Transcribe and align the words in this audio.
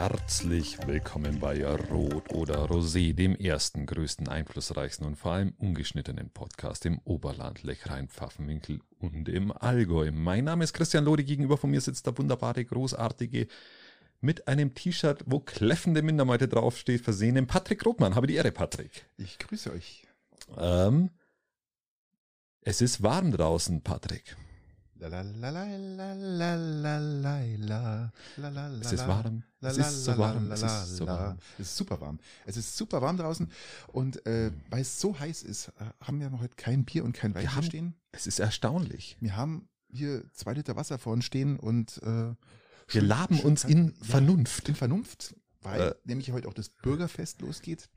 Herzlich 0.00 0.78
willkommen 0.86 1.40
bei 1.40 1.66
Rot 1.66 2.32
oder 2.32 2.66
Rosé, 2.66 3.14
dem 3.14 3.34
ersten, 3.34 3.84
größten, 3.84 4.28
einflussreichsten 4.28 5.04
und 5.04 5.16
vor 5.16 5.32
allem 5.32 5.54
ungeschnittenen 5.58 6.30
Podcast 6.30 6.86
im 6.86 7.00
Oberland, 7.02 7.64
Lechrein, 7.64 8.06
Pfaffenwinkel 8.06 8.80
und 9.00 9.28
im 9.28 9.50
Allgäu. 9.50 10.12
Mein 10.12 10.44
Name 10.44 10.62
ist 10.62 10.72
Christian 10.72 11.04
Lodi, 11.04 11.24
gegenüber 11.24 11.56
von 11.56 11.72
mir 11.72 11.80
sitzt 11.80 12.06
der 12.06 12.16
wunderbare, 12.16 12.64
großartige, 12.64 13.48
mit 14.20 14.46
einem 14.46 14.72
T-Shirt, 14.72 15.24
wo 15.26 15.40
kläffende 15.40 16.02
Mindermeute 16.02 16.46
draufsteht, 16.46 17.00
versehenen 17.00 17.48
Patrick 17.48 17.84
Rothmann. 17.84 18.14
Habe 18.14 18.28
die 18.28 18.36
Ehre, 18.36 18.52
Patrick. 18.52 19.10
Ich 19.16 19.36
grüße 19.40 19.72
euch. 19.72 20.06
Ähm, 20.56 21.10
es 22.60 22.80
ist 22.80 23.02
warm 23.02 23.32
draußen, 23.32 23.82
Patrick. 23.82 24.36
Es 28.80 28.92
ist 28.92 29.06
warm. 29.08 29.42
Es 29.60 29.76
ist 29.76 30.04
so 30.04 30.18
warm. 30.18 30.50
Es 30.50 30.62
ist 30.62 30.96
so 30.96 31.06
warm. 31.06 31.38
Es 31.58 31.66
ist 31.68 31.76
super 31.76 32.00
warm. 32.00 32.18
Es 32.46 32.56
ist 32.56 32.76
super 32.76 33.02
warm 33.02 33.16
draußen 33.16 33.48
und 33.88 34.24
äh, 34.26 34.50
weil 34.70 34.80
es 34.82 35.00
so 35.00 35.18
heiß 35.18 35.42
ist, 35.42 35.68
äh, 35.68 35.84
haben 36.02 36.20
wir 36.20 36.30
heute 36.40 36.56
kein 36.56 36.84
Bier 36.84 37.04
und 37.04 37.12
kein 37.12 37.34
Wein 37.34 37.54
haben- 37.54 37.64
stehen. 37.64 37.94
Es 38.12 38.26
ist 38.26 38.38
erstaunlich. 38.40 39.16
Wir 39.20 39.36
haben 39.36 39.68
hier 39.90 40.24
zwei 40.32 40.54
Liter 40.54 40.76
Wasser 40.76 40.98
vor 40.98 41.12
uns 41.12 41.24
stehen 41.24 41.58
und 41.58 42.00
äh, 42.02 42.34
Wir 42.88 43.02
laben 43.02 43.40
uns 43.40 43.64
in 43.64 43.88
Ja, 43.98 44.04
Vernunft. 44.04 44.68
in 44.68 44.74
Vernunft, 44.74 45.34
weil 45.62 45.80
Äh. 45.80 45.94
nämlich 46.04 46.32
heute 46.32 46.48
auch 46.48 46.54
das 46.54 46.70
Bürgerfest 46.70 47.40
losgeht. 47.42 47.88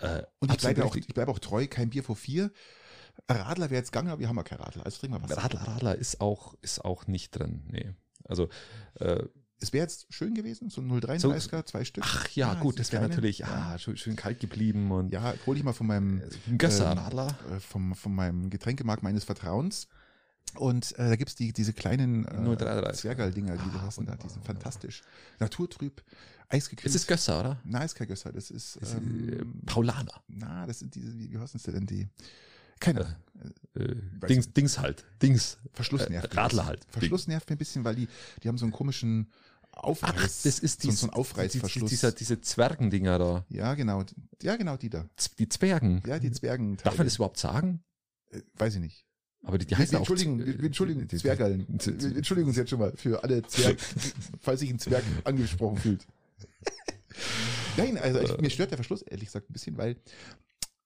Äh, 0.00 0.22
Und 0.40 0.50
ich 0.52 0.58
bleibe 0.58 0.84
auch, 0.84 0.96
ich 0.96 1.06
bleibe 1.06 1.30
auch 1.30 1.38
treu, 1.38 1.66
kein 1.68 1.90
Bier 1.90 2.02
vor 2.02 2.16
vier. 2.16 2.50
Radler 3.28 3.70
wäre 3.70 3.80
jetzt 3.80 3.92
gegangen, 3.92 4.08
aber 4.08 4.20
wir 4.20 4.28
haben 4.28 4.36
ja 4.36 4.42
kein 4.42 4.58
Radler. 4.58 4.84
Also 4.84 4.98
trinken 5.00 5.16
wir 5.16 5.22
Wasser. 5.22 5.42
Radler, 5.42 5.60
Radler 5.62 5.94
ist 5.96 6.20
auch, 6.20 6.54
ist 6.62 6.84
auch 6.84 7.06
nicht 7.06 7.30
drin. 7.38 7.62
Nee. 7.70 7.94
Also, 8.24 8.48
äh, 9.00 9.22
Es 9.60 9.72
wäre 9.72 9.84
jetzt 9.84 10.12
schön 10.12 10.34
gewesen, 10.34 10.68
so 10.68 10.80
ein 10.82 10.88
0,33er, 10.90 11.64
zwei 11.64 11.84
Stück. 11.84 12.04
ach 12.06 12.28
ja, 12.30 12.50
Ah, 12.52 12.54
gut, 12.60 12.78
das 12.78 12.88
das 12.88 12.92
wäre 12.92 13.08
natürlich, 13.08 13.38
Ja. 13.38 13.46
ah, 13.74 13.78
schön, 13.78 13.96
schön 13.96 14.16
kalt 14.16 14.40
geblieben 14.40 14.90
und 14.90 15.10
Ja, 15.12 15.32
hol 15.46 15.56
ich 15.56 15.62
mal 15.62 15.72
von 15.72 15.86
meinem 15.86 16.22
ein 16.46 16.58
Gösser 16.58 16.92
ähm, 16.92 16.98
Radler. 16.98 17.34
äh, 17.50 17.60
vom, 17.60 17.94
von 17.94 18.14
meinem 18.14 18.50
Getränkemarkt 18.50 19.02
meines 19.02 19.24
Vertrauens. 19.24 19.88
Und 20.56 20.92
äh, 20.98 21.08
da 21.08 21.16
gibt's 21.16 21.34
die, 21.34 21.52
diese 21.52 21.72
kleinen 21.72 22.26
äh, 22.26 22.30
0,33. 22.36 22.92
Zwergal-Dinger, 22.94 23.56
die 23.56 23.70
du 23.70 23.78
Ah, 23.78 23.82
hast. 23.82 23.98
Da, 24.04 24.16
die 24.16 24.28
sind 24.28 24.44
fantastisch. 24.44 25.02
Naturtrüb, 25.40 26.02
eisgekühlt. 26.48 26.86
Es 26.86 26.94
ist 26.94 27.06
Gösser, 27.08 27.40
oder? 27.40 27.60
Nein, 27.64 27.86
ist 27.86 27.94
kein 27.94 28.06
Gösser. 28.08 28.32
Das 28.32 28.50
ist, 28.50 28.76
Das 28.80 28.90
ist, 28.90 28.96
ähm, 28.98 29.28
äh, 29.62 29.66
Paulaner. 29.66 30.22
na, 30.28 30.66
das 30.66 30.80
sind 30.80 30.94
diese, 30.94 31.16
wie, 31.18 31.30
wie 31.32 31.38
heißen 31.38 31.60
denn 31.72 31.86
die? 31.86 32.08
Keine 32.80 33.00
Ahnung. 33.00 33.14
Äh, 33.76 33.94
weiß 34.20 34.28
Dings, 34.28 34.46
nicht. 34.46 34.56
Dings 34.56 34.78
halt. 34.78 35.04
Dings. 35.22 35.58
Verschluss 35.72 36.02
Äh, 36.02 36.10
nervt. 36.10 36.36
Radler 36.36 36.66
halt. 36.66 36.84
Verschluss 36.88 37.26
nervt 37.26 37.48
mir 37.50 37.56
ein 37.56 37.58
bisschen, 37.58 37.84
weil 37.84 37.94
die, 37.96 38.08
die 38.42 38.48
haben 38.48 38.56
so 38.58 38.64
einen 38.64 38.72
komischen 38.72 39.30
Aufreiß. 39.72 40.12
Ach, 40.14 40.22
das 40.44 40.58
ist 40.60 40.82
so, 40.82 40.88
dies, 40.88 41.00
so 41.00 41.08
ein 41.08 41.10
Aufreißverschluss. 41.10 41.90
Dieser, 41.90 42.12
diese 42.12 42.40
Zwergendinger 42.40 43.18
da. 43.18 43.44
ja, 43.48 43.74
genau. 43.74 44.04
Ja, 44.42 44.54
genau, 44.56 44.76
die 44.76 44.88
da. 44.90 45.08
Z- 45.16 45.38
Die 45.38 45.48
Zwergen. 45.48 46.02
Ja, 46.06 46.18
die 46.20 46.30
Zwergen. 46.30 46.76
Darf 46.76 46.96
man 46.96 47.06
das 47.08 47.16
überhaupt 47.16 47.38
sagen? 47.38 47.82
Äh, 48.30 48.40
weiß 48.56 48.76
ich 48.76 48.80
nicht. 48.80 49.04
Aber 49.42 49.58
die, 49.58 49.66
die 49.66 49.76
heißen 49.76 49.96
auch 49.98 50.08
wir, 50.08 50.16
entschuldigen 50.64 51.06
die- 51.08 51.16
Zwergallen. 51.18 51.66
die- 51.68 52.00
Wir 52.00 52.16
entschuldigen 52.16 52.48
uns 52.48 52.56
jetzt 52.56 52.70
schon 52.70 52.78
mal 52.78 52.92
für 52.96 53.22
alle 53.24 53.42
Zwerg, 53.42 53.78
falls 54.40 54.60
sich 54.60 54.70
ein 54.70 54.78
Zwerg 54.78 55.02
angesprochen 55.24 55.76
fühlt. 55.78 56.06
Nein, 57.76 57.98
also 57.98 58.20
ich, 58.20 58.38
mir 58.38 58.50
stört 58.50 58.70
der 58.70 58.78
Verschluss 58.78 59.02
ehrlich 59.02 59.26
gesagt 59.26 59.50
ein 59.50 59.52
bisschen, 59.52 59.76
weil 59.76 59.96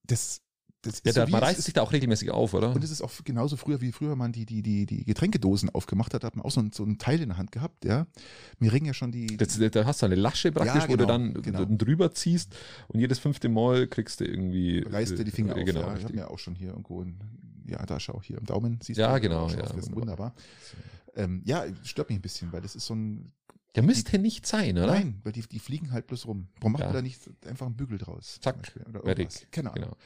das, 0.05 0.41
das 0.83 1.03
Ja, 1.05 1.13
so 1.13 1.21
da, 1.21 1.27
wie 1.27 1.33
man 1.33 1.43
reißt 1.43 1.63
sich 1.63 1.75
da 1.75 1.83
auch 1.83 1.93
regelmäßig 1.93 2.31
auf, 2.31 2.55
oder? 2.55 2.73
und 2.75 2.85
es 2.85 2.91
ist 2.91 3.03
auch 3.03 3.11
genauso 3.25 3.57
früher, 3.57 3.81
wie 3.81 3.91
früher 3.93 4.15
man 4.17 4.33
die, 4.33 4.47
die, 4.47 4.63
die, 4.63 4.87
die 4.87 5.05
Getränkedosen 5.05 5.71
aufgemacht 5.71 6.15
hat, 6.15 6.23
hat 6.25 6.37
man 6.37 6.45
auch 6.45 6.51
so 6.51 6.61
ein, 6.61 6.71
so 6.73 6.85
ein 6.85 6.99
Teil 6.99 7.21
in 7.21 7.31
der 7.31 7.39
Hand 7.39 7.51
gehabt, 7.53 7.85
ja. 7.85 8.07
Mir 8.59 8.73
ringen 8.73 8.87
ja 8.87 8.95
schon 8.95 9.11
die, 9.13 9.37
Das, 9.37 9.59
da 9.59 9.85
hast 9.85 10.03
du 10.03 10.07
eine 10.07 10.15
Lasche 10.15 10.53
praktisch, 10.53 10.83
Ja, 10.85 10.89
wo 10.89 10.97
du 10.97 11.07
genau, 11.07 11.07
dann 11.09 11.43
genau. 11.43 11.65
drüber 11.69 12.13
ziehst 12.13 12.57
und 12.89 13.01
jedes 13.01 13.19
fünfte 13.19 13.49
Mal 13.49 13.87
kriegst 13.89 14.21
du 14.21 14.25
irgendwie. 14.25 14.81
reißt 14.89 15.19
dir 15.19 15.25
die 15.25 15.31
Finger 15.31 15.57
äh, 15.57 15.61
auf. 15.61 15.67
Genau, 15.67 15.81
ja. 15.81 15.97
Ich 15.97 16.05
habe 16.05 16.15
mir 16.15 16.31
auch 16.31 16.39
schon 16.39 16.55
hier 16.55 16.69
irgendwo, 16.69 17.03
ein, 17.03 17.19
ja, 17.67 17.85
da 17.85 17.99
schau 17.99 18.23
hier 18.23 18.39
am 18.39 18.45
Daumen, 18.47 18.79
siehst 18.83 18.99
Ja, 18.99 19.15
du. 19.15 19.21
genau, 19.21 19.49
ja, 19.49 19.61
aufgerissen. 19.61 19.95
wunderbar. 19.97 20.35
Ähm, 21.17 21.43
ja, 21.45 21.65
stört 21.83 22.09
mich 22.11 22.19
ein 22.19 22.23
bisschen, 22.23 22.53
weil 22.53 22.61
das 22.61 22.77
ist 22.77 22.87
so 22.87 22.95
ein, 22.95 23.33
Der 23.75 23.83
müsste 23.83 24.19
nicht 24.19 24.47
sein, 24.47 24.79
oder? 24.79 24.87
Nein, 24.93 25.21
weil 25.25 25.33
die, 25.33 25.43
die 25.43 25.59
fliegen 25.59 25.91
halt 25.91 26.07
bloß 26.07 26.27
rum. 26.27 26.47
Warum 26.61 26.73
macht 26.73 26.83
Ja. 26.83 26.87
man 26.87 26.95
da 26.95 27.03
nicht 27.03 27.21
einfach 27.47 27.67
einen 27.67 27.75
Bügel 27.77 27.99
draus? 27.99 28.39
Zack? 28.41 28.73
Oder 28.89 29.01
fertig. 29.03 29.25
irgendwas? 29.25 29.47
Keine 29.51 29.73
Ahnung. 29.73 29.85
Genau. 29.85 29.97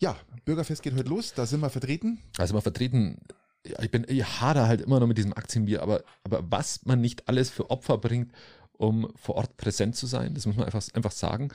Ja, 0.00 0.16
Bürgerfest 0.44 0.82
geht 0.82 0.94
heute 0.94 1.08
los, 1.08 1.32
da 1.34 1.46
sind 1.46 1.60
wir 1.60 1.70
vertreten. 1.70 2.18
Also 2.38 2.54
mal 2.54 2.60
vertreten, 2.60 3.18
ja, 3.66 3.82
ich 3.82 3.90
bin, 3.90 4.06
ich 4.08 4.24
hader 4.40 4.68
halt 4.68 4.80
immer 4.80 5.00
noch 5.00 5.06
mit 5.06 5.18
diesem 5.18 5.32
Aktienbier, 5.32 5.82
aber, 5.82 6.02
aber 6.24 6.44
was 6.50 6.84
man 6.84 7.00
nicht 7.00 7.28
alles 7.28 7.50
für 7.50 7.70
Opfer 7.70 7.98
bringt, 7.98 8.32
um 8.78 9.10
vor 9.16 9.36
Ort 9.36 9.56
präsent 9.56 9.96
zu 9.96 10.06
sein, 10.06 10.34
das 10.34 10.44
muss 10.44 10.56
man 10.56 10.66
einfach, 10.66 10.84
einfach 10.92 11.12
sagen. 11.12 11.48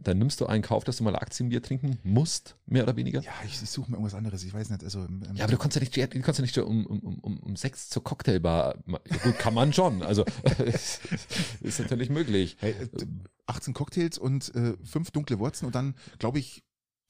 Dann 0.00 0.18
nimmst 0.18 0.40
du 0.40 0.46
einen 0.46 0.62
Kauf, 0.62 0.84
dass 0.84 0.96
du 0.96 1.04
mal 1.04 1.14
Aktienbier 1.14 1.62
trinken 1.62 1.98
musst, 2.02 2.56
mehr 2.66 2.84
oder 2.84 2.96
weniger. 2.96 3.20
Ja, 3.20 3.32
ich, 3.44 3.62
ich 3.62 3.70
suche 3.70 3.90
mir 3.90 3.96
irgendwas 3.98 4.14
anderes, 4.14 4.42
ich 4.44 4.52
weiß 4.52 4.70
nicht. 4.70 4.82
Also, 4.82 5.00
ähm, 5.00 5.22
Ja, 5.34 5.44
aber 5.44 5.52
du 5.52 5.58
kannst 5.58 5.76
ja 5.76 5.80
nicht, 5.80 5.94
du 5.96 6.20
kannst 6.20 6.38
ja 6.38 6.42
nicht 6.42 6.56
um, 6.58 6.86
um, 6.86 7.18
um, 7.18 7.38
um 7.38 7.56
sechs 7.56 7.90
zur 7.90 8.02
Cocktailbar. 8.02 8.76
Gut, 9.22 9.38
kann 9.38 9.54
man 9.54 9.72
schon. 9.74 10.02
Also 10.02 10.24
ist 10.64 11.00
natürlich 11.78 12.08
möglich. 12.08 12.56
hey, 12.60 12.72
äh, 12.72 13.06
18 13.46 13.74
Cocktails 13.74 14.18
und 14.18 14.54
äh, 14.54 14.74
fünf 14.84 15.10
dunkle 15.10 15.38
Wurzen 15.38 15.66
und 15.66 15.74
dann, 15.74 15.94
glaube 16.18 16.38
ich, 16.38 16.63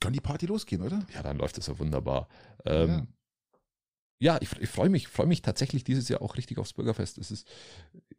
kann 0.04 0.12
die 0.12 0.20
Party 0.20 0.44
losgehen, 0.44 0.82
oder? 0.82 1.06
Ja, 1.14 1.22
dann 1.22 1.38
läuft 1.38 1.56
es 1.56 1.66
ja 1.66 1.78
wunderbar. 1.78 2.28
Ähm, 2.66 3.08
ja. 4.18 4.38
ich, 4.42 4.52
ich 4.60 4.68
freue 4.68 4.90
mich, 4.90 5.08
freue 5.08 5.26
mich 5.26 5.40
tatsächlich 5.40 5.82
dieses 5.82 6.10
Jahr 6.10 6.20
auch 6.20 6.36
richtig 6.36 6.58
aufs 6.58 6.74
Bürgerfest. 6.74 7.16
Es 7.16 7.30
ist 7.30 7.48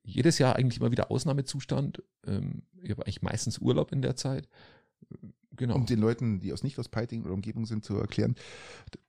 jedes 0.02 0.40
Jahr 0.40 0.56
eigentlich 0.56 0.80
immer 0.80 0.92
wieder 0.92 1.12
Ausnahmezustand. 1.12 2.02
Ähm, 2.26 2.64
ich 2.82 2.90
habe 2.90 3.04
eigentlich 3.04 3.22
meistens 3.22 3.60
Urlaub 3.60 3.92
in 3.92 4.02
der 4.02 4.16
Zeit. 4.16 4.50
Genau. 5.52 5.76
Um 5.76 5.86
den 5.86 6.00
Leuten, 6.00 6.40
die 6.40 6.52
aus 6.54 6.64
nicht 6.64 6.80
aus 6.80 6.90
Peiting 6.90 7.24
oder 7.24 7.34
Umgebung 7.34 7.68
sind, 7.68 7.86
zu 7.86 7.96
erklären, 7.98 8.36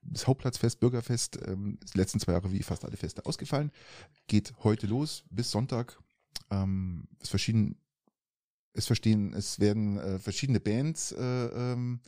das 0.03 0.27
Hauptplatzfest, 0.27 0.79
Bürgerfest, 0.79 1.39
ähm, 1.47 1.79
die 1.91 1.97
letzten 1.97 2.19
zwei 2.19 2.33
Jahre 2.33 2.51
wie 2.51 2.61
fast 2.61 2.85
alle 2.85 2.95
Feste 2.95 3.25
ausgefallen, 3.25 3.71
geht 4.27 4.53
heute 4.63 4.85
los 4.85 5.23
bis 5.31 5.49
Sonntag. 5.49 5.99
Ähm, 6.51 7.07
es 7.19 7.29
verschieden, 7.29 7.75
es 8.73 8.85
verstehen, 8.85 9.33
es 9.33 9.59
werden 9.59 9.97
äh, 9.97 10.19
verschiedene 10.19 10.59
Bands 10.59 11.11
äh, 11.11 11.21
ähm, 11.21 12.01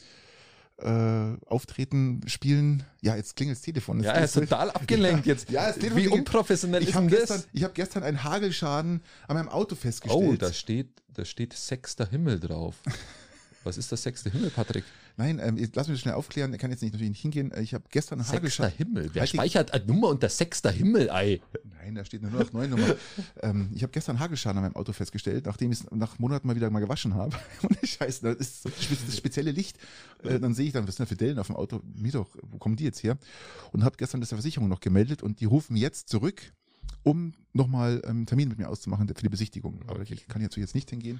äh, 0.81 1.45
auftreten, 1.45 2.21
spielen. 2.27 2.83
Ja, 3.01 3.15
jetzt 3.15 3.35
klingelt 3.35 3.57
das 3.57 3.63
Telefon. 3.63 4.01
ja, 4.01 4.11
er 4.13 4.25
ist 4.25 4.33
total 4.33 4.69
abgelenkt 4.71 5.25
jetzt. 5.25 5.49
Ja, 5.49 5.67
das 5.67 5.77
Telefon 5.77 5.97
Wie 5.97 6.07
unprofessionell 6.07 6.81
Ich 6.81 6.89
ist 6.89 6.95
habe 6.95 7.07
denn 7.07 7.17
gestern, 7.19 7.37
das? 7.37 7.47
ich 7.53 7.63
hab 7.63 7.73
gestern 7.75 8.03
einen 8.03 8.23
Hagelschaden 8.23 9.01
an 9.27 9.35
meinem 9.35 9.49
Auto 9.49 9.75
festgestellt. 9.75 10.23
Oh, 10.23 10.35
da 10.35 10.51
steht, 10.53 10.89
da 11.13 11.25
steht 11.25 11.53
sechster 11.53 12.05
Himmel 12.09 12.39
drauf. 12.39 12.75
Was 13.63 13.77
ist 13.77 13.91
das 13.91 14.03
sechste 14.03 14.29
Himmel, 14.29 14.49
Patrick? 14.51 14.85
Nein, 15.17 15.39
ähm, 15.43 15.57
lass 15.75 15.87
mich 15.89 15.97
das 15.97 16.01
schnell 16.01 16.13
aufklären. 16.13 16.53
Er 16.53 16.59
kann 16.59 16.71
jetzt 16.71 16.81
nicht 16.81 16.93
natürlich 16.93 17.09
nicht 17.09 17.21
hingehen. 17.21 17.51
Ich 17.61 17.73
habe 17.73 17.83
gestern 17.91 18.19
Sechster 18.19 18.37
Hagelschaden. 18.37 18.77
Himmel. 18.77 19.09
Wer 19.11 19.21
Halt 19.21 19.29
speichert 19.29 19.73
eine 19.73 19.85
Nummer 19.85 20.07
unter 20.07 20.29
sechster 20.29 20.71
Himmel, 20.71 21.09
ei? 21.11 21.41
Nein, 21.65 21.95
da 21.95 22.05
steht 22.05 22.23
eine 22.23 22.31
089 22.31 22.69
Nummer. 22.69 22.95
ähm, 23.41 23.69
ich 23.73 23.83
habe 23.83 23.91
gestern 23.91 24.19
Hagelschaden 24.19 24.59
an 24.59 24.63
meinem 24.63 24.75
Auto 24.77 24.93
festgestellt, 24.93 25.45
nachdem 25.45 25.73
ich 25.73 25.81
es 25.81 25.91
nach 25.91 26.19
Monaten 26.19 26.47
mal 26.47 26.55
wieder 26.55 26.69
mal 26.69 26.79
gewaschen 26.79 27.15
habe. 27.15 27.35
Und 27.61 27.77
Scheiße, 27.85 28.33
das 28.33 28.37
ist 28.37 28.65
das 28.65 29.17
spezielle 29.17 29.51
Licht. 29.51 29.77
Äh, 30.23 30.39
dann 30.39 30.53
sehe 30.53 30.67
ich 30.67 30.73
dann, 30.73 30.87
was 30.87 30.95
sind 30.95 31.05
da 31.05 31.09
für 31.09 31.17
Dellen 31.17 31.37
auf 31.37 31.47
dem 31.47 31.57
Auto? 31.57 31.81
Mir 31.95 32.13
doch, 32.13 32.29
wo 32.41 32.57
kommen 32.57 32.77
die 32.77 32.85
jetzt 32.85 33.03
her? 33.03 33.17
Und 33.73 33.83
habe 33.83 33.97
gestern 33.97 34.21
das 34.21 34.29
der 34.29 34.37
Versicherung 34.37 34.69
noch 34.69 34.79
gemeldet 34.79 35.21
und 35.21 35.41
die 35.41 35.45
rufen 35.45 35.75
jetzt 35.75 36.07
zurück, 36.07 36.53
um 37.03 37.33
nochmal 37.51 38.01
ähm, 38.05 38.09
einen 38.09 38.25
Termin 38.25 38.47
mit 38.47 38.57
mir 38.57 38.69
auszumachen 38.69 39.07
für 39.07 39.21
die 39.21 39.29
Besichtigung. 39.29 39.81
Aber 39.87 40.01
ich 40.01 40.27
kann 40.27 40.41
jetzt 40.41 40.55
jetzt 40.55 40.75
nicht 40.75 40.89
hingehen. 40.89 41.19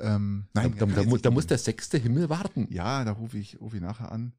Ähm, 0.00 0.46
Da, 0.54 0.62
nein, 0.62 0.74
da, 0.78 0.86
da, 0.86 1.02
nicht 1.04 1.24
da 1.24 1.30
muss 1.30 1.46
der 1.46 1.58
sechste 1.58 1.98
Himmel 1.98 2.28
warten. 2.28 2.66
Ja, 2.70 3.04
da 3.04 3.12
rufe 3.12 3.38
ich, 3.38 3.60
rufe 3.60 3.76
ich 3.76 3.82
nachher 3.82 4.10
an. 4.12 4.32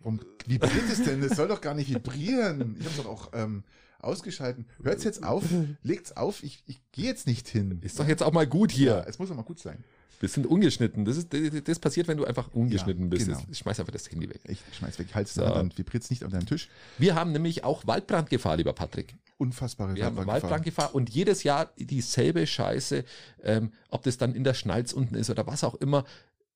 Warum 0.00 0.20
vibriert 0.46 0.90
es 0.90 1.02
denn? 1.04 1.20
Das 1.20 1.36
soll 1.36 1.48
doch 1.48 1.60
gar 1.60 1.74
nicht 1.74 1.88
vibrieren. 1.88 2.76
Ich 2.80 2.86
habe 2.86 2.96
doch 2.96 3.06
auch 3.06 3.30
ähm, 3.34 3.62
ausgeschalten. 4.00 4.66
Hört's 4.82 5.04
jetzt 5.04 5.22
auf, 5.22 5.44
legt's 5.82 6.16
auf, 6.16 6.42
ich, 6.42 6.62
ich 6.66 6.80
gehe 6.90 7.04
jetzt 7.04 7.26
nicht 7.28 7.46
hin. 7.48 7.78
Ist 7.82 8.00
doch 8.00 8.08
jetzt 8.08 8.22
auch 8.22 8.32
mal 8.32 8.46
gut 8.46 8.72
hier. 8.72 8.90
Ja, 8.90 9.00
es 9.04 9.18
muss 9.20 9.28
doch 9.28 9.36
mal 9.36 9.42
gut 9.42 9.60
sein. 9.60 9.84
Wir 10.18 10.28
sind 10.28 10.46
ungeschnitten. 10.46 11.04
Das, 11.04 11.16
ist, 11.16 11.28
das 11.66 11.78
passiert, 11.80 12.06
wenn 12.06 12.16
du 12.16 12.24
einfach 12.24 12.52
ungeschnitten 12.52 13.04
Ja, 13.04 13.08
bist. 13.10 13.26
genau. 13.26 13.40
Ich 13.50 13.58
schmeiß 13.58 13.80
einfach 13.80 13.92
das 13.92 14.08
Handy 14.10 14.28
weg. 14.28 14.40
Ich 14.48 14.60
schmeiß 14.78 14.98
weg, 15.00 15.08
halt's 15.14 15.34
So. 15.34 15.40
da, 15.42 15.50
dann 15.50 15.76
vibriert's 15.76 16.10
nicht 16.10 16.24
auf 16.24 16.30
deinem 16.30 16.46
Tisch. 16.46 16.68
Wir 16.98 17.14
haben 17.16 17.32
nämlich 17.32 17.64
auch 17.64 17.86
Waldbrandgefahr, 17.86 18.56
lieber 18.56 18.72
Patrick. 18.72 19.14
Unfassbare 19.38 19.94
Wir 19.94 20.04
haben 20.06 20.16
Waldbrandgefahr. 20.16 20.42
Waldbrandgefahr 20.50 20.94
und 20.94 21.10
jedes 21.10 21.42
Jahr 21.42 21.72
dieselbe 21.76 22.46
Scheiße, 22.46 23.04
ähm, 23.42 23.72
ob 23.88 24.02
das 24.02 24.16
dann 24.18 24.34
in 24.34 24.44
der 24.44 24.54
Schnalz 24.54 24.92
unten 24.92 25.14
ist 25.14 25.30
oder 25.30 25.46
was 25.46 25.64
auch 25.64 25.74
immer. 25.74 26.04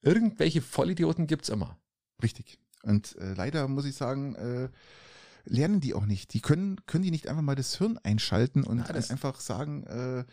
Irgendwelche 0.02 0.62
Vollidioten 0.62 1.26
gibt's 1.26 1.49
immer. 1.49 1.78
Richtig. 2.23 2.58
Und 2.82 3.17
äh, 3.19 3.34
leider 3.34 3.67
muss 3.67 3.84
ich 3.84 3.96
sagen, 3.96 4.34
äh, 4.37 4.69
lernen 5.44 5.81
die 5.81 5.94
auch 5.94 6.06
nicht. 6.06 6.32
Die 6.34 6.40
können, 6.40 6.76
können 6.87 7.02
die 7.02 7.11
nicht 7.11 7.28
einfach 7.28 7.43
mal 7.43 7.56
das 7.56 7.76
Hirn 7.78 7.99
einschalten 8.05 8.62
und 8.64 8.88
das- 8.88 9.11
einfach 9.11 9.40
sagen, 9.40 9.84
äh, 9.84 10.25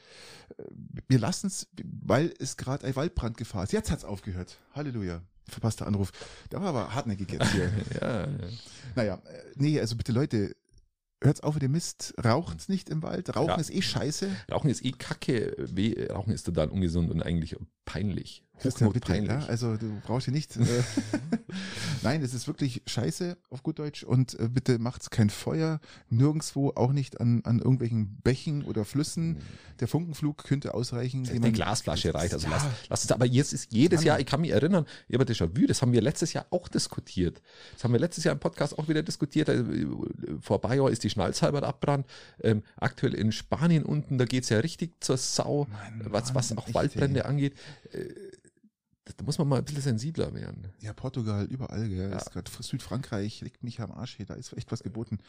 wir 1.07 1.19
lassen 1.19 1.47
es, 1.47 1.67
weil 1.83 2.33
es 2.39 2.57
gerade 2.57 2.85
eine 2.85 2.95
Waldbrandgefahr 2.95 3.63
ist. 3.63 3.73
Jetzt 3.73 3.89
hat's 3.91 4.05
aufgehört. 4.05 4.59
Halleluja. 4.73 5.21
Verpasster 5.49 5.87
Anruf. 5.87 6.11
Der 6.51 6.61
war 6.61 6.69
aber 6.69 6.93
hartnäckig 6.95 7.31
jetzt 7.31 7.51
hier. 7.51 7.71
Ja, 8.01 8.27
naja, 8.95 9.15
äh, 9.25 9.41
nee, 9.55 9.79
also 9.79 9.95
bitte 9.95 10.11
Leute, 10.11 10.55
hört's 11.23 11.41
auf 11.41 11.55
mit 11.55 11.63
dem 11.63 11.71
Mist, 11.71 12.13
raucht's 12.23 12.69
nicht 12.69 12.89
im 12.89 13.01
Wald, 13.03 13.35
Rauchen 13.35 13.49
Ja. 13.49 13.55
ist 13.55 13.71
eh 13.73 13.81
scheiße. 13.81 14.29
Rauchen 14.51 14.69
ist 14.69 14.83
eh 14.85 14.91
kacke, 14.91 15.55
weh, 15.57 16.07
Rauchen 16.11 16.33
ist 16.33 16.43
total 16.43 16.69
ungesund 16.69 17.09
und 17.11 17.21
eigentlich 17.23 17.55
peinlich. 17.85 18.43
Christian, 18.59 18.94
ja, 19.25 19.39
also 19.47 19.75
du 19.77 20.00
brauchst 20.05 20.25
hier 20.25 20.33
nicht. 20.33 20.55
Äh, 20.55 20.63
Nein, 22.03 22.21
es 22.21 22.33
ist 22.33 22.47
wirklich 22.47 22.81
scheiße 22.85 23.35
auf 23.50 23.63
gut 23.63 23.79
Deutsch 23.79 24.03
und 24.03 24.39
äh, 24.39 24.47
bitte 24.47 24.79
macht's 24.79 25.09
kein 25.09 25.29
Feuer, 25.29 25.79
nirgendwo, 26.09 26.71
auch 26.75 26.94
nicht 26.94 27.19
an, 27.19 27.41
an 27.45 27.59
irgendwelchen 27.59 28.17
Bächen 28.23 28.63
oder 28.63 28.85
Flüssen. 28.85 29.38
Der 29.79 29.88
Funkenflug 29.88 30.44
könnte 30.44 30.75
ausreichen. 30.75 31.27
Eine 31.27 31.51
Glasflasche 31.51 32.13
reicht. 32.13 32.33
Also 32.33 32.47
ja, 32.47 32.53
lass, 32.53 32.65
lass 32.89 33.03
es, 33.03 33.11
aber 33.11 33.25
jetzt 33.25 33.53
ist 33.53 33.73
jedes 33.73 34.01
Mann. 34.01 34.05
Jahr, 34.05 34.19
ich 34.19 34.25
kann 34.25 34.41
mich 34.41 34.51
erinnern, 34.51 34.85
ich 35.07 35.15
habe 35.15 35.25
Déjà-vu, 35.25 35.67
das 35.67 35.81
haben 35.81 35.91
wir 35.91 36.01
letztes 36.01 36.33
Jahr 36.33 36.45
auch 36.51 36.67
diskutiert. 36.67 37.41
Das 37.73 37.83
haben 37.83 37.91
wir 37.91 38.00
letztes 38.00 38.23
Jahr 38.23 38.33
im 38.33 38.39
Podcast 38.39 38.77
auch 38.77 38.88
wieder 38.88 39.03
diskutiert. 39.03 39.50
Äh, 39.50 39.63
Vor 40.41 40.61
Jahren 40.63 40.94
ist 40.94 41.03
die 41.03 41.09
Schnalzhalber 41.09 41.63
abgebrannt. 41.63 42.05
Ähm, 42.41 42.63
aktuell 42.77 43.13
in 43.13 43.31
Spanien 43.31 43.83
unten, 43.83 44.17
da 44.17 44.25
geht's 44.25 44.50
ja 44.50 44.59
richtig 44.59 45.03
zur 45.03 45.17
Sau, 45.17 45.67
Mann, 45.71 46.01
was, 46.05 46.33
was 46.35 46.50
Mann, 46.51 46.59
auch 46.59 46.73
Waldbrände 46.73 47.21
ey. 47.21 47.25
angeht. 47.25 47.55
Äh, 47.91 48.13
da 49.05 49.23
muss 49.23 49.38
man 49.38 49.47
mal 49.47 49.59
ein 49.59 49.65
bisschen 49.65 49.81
sensibler 49.81 50.33
werden. 50.33 50.69
Ja, 50.79 50.94
Portugal, 50.94 51.45
überall, 51.45 51.89
gell. 51.89 52.11
Ja. 52.11 52.17
Ist 52.17 52.31
grad 52.31 52.50
Südfrankreich 52.50 53.41
liegt 53.41 53.63
mich 53.63 53.81
am 53.81 53.91
Arsch 53.91 54.15
hier, 54.15 54.25
da 54.25 54.35
ist 54.35 54.53
echt 54.53 54.71
was 54.71 54.83
geboten. 54.83 55.19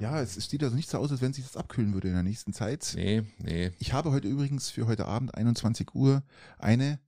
Ja, 0.00 0.20
es 0.20 0.34
sieht 0.34 0.62
also 0.62 0.74
nicht 0.74 0.88
so 0.88 0.98
aus, 0.98 1.10
als 1.10 1.20
wenn 1.20 1.32
sich 1.32 1.44
das 1.44 1.56
abkühlen 1.56 1.92
würde 1.94 2.08
in 2.08 2.14
der 2.14 2.22
nächsten 2.22 2.52
Zeit. 2.52 2.92
Nee, 2.96 3.22
nee. 3.38 3.72
Ich 3.78 3.92
habe 3.92 4.10
heute 4.10 4.28
übrigens 4.28 4.70
für 4.70 4.86
heute 4.86 5.06
Abend 5.06 5.34
21 5.34 5.94
Uhr 5.94 6.22
eine 6.58 6.98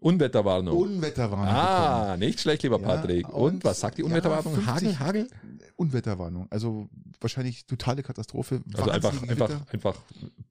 Unwetterwarnung. 0.00 0.76
Unwetterwarnung 0.76 1.46
bekommen. 1.46 1.58
ah, 1.60 2.16
nicht 2.16 2.40
schlecht, 2.40 2.62
lieber 2.62 2.80
Ja, 2.80 2.86
Patrick. 2.86 3.28
Und, 3.28 3.54
und- 3.54 3.64
was 3.64 3.80
sagt 3.80 3.98
die 3.98 4.02
ja, 4.02 4.06
Unwetterwarnung? 4.08 4.54
50 4.54 4.66
Hagel, 4.68 4.98
Hagel? 5.00 5.28
Unwetterwarnung. 5.76 6.46
Also 6.50 6.88
wahrscheinlich 7.20 7.66
totale 7.66 8.02
Katastrophe. 8.02 8.62
Also 8.74 8.90
einfach, 8.90 9.22
einfach, 9.28 9.50
einfach 9.72 9.96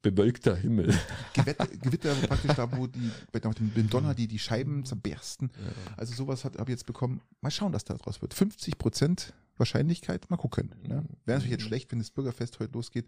bewölkter 0.02 0.54
Himmel. 0.56 0.94
Gewitter, 1.34 1.66
Gewitter 1.82 2.14
praktisch 2.26 2.52
da, 2.54 2.70
wo 2.76 2.86
die, 2.86 3.10
bei 3.32 3.40
dem, 3.40 3.90
Donner 3.90 4.14
die, 4.14 4.26
die 4.26 4.38
Scheiben 4.38 4.84
zerbersten. 4.84 5.50
Also 5.96 6.14
sowas 6.14 6.44
hat 6.44 6.58
habe 6.58 6.70
ich 6.70 6.76
jetzt 6.76 6.86
bekommen. 6.86 7.20
Mal 7.40 7.50
schauen, 7.50 7.72
was 7.72 7.84
da 7.84 7.94
draus 7.94 8.20
wird. 8.22 8.34
50 8.34 8.78
Prozent 8.78 9.32
Wahrscheinlichkeit, 9.56 10.30
mal 10.30 10.36
gucken. 10.36 10.74
Ne? 10.82 11.04
Wäre 11.24 11.38
natürlich 11.38 11.50
jetzt 11.50 11.64
schlecht, 11.64 11.90
wenn 11.90 11.98
das 11.98 12.10
Bürgerfest 12.10 12.60
heute 12.60 12.72
losgeht, 12.74 13.06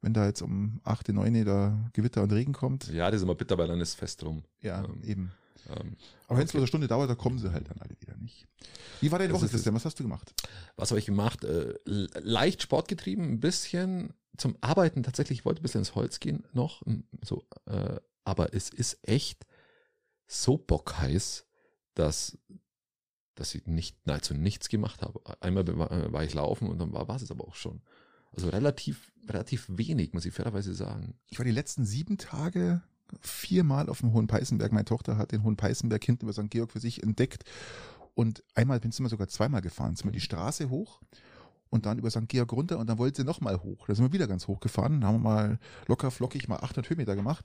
wenn 0.00 0.14
da 0.14 0.26
jetzt 0.26 0.42
um 0.42 0.80
8, 0.84 1.08
9 1.10 1.44
da 1.44 1.78
Gewitter 1.92 2.22
und 2.22 2.32
Regen 2.32 2.52
kommt. 2.54 2.88
Ja, 2.88 3.10
das 3.10 3.18
ist 3.18 3.24
immer 3.24 3.34
bitter, 3.34 3.58
weil 3.58 3.68
dann 3.68 3.80
ist 3.80 3.94
fest 3.94 4.24
rum. 4.24 4.42
Ja, 4.62 4.84
Ähm, 4.84 5.02
eben. 5.04 5.32
Ähm, 5.68 5.96
Aber 6.28 6.38
wenn 6.38 6.46
es 6.46 6.52
nur 6.54 6.60
eine 6.60 6.66
Stunde 6.66 6.86
dauert, 6.88 7.10
da 7.10 7.14
kommen 7.14 7.38
sie 7.38 7.52
halt 7.52 7.68
dann 7.68 7.78
alle 7.78 7.96
wieder 8.00 8.16
nicht. 8.16 8.46
Wie 9.00 9.10
war 9.10 9.18
deine 9.18 9.32
Woche, 9.32 9.44
ist- 9.46 9.50
Christian? 9.50 9.74
Was 9.74 9.84
hast 9.84 9.98
du 9.98 10.02
gemacht? 10.04 10.32
was 10.76 10.90
habe 10.90 10.98
ich 10.98 11.06
gemacht? 11.06 11.44
Äh, 11.44 11.74
leicht 11.84 12.62
sportgetrieben, 12.62 13.24
ein 13.32 13.40
bisschen 13.40 14.12
zum 14.36 14.56
Arbeiten 14.60 15.02
tatsächlich. 15.02 15.40
Ich 15.40 15.44
wollte 15.44 15.60
ein 15.60 15.62
bisschen 15.62 15.80
ins 15.80 15.94
Holz 15.94 16.20
gehen 16.20 16.44
noch. 16.52 16.84
m, 16.86 17.04
So, 17.22 17.46
äh, 17.66 17.98
aber 18.24 18.54
es 18.54 18.68
ist 18.68 18.98
echt 19.02 19.46
so 20.26 20.58
bockheiß, 20.58 21.46
dass, 21.94 22.36
dass 23.34 23.54
ich 23.54 23.66
nicht, 23.66 24.06
nahezu 24.06 24.34
nichts 24.34 24.68
gemacht 24.68 25.02
habe. 25.02 25.20
Einmal 25.40 25.66
war, 25.78 25.90
äh, 25.90 26.12
war 26.12 26.24
ich 26.24 26.34
laufen 26.34 26.68
und 26.68 26.78
dann 26.78 26.92
war 26.92 27.08
es 27.16 27.30
aber 27.30 27.46
auch 27.46 27.54
schon. 27.54 27.82
Also 28.32 28.48
relativ, 28.50 29.12
relativ 29.28 29.64
wenig, 29.68 30.12
muss 30.12 30.26
ich 30.26 30.34
fairerweise 30.34 30.74
sagen. 30.74 31.18
Ich 31.28 31.38
war 31.38 31.44
die 31.46 31.52
letzten 31.52 31.86
sieben 31.86 32.18
Tage 32.18 32.82
viermal 33.20 33.88
auf 33.88 34.00
dem 34.00 34.12
Hohen 34.12 34.26
Peißenberg. 34.26 34.72
Meine 34.72 34.84
Tochter 34.84 35.16
hat 35.16 35.32
den 35.32 35.42
Hohen 35.42 35.56
Peißenberg 35.56 36.02
hinten 36.04 36.24
über 36.26 36.32
St. 36.32 36.50
Georg 36.50 36.72
für 36.72 36.80
sich 36.80 37.02
entdeckt. 37.02 37.44
Und 38.14 38.42
einmal 38.54 38.80
bin 38.80 38.90
ich 38.90 38.96
sogar 38.96 39.28
zweimal 39.28 39.60
gefahren. 39.60 39.94
Sind 39.96 40.06
wir 40.06 40.12
die 40.12 40.20
Straße 40.20 40.70
hoch 40.70 41.00
und 41.70 41.86
dann 41.86 41.98
über 41.98 42.10
St. 42.10 42.28
Georg 42.28 42.52
runter 42.52 42.78
und 42.78 42.88
dann 42.88 42.98
wollte 42.98 43.22
sie 43.22 43.26
nochmal 43.26 43.62
hoch. 43.62 43.86
Da 43.86 43.94
sind 43.94 44.04
wir 44.04 44.12
wieder 44.12 44.26
ganz 44.26 44.46
hoch 44.46 44.60
gefahren. 44.60 45.00
Da 45.00 45.08
haben 45.08 45.16
wir 45.16 45.30
mal 45.30 45.58
locker 45.86 46.10
flockig 46.10 46.48
mal 46.48 46.56
800 46.56 46.88
Höhenmeter 46.88 47.16
gemacht. 47.16 47.44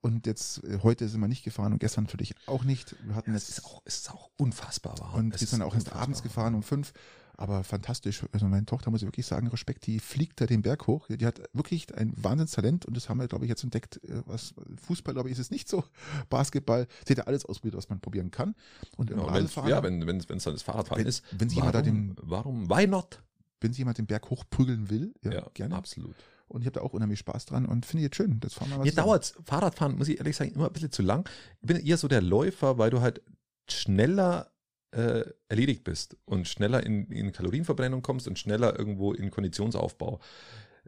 Und 0.00 0.26
jetzt, 0.26 0.62
äh, 0.64 0.78
heute 0.82 1.08
sind 1.08 1.20
wir 1.20 1.28
nicht 1.28 1.44
gefahren 1.44 1.72
und 1.72 1.78
gestern 1.78 2.04
natürlich 2.04 2.34
auch 2.46 2.64
nicht. 2.64 2.94
Wir 3.04 3.14
hatten 3.14 3.34
Es 3.34 3.48
jetzt 3.48 3.58
ist 3.58 3.64
auch, 3.64 3.82
es 3.84 3.96
ist 3.98 4.10
auch 4.10 4.30
unfassbar 4.36 4.98
warm. 5.00 5.14
und 5.14 5.34
Es 5.34 5.40
wir 5.40 5.48
sind 5.48 5.60
ist 5.60 5.66
auch 5.66 5.74
erst 5.74 5.92
abends 5.92 6.22
gefahren 6.22 6.54
um 6.54 6.62
fünf. 6.62 6.92
Aber 7.38 7.64
fantastisch. 7.64 8.24
Also 8.32 8.46
meine 8.46 8.64
Tochter, 8.64 8.90
muss 8.90 9.02
ich 9.02 9.06
wirklich 9.06 9.26
sagen, 9.26 9.46
Respekt, 9.48 9.86
die 9.86 9.98
fliegt 10.00 10.40
da 10.40 10.46
den 10.46 10.62
Berg 10.62 10.86
hoch. 10.86 11.06
Die 11.08 11.26
hat 11.26 11.42
wirklich 11.52 11.94
ein 11.94 12.12
Wahnsinnstalent 12.16 12.86
und 12.86 12.96
das 12.96 13.08
haben 13.08 13.20
wir, 13.20 13.28
glaube 13.28 13.44
ich, 13.44 13.50
jetzt 13.50 13.62
entdeckt. 13.62 14.00
äh, 14.04 14.22
Was 14.26 14.54
Fußball, 14.86 15.12
glaube 15.14 15.28
ich, 15.28 15.32
ist 15.34 15.38
es 15.40 15.50
nicht 15.50 15.68
so. 15.68 15.84
Basketball, 16.30 16.86
sie 17.06 17.12
hat 17.12 17.18
ja 17.18 17.24
alles 17.24 17.44
ausprobiert, 17.44 17.76
was 17.76 17.88
man 17.90 18.00
probieren 18.00 18.30
kann. 18.30 18.54
Und 18.96 19.10
im 19.10 19.18
wenn's, 19.18 19.28
Radfahren, 19.56 19.68
ja, 19.70 19.82
wenn 19.82 20.00
es 20.00 20.28
wenn, 20.28 20.36
es 20.38 20.44
dann 20.44 20.54
das 20.54 20.62
Fahrradfahren 20.62 21.02
Wenn- 21.02 21.08
ist. 21.08 21.22
wenn 21.32 21.48
sich 21.48 21.56
jemand 21.56 21.74
da 21.74 21.80
warum, 21.84 21.94
den- 21.94 22.16
warum, 22.22 22.70
why 22.70 22.86
not? 22.86 23.22
wenn 23.60 23.72
sich 23.72 23.78
jemand 23.78 23.98
den 23.98 24.06
Berg 24.06 24.28
hochprügeln 24.30 24.90
will, 24.90 25.14
ja, 25.22 25.46
gerne. 25.54 25.74
absolut. 25.76 26.14
Und 26.48 26.60
ich 26.60 26.66
habe 26.66 26.74
da 26.78 26.80
auch 26.82 26.92
unheimlich 26.92 27.18
Spaß 27.18 27.46
dran 27.46 27.66
und 27.66 27.84
finde 27.86 28.02
ich 28.02 28.04
jetzt 28.04 28.16
schön. 28.16 28.38
Das 28.40 28.54
fahren 28.54 28.68
wir 28.70 28.78
mal 28.78 28.84
Mir 28.84 28.92
dauert 28.92 29.34
Fahrradfahren, 29.44 29.96
muss 29.96 30.08
ich 30.08 30.18
ehrlich 30.18 30.36
sagen, 30.36 30.52
immer 30.52 30.66
ein 30.68 30.72
bisschen 30.72 30.92
zu 30.92 31.02
lang. 31.02 31.28
Ich 31.60 31.66
bin 31.66 31.76
eher 31.78 31.96
so 31.96 32.06
der 32.06 32.20
Läufer, 32.22 32.78
weil 32.78 32.90
du 32.90 33.00
halt 33.00 33.20
schneller 33.68 34.50
äh, 34.92 35.24
erledigt 35.48 35.84
bist 35.84 36.16
und 36.24 36.46
schneller 36.48 36.84
in, 36.84 37.06
in 37.10 37.32
Kalorienverbrennung 37.32 38.02
kommst 38.02 38.28
und 38.28 38.38
schneller 38.38 38.78
irgendwo 38.78 39.12
in 39.12 39.30
Konditionsaufbau. 39.30 40.20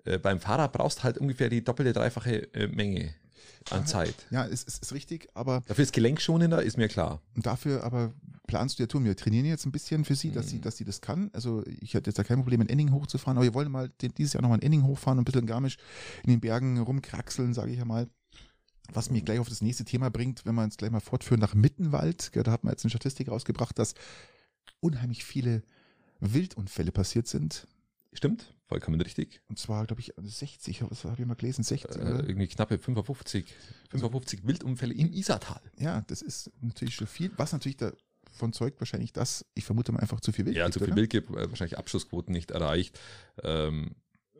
Äh, 0.05 0.19
beim 0.19 0.41
Fahrrad 0.41 0.73
brauchst 0.73 1.05
halt 1.05 1.19
ungefähr 1.19 1.49
die 1.49 1.62
doppelte, 1.65 1.93
dreifache 1.93 2.53
äh, 2.55 2.69
Menge 2.69 3.15
an 3.71 3.87
Zeit. 3.87 4.15
Ja, 4.31 4.47
es 4.47 4.62
ist, 4.62 4.83
ist 4.83 4.93
richtig, 4.95 5.29
aber 5.35 5.62
Dafür 5.67 5.83
ist 5.83 5.93
gelenkschonender, 5.93 6.62
ist 6.62 6.77
mir 6.79 6.89
klar. 6.89 7.21
Und 7.35 7.45
dafür 7.45 7.85
aber 7.85 8.15
planst 8.47 8.79
du 8.79 8.85
ja 8.85 8.87
tun. 8.87 9.05
Wir 9.05 9.15
trainieren 9.17 9.45
jetzt 9.45 9.67
ein 9.67 9.73
bisschen 9.73 10.05
für 10.06 10.15
sie, 10.15 10.31
dass 10.31 10.47
Mhm. 10.47 10.51
sie, 10.51 10.61
dass 10.62 10.77
sie 10.79 10.85
das 10.85 11.01
kann. 11.03 11.29
Also 11.35 11.62
ich 11.81 11.94
hatte 11.94 12.09
jetzt 12.09 12.19
da 12.19 12.25
kein 12.25 12.39
Problem, 12.39 12.62
in 12.62 12.69
Enning 12.71 12.93
hochzufahren, 12.93 13.37
aber 13.37 13.44
wir 13.44 13.53
wollen 13.53 13.71
mal 13.71 13.91
den, 14.01 14.15
dieses 14.15 14.33
Jahr 14.33 14.43
nochmal 14.43 14.59
in 14.59 14.67
Enning 14.67 14.85
hochfahren 14.85 15.19
und 15.19 15.23
ein 15.23 15.25
bisschen 15.27 15.43
in 15.43 15.47
Garmisch 15.49 15.77
in 16.25 16.31
den 16.31 16.41
Bergen 16.41 16.79
rumkraxeln, 16.79 17.53
sage 17.53 17.73
ich 17.73 17.79
ja 17.79 17.85
mal. 17.85 18.09
Was 18.93 19.11
mich 19.11 19.25
gleich 19.25 19.38
auf 19.38 19.49
das 19.49 19.61
nächste 19.61 19.85
Thema 19.85 20.11
bringt, 20.11 20.46
wenn 20.46 20.55
wir 20.55 20.62
uns 20.62 20.76
gleich 20.76 20.90
mal 20.90 21.00
fortführen 21.00 21.40
nach 21.40 21.55
Mittenwald. 21.55 22.31
Da 22.35 22.50
hat 22.50 22.64
man 22.64 22.73
jetzt 22.73 22.85
eine 22.85 22.90
Statistik 22.90 23.29
rausgebracht, 23.29 23.79
dass 23.79 23.94
unheimlich 24.81 25.24
viele 25.24 25.63
Wildunfälle 26.20 26.91
passiert 26.93 27.27
sind. 27.27 27.67
Stimmt, 28.15 28.55
vollkommen 28.67 29.01
richtig. 29.01 29.43
Und 29.48 29.58
zwar, 29.58 29.86
glaube 29.86 30.01
ich, 30.01 30.15
60, 30.17 30.82
was 30.91 31.05
habe 31.05 31.20
ich 31.20 31.27
mal 31.29 31.34
gelesen, 31.34 31.63
60, 31.63 31.91
Äh, 31.91 32.01
oder? 32.01 32.24
irgendwie 32.27 32.46
knappe 32.48 32.79
55, 32.79 33.55
55 33.91 34.46
Wildunfälle 34.46 34.94
im 34.94 35.13
Isartal. 35.13 35.60
Ja, 35.79 36.01
das 36.06 36.22
ist 36.22 36.51
natürlich 36.63 36.94
schon 36.94 37.06
viel, 37.06 37.31
was 37.36 37.53
natürlich 37.53 37.77
davon 37.77 38.55
zeugt 38.55 38.81
wahrscheinlich, 38.81 39.13
dass, 39.13 39.44
ich 39.55 39.65
vermute 39.65 39.93
mal 39.93 40.01
einfach 40.01 40.20
zu 40.20 40.32
viel 40.32 40.46
Wild 40.46 40.56
Ja, 40.56 40.65
gibt, 40.65 40.72
zu 40.74 40.81
viel 40.81 40.89
oder? 40.89 40.96
Wild 40.96 41.10
gibt, 41.10 41.31
äh, 41.31 41.51
wahrscheinlich 41.51 41.77
Abschussquoten 41.79 42.32
nicht 42.32 42.51
erreicht. 42.51 42.98
Ähm, 43.43 43.94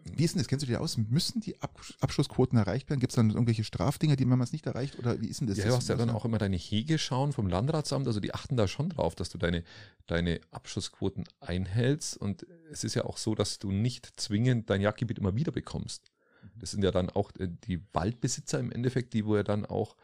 Wie 0.05 0.25
ist 0.25 0.35
denn 0.35 0.40
das? 0.40 0.49
Kennst 0.49 0.64
du 0.64 0.67
dir 0.67 0.81
aus? 0.81 0.97
Müssen 0.97 1.40
die 1.40 1.61
Ab 1.61 1.81
Abschlussquoten 2.00 2.59
erreicht 2.59 2.88
werden? 2.88 3.00
Gibt 3.00 3.12
es 3.12 3.17
dann 3.17 3.31
irgendwelche 3.31 3.64
Strafdinger, 3.64 4.17
die 4.17 4.25
man 4.25 4.40
es 4.40 4.52
nicht 4.52 4.67
erreicht? 4.67 4.99
Oder 4.99 5.21
wie 5.21 5.26
ist 5.26 5.40
denn 5.40 5.47
das? 5.47 5.59
Ja, 5.59 5.67
du 5.67 5.76
hast 5.76 5.88
ja 5.88 5.97
dann 5.97 6.11
auch 6.11 6.25
immer 6.25 6.38
deine 6.38 6.57
Hege 6.57 6.99
schauen 6.99 7.33
vom 7.33 7.49
Landratsamt, 7.49 8.07
also 8.07 8.21
die 8.21 8.35
achten 8.35 8.57
da 8.57 8.69
schon 8.69 8.90
drauf, 8.90 9.14
dass 9.14 9.28
du 9.28 9.38
deine, 9.38 9.64
deine 10.07 10.40
Abschussquoten 10.50 11.25
einhältst 11.40 12.17
und 12.17 12.47
es 12.71 12.85
ist 12.85 12.95
ja 12.95 13.05
auch 13.05 13.17
so, 13.17 13.35
dass 13.35 13.59
du 13.59 13.71
nicht 13.71 14.21
zwingend 14.21 14.71
dein 14.71 14.81
Jagdgebiet 14.81 15.19
immer 15.19 15.37
wieder 15.37 15.52
bekommst. 15.52 16.11
Das 16.57 16.71
sind 16.71 16.83
ja 16.83 16.90
dann 16.90 17.11
auch 17.11 17.31
äh, 17.38 17.49
die 17.49 17.83
Waldbesitzer 17.93 18.59
im 18.59 18.73
Endeffekt, 18.73 19.12
die 19.12 19.25
wo 19.25 19.37
ja 19.37 19.43
dann 19.43 19.64
auch, 19.67 19.97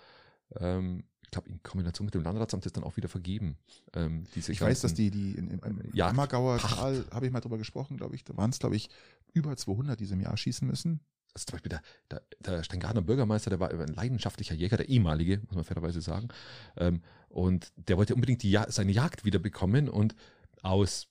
ähm, 0.59 1.05
glaube, 1.35 1.49
in 1.51 1.63
Kombination 1.63 2.07
mit 2.07 2.15
dem 2.15 2.23
Landratsamt 2.23 2.65
ist 2.67 2.77
dann 2.77 2.85
auch 2.85 2.97
wieder 2.97 3.09
vergeben. 3.09 3.57
Ähm, 3.93 4.25
diese 4.35 4.53
Ich 4.53 4.61
weiß, 4.61 4.81
dass 4.81 4.95
die, 4.95 5.11
die 5.11 5.33
in, 5.33 5.49
in, 5.51 5.59
im 5.61 5.81
Jagd- 5.93 6.11
Ammergauer. 6.11 6.59
Tal, 6.59 7.05
habe 7.11 7.27
ich 7.27 7.33
mal 7.33 7.41
drüber 7.41 7.59
gesprochen, 7.59 7.97
glaube 7.97 8.15
ich, 8.15 8.25
da 8.25 8.37
waren 8.37 8.51
es, 8.51 8.59
glaube 8.59 8.77
ich, 8.77 8.89
über 9.33 9.57
200, 9.57 9.99
die 9.99 10.07
sie 10.07 10.15
im 10.15 10.21
Jahr 10.21 10.37
schießen 10.37 10.67
müssen. 10.67 11.01
also 11.35 11.45
zum 11.47 11.53
Beispiel 11.55 11.71
der, 11.71 11.83
der, 12.11 12.23
der 12.41 12.63
Steingartner 12.63 13.03
Bürgermeister, 13.03 13.51
der 13.51 13.61
war 13.61 13.71
ein 13.71 13.89
leidenschaftlicher 13.89 14.55
Jäger, 14.55 14.77
der 14.77 14.89
ehemalige, 14.89 15.41
muss 15.47 15.57
man 15.57 15.65
fairerweise 15.65 16.01
sagen. 16.01 16.29
Ähm, 16.77 17.03
und 17.29 17.73
der 17.77 17.97
wollte 17.97 18.15
unbedingt 18.15 18.43
die 18.43 18.51
ja 18.51 18.71
seine 18.71 18.93
Jagd 18.93 19.25
wieder 19.25 19.39
bekommen 19.39 19.89
und 19.89 20.15
aus, 20.63 21.09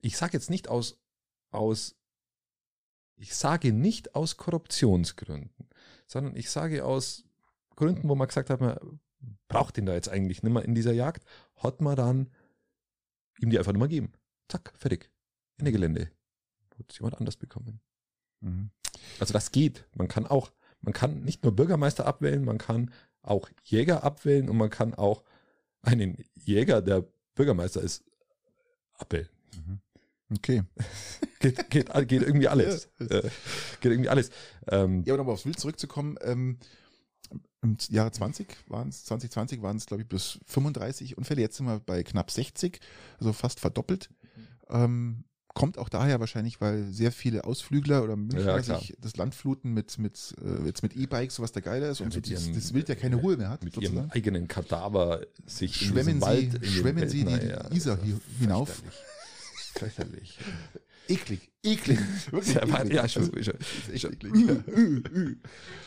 ich 0.00 0.16
sage 0.16 0.34
jetzt 0.34 0.48
nicht 0.50 0.68
aus, 0.68 0.98
aus, 1.50 1.96
ich 3.16 3.34
sage 3.34 3.72
nicht 3.72 4.14
aus 4.14 4.36
Korruptionsgründen, 4.36 5.68
sondern 6.06 6.36
ich 6.36 6.50
sage 6.50 6.84
aus 6.84 7.24
Gründen, 7.74 8.08
wo 8.08 8.14
man 8.14 8.28
gesagt 8.28 8.48
hat, 8.50 8.60
man 8.60 8.78
braucht 9.48 9.76
den 9.76 9.86
da 9.86 9.94
jetzt 9.94 10.08
eigentlich 10.08 10.42
nicht 10.42 10.52
mehr 10.52 10.64
in 10.64 10.74
dieser 10.74 10.92
Jagd, 10.92 11.24
hat 11.56 11.80
man 11.80 11.96
dann 11.96 12.30
ihm 13.40 13.50
die 13.50 13.58
einfach 13.58 13.72
nur 13.72 13.80
mal 13.80 13.88
geben. 13.88 14.12
Zack, 14.48 14.72
fertig. 14.76 15.10
Ende 15.58 15.72
Gelände. 15.72 16.10
Wird 16.76 16.92
jemand 16.94 17.16
anders 17.18 17.36
bekommen. 17.36 17.80
Mhm. 18.40 18.70
Also 19.18 19.32
das 19.32 19.52
geht. 19.52 19.86
Man 19.94 20.08
kann 20.08 20.26
auch, 20.26 20.52
man 20.80 20.92
kann 20.92 21.22
nicht 21.22 21.42
nur 21.42 21.54
Bürgermeister 21.54 22.06
abwählen, 22.06 22.44
man 22.44 22.58
kann 22.58 22.92
auch 23.22 23.48
Jäger 23.64 24.04
abwählen 24.04 24.48
und 24.48 24.56
man 24.56 24.70
kann 24.70 24.94
auch 24.94 25.24
einen 25.82 26.24
Jäger, 26.34 26.82
der 26.82 27.04
Bürgermeister 27.34 27.80
ist, 27.80 28.04
abwählen. 28.94 29.28
Mhm. 29.54 29.80
Okay. 30.36 30.62
Geht, 31.38 31.70
geht, 31.70 32.08
geht 32.08 32.22
irgendwie 32.22 32.48
alles. 32.48 32.88
Ja. 32.98 33.06
Äh, 33.18 33.30
geht 33.80 33.92
irgendwie 33.92 34.08
alles. 34.08 34.30
Ähm, 34.68 35.04
Ja, 35.04 35.12
aber 35.12 35.18
nochmal 35.18 35.34
aufs 35.34 35.44
Wild 35.44 35.60
zurückzukommen, 35.60 36.16
ähm, 36.22 36.58
im 37.62 37.76
Jahre 37.90 38.10
20 38.12 38.48
waren 38.68 38.88
es, 38.88 39.04
2020 39.06 39.62
waren 39.62 39.76
es, 39.76 39.86
glaube 39.86 40.02
ich, 40.02 40.08
bis 40.08 40.38
35 40.46 41.16
Unfälle. 41.18 41.40
Jetzt 41.40 41.56
sind 41.56 41.66
wir 41.66 41.80
bei 41.80 42.02
knapp 42.02 42.30
60, 42.30 42.80
also 43.18 43.32
fast 43.32 43.60
verdoppelt. 43.60 44.10
Ähm, 44.68 45.24
kommt 45.54 45.78
auch 45.78 45.88
daher 45.88 46.20
wahrscheinlich, 46.20 46.60
weil 46.60 46.84
sehr 46.92 47.10
viele 47.10 47.44
Ausflügler 47.44 48.04
oder 48.04 48.14
Münchner 48.14 48.58
Ja, 48.58 48.62
sich 48.62 48.94
das 49.00 49.16
Land 49.16 49.34
fluten 49.34 49.72
mit, 49.72 49.98
mit, 49.98 50.34
äh, 50.44 50.66
jetzt 50.66 50.82
mit 50.82 50.94
E-Bikes, 50.94 51.36
sowas 51.36 51.50
der 51.52 51.62
geiler 51.62 51.88
ist 51.88 52.02
und 52.02 52.12
so 52.12 52.18
mit 52.18 52.30
das, 52.30 52.74
Wild 52.74 52.88
ja 52.90 52.94
keine 52.94 53.16
Ruhe 53.16 53.38
mehr 53.38 53.48
hat. 53.48 53.64
Mit 53.64 53.74
sozusagen. 53.74 53.96
ihrem 54.00 54.10
eigenen 54.10 54.48
Kadaver 54.48 55.22
sich 55.46 55.80
in 55.80 55.88
Schwemmen 55.88 56.16
sie, 56.16 56.20
Wald 56.20 56.54
in 56.54 56.60
den 56.60 56.70
schwemmen 56.70 57.08
sie 57.08 57.24
die 57.24 57.26
Wald- 57.32 57.42
Naja, 57.42 57.70
Isar 57.72 57.98
hinauf. 58.38 58.82
Fürchterlich. 59.78 60.38
Eklig, 61.08 61.52
eklig. 61.62 61.98
Wirklich 62.32 62.54
Ja, 62.56 62.62
eklig. 62.80 62.92
ja, 62.94 63.08
schon, 63.08 63.22
Also, 63.32 63.42
schon, 63.52 63.98
schon. 63.98 64.12
eklig. 64.12 64.32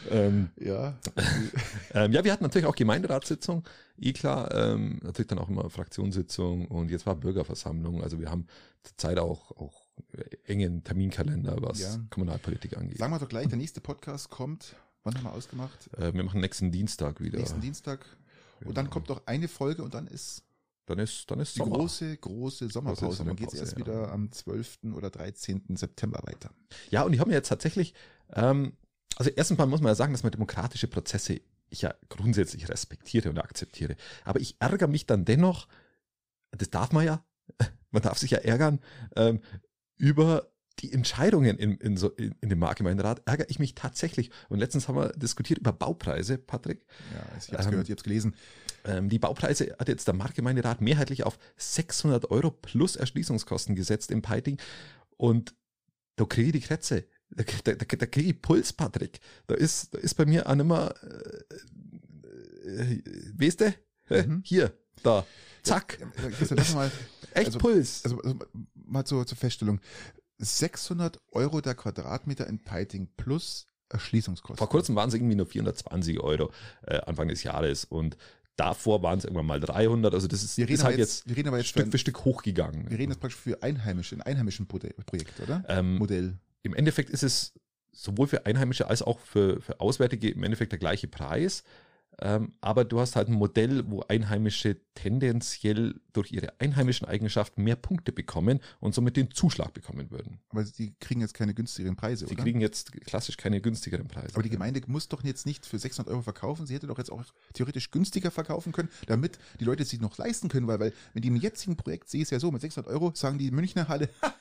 Ähm, 0.10 0.50
Ja. 0.58 0.98
ähm, 1.94 2.12
ja, 2.14 2.24
wir 2.24 2.32
hatten 2.32 2.44
natürlich 2.44 2.66
auch 2.66 2.76
Gemeinderatssitzung, 2.76 3.64
eh 4.00 4.14
klar, 4.14 4.54
ähm, 4.56 5.00
natürlich 5.04 5.28
dann 5.28 5.40
auch 5.40 5.50
immer 5.50 5.70
Fraktionssitzung 5.70 6.68
und 6.68 6.90
jetzt 6.90 7.06
war 7.06 7.16
Bürgerversammlung. 7.16 8.02
Also 8.02 8.20
wir 8.20 8.32
haben 8.32 8.48
zurzeit 8.84 9.20
auch, 9.20 9.52
auch 9.52 9.88
engen 10.46 10.84
Terminkalender, 10.86 11.58
was 11.60 11.80
Ja. 11.82 12.00
Kommunalpolitik 12.10 12.78
angeht. 12.78 12.98
Sagen 12.98 13.12
wir 13.12 13.20
doch 13.20 13.28
gleich, 13.28 13.48
der 13.50 13.58
nächste 13.58 13.82
Podcast 13.82 14.30
kommt, 14.30 14.76
wann 15.04 15.16
haben 15.16 15.24
wir 15.24 15.34
ausgemacht? 15.34 15.90
Äh, 15.98 16.14
wir 16.14 16.24
machen 16.24 16.40
nächsten 16.40 16.72
Dienstag 16.72 17.20
wieder. 17.20 17.40
Nächsten 17.40 17.60
Dienstag. 17.60 18.06
Und 18.64 18.78
dann 18.78 18.86
Genau. 18.86 18.94
kommt 18.94 19.10
noch 19.10 19.28
eine 19.28 19.50
Folge 19.50 19.84
und 19.84 19.94
dann 19.94 20.08
ist 20.08 20.44
Dann 20.90 20.98
ist, 20.98 21.30
dann 21.30 21.40
ist 21.40 21.54
die 21.54 21.60
Sommer. 21.60 21.78
große, 21.78 22.18
große 22.18 22.68
Sommerpause. 22.68 23.22
Und 23.22 23.28
dann 23.28 23.36
geht 23.36 23.54
es 23.54 23.60
Sommerpause, 23.60 23.60
erst 23.60 23.72
ja. 23.74 23.78
wieder 23.78 24.12
am 24.12 24.32
12. 24.32 24.80
oder 24.96 25.12
13. 25.12 25.76
September 25.76 26.20
weiter. 26.24 26.50
Ja, 26.90 27.04
und 27.04 27.14
ich 27.14 27.20
habe 27.20 27.30
mir 27.30 27.36
jetzt 27.36 27.50
tatsächlich, 27.50 27.94
ähm, 28.34 28.74
also 29.16 29.30
erstens 29.30 29.60
mal 29.60 29.68
muss 29.68 29.82
man 29.82 29.90
ja 29.90 29.96
sagen, 29.96 30.14
dass 30.14 30.24
man 30.24 30.32
demokratische 30.32 30.88
Prozesse 30.88 31.42
ich 31.70 31.84
ja 31.84 31.94
grundsätzlich 32.10 32.70
respektiere 32.70 33.30
und 33.30 33.38
akzeptiere. 33.38 33.98
Aber 34.24 34.40
ich 34.40 34.56
ärgere 34.60 34.88
mich 34.88 35.06
dann 35.06 35.26
dennoch, 35.26 35.68
das 36.50 36.72
darf 36.72 36.92
man 36.92 37.06
ja, 37.06 37.24
man 37.92 38.02
darf 38.02 38.18
sich 38.18 38.32
ja 38.32 38.40
ärgern, 38.40 38.80
ähm, 39.16 39.42
über 39.98 40.50
die 40.80 40.92
Entscheidungen 40.92 41.60
in, 41.60 41.78
in, 41.78 41.98
so, 41.98 42.10
in, 42.10 42.34
in 42.42 42.50
dem 42.50 42.58
Marktgemeinderat 42.58 43.22
ärgere 43.28 43.48
ich 43.50 43.60
mich 43.60 43.76
tatsächlich. 43.76 44.32
Und 44.48 44.58
letztens 44.58 44.88
haben 44.88 44.96
wir 44.96 45.10
diskutiert 45.10 45.60
über 45.60 45.72
Baupreise, 45.72 46.40
Patrick. 46.40 46.84
Ja, 47.14 47.38
ich 47.38 47.52
habe 47.52 47.60
es 47.60 47.66
Ähm, 47.66 47.72
gehört, 47.72 47.88
ich 47.88 47.92
habe 47.92 48.00
es 48.00 48.04
gelesen. 48.04 48.36
Ähm, 48.86 49.10
die 49.10 49.20
Baupreise 49.20 49.76
hat 49.80 49.88
jetzt 49.88 50.08
der 50.08 50.14
Marktgemeinderat 50.16 50.82
mehrheitlich 50.82 51.24
auf 51.24 51.38
600 51.58 52.32
Euro 52.32 52.52
plus 52.52 52.96
Erschließungskosten 52.96 53.76
gesetzt 53.76 54.12
im 54.12 54.22
Peiting. 54.22 54.58
Und 55.18 55.56
da 56.16 56.26
kriege 56.26 56.48
ich 56.48 56.54
die 56.54 56.68
Krätze. 56.68 57.06
Da, 57.32 57.44
da, 57.64 57.74
da, 57.76 57.86
da 57.86 58.06
kriege 58.06 58.30
ich 58.30 58.42
Puls, 58.42 58.74
Patrick. 58.74 59.20
Da 59.48 59.56
ist, 59.56 59.94
da 59.94 60.00
ist 60.00 60.16
bei 60.16 60.26
mir 60.26 60.50
auch 60.50 60.56
nicht 60.56 60.66
mehr, 60.66 60.94
äh, 62.66 62.70
äh, 62.70 63.02
weißt 63.38 63.62
du? 63.62 63.66
Äh, 63.66 64.24
Mhm. 64.26 64.42
Hier, 64.44 64.74
da, 65.04 65.24
zack. 65.62 66.00
Ja, 66.00 66.08
ja, 66.24 66.30
Christian, 66.32 66.58
lass 66.58 66.74
mal, 66.74 66.92
Echt 67.36 67.46
also- 67.48 67.60
Puls. 67.60 68.04
also, 68.04 68.20
also 68.22 68.40
mal 68.74 69.06
zur, 69.06 69.26
zur 69.28 69.38
Feststellung. 69.38 69.80
600 70.40 71.20
Euro 71.32 71.62
der 71.62 71.76
Quadratmeter 71.76 72.48
in 72.48 72.64
Peiting 72.64 73.08
plus 73.18 73.68
Erschließungskosten. 73.90 74.58
Vor 74.58 74.70
kurzem 74.70 74.96
waren 74.96 75.10
es 75.10 75.16
irgendwie 75.16 75.36
nur 75.36 75.46
420 75.46 76.20
Euro 76.22 76.52
äh, 76.88 76.98
Anfang 77.02 77.28
des 77.28 77.44
Jahres 77.44 77.86
und 77.86 78.18
davor 78.60 79.02
waren 79.04 79.18
es 79.20 79.26
irgendwann 79.26 79.46
mal 79.46 79.60
300. 79.60 80.14
Also 80.14 80.28
das 80.28 80.44
ist, 80.44 80.58
Wir 80.58 80.66
reden, 80.66 80.74
ist 80.76 80.84
halt 80.84 80.98
jetzt, 80.98 81.20
jetzt 81.20 81.30
wir 81.30 81.38
reden 81.38 81.48
aber 81.48 81.58
jetzt 81.58 81.68
für, 81.68 81.72
Stück 81.80 81.86
ein, 81.88 81.92
für 81.92 81.98
Stück 81.98 82.26
hochgegangen. 82.26 82.90
wir 82.90 82.98
reden 83.00 83.12
jetzt 83.12 83.20
praktisch 83.22 83.40
für 83.40 83.62
Einheimische, 83.64 84.16
ein 84.16 84.22
einheimischen 84.22 84.68
Proje- 84.68 84.94
Projekt, 85.06 85.40
oder? 85.40 85.64
ähm, 85.68 85.98
Modell. 85.98 86.38
im 86.64 86.74
Endeffekt 86.74 87.10
ist 87.10 87.24
es 87.24 87.54
sowohl 87.92 88.28
für 88.28 88.46
Einheimische 88.46 88.88
als 88.88 89.02
auch 89.02 89.20
für, 89.20 89.62
für 89.62 89.80
Auswärtige 89.80 90.30
im 90.30 90.44
Endeffekt 90.44 90.72
der 90.72 90.80
gleiche 90.80 91.08
Preis. 91.08 91.64
Ähm, 92.22 92.54
aber 92.62 92.86
du 92.86 93.00
hast 93.00 93.16
halt 93.16 93.30
ein 93.30 93.34
Modell, 93.34 93.84
wo 93.90 94.02
Einheimische 94.08 94.78
tendenziell 94.96 96.00
durch 96.14 96.32
ihre 96.32 96.60
einheimischen 96.60 97.08
Eigenschaften 97.08 97.64
mehr 97.64 97.76
Punkte 97.76 98.12
bekommen 98.12 98.60
und 98.80 98.94
somit 98.94 99.16
den 99.18 99.32
Zuschlag 99.32 99.74
bekommen 99.74 100.12
würden. 100.12 100.40
Aber 100.50 100.64
die 100.64 100.94
kriegen 101.00 101.22
jetzt 101.22 101.34
keine 101.34 101.54
günstigeren 101.54 101.96
Preise, 101.96 102.28
Sie 102.28 102.34
oder? 102.34 102.44
kriegen 102.44 102.62
jetzt 102.62 102.92
klassisch 103.06 103.38
keine 103.38 103.62
günstigeren 103.62 104.08
Preise. 104.08 104.34
aber 104.34 104.44
die 104.44 104.50
Gemeinde 104.50 104.82
muss 104.88 105.08
doch 105.08 105.24
jetzt 105.24 105.46
nicht 105.46 105.66
für 105.66 105.80
600 105.80 106.12
Euro 106.12 106.22
verkaufen. 106.22 106.66
Sie 106.66 106.74
hätte 106.76 106.88
doch 106.88 106.98
jetzt 106.98 107.12
auch 107.12 107.24
theoretisch 107.54 107.92
günstiger 107.92 108.32
verkaufen 108.32 108.72
können, 108.72 108.90
damit 109.08 109.40
die 109.60 109.66
Leute 109.66 109.84
es 109.84 109.90
sich 109.90 110.02
noch 110.02 110.18
leisten 110.18 110.50
können, 110.50 110.68
weil, 110.68 110.80
weil 110.80 110.94
mit 111.14 111.24
dem 111.24 111.36
jetzigen 111.36 111.76
Projekt 111.78 112.10
sehe 112.10 112.20
ich 112.22 112.26
es 112.28 112.30
ja 112.32 112.40
so, 112.40 112.52
mit 112.52 112.62
600 112.62 112.92
Euro 112.92 113.12
sagen 113.16 113.38
die 113.38 113.52
Münchner 113.52 113.88
Halle, 113.88 114.10
"Ha, 114.22 114.34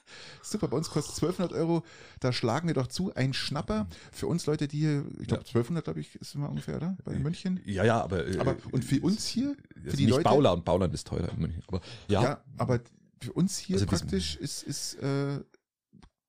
super, 0.42 0.68
bei 0.68 0.76
uns 0.76 0.90
kostet 0.90 1.14
1200 1.16 1.52
Euro, 1.52 1.82
da 2.20 2.32
schlagen 2.32 2.68
wir 2.68 2.74
doch 2.74 2.86
zu, 2.86 3.14
ein 3.14 3.32
Schnapper. 3.32 3.86
Für 4.12 4.26
uns 4.26 4.46
Leute, 4.46 4.68
die 4.68 4.78
hier, 4.78 5.04
ich 5.20 5.28
glaube 5.28 5.42
1200, 5.42 5.84
glaube 5.84 6.00
ich, 6.00 6.14
ist 6.16 6.34
immer 6.34 6.48
ungefähr, 6.48 6.76
oder? 6.76 6.96
Bei 7.04 7.18
München. 7.18 7.60
ja, 7.64 7.84
ja, 7.84 8.02
aber, 8.02 8.26
äh, 8.26 8.38
Aber, 8.38 8.56
und 8.72 8.84
für 8.84 9.00
uns 9.00 9.26
hier, 9.26 9.56
also 9.76 9.90
für 9.90 9.96
die 9.96 10.04
nicht 10.04 10.10
Leute, 10.10 10.24
Bauland, 10.24 10.64
Bauland 10.64 10.94
ist 10.94 11.06
teurer 11.06 11.30
in 11.32 11.40
München. 11.40 11.62
Aber 11.66 11.80
ja, 12.08 12.22
ja. 12.22 12.44
aber 12.56 12.80
für 13.20 13.32
uns 13.32 13.58
hier 13.58 13.76
Also 13.76 13.86
praktisch 13.86 14.36
ist, 14.36 14.62
ist, 14.62 14.94
äh, 14.94 15.40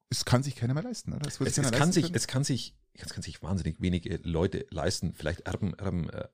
es 0.09 0.25
kann 0.25 0.43
sich 0.43 0.55
keiner 0.55 0.74
mehr 0.74 0.83
leisten, 0.83 1.13
oder? 1.13 1.27
es, 1.27 1.38
keiner 1.38 1.71
es, 1.71 1.71
kann 1.71 1.91
sich, 1.91 2.05
können. 2.05 2.15
es 2.15 2.27
kann 2.27 2.43
sich, 2.43 2.75
es 2.93 3.13
kann 3.13 3.21
sich 3.21 3.41
wahnsinnig 3.43 3.79
wenige 3.79 4.19
Leute 4.24 4.65
leisten. 4.71 5.13
Vielleicht 5.13 5.41
Erben, 5.41 5.74
Erben 5.75 6.09
äh, 6.09 6.21
äh, 6.21 6.27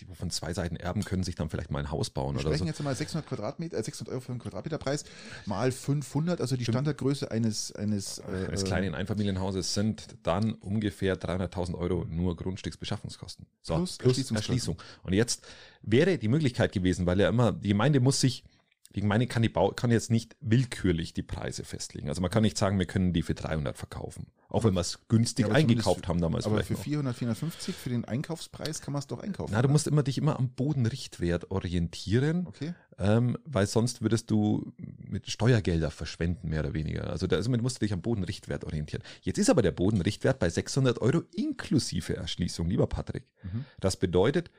die 0.00 0.14
von 0.14 0.30
zwei 0.30 0.52
Seiten 0.52 0.76
erben, 0.76 1.04
können 1.04 1.22
sich 1.22 1.34
dann 1.34 1.50
vielleicht 1.50 1.70
mal 1.70 1.80
ein 1.80 1.90
Haus 1.90 2.10
bauen 2.10 2.34
Wir 2.34 2.40
oder 2.40 2.50
sprechen 2.50 2.64
so. 2.64 2.66
jetzt 2.66 2.82
mal 2.82 2.94
600 2.94 3.28
Quadratmeter, 3.28 3.76
äh, 3.78 3.82
600 3.82 4.12
Euro 4.12 4.20
für 4.20 4.32
einen 4.32 4.40
Quadratmeterpreis 4.40 5.04
mal 5.46 5.70
500, 5.72 6.40
also 6.40 6.56
die 6.56 6.64
Standardgröße 6.64 7.30
eines 7.30 7.72
eines, 7.72 8.18
äh, 8.18 8.46
eines 8.48 8.64
kleinen 8.64 8.94
Einfamilienhauses 8.94 9.74
sind 9.74 10.06
dann 10.22 10.54
ungefähr 10.54 11.16
300.000 11.16 11.74
Euro 11.74 12.06
nur 12.08 12.36
Grundstücksbeschaffungskosten. 12.36 13.46
So, 13.62 13.74
Plus 13.74 13.98
plus. 13.98 14.30
Erschließung. 14.30 14.76
Und 15.02 15.12
jetzt 15.12 15.46
wäre 15.82 16.18
die 16.18 16.28
Möglichkeit 16.28 16.72
gewesen, 16.72 17.06
weil 17.06 17.20
ja 17.20 17.28
immer, 17.28 17.52
die 17.52 17.68
Gemeinde 17.68 18.00
muss 18.00 18.20
sich, 18.20 18.44
die 18.94 19.00
Gemeinde 19.02 19.26
kann, 19.26 19.42
die 19.42 19.48
Bau, 19.48 19.70
kann 19.70 19.90
jetzt 19.90 20.10
nicht 20.10 20.36
willkürlich 20.40 21.14
die 21.14 21.22
Preise 21.22 21.64
festlegen. 21.64 22.08
Also 22.08 22.20
man 22.20 22.30
kann 22.30 22.42
nicht 22.42 22.58
sagen, 22.58 22.78
wir 22.78 22.86
können 22.86 23.12
die 23.12 23.22
für 23.22 23.34
300 23.34 23.76
verkaufen. 23.76 24.26
Auch 24.48 24.64
wenn 24.64 24.74
wir 24.74 24.80
es 24.80 25.06
günstig 25.06 25.46
Ja, 25.46 25.52
eingekauft 25.52 26.08
haben 26.08 26.20
damals 26.20 26.44
aber 26.44 26.64
für 26.64 26.72
noch. 26.72 26.82
400, 26.82 27.16
450 27.16 27.74
für 27.74 27.90
den 27.90 28.04
Einkaufspreis 28.04 28.80
kann 28.80 28.92
man 28.92 28.98
es 28.98 29.06
doch 29.06 29.20
einkaufen. 29.20 29.52
Na, 29.52 29.62
du 29.62 29.66
oder? 29.66 29.72
musst 29.72 29.86
immer 29.86 30.02
dich 30.02 30.18
immer 30.18 30.36
am 30.38 30.50
Bodenrichtwert 30.50 31.52
orientieren. 31.52 32.48
Okay. 32.48 32.74
ähm, 32.98 33.38
weil 33.44 33.68
sonst 33.68 34.02
würdest 34.02 34.28
du 34.30 34.72
mit 34.76 35.30
Steuergelder 35.30 35.92
verschwenden, 35.92 36.48
mehr 36.48 36.60
oder 36.60 36.74
weniger. 36.74 37.10
Also 37.10 37.28
da 37.28 37.36
also, 37.36 37.48
musst 37.50 37.76
du 37.76 37.84
dich 37.84 37.92
am 37.92 38.02
Bodenrichtwert 38.02 38.64
orientieren. 38.64 39.04
Jetzt 39.22 39.38
ist 39.38 39.50
aber 39.50 39.62
der 39.62 39.70
Bodenrichtwert 39.70 40.40
bei 40.40 40.50
600 40.50 41.00
Euro 41.00 41.22
inklusive 41.32 42.16
Erschließung, 42.16 42.68
lieber 42.68 42.88
Patrick. 42.88 43.22
Mhm. 43.44 43.66
Das 43.78 43.96
bedeutet, 43.96 44.50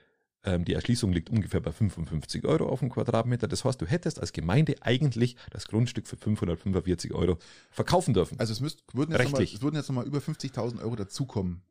die 0.44 0.74
Erschließung 0.74 1.12
liegt 1.14 1.30
ungefähr 1.30 1.60
bei 1.60 1.72
55 1.72 2.46
Euro 2.46 2.68
auf 2.68 2.80
dem 2.80 2.90
Quadratmeter. 2.90 3.48
Das 3.48 3.64
heißt, 3.64 3.80
du 3.82 3.86
hättest 3.86 4.20
als 4.20 4.34
Gemeinde 4.34 4.76
eigentlich 4.82 5.36
das 5.52 5.68
Grundstück 5.68 6.08
für 6.08 6.18
545 6.18 7.14
Euro 7.14 7.38
verkaufen 7.70 8.14
dürfen. 8.14 8.40
Also 8.40 8.52
es, 8.54 8.60
müsst, 8.60 8.84
würden, 8.94 9.12
jetzt 9.12 9.24
noch 9.24 9.32
mal, 9.32 9.38
Rechtlich. 9.38 9.54
es 9.56 9.62
würden 9.62 9.76
jetzt 9.76 9.88
nochmal 9.90 10.08
über 10.08 10.18
50.000 10.20 10.82
Euro 10.82 10.96
dazukommen. 10.96 11.62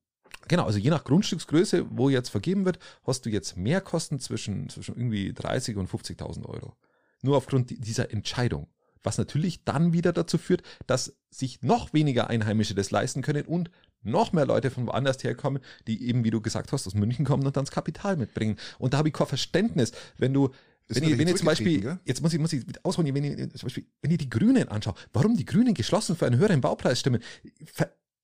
Genau, 0.49 0.65
also 0.65 0.79
je 0.79 0.91
nach 0.91 1.05
Grundstücksgröße, 1.05 1.87
wo 1.91 2.09
jetzt 2.09 2.29
vergeben 2.29 2.65
wird, 2.65 2.79
hast 3.05 3.27
du 3.27 3.31
jetzt 3.31 3.57
mehr 3.57 3.81
Kosten 3.81 4.21
zwischen, 4.21 4.69
zwischen 4.69 4.97
irgendwie 4.97 5.33
30 5.33 5.77
und 5.77 5.91
50.000 5.91 6.47
Euro. 6.47 6.75
Nur 7.23 7.37
aufgrund 7.37 7.71
di- 7.71 7.79
dieser 7.81 8.13
Entscheidung. 8.13 8.69
Was 9.03 9.19
natürlich 9.19 9.65
dann 9.65 9.93
wieder 9.93 10.13
dazu 10.13 10.39
führt, 10.39 10.63
dass 10.87 11.17
sich 11.31 11.63
noch 11.63 11.93
weniger 11.93 12.29
Einheimische 12.29 12.75
das 12.75 12.91
leisten 12.91 13.23
können 13.23 13.47
und 13.47 13.71
noch 14.03 14.33
mehr 14.33 14.47
Leute 14.47 14.71
von 14.71 14.87
woanders 14.87 15.23
herkommen, 15.23 15.63
die 15.87 16.07
eben, 16.07 16.25
wie 16.25 16.31
du 16.31 16.41
gesagt 16.41 16.73
hast, 16.73 16.87
aus 16.87 16.95
München 16.95 17.25
kommen 17.25 17.47
und 17.47 17.57
dann 17.57 17.65
das 17.65 17.73
Kapital 17.73 18.17
mitbringen. 18.17 18.57
Und 18.79 18.95
da 18.95 18.99
habe 18.99 19.09
ich 19.09 19.15
kein 19.15 19.27
Verständnis, 19.27 19.93
wenn 20.19 20.33
du, 20.33 20.51
wenn 20.89 21.05
ich, 21.05 21.19
wenn 21.19 21.29
ich 21.29 21.37
zum 21.37 21.47
Beispiel, 21.47 21.81
zurückgetreten, 21.81 22.01
jetzt 22.05 22.23
muss 22.23 22.33
ich, 22.33 22.41
muss 22.41 22.53
ich 22.53 22.65
ausholen, 22.83 23.15
wenn 23.15 23.25
ich, 23.25 23.37
zum 23.37 23.67
Beispiel, 23.67 23.87
wenn 24.03 24.11
ich 24.11 24.19
die 24.19 24.31
Grünen 24.31 24.69
anschaue, 24.69 24.95
warum 25.13 25.37
die 25.37 25.45
Grünen 25.45 25.75
geschlossen 25.75 26.17
für 26.17 26.27
einen 26.27 26.39
höheren 26.39 26.61
Baupreis 26.61 27.01
stimmen, 27.01 27.23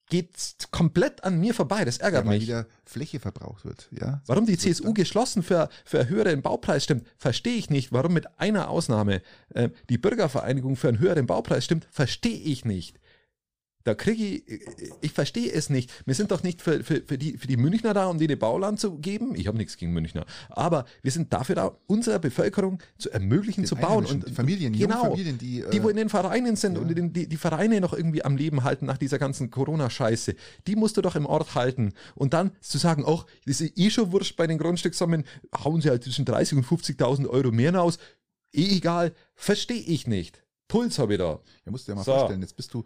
geht 0.08 0.56
komplett 0.70 1.24
an 1.24 1.40
mir 1.40 1.54
vorbei. 1.54 1.84
Das 1.84 1.98
ärgert 1.98 2.24
Ja, 2.24 2.30
weil 2.30 2.38
mich. 2.38 2.46
wieder 2.46 2.66
Fläche 2.84 3.20
verbraucht 3.20 3.64
wird. 3.64 3.88
Ja? 3.90 4.22
Warum 4.26 4.46
die 4.46 4.56
CSU 4.56 4.94
geschlossen 4.94 5.42
für, 5.42 5.68
für 5.84 6.00
einen 6.00 6.08
höheren 6.08 6.42
Baupreis 6.42 6.84
stimmt, 6.84 7.06
verstehe 7.18 7.56
ich 7.56 7.70
nicht. 7.70 7.92
Warum 7.92 8.12
mit 8.12 8.38
einer 8.38 8.68
Ausnahme 8.68 9.22
äh, 9.50 9.70
die 9.88 9.98
Bürgervereinigung 9.98 10.76
für 10.76 10.88
einen 10.88 10.98
höheren 10.98 11.26
Baupreis 11.26 11.64
stimmt, 11.64 11.88
verstehe 11.90 12.38
ich 12.38 12.64
nicht. 12.64 13.00
Da 13.86 13.94
kriege 13.94 14.24
ich, 14.24 14.42
ich 15.00 15.12
verstehe 15.12 15.52
es 15.52 15.70
nicht. 15.70 15.92
Wir 16.06 16.16
sind 16.16 16.32
doch 16.32 16.42
nicht 16.42 16.60
für, 16.60 16.82
für, 16.82 17.02
für, 17.06 17.16
die, 17.16 17.38
für 17.38 17.46
die 17.46 17.56
Münchner 17.56 17.94
da, 17.94 18.06
um 18.06 18.18
denen 18.18 18.36
Bauland 18.36 18.80
zu 18.80 18.98
geben. 18.98 19.36
Ich 19.36 19.46
habe 19.46 19.56
nichts 19.56 19.76
gegen 19.76 19.92
Münchner. 19.92 20.26
Aber 20.48 20.86
wir 21.02 21.12
sind 21.12 21.32
dafür 21.32 21.54
da, 21.54 21.78
unserer 21.86 22.18
Bevölkerung 22.18 22.82
zu 22.98 23.12
ermöglichen, 23.12 23.62
Den 23.62 23.68
zu 23.68 23.76
bauen. 23.76 24.04
Und 24.04 24.26
die 24.26 24.32
Familien, 24.32 24.72
genau, 24.72 25.04
Familien, 25.04 25.38
die, 25.38 25.60
äh, 25.60 25.70
die, 25.70 25.84
wo 25.84 25.88
in 25.88 25.94
den 25.94 26.08
Vereinen 26.08 26.56
sind 26.56 26.74
ja. 26.74 26.80
und 26.80 26.88
die, 26.88 27.12
die, 27.12 27.28
die 27.28 27.36
Vereine 27.36 27.80
noch 27.80 27.92
irgendwie 27.92 28.24
am 28.24 28.36
Leben 28.36 28.64
halten 28.64 28.86
nach 28.86 28.98
dieser 28.98 29.20
ganzen 29.20 29.52
Corona-Scheiße, 29.52 30.34
die 30.66 30.74
musst 30.74 30.96
du 30.96 31.00
doch 31.00 31.14
im 31.14 31.24
Ort 31.24 31.54
halten. 31.54 31.92
Und 32.16 32.34
dann 32.34 32.50
zu 32.60 32.78
sagen, 32.78 33.04
auch, 33.04 33.24
das 33.46 33.60
ist 33.60 33.78
eh 33.78 33.90
schon 33.90 34.10
wurscht 34.10 34.36
bei 34.36 34.48
den 34.48 34.58
Grundstückssummen, 34.58 35.22
hauen 35.62 35.80
sie 35.80 35.90
halt 35.90 36.02
zwischen 36.02 36.24
30 36.24 36.58
und 36.58 36.66
50.000 36.66 37.28
Euro 37.28 37.52
mehr 37.52 37.72
raus. 37.72 37.98
Eh 38.52 38.78
egal, 38.78 39.12
verstehe 39.36 39.80
ich 39.80 40.08
nicht. 40.08 40.42
Puls 40.68 40.98
habe 40.98 41.12
ich 41.14 41.18
da. 41.18 41.38
Ja, 41.64 41.70
musst 41.70 41.86
du 41.86 41.92
dir 41.92 41.96
mal 41.96 42.02
So. 42.04 42.12
vorstellen, 42.12 42.40
jetzt 42.42 42.56
bist 42.56 42.74
du, 42.74 42.82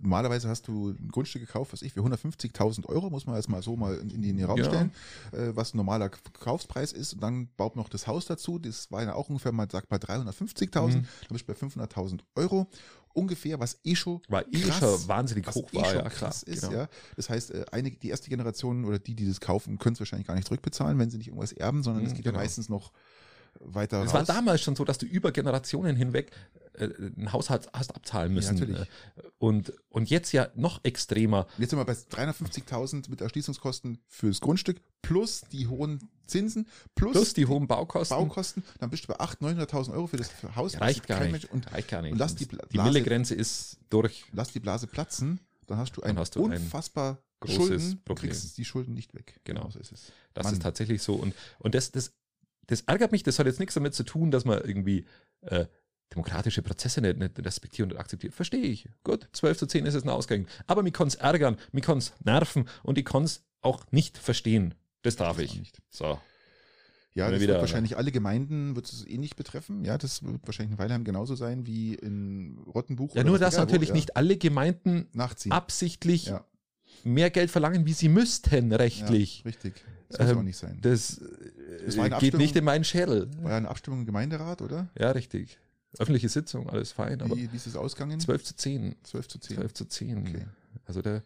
normalerweise 0.00 0.48
hast 0.48 0.68
du 0.68 0.90
ein 0.90 1.08
Grundstück 1.08 1.42
gekauft, 1.44 1.72
was 1.72 1.82
ich, 1.82 1.92
für 1.92 2.00
150.000 2.00 2.86
Euro, 2.86 3.10
muss 3.10 3.26
man 3.26 3.34
jetzt 3.36 3.48
mal 3.48 3.62
so 3.62 3.76
mal 3.76 3.96
in, 3.96 4.10
in 4.10 4.22
den 4.36 4.44
Raum 4.44 4.58
Ja. 4.58 4.64
stellen, 4.64 4.92
äh, 5.32 5.54
was 5.56 5.74
ein 5.74 5.78
normaler 5.78 6.08
Kaufpreis 6.08 6.92
ist. 6.92 7.14
Und 7.14 7.22
dann 7.22 7.48
baut 7.56 7.74
noch 7.74 7.88
das 7.88 8.06
Haus 8.06 8.26
dazu, 8.26 8.58
das 8.58 8.90
war 8.92 9.02
ja 9.02 9.14
auch 9.14 9.28
ungefähr 9.28 9.52
mal, 9.52 9.68
sagt 9.70 9.90
mal 9.90 9.98
350.000, 9.98 10.86
Mhm. 10.86 10.92
dann 10.92 11.06
bist 11.30 11.48
du 11.48 11.52
bei 11.52 11.58
500.000 11.58 12.20
Euro 12.36 12.68
ungefähr, 13.12 13.58
was 13.58 13.80
eh 13.82 13.96
schon 13.96 14.20
War 14.28 14.44
eh 14.52 14.70
schon 14.70 15.08
wahnsinnig 15.08 15.46
hoch 15.54 15.72
eh 15.72 15.76
war, 15.78 15.94
ja, 15.94 16.08
krass 16.08 16.42
ist, 16.42 16.60
genau. 16.62 16.74
ja. 16.74 16.88
Das 17.16 17.30
heißt, 17.30 17.50
äh, 17.50 17.64
einige, 17.72 17.96
die 17.98 18.10
erste 18.10 18.28
Generation 18.28 18.84
oder 18.84 18.98
die, 18.98 19.14
die 19.16 19.26
das 19.26 19.40
kaufen, 19.40 19.78
können 19.78 19.94
es 19.94 20.00
wahrscheinlich 20.00 20.26
gar 20.28 20.34
nicht 20.34 20.46
zurückbezahlen, 20.46 20.98
wenn 20.98 21.08
sie 21.10 21.16
nicht 21.16 21.28
irgendwas 21.28 21.52
erben, 21.52 21.82
sondern 21.82 22.04
es 22.04 22.12
Mhm, 22.12 22.16
geht 22.16 22.26
ja 22.26 22.30
genau. 22.32 22.42
meistens 22.42 22.68
noch 22.68 22.92
weiter 23.60 24.02
Es 24.04 24.12
war 24.12 24.24
damals 24.24 24.62
schon 24.62 24.76
so, 24.76 24.84
dass 24.84 24.98
du 24.98 25.06
über 25.06 25.32
Generationen 25.32 25.96
hinweg 25.96 26.30
äh, 26.74 26.88
ein 27.16 27.32
Haus 27.32 27.50
hast, 27.50 27.68
abzahlen 27.74 28.32
müssen. 28.34 28.54
natürlich. 28.54 28.80
Äh, 28.80 29.22
Und, 29.38 29.72
und 29.88 30.10
jetzt 30.10 30.32
ja 30.32 30.48
noch 30.54 30.84
extremer. 30.84 31.46
Jetzt 31.58 31.70
sind 31.70 31.78
wir 31.78 31.84
bei 31.84 31.92
350.000 31.92 33.08
mit 33.10 33.20
Erschließungskosten 33.20 33.98
fürs 34.08 34.40
Grundstück 34.40 34.80
plus 35.02 35.42
die 35.52 35.66
hohen 35.66 36.00
Zinsen 36.26 36.66
plus, 36.94 37.12
Plus 37.12 37.34
die 37.34 37.46
hohen 37.46 37.66
Baukosten. 37.66 38.16
Baukosten. 38.16 38.64
Dann 38.80 38.90
bist 38.90 39.04
du 39.04 39.08
bei 39.08 39.20
800.000, 39.20 39.66
900.000 39.68 39.92
Euro 39.92 40.06
für 40.08 40.16
das 40.16 40.30
Haus. 40.56 40.72
Ja, 40.74 40.80
reicht 40.80 41.06
gar 41.06 41.24
nicht. 41.24 41.50
Und 41.52 41.72
reicht 41.72 41.88
gar 41.88 42.02
nicht. 42.02 42.12
und 42.12 42.18
lass 42.18 42.34
die 42.34 42.46
Bla- 42.46 42.64
die 42.66 42.74
Blase- 42.74 42.88
Millegrenze 42.90 43.34
ist 43.34 43.78
durch. 43.90 44.24
lass 44.32 44.52
die 44.52 44.60
Blase 44.60 44.86
platzen, 44.86 45.40
dann 45.66 45.78
hast 45.78 45.96
du 45.96 46.02
ein 46.02 46.18
hast 46.18 46.34
du 46.36 46.44
ein 46.46 46.52
unfassbar 46.52 47.18
großes 47.40 47.56
Schulden. 47.56 47.90
Du 47.90 48.14
Problem. 48.14 48.30
kriegst 48.32 48.58
die 48.58 48.64
Schulden 48.64 48.94
nicht 48.94 49.14
weg. 49.14 49.40
Genau. 49.44 49.70
so 49.70 49.78
ist 49.78 49.92
es. 49.92 50.12
Das 50.34 50.44
Mann. 50.44 50.54
ist 50.54 50.62
tatsächlich 50.62 51.02
so. 51.02 51.14
Und, 51.14 51.34
und 51.58 51.74
das, 51.74 51.92
das, 51.92 52.12
das 52.66 52.82
ärgert 52.82 53.12
mich, 53.12 53.22
das 53.22 53.38
hat 53.38 53.46
jetzt 53.46 53.60
nichts 53.60 53.74
damit 53.74 53.94
zu 53.94 54.02
tun, 54.04 54.30
dass 54.30 54.44
man 54.44 54.58
irgendwie 54.60 55.04
äh, 55.42 55.66
demokratische 56.14 56.62
Prozesse 56.62 57.00
nicht, 57.00 57.18
nicht 57.18 57.38
respektiert 57.44 57.92
und 57.92 57.98
akzeptiert. 57.98 58.34
Verstehe 58.34 58.62
ich. 58.62 58.88
Gut, 59.04 59.28
12 59.32 59.58
zu 59.58 59.66
10 59.66 59.86
ist 59.86 59.94
es 59.94 60.02
ein 60.04 60.08
Ausgang. 60.08 60.46
Aber 60.66 60.82
mich 60.82 60.92
kann 60.92 61.08
es 61.08 61.16
ärgern, 61.16 61.56
mich 61.72 61.84
kann 61.84 61.98
es 61.98 62.12
nerven 62.24 62.68
und 62.82 62.98
ich 62.98 63.04
kann 63.04 63.24
es 63.24 63.44
auch 63.60 63.84
nicht 63.90 64.18
verstehen. 64.18 64.74
Das 65.02 65.16
darf 65.16 65.36
Das 65.36 65.46
ich. 65.46 65.58
nicht. 65.58 65.82
So. 65.90 66.18
Ja, 67.14 67.30
das 67.30 67.40
wieder, 67.40 67.54
wird 67.54 67.62
wahrscheinlich 67.62 67.96
alle 67.96 68.12
Gemeinden 68.12 68.76
wird 68.76 68.86
es 68.92 69.06
ähnlich 69.06 69.36
betreffen. 69.36 69.84
Ja, 69.84 69.96
das 69.96 70.22
wird 70.22 70.46
wahrscheinlich 70.46 70.72
in 70.72 70.78
Weilheim 70.78 71.02
genauso 71.02 71.34
sein 71.34 71.66
wie 71.66 71.94
in 71.94 72.58
Rottenbuch. 72.66 73.14
Ja, 73.16 73.24
nur 73.24 73.38
dass 73.38 73.54
egal 73.54 73.62
wo, 73.62 73.70
natürlich 73.70 73.88
ja. 73.88 73.94
nicht 73.94 74.16
alle 74.16 74.36
Gemeinden 74.36 75.08
nachziehen. 75.14 75.50
absichtlich 75.52 76.26
Ja. 76.26 76.44
mehr 77.04 77.30
Geld 77.30 77.50
verlangen, 77.50 77.86
wie 77.86 77.94
sie 77.94 78.10
müssten 78.10 78.70
rechtlich. 78.72 79.38
Ja, 79.38 79.44
richtig. 79.46 79.82
Das 80.08 80.20
muss 80.20 80.30
Ähm, 80.30 80.38
auch 80.38 80.42
nicht 80.42 80.56
sein. 80.56 80.78
Das, 80.82 81.20
Das 81.84 81.96
äh, 81.96 82.10
geht 82.20 82.34
nicht 82.34 82.54
in 82.56 82.64
meinen 82.64 82.84
Schädel. 82.84 83.28
War 83.42 83.50
ja 83.52 83.56
eine 83.56 83.68
Abstimmung 83.68 84.00
im 84.00 84.06
Gemeinderat, 84.06 84.62
oder? 84.62 84.88
Ja, 84.98 85.10
richtig. 85.10 85.58
Öffentliche 85.98 86.28
Sitzung, 86.28 86.68
alles 86.68 86.92
fein, 86.92 87.22
aber 87.22 87.36
Wie, 87.36 87.50
wie 87.50 87.56
ist 87.56 87.66
es 87.66 87.74
ausgegangen? 87.76 88.20
12 88.20 88.44
zu 88.44 88.56
10. 88.56 88.96
12 89.02 89.28
zu 89.28 89.38
10. 89.38 89.56
12 89.56 89.74
zu 89.74 89.84
10. 89.86 90.18
Okay. 90.18 90.46
Also 90.86 91.02
der, 91.02 91.22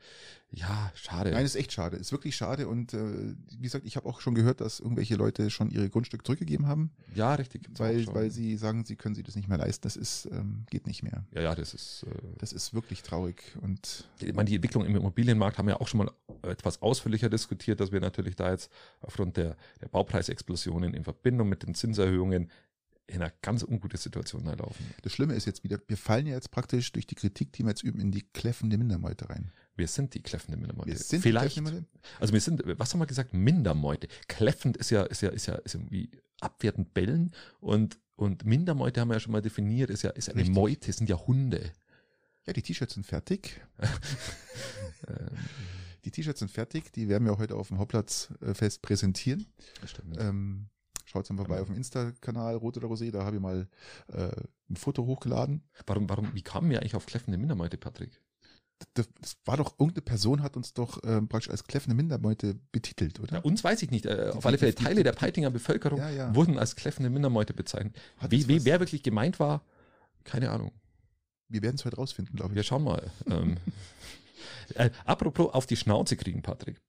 ja, 0.52 0.90
schade. 0.94 1.30
Nein, 1.30 1.44
ist 1.44 1.54
echt 1.54 1.72
schade. 1.72 1.96
Ist 1.96 2.12
wirklich 2.12 2.34
schade. 2.34 2.66
Und 2.66 2.94
äh, 2.94 3.34
wie 3.58 3.62
gesagt, 3.62 3.86
ich 3.86 3.96
habe 3.96 4.08
auch 4.08 4.20
schon 4.20 4.34
gehört, 4.34 4.60
dass 4.60 4.80
irgendwelche 4.80 5.14
Leute 5.16 5.50
schon 5.50 5.70
ihre 5.70 5.88
Grundstücke 5.88 6.24
zurückgegeben 6.24 6.66
haben, 6.66 6.90
ja, 7.14 7.34
richtig. 7.34 7.68
weil, 7.76 8.06
weil 8.14 8.30
sie 8.30 8.56
sagen, 8.56 8.84
sie 8.84 8.96
können 8.96 9.14
sich 9.14 9.24
das 9.24 9.36
nicht 9.36 9.48
mehr 9.48 9.58
leisten. 9.58 9.82
Das 9.82 9.96
ist, 9.96 10.26
ähm, 10.32 10.64
geht 10.70 10.86
nicht 10.86 11.02
mehr. 11.02 11.24
ja, 11.32 11.42
ja, 11.42 11.54
das 11.54 11.74
ist, 11.74 12.04
äh, 12.04 12.10
Das 12.38 12.52
ist 12.52 12.74
wirklich 12.74 13.02
traurig. 13.02 13.42
Und 13.60 14.08
ich 14.18 14.34
meine, 14.34 14.48
die 14.48 14.56
Entwicklung 14.56 14.84
im 14.84 14.96
Immobilienmarkt 14.96 15.58
haben 15.58 15.68
wir 15.68 15.80
auch 15.80 15.88
schon 15.88 15.98
mal 15.98 16.10
etwas 16.42 16.80
ausführlicher 16.82 17.28
diskutiert, 17.28 17.80
dass 17.80 17.92
wir 17.92 18.00
natürlich 18.00 18.34
da 18.34 18.50
jetzt 18.50 18.70
aufgrund 19.00 19.36
der, 19.36 19.56
der 19.80 19.88
Baupreisexplosionen 19.88 20.94
in 20.94 21.04
Verbindung 21.04 21.48
mit 21.48 21.62
den 21.62 21.74
Zinserhöhungen 21.74 22.50
in 23.10 23.22
eine 23.22 23.32
ganz 23.42 23.62
ungute 23.62 23.96
Situation 23.96 24.44
laufen. 24.44 24.94
das 25.02 25.12
Schlimme 25.12 25.34
ist 25.34 25.46
jetzt 25.46 25.64
wieder, 25.64 25.78
wir 25.86 25.96
fallen 25.96 26.26
ja 26.26 26.34
jetzt 26.34 26.50
praktisch 26.50 26.92
durch 26.92 27.06
die 27.06 27.14
Kritik, 27.14 27.52
die 27.52 27.62
wir 27.62 27.70
jetzt 27.70 27.82
üben, 27.82 28.00
in 28.00 28.10
die 28.10 28.22
kläffende 28.22 28.78
Mindermeute 28.78 29.28
rein. 29.28 29.52
Wir 29.76 29.88
sind 29.88 30.14
die 30.14 30.22
kläffende 30.22 30.56
Mindermeute. 30.56 30.90
Wir 30.90 30.96
sind 30.96 31.22
Vielleicht. 31.22 31.56
die 31.56 31.60
kläffende 31.60 31.86
Also 32.18 32.32
wir 32.32 32.40
sind, 32.40 32.62
was 32.64 32.92
haben 32.92 33.00
wir 33.00 33.06
gesagt? 33.06 33.34
Mindermeute. 33.34 34.08
Kläffend 34.28 34.76
ist 34.76 34.90
ja, 34.90 35.02
ist 35.04 35.22
ja, 35.22 35.30
ist 35.30 35.46
ja, 35.46 35.54
ist 35.56 35.74
irgendwie 35.74 36.10
abwertend 36.40 36.94
bellen 36.94 37.32
und, 37.60 37.98
und 38.16 38.44
Mindermeute 38.44 39.00
haben 39.00 39.08
wir 39.08 39.14
ja 39.14 39.20
schon 39.20 39.32
mal 39.32 39.42
definiert, 39.42 39.90
ist 39.90 40.02
ja, 40.02 40.10
ist 40.10 40.28
eine 40.28 40.40
Richtig. 40.40 40.54
Meute, 40.54 40.92
sind 40.92 41.08
ja 41.08 41.16
Hunde. 41.26 41.72
Ja, 42.46 42.52
die 42.52 42.62
T-Shirts 42.62 42.94
sind 42.94 43.04
fertig. 43.06 43.60
Die 46.04 46.10
T-Shirts 46.10 46.40
sind 46.40 46.50
fertig. 46.50 46.92
Die 46.92 47.08
werden 47.08 47.26
wir 47.26 47.38
heute 47.38 47.56
auf 47.56 47.68
dem 47.68 47.78
Hauptplatzfest 47.78 48.82
präsentieren. 48.82 49.46
das 49.80 49.90
stimmt. 49.90 50.16
Ähm, 50.18 50.68
Schaut 51.10 51.28
mal 51.30 51.36
vorbei 51.38 51.54
Genau. 51.54 51.62
auf 51.62 51.66
dem 51.68 51.76
Insta-Kanal 51.76 52.54
Rot 52.54 52.76
oder 52.76 52.86
Rosé, 52.86 53.10
da 53.10 53.24
habe 53.24 53.36
ich 53.36 53.42
mal 53.42 53.66
äh, 54.12 54.30
ein 54.70 54.76
Foto 54.76 55.06
hochgeladen. 55.06 55.62
Warum, 55.86 56.08
warum, 56.08 56.32
wie 56.34 56.42
kamen 56.42 56.70
wir 56.70 56.78
eigentlich 56.80 56.94
auf 56.94 57.06
kläffende 57.06 57.36
Mindermeute, 57.36 57.76
Patrick? 57.78 58.20
Das, 58.94 59.08
das 59.20 59.36
war 59.44 59.56
doch, 59.56 59.72
irgendeine 59.78 60.02
Person 60.02 60.40
hat 60.42 60.56
uns 60.56 60.72
doch 60.72 61.00
ähm, 61.04 61.28
praktisch 61.28 61.50
als 61.50 61.64
kläffende 61.64 61.96
Mindermeute 61.96 62.54
betitelt, 62.70 63.18
oder? 63.18 63.34
Ja, 63.34 63.40
uns 63.40 63.64
weiß 63.64 63.82
ich 63.82 63.90
nicht. 63.90 64.06
Äh, 64.06 64.30
Die- 64.30 64.36
auf 64.38 64.46
alle 64.46 64.56
Fälle, 64.56 64.70
die- 64.72 64.78
die- 64.78 64.84
Teile 64.84 65.02
der 65.02 65.12
Peitinger 65.12 65.50
Bevölkerung 65.50 65.98
Ja, 65.98 66.10
ja. 66.10 66.34
wurden 66.34 66.56
als 66.58 66.76
kläffende 66.76 67.10
Mindermeute 67.10 67.54
bezeichnet. 67.54 67.96
Wie, 68.28 68.46
wie, 68.46 68.64
wer 68.64 68.78
wirklich 68.78 69.02
gemeint 69.02 69.40
war, 69.40 69.64
keine 70.22 70.50
Ahnung. 70.50 70.70
Wir 71.48 71.60
werden 71.62 71.74
es 71.74 71.84
heute 71.84 71.96
rausfinden, 71.96 72.36
glaube 72.36 72.54
Wir 72.54 72.60
ich. 72.60 72.68
schauen 72.68 72.84
mal. 72.84 73.10
ähm, 73.26 73.56
äh, 74.76 74.90
apropos 75.04 75.52
auf 75.52 75.66
die 75.66 75.76
Schnauze 75.76 76.16
kriegen, 76.16 76.40
Patrick. 76.42 76.80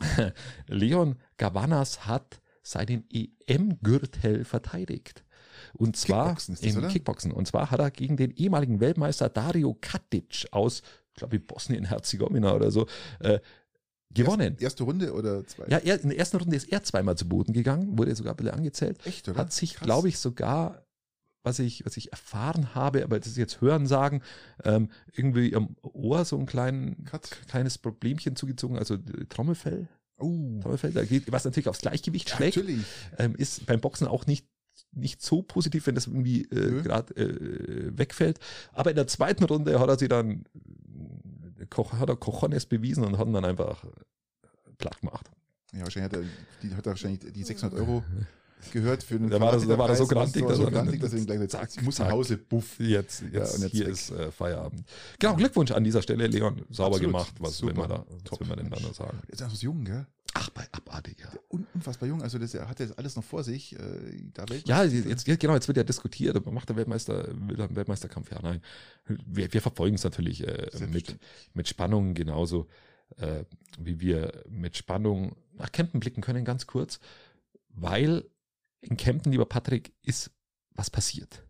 Leon 0.68 1.16
Gavanas 1.38 2.06
hat 2.06 2.40
seinen 2.64 3.04
EM-Gürtel 3.10 4.44
verteidigt. 4.44 5.22
Und 5.74 5.96
zwar 5.96 6.26
Kickboxen 6.28 6.54
ist 6.54 6.64
das, 6.64 6.72
im 6.72 6.78
oder? 6.78 6.88
Kickboxen. 6.88 7.32
Und 7.32 7.46
zwar 7.46 7.70
hat 7.70 7.78
er 7.78 7.90
gegen 7.90 8.16
den 8.16 8.30
ehemaligen 8.32 8.80
Weltmeister 8.80 9.28
Dario 9.28 9.76
Katic 9.80 10.48
aus, 10.50 10.82
ich 11.12 11.14
glaube, 11.14 11.38
Bosnien-Herzegowina 11.38 12.54
oder 12.54 12.70
so, 12.70 12.86
äh, 13.20 13.38
gewonnen. 14.10 14.56
Erste, 14.58 14.84
Runde 14.84 15.12
oder 15.12 15.46
zwei? 15.46 15.66
Ja, 15.68 15.78
er, 15.78 16.00
in 16.00 16.08
der 16.08 16.18
ersten 16.18 16.38
Runde 16.38 16.56
ist 16.56 16.70
er 16.72 16.82
zweimal 16.82 17.16
zu 17.16 17.28
Boden 17.28 17.52
gegangen, 17.52 17.98
wurde 17.98 18.14
sogar 18.14 18.34
ein 18.34 18.36
bisschen 18.36 18.54
angezählt. 18.54 19.04
Echt, 19.04 19.28
oder? 19.28 19.38
Hat 19.38 19.52
sich, 19.52 19.76
glaube 19.76 20.08
ich, 20.08 20.18
sogar, 20.18 20.86
was 21.42 21.58
ich, 21.58 21.84
was 21.84 21.96
ich 21.96 22.12
erfahren 22.12 22.74
habe, 22.74 23.04
aber 23.04 23.18
das 23.18 23.28
ist 23.28 23.36
jetzt 23.36 23.60
Hören 23.60 23.86
sagen, 23.86 24.22
ähm, 24.64 24.88
irgendwie 25.12 25.54
am 25.54 25.76
Ohr 25.82 26.24
so 26.24 26.38
ein 26.38 26.46
klein, 26.46 27.04
Cut. 27.04 27.30
kleines 27.48 27.78
Problemchen 27.78 28.36
zugezogen, 28.36 28.78
also 28.78 28.94
äh, 28.94 29.26
Trommelfell, 29.28 29.88
Geht, 31.06 31.30
was 31.32 31.44
natürlich 31.44 31.68
aufs 31.68 31.80
Gleichgewicht 31.80 32.30
ja, 32.30 32.36
schlägt, 32.36 32.56
natürlich. 32.56 32.84
ähm, 33.18 33.34
ist 33.36 33.66
beim 33.66 33.80
Boxen 33.80 34.06
auch 34.06 34.26
nicht 34.26 34.46
nicht 34.96 35.22
so 35.22 35.42
positiv, 35.42 35.86
wenn 35.86 35.94
das 35.94 36.06
irgendwie 36.06 36.42
äh, 36.42 36.82
gerade 36.82 37.14
äh, 37.16 37.96
wegfällt. 37.96 38.38
Aber 38.72 38.90
in 38.90 38.96
der 38.96 39.06
zweiten 39.06 39.44
Runde 39.44 39.78
hat 39.78 39.88
er 39.88 39.98
sie 39.98 40.08
dann 40.08 40.44
hat 41.98 42.08
er 42.08 42.16
Cojones 42.16 42.66
bewiesen 42.66 43.04
und 43.04 43.18
hat 43.18 43.26
ihn 43.26 43.32
dann 43.32 43.44
einfach 43.44 43.84
platt 44.78 45.00
gemacht. 45.00 45.30
Ja, 45.72 45.80
wahrscheinlich 45.80 46.12
hat 46.12 46.20
er, 46.20 46.28
die, 46.62 46.74
hat 46.74 46.86
er 46.86 46.92
wahrscheinlich 46.92 47.20
die 47.32 47.42
600 47.42 47.78
Euro 47.78 48.04
gehört 48.72 49.02
für 49.02 49.18
den 49.18 49.30
Da 49.30 49.40
war 49.40 49.52
er- 49.52 49.60
da 49.66 49.78
war 49.78 49.94
so 49.94 50.06
grantig, 50.06 50.46
dass 50.46 50.56
so 50.56 50.64
er 50.64 50.70
dann- 50.70 50.86
grantig, 50.86 51.12
ihm 51.12 51.26
gleich 51.26 51.38
sagt, 51.38 51.50
Zack, 51.50 51.70
ich 51.76 51.82
muss 51.82 51.98
nach. 51.98 52.10
Hause, 52.10 52.36
buff. 52.36 52.78
Jetzt, 52.78 53.22
jetzt, 53.22 53.32
Ja, 53.32 53.40
jetzt 53.64 53.72
hier 53.72 53.86
weg. 53.86 53.92
ist 53.92 54.10
äh, 54.10 54.30
Feierabend. 54.30 54.84
Genau, 55.18 55.34
Glückwunsch 55.36 55.70
an 55.72 55.84
dieser 55.84 56.02
Stelle, 56.02 56.26
Leon. 56.26 56.62
Sauber 56.70 56.96
Absolut. 56.96 57.00
gemacht. 57.12 57.34
Was 57.38 57.62
will 57.62 57.70
Super. 57.70 57.80
man 57.80 57.88
da, 57.90 58.06
was 58.10 58.22
Top. 58.24 58.40
will 58.40 58.46
man 58.48 58.58
denn 58.58 58.70
da 58.70 58.80
noch 58.80 58.94
sagen? 58.94 59.18
Der 59.26 59.32
ist 59.34 59.42
einfach 59.42 59.56
so 59.56 59.64
jung, 59.64 59.84
gell? 59.84 60.06
Ach, 60.36 60.50
bei 60.50 60.66
abartig, 60.72 61.18
ja. 61.20 61.28
Un 61.48 61.64
unfassbar 61.74 62.08
jung, 62.08 62.20
also 62.20 62.38
das, 62.38 62.54
er 62.54 62.68
hat 62.68 62.80
jetzt 62.80 62.98
alles 62.98 63.14
noch 63.14 63.22
vor 63.22 63.44
sich. 63.44 63.74
Äh, 63.78 63.78
da 64.32 64.44
Ja, 64.64 64.82
jetzt, 64.82 65.26
jetzt, 65.26 65.40
genau, 65.40 65.54
jetzt 65.54 65.68
wird 65.68 65.76
ja 65.76 65.84
diskutiert, 65.84 66.44
macht 66.50 66.68
der 66.68 66.76
Weltmeister, 66.76 67.28
will 67.48 67.58
er 67.60 67.66
einen 67.66 67.76
Weltmeisterkampf? 67.76 68.32
Ja, 68.32 68.40
nein. 68.42 68.60
Wir, 69.26 69.52
wir 69.52 69.60
verfolgen 69.62 69.94
es 69.94 70.02
natürlich 70.02 70.44
äh, 70.46 70.68
mit, 70.90 71.16
mit 71.52 71.68
Spannung 71.68 72.14
genauso, 72.14 72.66
äh, 73.18 73.44
wie 73.78 74.00
wir 74.00 74.42
mit 74.48 74.76
Spannung 74.76 75.36
nach 75.56 75.70
Kempten 75.70 76.00
blicken 76.00 76.20
können, 76.20 76.44
ganz 76.44 76.66
kurz, 76.66 76.98
weil 77.68 78.24
in 78.84 78.96
Kempten, 78.96 79.32
lieber 79.32 79.46
Patrick, 79.46 79.92
ist 80.02 80.30
was 80.74 80.90
passiert. 80.90 81.44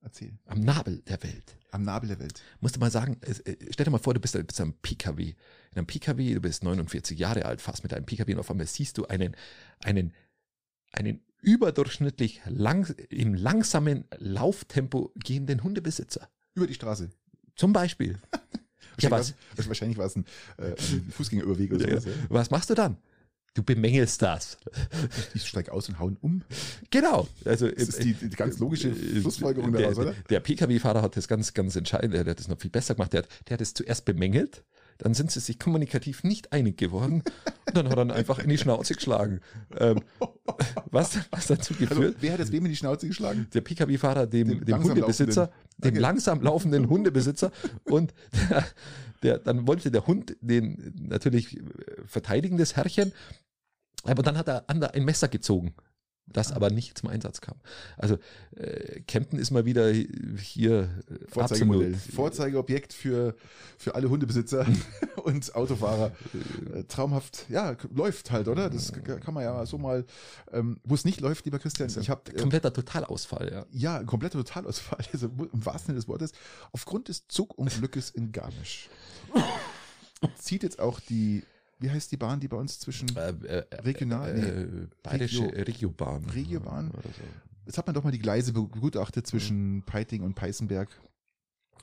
Erzähl. 0.00 0.36
Am 0.46 0.60
Nabel 0.60 1.02
der 1.02 1.22
Welt. 1.22 1.56
Am 1.70 1.84
Nabel 1.84 2.08
der 2.08 2.18
Welt. 2.18 2.42
musst 2.60 2.76
du 2.76 2.80
mal 2.80 2.90
sagen, 2.90 3.18
äh, 3.22 3.56
stell 3.70 3.84
dir 3.84 3.90
mal 3.90 3.98
vor, 3.98 4.14
du 4.14 4.20
bist, 4.20 4.36
bist 4.46 4.60
am 4.60 4.74
PKW. 4.74 5.28
In 5.28 5.76
einem 5.76 5.86
PKW, 5.86 6.34
du 6.34 6.40
bist 6.40 6.64
49 6.64 7.18
Jahre 7.18 7.44
alt, 7.44 7.60
fast 7.60 7.82
mit 7.84 7.94
einem 7.94 8.04
PKW 8.04 8.34
und 8.34 8.40
auf 8.40 8.50
einmal 8.50 8.66
siehst 8.66 8.98
du 8.98 9.06
einen, 9.06 9.36
einen, 9.78 10.12
einen 10.92 11.20
überdurchschnittlich 11.40 12.40
lang, 12.46 12.92
im 13.10 13.34
langsamen 13.34 14.04
Lauftempo 14.18 15.12
gehenden 15.14 15.62
Hundebesitzer. 15.62 16.28
Über 16.54 16.66
die 16.66 16.74
Straße. 16.74 17.10
Zum 17.56 17.72
Beispiel. 17.72 18.18
Ja, 19.00 19.10
Wahrscheinlich 19.10 19.36
was, 19.56 19.68
wahrscheinlich 19.68 19.98
war 19.98 20.04
es 20.04 20.16
ein, 20.16 20.26
äh, 20.58 20.72
ein 20.72 21.10
Fußgängerüberweg 21.12 21.72
oder 21.72 21.88
sowas. 21.88 22.04
Ja. 22.04 22.12
was 22.28 22.50
machst 22.50 22.68
du 22.68 22.74
dann? 22.74 22.98
Du 23.54 23.62
bemängelst 23.62 24.22
das. 24.22 24.56
Ich 25.34 25.46
steig 25.46 25.68
aus 25.68 25.88
und 25.88 25.98
hauen 25.98 26.16
um. 26.22 26.42
Genau. 26.90 27.28
Also, 27.44 27.68
Das 27.68 27.88
ist 27.88 28.02
die, 28.02 28.14
die 28.14 28.30
ganz 28.30 28.58
logische 28.58 28.94
Schlussfolgerung 28.94 29.72
der, 29.72 29.82
daraus, 29.82 29.98
oder? 29.98 30.14
Der 30.30 30.40
PKW-Fahrer 30.40 31.02
hat 31.02 31.16
das 31.16 31.28
ganz, 31.28 31.52
ganz 31.52 31.76
entscheidend, 31.76 32.14
der 32.14 32.24
hat 32.24 32.38
das 32.38 32.48
noch 32.48 32.58
viel 32.58 32.70
besser 32.70 32.94
gemacht. 32.94 33.12
Der 33.12 33.22
hat, 33.24 33.28
der 33.48 33.54
hat 33.54 33.60
es 33.60 33.74
zuerst 33.74 34.06
bemängelt, 34.06 34.64
dann 34.96 35.12
sind 35.12 35.30
sie 35.30 35.40
sich 35.40 35.58
kommunikativ 35.58 36.24
nicht 36.24 36.52
einig 36.52 36.78
geworden 36.78 37.22
und 37.66 37.76
dann 37.76 37.90
hat 37.90 37.98
er 37.98 38.04
ihn 38.04 38.10
einfach 38.10 38.38
in 38.38 38.48
die 38.48 38.56
Schnauze 38.56 38.94
geschlagen. 38.94 39.40
Ähm, 39.76 40.00
was, 40.90 41.18
was 41.30 41.46
dazu 41.48 41.74
geführt? 41.74 42.00
Also, 42.00 42.14
wer 42.20 42.32
hat 42.32 42.40
das 42.40 42.52
wem 42.52 42.64
in 42.64 42.70
die 42.70 42.76
Schnauze 42.76 43.06
geschlagen? 43.06 43.48
der 43.52 43.60
Pkw-Fahrer 43.60 44.26
dem, 44.26 44.48
Dem 44.48 44.64
dem, 44.64 44.82
Hundebesitzer, 44.82 45.40
laufenden. 45.42 45.78
dem 45.78 45.90
Okay. 45.92 45.98
langsam 45.98 46.40
laufenden 46.40 46.88
Hundebesitzer 46.88 47.52
und 47.84 48.14
der, 48.50 48.64
der, 49.22 49.38
dann 49.38 49.66
wollte 49.66 49.90
der 49.90 50.06
Hund 50.06 50.36
den 50.40 50.94
natürlich 51.08 51.58
äh, 51.58 51.62
verteidigen, 52.06 52.56
das 52.56 52.76
Herrchen, 52.76 53.12
aber 54.04 54.22
dann 54.22 54.36
hat 54.36 54.48
er 54.48 54.68
ein 54.68 55.04
Messer 55.04 55.28
gezogen, 55.28 55.74
das 56.26 56.52
aber 56.52 56.70
nicht 56.70 56.98
zum 56.98 57.08
Einsatz 57.08 57.40
kam. 57.40 57.56
Also 57.96 58.16
äh, 58.56 59.00
Kempten 59.02 59.38
ist 59.38 59.50
mal 59.50 59.64
wieder 59.64 59.92
hier 59.92 60.88
äh, 61.10 61.28
Vorzeigemodell. 61.28 61.94
Vorzeigeobjekt 61.94 62.92
für, 62.92 63.34
für 63.76 63.94
alle 63.94 64.08
Hundebesitzer 64.08 64.66
und 65.24 65.54
Autofahrer. 65.54 66.12
Äh, 66.74 66.84
Traumhaft, 66.84 67.46
ja, 67.48 67.76
läuft 67.94 68.30
halt, 68.30 68.48
oder? 68.48 68.70
Das 68.70 68.92
kann 68.92 69.34
man 69.34 69.44
ja 69.44 69.66
so 69.66 69.78
mal, 69.78 70.04
ähm, 70.52 70.80
wo 70.84 70.94
es 70.94 71.04
nicht 71.04 71.20
läuft, 71.20 71.44
lieber 71.44 71.58
Christian, 71.58 71.88
ich 71.88 72.10
habe 72.10 72.32
äh, 72.32 72.40
kompletter 72.40 72.72
Totalausfall, 72.72 73.50
ja. 73.52 73.66
ja, 73.70 73.98
ein 73.98 74.06
kompletter 74.06 74.38
Totalausfall, 74.38 75.04
also 75.12 75.26
im 75.26 75.66
wahrsten 75.66 75.88
Sinne 75.88 75.98
des 75.98 76.08
Wortes, 76.08 76.32
aufgrund 76.72 77.08
des 77.08 77.26
Zugunglückes 77.28 78.10
in 78.10 78.32
Garmisch. 78.32 78.88
Zieht 80.38 80.62
jetzt 80.62 80.78
auch 80.78 81.00
die, 81.00 81.42
wie 81.82 81.90
heißt 81.90 82.10
die 82.12 82.16
Bahn, 82.16 82.40
die 82.40 82.48
bei 82.48 82.56
uns 82.56 82.78
zwischen 82.78 83.14
Äh, 83.16 83.30
äh, 83.46 83.74
Regional- 83.82 84.38
äh, 84.38 84.86
bayerische 85.02 85.42
Regio- 85.44 85.64
Regiobahn. 85.66 86.24
Regiobahn? 86.30 86.90
Oder 86.90 87.02
so. 87.02 87.22
Jetzt 87.66 87.78
hat 87.78 87.86
man 87.86 87.94
doch 87.94 88.02
mal 88.04 88.10
die 88.10 88.18
Gleise 88.18 88.52
begutachtet 88.52 89.26
zwischen 89.26 89.82
Peiting 89.84 90.22
und 90.22 90.34
Peißenberg. 90.34 90.88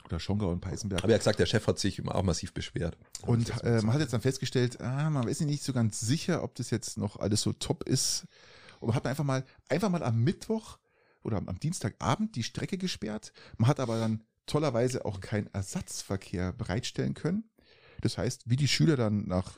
Oder 0.06 0.20
Schongau 0.20 0.50
und 0.52 0.60
Peißenberg. 0.62 1.04
Aber 1.04 1.12
er 1.12 1.16
hat 1.16 1.22
gesagt, 1.22 1.40
der 1.40 1.46
Chef 1.46 1.68
hat 1.68 1.78
sich 1.80 2.00
immer 2.00 2.16
auch 2.16 2.24
massiv 2.24 2.54
beschwert. 2.54 2.98
Und 3.22 3.50
äh, 3.64 3.82
man 3.82 3.94
hat 3.94 4.02
jetzt 4.02 4.12
dann 4.14 4.22
festgestellt, 4.22 4.82
ah, 4.82 5.10
man 5.10 5.28
ist 5.28 5.40
nicht 5.42 5.64
so 5.64 5.72
ganz 5.72 6.00
sicher, 6.00 6.44
ob 6.44 6.56
das 6.56 6.70
jetzt 6.72 6.98
noch 6.98 7.18
alles 7.20 7.42
so 7.42 7.54
top 7.54 7.84
ist. 7.84 8.26
Und 8.80 8.88
man 8.88 8.96
hat 8.96 9.06
einfach 9.06 9.24
mal, 9.24 9.46
einfach 9.70 9.90
mal 9.90 10.04
am 10.04 10.24
Mittwoch 10.24 10.80
oder 11.24 11.38
am, 11.38 11.48
am 11.48 11.60
Dienstagabend 11.60 12.36
die 12.36 12.44
Strecke 12.44 12.78
gesperrt. 12.78 13.34
Man 13.58 13.68
hat 13.68 13.80
aber 13.80 14.00
dann 14.00 14.24
tollerweise 14.48 15.06
auch 15.06 15.20
keinen 15.22 15.48
Ersatzverkehr 15.54 16.54
bereitstellen 16.54 17.14
können. 17.14 17.44
Das 18.02 18.18
heißt, 18.18 18.44
wie 18.50 18.56
die 18.56 18.68
Schüler 18.68 18.96
dann 18.96 19.28
nach, 19.28 19.52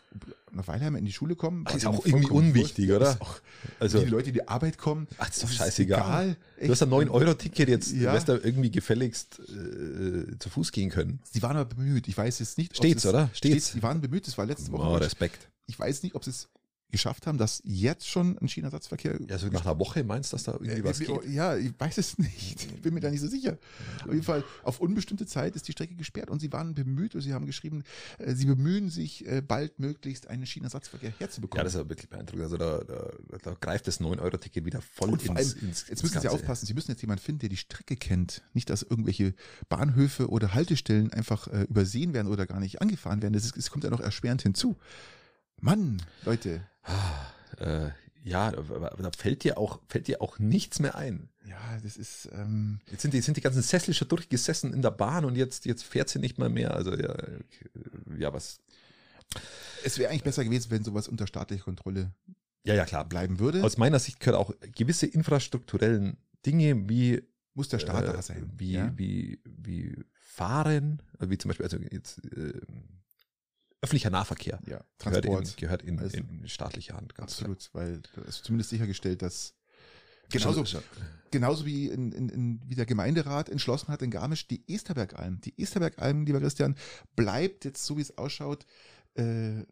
nach 0.51 0.67
Weilheim 0.67 0.95
in 0.95 1.05
die 1.05 1.11
Schule 1.13 1.35
kommen. 1.35 1.63
Ach, 1.67 1.75
ist 1.75 1.85
auch 1.85 2.05
irgendwie 2.05 2.29
unwichtig, 2.29 2.89
wurscht. 2.89 3.01
oder? 3.01 3.17
Auch, 3.21 3.39
Also, 3.79 3.99
wie 4.01 4.05
die 4.05 4.09
Leute 4.11 4.27
in 4.29 4.33
die 4.33 4.47
Arbeit 4.47 4.77
kommen. 4.77 5.07
ach, 5.17 5.27
das 5.27 5.37
ist 5.37 5.43
doch 5.43 5.49
scheißegal. 5.51 6.35
Echt. 6.57 6.67
Du 6.67 6.71
hast 6.71 6.81
ein 6.83 6.89
9-Euro-Ticket, 6.89 7.69
jetzt 7.69 7.91
Ja. 7.93 8.13
wirst 8.13 8.27
du 8.29 8.33
irgendwie 8.33 8.71
gefälligst 8.71 9.39
äh, 9.39 10.37
zu 10.39 10.49
Fuß 10.49 10.71
gehen 10.71 10.89
können. 10.89 11.19
Sie 11.31 11.41
waren 11.41 11.55
aber 11.57 11.73
bemüht. 11.75 12.07
Ich 12.07 12.17
weiß 12.17 12.39
jetzt 12.39 12.57
nicht. 12.57 12.71
es- 12.83 13.05
oder? 13.05 13.29
Steht's. 13.33 13.37
Steht's. 13.37 13.71
Die 13.73 13.83
waren 13.83 14.01
bemüht. 14.01 14.27
Das 14.27 14.37
war 14.37 14.45
letzte 14.45 14.71
Woche. 14.71 14.87
Oh, 14.87 14.95
Respekt. 14.95 15.49
ich 15.67 15.77
weiß 15.79 16.03
nicht, 16.03 16.15
ob 16.15 16.25
es 16.27 16.49
geschafft 16.91 17.27
haben, 17.27 17.37
dass 17.37 17.61
jetzt 17.65 18.07
schon 18.07 18.37
ein 18.39 18.47
Schienenersatzverkehr. 18.49 19.19
Ja, 19.27 19.37
so 19.37 19.47
nach 19.47 19.65
einer 19.65 19.79
Woche 19.79 20.03
meinst 20.03 20.31
du, 20.31 20.35
dass 20.35 20.43
da 20.43 20.53
irgendwie 20.53 20.83
was 20.83 20.99
Äh, 21.01 21.05
geht? 21.05 21.25
Ja, 21.29 21.55
ich 21.57 21.71
weiß 21.77 21.97
es 21.97 22.17
nicht. 22.17 22.63
Ich 22.73 22.81
bin 22.81 22.93
mir 22.93 22.99
da 22.99 23.09
nicht 23.09 23.21
so 23.21 23.27
sicher. 23.27 23.57
Auf 24.05 24.11
jeden 24.11 24.23
Fall, 24.23 24.43
auf 24.63 24.79
unbestimmte 24.79 25.25
Zeit 25.25 25.55
ist 25.55 25.67
die 25.67 25.71
Strecke 25.71 25.95
gesperrt 25.95 26.29
und 26.29 26.39
sie 26.39 26.51
waren 26.51 26.73
bemüht, 26.75 27.15
und 27.15 27.21
sie 27.21 27.33
haben 27.33 27.45
geschrieben, 27.45 27.83
äh, 28.19 28.33
sie 28.35 28.45
bemühen 28.45 28.89
sich, 28.89 29.25
äh, 29.27 29.41
baldmöglichst 29.41 30.27
einen 30.27 30.45
Schienenersatzverkehr 30.45 31.09
Ja, 31.11 31.15
herzubekommen. 31.19 31.63
das 31.63 31.73
ist 31.73 31.79
ja 31.79 31.89
wirklich 31.89 32.09
beeindruckend. 32.09 32.43
Also 32.43 32.57
da, 32.57 32.83
da, 32.83 33.11
da 33.41 33.55
greift 33.59 33.87
das 33.87 33.99
9-Euro-Ticket 34.01 34.65
wieder 34.65 34.81
voll 34.81 35.09
und 35.11 35.21
vor 35.21 35.35
allem, 35.35 35.47
ins, 35.61 35.87
jetzt 35.87 36.03
müssen 36.03 36.07
Sie 36.19 36.23
Ganze. 36.27 36.31
aufpassen, 36.31 36.65
Sie 36.65 36.73
müssen 36.73 36.91
jetzt 36.91 37.01
jemanden 37.01 37.23
finden, 37.23 37.39
der 37.39 37.49
die 37.49 37.57
Strecke 37.57 37.95
kennt. 37.95 38.41
Nicht, 38.53 38.69
dass 38.69 38.81
irgendwelche 38.83 39.33
Bahnhöfe 39.69 40.29
oder 40.29 40.53
Haltestellen 40.53 41.11
einfach 41.13 41.47
äh, 41.47 41.63
übersehen 41.63 42.13
werden 42.13 42.27
oder 42.27 42.45
gar 42.45 42.59
nicht 42.59 42.81
angefahren 42.81 43.21
werden. 43.21 43.33
Das, 43.33 43.45
ist, 43.45 43.55
das 43.57 43.69
kommt 43.71 43.83
ja 43.83 43.89
noch 43.89 43.99
erschwerend 44.01 44.41
hinzu. 44.41 44.75
Mann, 45.61 46.01
Leute. 46.25 46.61
Äh, 47.57 47.89
ja, 48.23 48.47
aber 48.49 48.89
da 49.01 49.11
fällt 49.15 49.43
dir, 49.43 49.57
auch, 49.57 49.79
fällt 49.87 50.07
dir 50.07 50.21
auch 50.21 50.37
nichts 50.39 50.79
mehr 50.79 50.95
ein. 50.95 51.29
Ja, 51.45 51.79
das 51.81 51.97
ist, 51.97 52.29
ähm, 52.33 52.79
Jetzt 52.91 53.01
sind 53.01 53.13
die, 53.13 53.21
sind 53.21 53.37
die 53.37 53.41
ganzen 53.41 53.61
Sessel 53.61 53.93
schon 53.93 54.07
durchgesessen 54.07 54.73
in 54.73 54.81
der 54.81 54.91
Bahn 54.91 55.25
und 55.25 55.35
jetzt, 55.35 55.65
jetzt 55.65 55.83
fährt 55.83 56.09
sie 56.09 56.19
nicht 56.19 56.37
mal 56.37 56.49
mehr. 56.49 56.75
Also 56.75 56.95
ja, 56.95 57.15
ja 58.17 58.33
was. 58.33 58.59
es 59.83 59.97
wäre 59.97 60.11
eigentlich 60.11 60.23
besser 60.23 60.43
gewesen, 60.43 60.69
wenn 60.71 60.83
sowas 60.83 61.07
unter 61.07 61.25
staatlicher 61.25 61.63
Kontrolle 61.63 62.11
Ja, 62.63 62.75
ja, 62.75 62.85
klar. 62.85 63.07
bleiben 63.07 63.39
würde. 63.39 63.63
Aus 63.63 63.77
meiner 63.77 63.99
Sicht 63.99 64.19
gehört 64.19 64.37
auch 64.37 64.53
gewisse 64.75 65.07
infrastrukturellen 65.07 66.17
Dinge 66.45 66.89
wie 66.89 67.21
Muss 67.53 67.69
der 67.69 67.79
Staat 67.79 68.03
äh, 68.03 68.13
da 68.13 68.21
sein. 68.21 68.51
Wie, 68.55 68.73
ja? 68.73 68.93
wie, 68.95 69.39
wie 69.45 69.95
Fahren, 70.13 71.01
äh, 71.19 71.29
wie 71.29 71.37
zum 71.37 71.49
Beispiel, 71.49 71.65
also 71.65 71.77
jetzt 71.77 72.23
äh, 72.25 72.53
öffentlicher 73.81 74.09
Nahverkehr 74.09 74.59
ja, 74.67 74.83
gehört, 74.99 75.25
in, 75.25 75.31
Transport. 75.31 75.57
gehört 75.57 75.81
in, 75.83 75.99
Also- 75.99 76.17
in 76.17 76.47
staatliche 76.47 76.93
Hand. 76.93 77.13
Absolut, 77.19 77.69
weil 77.73 78.01
da 78.15 78.21
ist 78.23 78.43
zumindest 78.45 78.69
sichergestellt, 78.69 79.21
dass 79.21 79.55
klar. 80.29 80.43
genauso, 80.53 80.65
Schon- 80.65 80.83
genauso 81.31 81.65
wie, 81.65 81.87
in, 81.87 82.11
in, 82.11 82.29
in, 82.29 82.61
wie 82.67 82.75
der 82.75 82.85
Gemeinderat 82.85 83.49
entschlossen 83.49 83.87
hat 83.89 84.01
in 84.01 84.11
Garmisch, 84.11 84.47
die 84.47 84.63
Esterbergalm. 84.71 85.41
Die 85.41 85.59
Esterbergalm, 85.61 86.25
lieber 86.25 86.39
Christian, 86.39 86.75
bleibt 87.15 87.65
jetzt 87.65 87.83
so 87.85 87.97
wie 87.97 88.01
es 88.01 88.17
ausschaut, 88.17 88.65
äh, 89.15 89.63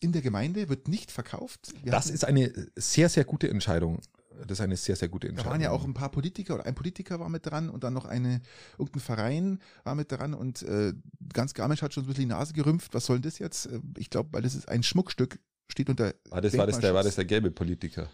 in 0.00 0.10
der 0.10 0.22
Gemeinde, 0.22 0.68
wird 0.68 0.88
nicht 0.88 1.12
verkauft. 1.12 1.72
Wir 1.84 1.92
Das 1.92 2.10
ist 2.10 2.24
eine 2.24 2.52
sehr, 2.74 3.08
sehr 3.08 3.24
gute 3.24 3.48
Entscheidung. 3.48 4.00
Das 4.40 4.58
ist 4.58 4.60
eine 4.60 4.76
sehr, 4.76 4.96
sehr 4.96 5.08
gute 5.08 5.26
Da 5.26 5.30
Entscheidung. 5.30 5.52
waren 5.52 5.60
ja 5.60 5.70
auch 5.70 5.84
ein 5.84 5.94
paar 5.94 6.10
Politiker 6.10 6.54
oder 6.54 6.66
ein 6.66 6.74
Politiker 6.74 7.20
war 7.20 7.28
mit 7.28 7.46
dran 7.46 7.68
und 7.70 7.84
dann 7.84 7.92
noch 7.94 8.04
eine, 8.06 8.40
irgendein 8.78 9.00
Verein 9.00 9.58
war 9.84 9.94
mit 9.94 10.10
dran 10.10 10.34
und 10.34 10.62
äh, 10.62 10.92
ganz 11.32 11.54
Garmisch 11.54 11.82
hat 11.82 11.94
schon 11.94 12.04
ein 12.04 12.06
bisschen 12.06 12.22
die 12.24 12.34
Nase 12.34 12.52
gerümpft. 12.52 12.94
Was 12.94 13.06
soll 13.06 13.16
denn 13.16 13.22
das 13.30 13.38
jetzt? 13.38 13.66
Äh, 13.66 13.80
Ich 13.98 14.10
glaube, 14.10 14.30
weil 14.32 14.42
das 14.42 14.54
ist 14.54 14.68
ein 14.68 14.82
Schmuckstück, 14.82 15.38
steht 15.70 15.88
unter. 15.90 16.14
war, 16.30 16.40
das, 16.40 16.56
war, 16.56 16.66
das 16.66 16.80
der, 16.80 16.94
war 16.94 17.02
das 17.02 17.14
der 17.16 17.24
gelbe 17.24 17.50
Politiker? 17.50 18.08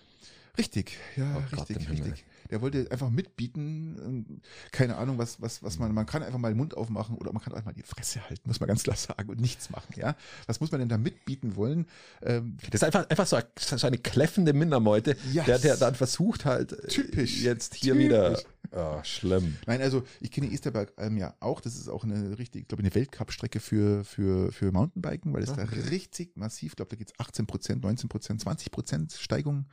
Richtig, 0.59 0.97
ja, 1.17 1.37
Oh 1.37 1.57
richtig, 1.57 1.89
richtig. 1.89 2.25
Der 2.51 2.61
wollte 2.61 2.91
einfach 2.91 3.11
mitbieten. 3.11 3.97
ähm, 4.05 4.41
Keine 4.73 4.97
Ahnung, 4.97 5.19
was, 5.19 5.41
was, 5.41 5.63
was 5.63 5.79
man, 5.79 5.93
man 5.95 6.07
kann 6.07 6.23
einfach 6.23 6.39
mal 6.39 6.49
den 6.53 6.57
Mund 6.57 6.77
aufmachen 6.77 7.17
oder 7.17 7.33
man 7.33 7.43
kann 7.43 7.53
einfach 7.53 7.67
mal 7.67 7.73
die 7.75 7.83
Fresse 7.83 8.21
halten, 8.29 8.43
muss 8.47 8.59
man 8.59 8.67
ganz 8.69 8.83
klar 8.83 8.97
sagen, 8.97 9.29
und 9.29 9.41
nichts 9.41 9.71
machen, 9.71 9.95
ja. 9.97 10.17
Was 10.47 10.59
muss 10.61 10.73
man 10.73 10.81
denn 10.81 10.89
da 10.89 10.99
mitbieten 10.99 11.57
wollen? 11.57 11.87
Ähm, 12.23 12.57
Das 12.71 12.83
ist 12.83 12.85
einfach, 12.85 13.09
einfach 13.09 13.27
so, 13.27 13.37
eine, 13.37 13.47
so 13.57 13.87
eine 13.87 13.99
kläffende 13.99 14.53
Mindermeute, 14.53 15.17
Yes. 15.33 15.45
der, 15.47 15.59
der 15.59 15.77
dann 15.77 15.95
versucht 15.95 16.45
halt 16.45 16.73
äh, 16.73 16.87
Typisch. 16.89 17.41
jetzt 17.43 17.75
hier 17.75 17.93
Typisch. 17.93 18.07
wieder. 18.07 18.39
Oh, 18.73 19.01
schlimm. 19.03 19.57
Nein, 19.67 19.81
also 19.81 20.03
ich 20.21 20.31
kenne 20.31 20.51
Esterberg 20.53 20.93
ähm, 20.99 21.17
ja 21.17 21.35
auch. 21.41 21.61
Das 21.63 21.75
ist 21.77 21.89
auch 21.89 22.05
eine 22.05 22.39
richtig, 22.39 22.63
ich 22.63 22.69
glaube, 22.69 22.83
eine 22.83 22.95
Weltcup-Strecke 22.95 23.61
für, 23.61 24.05
für, 24.05 24.53
für 24.53 24.73
Mountainbiken, 24.73 25.33
weil 25.33 25.43
es 25.43 25.53
da 25.55 25.63
Okay. 25.63 25.81
richtig 25.91 26.37
massiv, 26.37 26.73
ich 26.73 26.77
glaube, 26.77 26.91
da 26.91 26.97
geht 26.97 27.09
es 27.13 27.19
18 27.19 27.47
Prozent, 27.47 27.83
19 27.83 28.09
Prozent, 28.09 28.41
20 28.43 28.71
Prozent 28.71 29.13
Steigung 29.13 29.67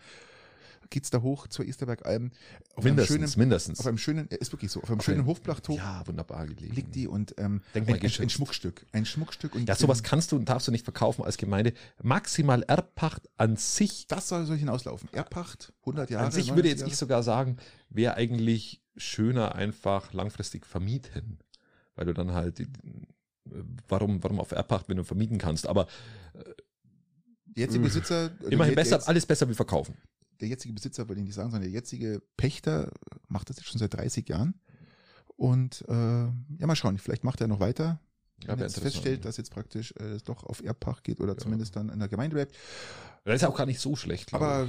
geht's 0.89 1.09
da 1.09 1.21
hoch 1.21 1.47
zur 1.47 1.65
Esterbergalm. 1.67 2.31
Auf 2.75 2.85
einem 2.85 2.95
Mindestens, 2.95 3.31
schönen, 3.33 3.39
mindestens. 3.39 3.79
auf 3.79 3.87
einem 3.87 3.97
schönen, 3.97 4.29
äh, 4.31 4.35
ist 4.37 4.51
wirklich 4.51 4.71
so, 4.71 4.81
auf 4.81 4.89
einem 4.89 4.99
Auf 4.99 5.05
schönen 5.05 5.19
einem- 5.19 5.27
Hofplateau 5.27 5.75
ja, 5.77 6.05
wunderbar 6.05 6.45
gelegen. 6.47 6.73
liegt 6.75 6.95
die 6.95 7.07
und 7.07 7.35
ähm, 7.37 7.61
Denkmal 7.73 7.97
ein, 7.99 8.05
ein, 8.05 8.21
ein. 8.21 8.29
Schmuckstück. 8.29 8.85
Ein 8.91 9.05
Schmuckstück 9.05 9.55
und 9.55 9.67
Ja, 9.67 9.75
sowas 9.75 10.03
kannst 10.03 10.31
du 10.31 10.35
und 10.35 10.49
darfst 10.49 10.67
du 10.67 10.71
nicht 10.71 10.83
verkaufen 10.83 11.23
als 11.23 11.37
Gemeinde. 11.37 11.73
Maximal 12.01 12.63
Erbpacht 12.63 13.29
an 13.37 13.55
sich, 13.57 14.07
das 14.07 14.27
soll, 14.29 14.45
soll 14.45 14.57
hinauslaufen. 14.57 15.09
Erbpacht, 15.13 15.73
100 15.81 16.09
Jahre. 16.09 16.25
an 16.25 16.31
sich 16.31 16.47
90 16.47 16.55
würde 16.55 16.69
jetzt 16.69 16.79
Jahre. 16.79 16.91
ich 16.91 16.97
sogar 16.97 17.23
sagen, 17.23 17.57
wäre 17.89 18.15
eigentlich 18.15 18.81
schöner 18.97 19.55
einfach 19.55 20.13
langfristig 20.13 20.65
vermieten. 20.65 21.39
Weil 21.95 22.05
du 22.07 22.13
dann 22.13 22.33
halt, 22.33 22.59
die- 22.59 22.67
warum, 23.87 24.23
warum 24.23 24.39
auf 24.39 24.51
Erbpacht, 24.51 24.89
wenn 24.89 24.97
du 24.97 25.03
vermieten 25.03 25.37
kannst? 25.37 25.67
Aber 25.67 25.87
Der 27.55 27.65
jetzige 27.65 27.83
Besitzer, 27.83 28.31
äh, 28.43 28.49
immerhin 28.53 28.75
besser, 28.75 28.97
der, 28.97 29.07
alles 29.07 29.25
besser 29.25 29.47
wie 29.49 29.53
verkaufen. 29.53 29.95
Der 30.41 30.47
jetzige 30.49 30.73
Besitzer, 30.73 31.07
wollte 31.07 31.19
ich 31.21 31.25
nicht 31.27 31.35
sagen, 31.35 31.51
sondern 31.51 31.69
der 31.69 31.79
jetzige 31.79 32.21
Pächter 32.37 32.91
macht 33.27 33.49
das 33.49 33.57
jetzt 33.57 33.67
schon 33.67 33.79
seit 33.79 33.93
30 33.93 34.27
Jahren. 34.29 34.55
Und 35.37 35.83
äh, 35.87 35.93
ja, 35.93 36.31
mal 36.67 36.75
schauen, 36.75 36.97
vielleicht 36.97 37.23
macht 37.23 37.41
er 37.41 37.47
noch 37.47 37.59
weiter. 37.59 37.99
Ja, 38.43 38.49
Wenn 38.49 38.59
wär 38.59 38.67
jetzt 38.67 38.79
feststellt, 38.79 39.25
dass 39.25 39.37
jetzt 39.37 39.51
praktisch 39.51 39.93
äh, 39.99 40.03
es 40.03 40.23
doch 40.23 40.43
auf 40.43 40.63
Erbpacht 40.63 41.03
geht 41.03 41.19
oder 41.19 41.33
Ja. 41.33 41.37
zumindest 41.37 41.75
dann 41.75 41.89
in 41.89 41.99
der 41.99 42.07
Gemeinde 42.07 42.35
bleibt. 42.35 42.55
Das 43.23 43.35
ist 43.41 43.43
auch 43.47 43.55
gar 43.57 43.65
nicht 43.65 43.79
so 43.79 43.95
schlecht. 43.95 44.33
Aber. 44.33 44.67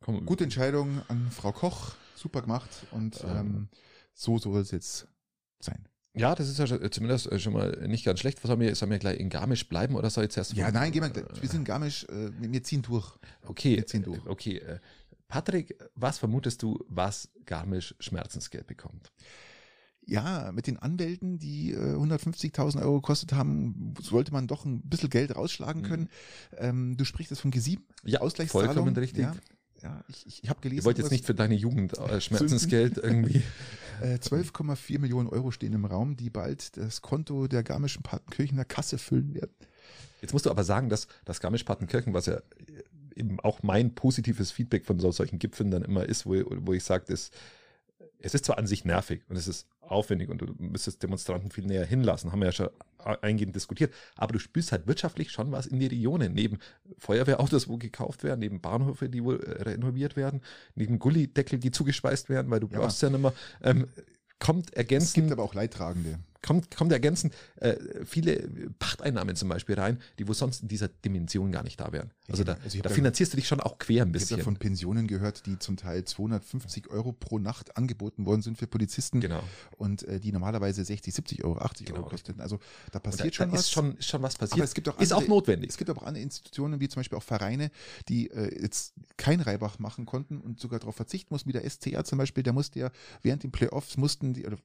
Komm, 0.00 0.24
gute 0.26 0.44
Entscheidung 0.44 1.02
an 1.08 1.28
Frau 1.32 1.50
Koch, 1.50 1.94
super 2.14 2.40
gemacht 2.42 2.70
und 2.92 3.20
Ähm. 3.24 3.30
ähm, 3.36 3.68
so 4.14 4.38
soll 4.38 4.60
es 4.60 4.70
jetzt 4.70 5.08
sein. 5.60 5.88
Ja, 6.14 6.34
das 6.36 6.48
ist 6.48 6.58
ja 6.58 6.90
zumindest 6.90 7.26
äh, 7.30 7.38
schon 7.40 7.52
mal 7.52 7.84
nicht 7.88 8.04
ganz 8.04 8.20
schlecht. 8.20 8.42
Was 8.42 8.48
sollen 8.48 8.60
wir, 8.60 8.74
sollen 8.76 8.92
wir 8.92 8.98
gleich 9.00 9.18
in 9.18 9.28
Garmisch 9.28 9.68
bleiben 9.68 9.96
oder 9.96 10.08
soll 10.10 10.22
jetzt 10.24 10.36
erst 10.36 10.52
Ja, 10.54 10.70
nein, 10.70 10.92
gehen 10.92 11.02
wir, 11.02 11.10
gleich. 11.10 11.42
wir 11.42 11.48
sind 11.48 11.60
in 11.60 11.64
Garmisch, 11.64 12.04
äh, 12.04 12.30
wir 12.38 12.62
ziehen 12.62 12.82
durch. 12.82 13.12
Okay, 13.44 13.76
Wir 13.76 13.86
ziehen 13.86 14.02
durch. 14.04 14.24
äh, 14.24 14.28
okay. 14.28 14.62
Äh, 15.28 15.32
Patrick, 15.32 15.78
was 15.94 16.18
vermutest 16.18 16.62
du, 16.62 16.78
was 16.88 17.28
Garmisch 17.44 17.94
Schmerzensgeld 18.00 18.66
bekommt? 18.66 19.12
Ja, 20.06 20.52
mit 20.52 20.66
den 20.66 20.78
Anwälten, 20.78 21.38
die 21.38 21.72
äh, 21.72 21.94
150.000 21.96 22.80
Euro 22.80 22.94
gekostet 23.02 23.34
haben, 23.34 23.92
sollte 24.00 24.32
man 24.32 24.46
doch 24.46 24.64
ein 24.64 24.80
bisschen 24.82 25.10
Geld 25.10 25.36
rausschlagen 25.36 25.82
Mhm. 25.82 25.86
können. 25.86 26.08
Ähm, 26.56 26.96
du 26.96 27.04
sprichst 27.04 27.30
jetzt 27.30 27.40
von 27.40 27.52
G7, 27.52 27.80
Ja, 28.04 28.20
Ausgleichszahlung. 28.20 28.72
vollkommen 28.72 28.96
richtig. 28.96 29.24
Ja, 29.24 29.34
ja 29.82 30.02
ich, 30.08 30.26
ich, 30.26 30.44
ich 30.44 30.48
habe 30.48 30.60
gelesen, 30.62 30.78
Ich 30.78 30.84
wollte 30.86 31.02
jetzt 31.02 31.10
nicht 31.10 31.26
für 31.26 31.34
deine 31.34 31.54
Jugend 31.54 31.96
äh, 31.98 32.20
Schmerzensgeld 32.20 32.96
irgendwie. 32.98 33.42
Äh, 34.00 34.14
12,4 34.20 35.00
Millionen 35.00 35.28
Euro 35.28 35.50
stehen 35.50 35.72
im 35.72 35.84
Raum, 35.84 36.14
die 36.16 36.30
bald 36.30 36.76
das 36.76 37.02
Konto 37.02 37.48
der 37.48 37.64
garmischen 37.64 38.04
Partenkirchener 38.04 38.64
Kasse 38.64 38.96
füllen 38.96 39.34
werden. 39.34 39.50
Jetzt 40.22 40.32
musst 40.32 40.46
du 40.46 40.50
aber 40.50 40.62
sagen, 40.62 40.88
dass 40.88 41.08
das 41.24 41.40
Garmisch-Partenkirchen, 41.40 42.14
was 42.14 42.26
ja 42.26 42.40
eben 43.18 43.40
auch 43.40 43.62
mein 43.62 43.94
positives 43.94 44.50
Feedback 44.50 44.84
von 44.86 44.98
so, 44.98 45.10
solchen 45.10 45.38
Gipfeln 45.38 45.70
dann 45.70 45.82
immer 45.82 46.04
ist, 46.04 46.26
wo, 46.26 46.34
wo 46.48 46.72
ich 46.72 46.84
sage, 46.84 47.12
es 47.12 47.30
ist 48.20 48.44
zwar 48.44 48.58
an 48.58 48.66
sich 48.66 48.84
nervig 48.84 49.22
und 49.28 49.36
es 49.36 49.48
ist 49.48 49.68
aufwendig 49.80 50.28
und 50.28 50.38
du 50.38 50.54
müsstest 50.58 51.02
Demonstranten 51.02 51.50
viel 51.50 51.66
näher 51.66 51.86
hinlassen, 51.86 52.32
haben 52.32 52.40
wir 52.40 52.46
ja 52.46 52.52
schon 52.52 52.68
eingehend 52.98 53.54
diskutiert, 53.56 53.94
aber 54.16 54.32
du 54.32 54.38
spürst 54.38 54.72
halt 54.72 54.86
wirtschaftlich 54.86 55.30
schon 55.30 55.52
was 55.52 55.66
in 55.66 55.78
die 55.78 55.86
Regionen, 55.86 56.34
neben 56.34 56.58
Feuerwehrautos, 56.98 57.68
wo 57.68 57.78
gekauft 57.78 58.24
werden, 58.24 58.40
neben 58.40 58.60
Bahnhöfe, 58.60 59.08
die 59.08 59.22
wohl 59.24 59.40
äh, 59.40 59.62
renoviert 59.62 60.16
werden, 60.16 60.42
neben 60.74 60.98
Gullideckel, 60.98 61.58
die 61.58 61.70
zugespeist 61.70 62.28
werden, 62.28 62.50
weil 62.50 62.60
du 62.60 62.68
ja. 62.68 62.80
brauchst 62.80 63.00
ja 63.02 63.08
nicht 63.08 63.22
mehr, 63.22 63.32
ähm, 63.62 63.86
kommt 64.38 64.74
ergänzend. 64.74 65.08
Es 65.08 65.14
gibt 65.14 65.32
aber 65.32 65.42
auch 65.42 65.54
Leidtragende 65.54 66.18
kommt, 66.42 66.74
kommt 66.74 66.92
ergänzend 66.92 67.34
äh, 67.56 67.76
viele 68.04 68.48
Pachteinnahmen 68.78 69.36
zum 69.36 69.48
Beispiel 69.48 69.74
rein, 69.74 69.98
die 70.18 70.28
wo 70.28 70.32
sonst 70.32 70.62
in 70.62 70.68
dieser 70.68 70.88
Dimension 70.88 71.52
gar 71.52 71.62
nicht 71.62 71.80
da 71.80 71.92
wären. 71.92 72.10
Also 72.28 72.44
da, 72.44 72.58
also 72.62 72.80
da 72.80 72.90
finanzierst 72.90 73.32
du 73.32 73.36
dich 73.36 73.48
schon 73.48 73.60
auch 73.60 73.78
quer 73.78 74.02
ein 74.02 74.12
bisschen. 74.12 74.26
Ich 74.26 74.32
habe 74.32 74.40
ja 74.40 74.44
von 74.44 74.56
Pensionen 74.56 75.06
gehört, 75.06 75.46
die 75.46 75.58
zum 75.58 75.76
Teil 75.76 76.04
250 76.04 76.90
Euro 76.90 77.12
pro 77.12 77.38
Nacht 77.38 77.76
angeboten 77.76 78.26
worden 78.26 78.42
sind 78.42 78.58
für 78.58 78.66
Polizisten 78.66 79.20
genau. 79.20 79.42
und 79.76 80.02
äh, 80.04 80.20
die 80.20 80.32
normalerweise 80.32 80.84
60, 80.84 81.14
70 81.14 81.44
Euro, 81.44 81.58
80 81.58 81.86
genau. 81.86 82.00
Euro 82.00 82.10
kosteten. 82.10 82.40
Also 82.40 82.58
da 82.92 82.98
passiert 82.98 83.32
da, 83.32 83.36
schon 83.36 83.50
da 83.50 83.56
was. 83.56 83.60
Ist 83.60 83.72
schon, 83.72 83.96
schon 84.00 84.22
was 84.22 84.36
passiert. 84.36 84.58
Aber 84.58 84.64
es 84.64 84.74
gibt 84.74 84.88
auch 84.88 84.98
ist 84.98 85.12
andere, 85.12 85.26
auch 85.26 85.28
notwendig. 85.28 85.70
Es 85.70 85.76
gibt 85.76 85.90
auch 85.90 86.02
andere 86.02 86.22
Institutionen, 86.22 86.80
wie 86.80 86.88
zum 86.88 87.00
Beispiel 87.00 87.18
auch 87.18 87.22
Vereine, 87.22 87.70
die 88.08 88.30
äh, 88.30 88.62
jetzt 88.62 88.94
kein 89.16 89.40
Reibach 89.40 89.78
machen 89.78 90.06
konnten 90.06 90.38
und 90.38 90.60
sogar 90.60 90.78
darauf 90.78 90.96
verzichten 90.96 91.34
mussten, 91.34 91.48
wie 91.48 91.52
der 91.52 91.68
SCA 91.68 92.04
zum 92.04 92.18
Beispiel, 92.18 92.42
der 92.42 92.52
musste 92.52 92.78
ja 92.78 92.90
während 93.22 93.42
den 93.42 93.50
Playoffs 93.50 93.96
mussten 93.96 94.34
die, 94.34 94.46
oder 94.46 94.58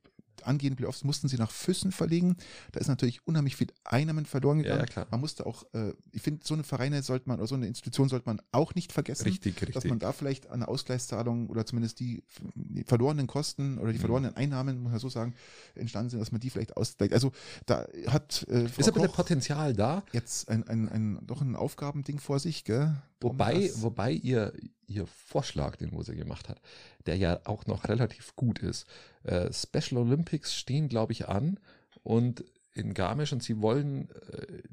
angehenden 0.44 0.78
Playoffs 0.78 1.04
mussten 1.04 1.28
sie 1.28 1.38
nach 1.38 1.52
Füssen 1.52 1.92
verlegen. 1.92 2.36
Da 2.72 2.80
ist 2.80 2.88
natürlich 2.88 3.26
unheimlich 3.28 3.56
viel 3.56 3.68
Einnahmen 3.84 4.26
verloren 4.26 4.60
gegangen. 4.60 4.82
Ja, 4.82 4.86
klar. 4.86 5.08
Man 5.12 5.20
musste 5.20 5.46
auch, 5.46 5.64
äh, 5.74 5.94
ich 6.12 6.22
finde, 6.22 6.42
so 6.46 6.54
eine 6.54 6.64
Vereine 6.64 7.04
sollte 7.04 7.30
man 7.30 7.40
oder 7.40 7.48
so 7.48 7.56
eine 7.56 7.68
Institution 7.68 8.10
sollte 8.10 8.26
man 8.26 8.42
auch 8.52 8.76
nicht 8.76 8.92
vergessen. 8.92 9.24
Richtig, 9.24 9.56
richtig. 9.56 9.74
Dass 9.74 9.86
man 9.86 10.00
da 10.00 10.12
vielleicht 10.12 10.50
eine 10.50 10.68
Ausgleichszahlung 10.68 11.50
oder 11.50 11.66
zumindest 11.66 12.00
die, 12.00 12.24
die 12.56 12.84
verlorenen 12.84 13.28
Kosten 13.28 13.78
oder 13.78 13.92
die 13.92 13.98
mhm. 13.98 14.02
verlorenen 14.02 14.36
Einnahmen, 14.36 14.82
muss 14.82 14.92
man 14.92 15.00
so 15.00 15.10
sagen, 15.10 15.36
entstanden 15.76 16.10
sind, 16.10 16.20
dass 16.20 16.32
man 16.32 16.42
die 16.42 16.50
vielleicht 16.50 16.78
ausgleicht. 16.78 17.14
Also 17.14 17.32
da 17.66 17.88
hat 18.08 18.46
äh, 18.50 18.68
Frau 18.68 18.80
ist 18.80 18.88
ein 18.88 18.94
bisschen 18.94 19.12
Potenzial 19.12 19.74
da. 19.74 20.04
Jetzt 20.12 20.50
ein, 20.50 20.68
ein, 20.68 20.90
ein, 20.90 21.20
doch 21.26 21.42
ein 21.42 21.56
Aufgabending 21.56 22.20
vor 22.20 22.40
sich, 22.40 22.64
gell? 22.64 22.96
Wobei, 23.24 23.72
wobei 23.76 24.12
ihr, 24.12 24.54
ihr 24.88 25.08
Vorschlag, 25.08 25.76
den 25.78 25.92
Mose 25.92 26.16
gemacht 26.16 26.50
hat, 26.50 26.62
der 27.06 27.18
ja 27.18 27.40
auch 27.46 27.66
noch 27.66 27.88
relativ 27.88 28.36
gut 28.36 28.60
ist. 28.60 28.86
Äh, 29.24 29.52
Special 29.52 30.02
Olympics 30.02 30.56
stehen, 30.56 30.90
glaube 30.90 31.14
ich, 31.14 31.28
an 31.28 31.60
und 32.04 32.44
in 32.74 32.94
Garmisch 32.94 33.34
und 33.34 33.44
sie 33.44 33.62
wollen 33.62 34.10
äh, 34.10 34.64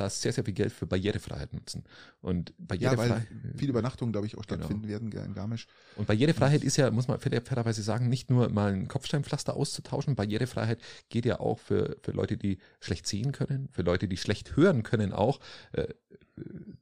da 0.00 0.10
sehr, 0.10 0.32
sehr 0.32 0.44
viel 0.44 0.54
Geld 0.54 0.72
für 0.72 0.86
Barrierefreiheit 0.86 1.52
nutzen. 1.52 1.84
Und 2.20 2.52
Barrierefreiheit. 2.58 3.28
Ja, 3.30 3.42
weil 3.42 3.54
viele 3.56 3.70
Übernachtungen, 3.70 4.12
glaube 4.12 4.26
ich, 4.26 4.36
auch 4.36 4.46
genau. 4.46 4.60
stattfinden 4.60 4.88
genau. 4.88 5.12
werden 5.12 5.26
in 5.26 5.34
Garmisch. 5.34 5.66
Und 5.96 6.06
Barrierefreiheit 6.06 6.64
ist 6.64 6.76
ja, 6.76 6.90
muss 6.90 7.08
man 7.08 7.20
fairerweise 7.20 7.82
sagen, 7.82 8.08
nicht 8.08 8.30
nur 8.30 8.48
mal 8.48 8.72
ein 8.72 8.88
Kopfsteinpflaster 8.88 9.54
auszutauschen. 9.54 10.16
Barrierefreiheit 10.16 10.80
geht 11.08 11.26
ja 11.26 11.40
auch 11.40 11.58
für, 11.58 11.96
für 12.02 12.12
Leute, 12.12 12.36
die 12.36 12.58
schlecht 12.80 13.06
sehen 13.06 13.32
können, 13.32 13.68
für 13.70 13.82
Leute, 13.82 14.08
die 14.08 14.16
schlecht 14.16 14.56
hören 14.56 14.82
können 14.82 15.12
auch. 15.12 15.40
Äh, 15.72 15.88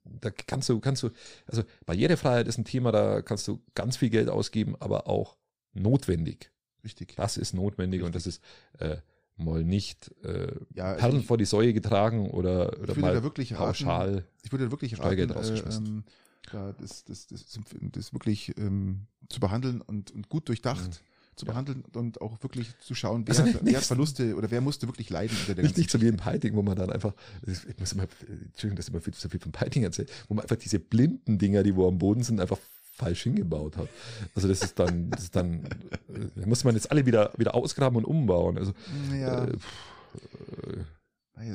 da 0.04 0.30
kannst 0.30 0.68
du, 0.68 0.80
kannst 0.80 1.02
du, 1.02 1.10
also 1.46 1.62
Barrierefreiheit 1.86 2.48
ist 2.48 2.58
ein 2.58 2.64
Thema, 2.64 2.92
da 2.92 3.22
kannst 3.22 3.46
du 3.48 3.60
ganz 3.74 3.96
viel 3.96 4.10
Geld 4.10 4.28
ausgeben, 4.28 4.76
aber 4.80 5.08
auch 5.08 5.36
notwendig. 5.72 6.50
Richtig. 6.84 7.14
Das 7.16 7.36
ist 7.36 7.54
notwendig 7.54 8.02
Richtig. 8.02 8.06
und 8.06 8.14
das 8.14 8.26
ist 8.26 8.42
äh, 8.78 8.98
mal 9.38 9.64
nicht 9.64 10.10
äh, 10.24 10.48
ja, 10.74 10.84
also 10.86 11.00
Perlen 11.00 11.22
vor 11.22 11.38
die 11.38 11.44
Säue 11.44 11.72
getragen 11.72 12.30
oder, 12.30 12.78
oder 12.80 12.98
mal 12.98 13.22
wirklich 13.22 13.54
pauschal 13.54 14.14
raten, 14.14 14.26
Ich 14.42 14.52
würde 14.52 14.70
wirklich 14.70 14.98
raten, 14.98 15.30
äh, 15.30 15.58
ähm, 15.70 16.04
da 16.50 16.74
das, 16.78 17.04
das, 17.04 17.26
das, 17.26 17.58
das 17.92 18.12
wirklich 18.12 18.56
ähm, 18.58 19.06
zu 19.28 19.40
behandeln 19.40 19.80
und, 19.80 20.10
und 20.10 20.28
gut 20.28 20.48
durchdacht. 20.48 20.88
Mhm 20.88 21.08
zu 21.38 21.46
ja. 21.46 21.52
behandeln 21.52 21.84
und 21.92 22.20
auch 22.20 22.42
wirklich 22.42 22.76
zu 22.80 22.94
schauen, 22.94 23.22
wer, 23.26 23.38
also 23.38 23.54
hat, 23.54 23.60
wer 23.62 23.76
hat 23.76 23.84
Verluste 23.84 24.34
oder 24.34 24.50
wer 24.50 24.60
musste 24.60 24.88
wirklich 24.88 25.08
leiden 25.08 25.36
unter 25.40 25.54
der 25.54 25.64
Nicht, 25.64 25.78
nicht 25.78 25.90
so 25.90 26.00
wie 26.00 26.08
im 26.08 26.16
Piting, 26.16 26.54
wo 26.54 26.62
man 26.62 26.76
dann 26.76 26.90
einfach, 26.90 27.14
ich 27.46 27.78
muss 27.78 27.92
immer, 27.92 28.06
Entschuldigung, 28.28 28.76
dass 28.76 28.88
ich 28.88 28.92
immer 28.92 29.00
viel, 29.00 29.14
so 29.14 29.28
viel 29.28 29.40
von 29.40 29.52
Piting 29.52 29.84
erzähle, 29.84 30.08
wo 30.26 30.34
man 30.34 30.42
einfach 30.42 30.56
diese 30.56 30.80
blinden 30.80 31.38
Dinger, 31.38 31.62
die 31.62 31.76
wo 31.76 31.86
am 31.86 31.98
Boden 31.98 32.22
sind, 32.22 32.40
einfach 32.40 32.58
falsch 32.98 33.22
hingebaut 33.22 33.76
hat. 33.76 33.88
Also 34.34 34.48
das 34.48 34.62
ist 34.62 34.78
dann, 34.78 35.10
das 35.10 35.24
ist 35.24 35.36
dann, 35.36 35.62
da 36.34 36.46
muss 36.46 36.64
man 36.64 36.74
jetzt 36.74 36.90
alle 36.90 37.06
wieder, 37.06 37.32
wieder 37.36 37.54
ausgraben 37.54 37.96
und 37.96 38.04
umbauen. 38.04 38.58
Also, 38.58 38.72
ja. 39.14 39.44
Äh, 39.44 39.54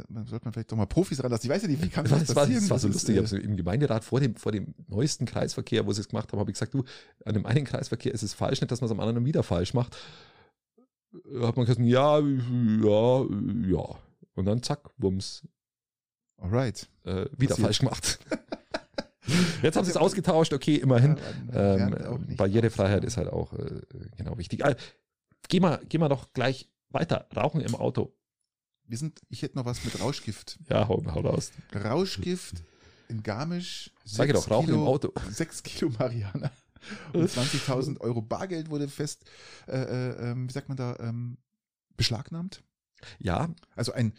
man 0.08 0.26
sollte 0.26 0.46
man 0.46 0.54
vielleicht 0.54 0.72
doch 0.72 0.78
mal 0.78 0.86
Profis 0.86 1.22
ranlassen. 1.22 1.50
Ich 1.50 1.54
weiß 1.54 1.64
ja 1.64 1.68
nicht, 1.68 1.84
wie 1.84 1.90
kann 1.90 2.06
das, 2.06 2.26
das 2.26 2.34
passieren? 2.34 2.54
War, 2.54 2.62
das 2.62 2.70
war 2.70 2.80
so 2.80 2.88
lustig. 2.88 3.18
Ich 3.18 3.32
habe 3.32 3.42
im 3.42 3.58
Gemeinderat 3.58 4.06
vor 4.06 4.22
dem, 4.22 4.36
vor 4.36 4.54
dem 4.54 4.74
neuesten 4.88 5.26
Kreisverkehr, 5.26 5.86
wo 5.86 5.92
sie 5.92 6.02
es 6.02 6.08
gemacht 6.08 6.32
haben, 6.32 6.40
habe 6.40 6.50
ich 6.52 6.56
gesagt, 6.56 6.74
du, 6.74 6.86
an 7.26 7.34
dem 7.34 7.46
einen 7.46 7.66
Kreisverkehr 7.66 8.14
ist 8.14 8.24
es 8.24 8.34
falsch, 8.34 8.62
nicht, 8.62 8.72
dass 8.72 8.80
man 8.80 8.86
es 8.86 8.92
am 8.92 9.02
anderen 9.02 9.26
wieder 9.26 9.44
falsch 9.44 9.74
macht. 9.74 9.98
Hat 11.42 11.58
man 11.58 11.66
gesagt, 11.66 11.80
ja, 11.82 12.20
ja, 12.20 13.26
ja. 13.68 14.00
Und 14.36 14.46
dann 14.46 14.64
zack, 14.64 14.90
wumms. 14.98 15.46
Alright. 16.38 16.88
Äh, 17.04 17.26
wieder 17.38 17.56
Passiert. 17.56 17.60
falsch 17.60 17.80
gemacht. 17.80 18.20
Jetzt 19.62 19.76
haben 19.78 19.86
sie 19.86 19.92
es 19.92 19.98
ausgetauscht, 19.98 20.54
okay, 20.54 20.76
immerhin. 20.76 21.18
Ähm, 21.54 22.36
Barrierefreiheit 22.36 23.04
ist 23.04 23.18
halt 23.18 23.30
auch 23.30 23.54
äh, 23.54 23.82
genau 24.18 24.38
wichtig. 24.38 24.66
Also, 24.66 24.78
geh 25.48 25.60
mal, 25.60 25.80
geh 25.88 25.98
mal 25.98 26.10
doch 26.10 26.34
gleich 26.34 26.70
weiter. 26.90 27.28
Rauchen 27.36 27.62
im 27.62 27.76
Auto. 27.76 28.14
Wir 28.86 28.98
sind, 28.98 29.22
ich 29.30 29.42
hätte 29.42 29.58
noch 29.58 29.66
was 29.66 29.84
mit 29.86 30.00
Rauschgift. 30.00 30.60
Ja, 30.70 30.88
hau, 30.88 31.02
hau 31.06 31.22
raus. 31.22 31.52
Rauschgift 31.74 32.64
in 33.08 33.24
Garmisch. 33.24 33.92
Sag 34.04 34.32
doch, 34.34 34.50
Rauchen 34.50 34.68
Kilo, 34.68 34.82
im 34.82 34.88
Auto. 34.88 35.14
6 35.30 35.64
Kilo 35.64 35.92
Mariana 35.98 36.52
und 37.14 37.30
20.000 37.30 38.00
Euro 38.02 38.22
Bargeld 38.22 38.70
wurde 38.70 38.88
fest, 38.88 39.24
äh, 39.68 39.78
äh, 39.78 40.32
ähm, 40.32 40.50
wie 40.50 40.54
sagt 40.54 40.68
man 40.68 40.78
da, 40.78 40.98
ähm, 41.00 41.38
beschlagnahmt. 41.96 42.64
Ja. 43.20 43.50
Also 43.76 43.94
ein. 43.94 44.14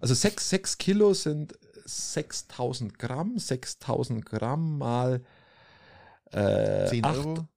Also 0.00 0.14
6, 0.14 0.50
6 0.50 0.78
Kilo 0.78 1.14
sind 1.14 1.58
6000 1.84 2.98
Gramm, 2.98 3.38
6000 3.38 4.24
Gramm 4.24 4.78
mal 4.78 5.22
äh, 6.32 6.86
10 6.88 7.04
acht, 7.04 7.16
Euro? 7.18 7.48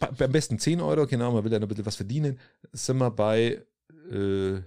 Am 0.00 0.32
besten 0.32 0.58
10 0.58 0.80
Euro, 0.80 1.06
genau, 1.06 1.32
man 1.32 1.44
will 1.44 1.52
ja 1.52 1.58
noch 1.58 1.66
ein 1.66 1.68
bisschen 1.68 1.86
was 1.86 1.96
verdienen. 1.96 2.38
Sind 2.72 2.98
wir 2.98 3.10
bei 3.10 3.64
äh, 4.10 4.60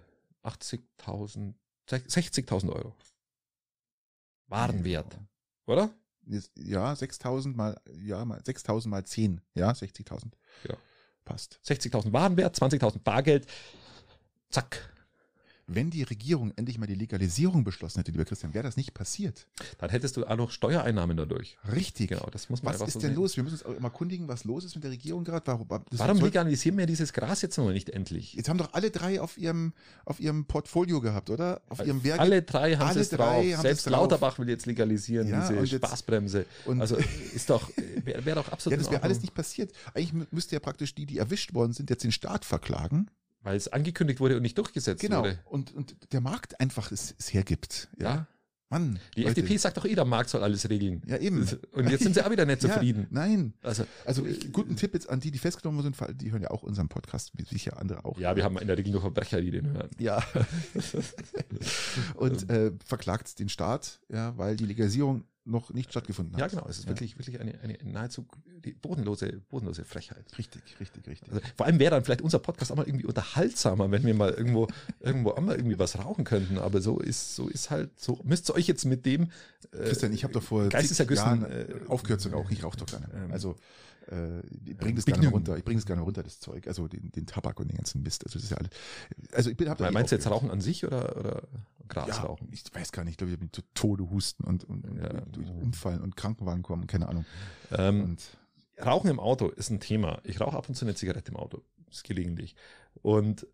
80.000, 0.43 1.53
60.000 1.89 2.69
Euro. 2.69 2.95
Warenwert, 4.47 5.17
oder? 5.65 5.89
Ja, 6.55 6.93
6.000 6.93 7.55
mal, 7.55 7.79
ja, 8.03 8.23
mal 8.25 8.39
6.000 8.39 8.87
mal 8.89 9.05
10, 9.05 9.41
ja, 9.55 9.71
60.000. 9.71 10.31
Ja. 10.67 10.77
Passt. 11.23 11.59
60.000 11.65 12.11
Warenwert, 12.13 12.55
20.000 12.55 12.99
Bargeld, 12.99 13.47
zack, 14.49 14.93
wenn 15.67 15.89
die 15.89 16.03
Regierung 16.03 16.53
endlich 16.55 16.77
mal 16.77 16.87
die 16.87 16.95
Legalisierung 16.95 17.65
beschlossen 17.65 17.99
hätte, 17.99 18.11
lieber 18.11 18.23
Christian, 18.23 18.53
wäre 18.53 18.63
das 18.63 18.77
nicht 18.77 18.93
passiert. 18.93 19.47
Dann 19.77 19.89
hättest 19.89 20.15
du 20.15 20.25
auch 20.25 20.37
noch 20.37 20.49
Steuereinnahmen 20.49 21.17
dadurch. 21.17 21.57
Richtig. 21.69 22.09
Genau, 22.09 22.25
das 22.31 22.49
muss 22.49 22.63
man 22.63 22.73
Was 22.73 22.87
ist 22.87 22.93
so 22.93 22.99
denn 22.99 23.09
sehen. 23.09 23.15
los? 23.17 23.35
Wir 23.35 23.43
müssen 23.43 23.55
uns 23.55 23.65
auch 23.65 23.73
immer 23.73 23.89
kundigen, 23.89 24.29
was 24.29 24.45
los 24.45 24.63
ist 24.63 24.75
mit 24.75 24.85
der 24.85 24.91
Regierung 24.91 25.25
gerade. 25.25 25.45
Warum, 25.45 25.67
Warum 25.67 26.19
legalisieren 26.19 26.77
wir 26.77 26.85
dieses 26.85 27.11
Gras 27.11 27.41
jetzt 27.41 27.57
noch 27.57 27.69
nicht 27.69 27.89
endlich? 27.89 28.33
Jetzt 28.33 28.47
haben 28.47 28.57
doch 28.57 28.73
alle 28.73 28.91
drei 28.91 29.19
auf 29.19 29.37
ihrem, 29.37 29.73
auf 30.05 30.21
ihrem 30.21 30.45
Portfolio 30.45 31.01
gehabt, 31.01 31.29
oder? 31.29 31.61
Auf 31.67 31.85
ihrem 31.85 32.01
Werk. 32.05 32.21
Alle 32.21 32.41
drei 32.43 32.77
haben 32.77 32.89
alle 32.89 33.01
es 33.01 33.09
drauf. 33.09 33.45
Selbst 33.59 33.89
Lauterbach 33.89 34.39
will 34.39 34.47
jetzt 34.47 34.65
legalisieren, 34.65 35.27
ja, 35.27 35.41
diese 35.41 35.59
und 35.59 35.67
Spaßbremse. 35.67 36.45
Und 36.65 36.79
also 36.79 36.95
ist 36.95 37.49
doch, 37.49 37.69
wäre 38.05 38.23
wär 38.23 38.35
doch 38.35 38.49
absolut. 38.49 38.77
Ja, 38.77 38.83
das 38.83 38.91
wäre 38.91 39.03
alles 39.03 39.21
nicht 39.21 39.33
passiert. 39.33 39.73
Eigentlich 39.93 40.31
müsste 40.31 40.55
ja 40.55 40.61
praktisch 40.61 40.95
die, 40.95 41.05
die 41.05 41.17
erwischt 41.17 41.53
worden 41.53 41.73
sind, 41.73 41.89
jetzt 41.89 42.05
den 42.05 42.13
Staat 42.13 42.45
verklagen 42.45 43.09
weil 43.41 43.55
es 43.55 43.67
angekündigt 43.67 44.19
wurde 44.19 44.35
und 44.35 44.41
nicht 44.41 44.57
durchgesetzt 44.57 45.01
genau. 45.01 45.19
wurde. 45.19 45.35
Genau. 45.35 45.49
Und, 45.49 45.73
und 45.73 46.13
der 46.13 46.21
Markt 46.21 46.59
einfach 46.59 46.91
es, 46.91 47.15
es 47.17 47.33
hergibt. 47.33 47.89
Ja. 47.97 48.15
ja. 48.15 48.27
Mann. 48.69 48.99
Die 49.15 49.21
Leute. 49.21 49.39
FDP 49.39 49.57
sagt 49.57 49.77
doch 49.77 49.85
eh, 49.85 49.95
der 49.95 50.03
Markt 50.03 50.29
soll 50.29 50.43
alles 50.43 50.69
regeln. 50.69 51.01
Ja, 51.05 51.17
eben. 51.17 51.47
Und 51.71 51.89
jetzt 51.89 52.03
sind 52.03 52.15
sie 52.15 52.25
auch 52.25 52.29
wieder 52.29 52.45
nicht 52.45 52.61
zufrieden. 52.61 53.03
Ja, 53.03 53.07
nein. 53.11 53.53
Also, 53.61 53.85
also 54.05 54.25
ich, 54.25 54.51
guten 54.51 54.75
Tipp 54.75 54.93
jetzt 54.93 55.09
an 55.09 55.21
die, 55.21 55.31
die 55.31 55.39
festgenommen 55.39 55.81
sind, 55.83 56.21
die 56.21 56.31
hören 56.31 56.41
ja 56.41 56.51
auch 56.51 56.63
unseren 56.63 56.89
Podcast, 56.89 57.31
wie 57.35 57.43
sicher 57.43 57.79
andere 57.79 58.03
auch. 58.03 58.17
Ja, 58.19 58.35
wir 58.35 58.43
haben 58.43 58.57
in 58.57 58.67
der 58.67 58.77
Regel 58.77 58.91
nur 58.91 59.01
Verbrecher, 59.01 59.39
die 59.39 59.51
den 59.51 59.71
hören. 59.71 59.89
Ja. 59.99 60.21
Und 62.15 62.49
äh, 62.49 62.73
verklagt 62.83 63.39
den 63.39 63.47
Staat, 63.47 64.01
ja, 64.09 64.37
weil 64.37 64.57
die 64.57 64.65
Legalisierung 64.65 65.23
noch 65.47 65.73
nicht 65.73 65.91
stattgefunden 65.91 66.33
hat. 66.35 66.41
Ja, 66.41 66.47
genau. 66.47 66.69
Es 66.69 66.79
ist 66.79 66.85
ja. 66.85 66.89
wirklich, 66.89 67.17
wirklich 67.17 67.39
eine, 67.39 67.59
eine 67.61 67.77
nahezu 67.83 68.25
bodenlose, 68.81 69.41
bodenlose 69.49 69.85
Frechheit. 69.85 70.25
Richtig, 70.37 70.61
richtig, 70.79 71.07
richtig. 71.07 71.31
Also, 71.31 71.41
vor 71.55 71.65
allem 71.65 71.79
wäre 71.79 71.91
dann 71.91 72.03
vielleicht 72.03 72.21
unser 72.21 72.39
Podcast 72.39 72.71
auch 72.71 72.75
mal 72.75 72.87
irgendwie 72.87 73.05
unterhaltsamer, 73.05 73.89
wenn 73.89 74.05
wir 74.05 74.13
mal 74.13 74.31
irgendwo, 74.31 74.67
irgendwo 74.99 75.31
auch 75.31 75.41
mal 75.41 75.55
irgendwie 75.55 75.79
was 75.79 75.97
rauchen 75.97 76.25
könnten. 76.25 76.57
Aber 76.57 76.81
so 76.81 76.99
ist, 76.99 77.35
so 77.35 77.47
ist 77.47 77.69
halt, 77.69 77.99
so 77.99 78.19
müsst 78.23 78.49
ihr 78.49 78.55
euch 78.55 78.67
jetzt 78.67 78.85
mit 78.85 79.05
dem. 79.05 79.31
Äh, 79.71 79.85
Christian, 79.85 80.13
ich 80.13 80.23
habe 80.23 80.33
doch 80.33 80.43
vor 80.43 80.69
Jahren 80.69 81.43
äh, 81.45 81.67
aufgehört 81.87 82.21
zu 82.21 82.29
rauchen. 82.29 82.51
Ich 82.51 82.63
rauche 82.63 82.77
doch 82.77 82.87
gerne. 82.87 83.07
Ähm, 83.13 83.31
also 83.31 83.55
äh, 84.11 84.39
ich 84.65 84.77
bringe 84.77 84.95
das 84.95 85.05
gerne 85.05 85.27
runter. 85.27 85.57
Ich 85.57 85.63
bringe 85.63 85.79
es 85.79 85.85
gerne 85.85 86.01
runter, 86.01 86.23
das 86.23 86.39
Zeug. 86.39 86.67
Also 86.67 86.87
den, 86.87 87.11
den 87.11 87.25
Tabak 87.25 87.59
und 87.59 87.69
den 87.69 87.77
ganzen 87.77 88.03
Mist. 88.03 88.25
Also 88.25 88.39
das 88.39 88.43
ist 88.43 88.51
ja 88.51 88.57
alles. 88.57 88.69
Also 89.33 89.49
ich 89.49 89.57
bin. 89.57 89.69
Hab 89.69 89.79
Meinst 89.79 90.11
du 90.11 90.15
jetzt 90.15 90.29
Rauchen 90.29 90.49
an 90.51 90.61
sich 90.61 90.85
oder? 90.85 91.17
oder? 91.17 91.43
Gras 91.87 92.07
ja, 92.07 92.23
rauchen. 92.23 92.49
ich 92.51 92.63
weiß 92.73 92.91
gar 92.91 93.03
nicht, 93.03 93.11
ich 93.13 93.17
glaube, 93.17 93.33
ich 93.33 93.39
bin 93.39 93.51
zu 93.51 93.61
Tode 93.73 94.09
husten 94.09 94.43
und, 94.43 94.63
und, 94.65 94.85
und 94.85 94.97
Ja. 94.97 95.21
durch 95.21 95.49
umfallen 95.49 96.01
und 96.01 96.15
Krankenwagen 96.15 96.63
kommen, 96.63 96.87
keine 96.87 97.07
Ahnung. 97.09 97.25
Ähm, 97.71 98.03
Und 98.03 98.37
Rauchen 98.83 99.09
im 99.09 99.19
Auto 99.19 99.47
ist 99.49 99.69
ein 99.71 99.79
Thema. 99.79 100.19
Ich 100.23 100.39
rauche 100.39 100.55
ab 100.57 100.69
und 100.69 100.75
zu 100.75 100.85
eine 100.85 100.93
Zigarette 100.95 101.31
im 101.31 101.37
Auto. 101.37 101.63
Das 101.87 101.97
ist 101.97 102.03
gelegentlich. 102.03 102.55
Und 103.01 103.47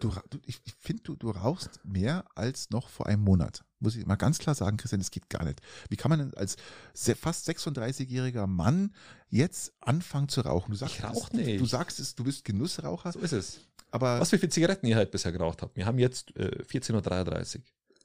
du, 0.00 0.12
du 0.30 0.38
ich, 0.46 0.60
finde, 0.78 1.02
du, 1.02 1.16
du 1.16 1.30
rauchst 1.30 1.80
mehr 1.84 2.24
als 2.34 2.70
noch 2.70 2.88
vor 2.88 3.06
einem 3.06 3.22
Monat. 3.22 3.64
Muss 3.80 3.96
ich 3.96 4.06
mal 4.06 4.16
ganz 4.16 4.38
klar 4.38 4.54
sagen, 4.54 4.76
Christian, 4.76 5.00
das 5.00 5.10
geht 5.10 5.28
gar 5.28 5.44
nicht. 5.44 5.60
Wie 5.88 5.96
kann 5.96 6.08
man 6.10 6.18
denn 6.20 6.34
als 6.34 6.56
fast 7.18 7.48
36-jähriger 7.48 8.46
Mann 8.46 8.94
jetzt 9.28 9.72
anfangen 9.80 10.28
zu 10.28 10.42
rauchen? 10.42 10.70
Du 10.70 10.76
sagst, 10.76 10.96
Ich 10.98 11.04
rauch 11.04 11.30
nicht. 11.32 11.60
Du 11.60 11.66
sagst 11.66 11.98
es, 11.98 12.14
du 12.14 12.24
bist 12.24 12.44
Genussraucher, 12.44 13.12
so 13.12 13.18
ist 13.18 13.32
es. 13.32 13.60
aber 13.90 14.20
Was, 14.20 14.30
wie 14.32 14.38
viele 14.38 14.50
Zigaretten 14.50 14.86
ihr 14.86 14.96
halt 14.96 15.10
bisher 15.10 15.32
geraucht 15.32 15.62
habt? 15.62 15.76
Wir 15.76 15.86
haben 15.86 15.98
jetzt 15.98 16.36
äh, 16.36 16.62
14.33 16.64 17.56
Uhr. 17.58 17.62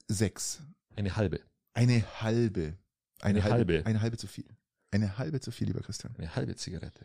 sechs. 0.08 0.60
Eine 0.96 1.14
halbe. 1.16 1.40
Eine 1.74 2.04
halbe. 2.20 2.76
Eine 3.20 3.44
halbe. 3.44 3.86
Eine 3.86 4.00
halbe 4.00 4.16
zu 4.16 4.26
viel. 4.26 4.46
Eine 4.90 5.18
halbe 5.18 5.40
zu 5.40 5.50
viel, 5.52 5.68
lieber 5.68 5.80
Christian. 5.82 6.14
Eine 6.16 6.34
halbe 6.34 6.56
Zigarette. 6.56 7.04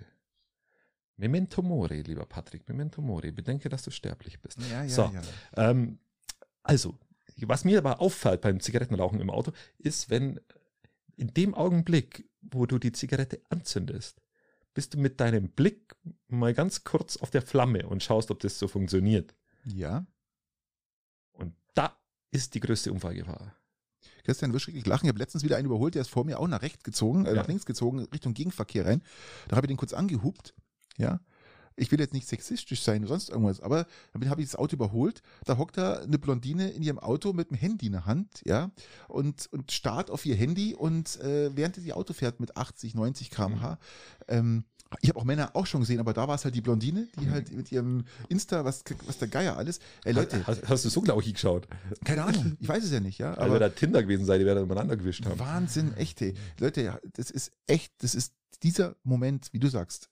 Memento 1.17 1.61
mori, 1.61 2.01
lieber 2.01 2.25
Patrick. 2.25 2.67
Memento 2.67 3.01
mori. 3.01 3.31
Bedenke, 3.31 3.69
dass 3.69 3.83
du 3.83 3.91
sterblich 3.91 4.39
bist. 4.41 4.59
Ja, 4.71 4.83
ja, 4.83 4.89
So. 4.89 5.01
ja. 5.13 5.21
Ähm, 5.55 5.99
also, 6.63 6.97
was 7.37 7.65
mir 7.65 7.77
aber 7.77 8.01
auffällt 8.01 8.41
beim 8.41 8.59
Zigarettenrauchen 8.59 9.19
im 9.21 9.29
Auto, 9.29 9.51
ist, 9.77 10.09
wenn 10.09 10.39
in 11.15 11.27
dem 11.33 11.53
Augenblick, 11.53 12.27
wo 12.41 12.65
du 12.65 12.79
die 12.79 12.91
Zigarette 12.91 13.41
anzündest, 13.49 14.21
bist 14.73 14.93
du 14.95 14.97
mit 14.99 15.19
deinem 15.19 15.49
Blick 15.49 15.95
mal 16.27 16.53
ganz 16.53 16.83
kurz 16.83 17.17
auf 17.17 17.29
der 17.29 17.43
Flamme 17.43 17.85
und 17.87 18.01
schaust, 18.01 18.31
ob 18.31 18.39
das 18.39 18.57
so 18.57 18.67
funktioniert. 18.67 19.35
Ja. 19.65 20.05
Und 21.33 21.53
da 21.75 21.95
ist 22.31 22.55
die 22.55 22.59
größte 22.59 22.91
Unfallgefahr. 22.91 23.55
Christian, 24.23 24.49
du 24.49 24.55
wirst 24.55 24.63
schrecklich 24.65 24.85
lachen. 24.85 25.05
Ich 25.05 25.09
habe 25.09 25.19
letztens 25.19 25.43
wieder 25.43 25.57
einen 25.57 25.65
überholt, 25.67 25.93
der 25.95 26.01
ist 26.01 26.09
vor 26.09 26.25
mir 26.25 26.39
auch 26.39 26.47
nach 26.47 26.61
rechts 26.61 26.83
gezogen, 26.83 27.25
äh, 27.25 27.29
Ja. 27.29 27.35
nach 27.35 27.47
links 27.47 27.65
gezogen, 27.65 27.99
Richtung 28.05 28.33
Gegenverkehr 28.33 28.85
rein. 28.85 29.03
Da 29.47 29.55
habe 29.57 29.67
ich 29.67 29.69
den 29.69 29.77
kurz 29.77 29.93
angehupt. 29.93 30.55
Ja. 30.97 31.19
Ich 31.75 31.91
will 31.91 31.99
jetzt 31.99 32.13
nicht 32.13 32.27
sexistisch 32.27 32.83
sein 32.83 33.01
oder 33.01 33.09
sonst 33.09 33.29
irgendwas, 33.29 33.59
aber 33.59 33.87
dann 34.13 34.29
habe 34.29 34.41
ich 34.41 34.47
das 34.47 34.55
Auto 34.55 34.75
überholt. 34.75 35.23
Da 35.45 35.57
hockt 35.57 35.77
da 35.77 35.95
eine 36.01 36.19
Blondine 36.19 36.69
in 36.69 36.83
ihrem 36.83 36.99
Auto 36.99 37.33
mit 37.33 37.49
dem 37.49 37.57
Handy 37.57 37.87
in 37.87 37.93
der 37.93 38.05
Hand, 38.05 38.41
ja, 38.45 38.69
und, 39.07 39.47
und 39.51 39.71
starrt 39.71 40.11
auf 40.11 40.23
ihr 40.25 40.35
Handy 40.35 40.75
und 40.75 41.19
äh, 41.21 41.49
während 41.55 41.75
sie 41.75 41.93
Auto 41.93 42.13
fährt 42.13 42.39
mit 42.39 42.57
80, 42.57 42.93
90 42.93 43.31
km/h. 43.31 43.79
Ähm, 44.27 44.65
ich 45.01 45.09
habe 45.09 45.19
auch 45.19 45.23
Männer 45.23 45.55
auch 45.55 45.65
schon 45.65 45.81
gesehen, 45.81 45.99
aber 45.99 46.13
da 46.13 46.27
war 46.27 46.35
es 46.35 46.45
halt 46.45 46.53
die 46.53 46.61
Blondine, 46.61 47.07
die 47.19 47.31
halt 47.31 47.51
mit 47.51 47.71
ihrem 47.71 48.05
Insta, 48.29 48.63
was, 48.63 48.83
was 49.07 49.17
der 49.17 49.27
Geier 49.27 49.57
alles. 49.57 49.79
Ey 50.03 50.13
Leute, 50.13 50.45
Hast, 50.45 50.69
hast 50.69 50.85
du 50.85 50.89
so 50.89 51.01
genau 51.01 51.19
hingeschaut? 51.19 51.67
keine 52.05 52.23
Ahnung, 52.23 52.55
ich 52.59 52.67
weiß 52.67 52.83
es 52.83 52.91
ja 52.91 52.99
nicht, 52.99 53.17
ja. 53.17 53.35
Aber 53.39 53.57
da 53.57 53.69
Tinder 53.69 54.03
gewesen 54.03 54.25
sei, 54.25 54.37
die 54.37 54.45
werden 54.45 54.63
übereinander 54.63 54.95
gewischt 54.95 55.25
haben. 55.25 55.39
Wahnsinn, 55.39 55.97
echt, 55.97 56.21
ey. 56.21 56.35
Leute, 56.59 56.99
das 57.13 57.31
ist 57.31 57.51
echt, 57.65 57.91
das 58.03 58.13
ist 58.13 58.33
dieser 58.61 58.95
Moment, 59.03 59.47
wie 59.51 59.59
du 59.59 59.67
sagst, 59.67 60.09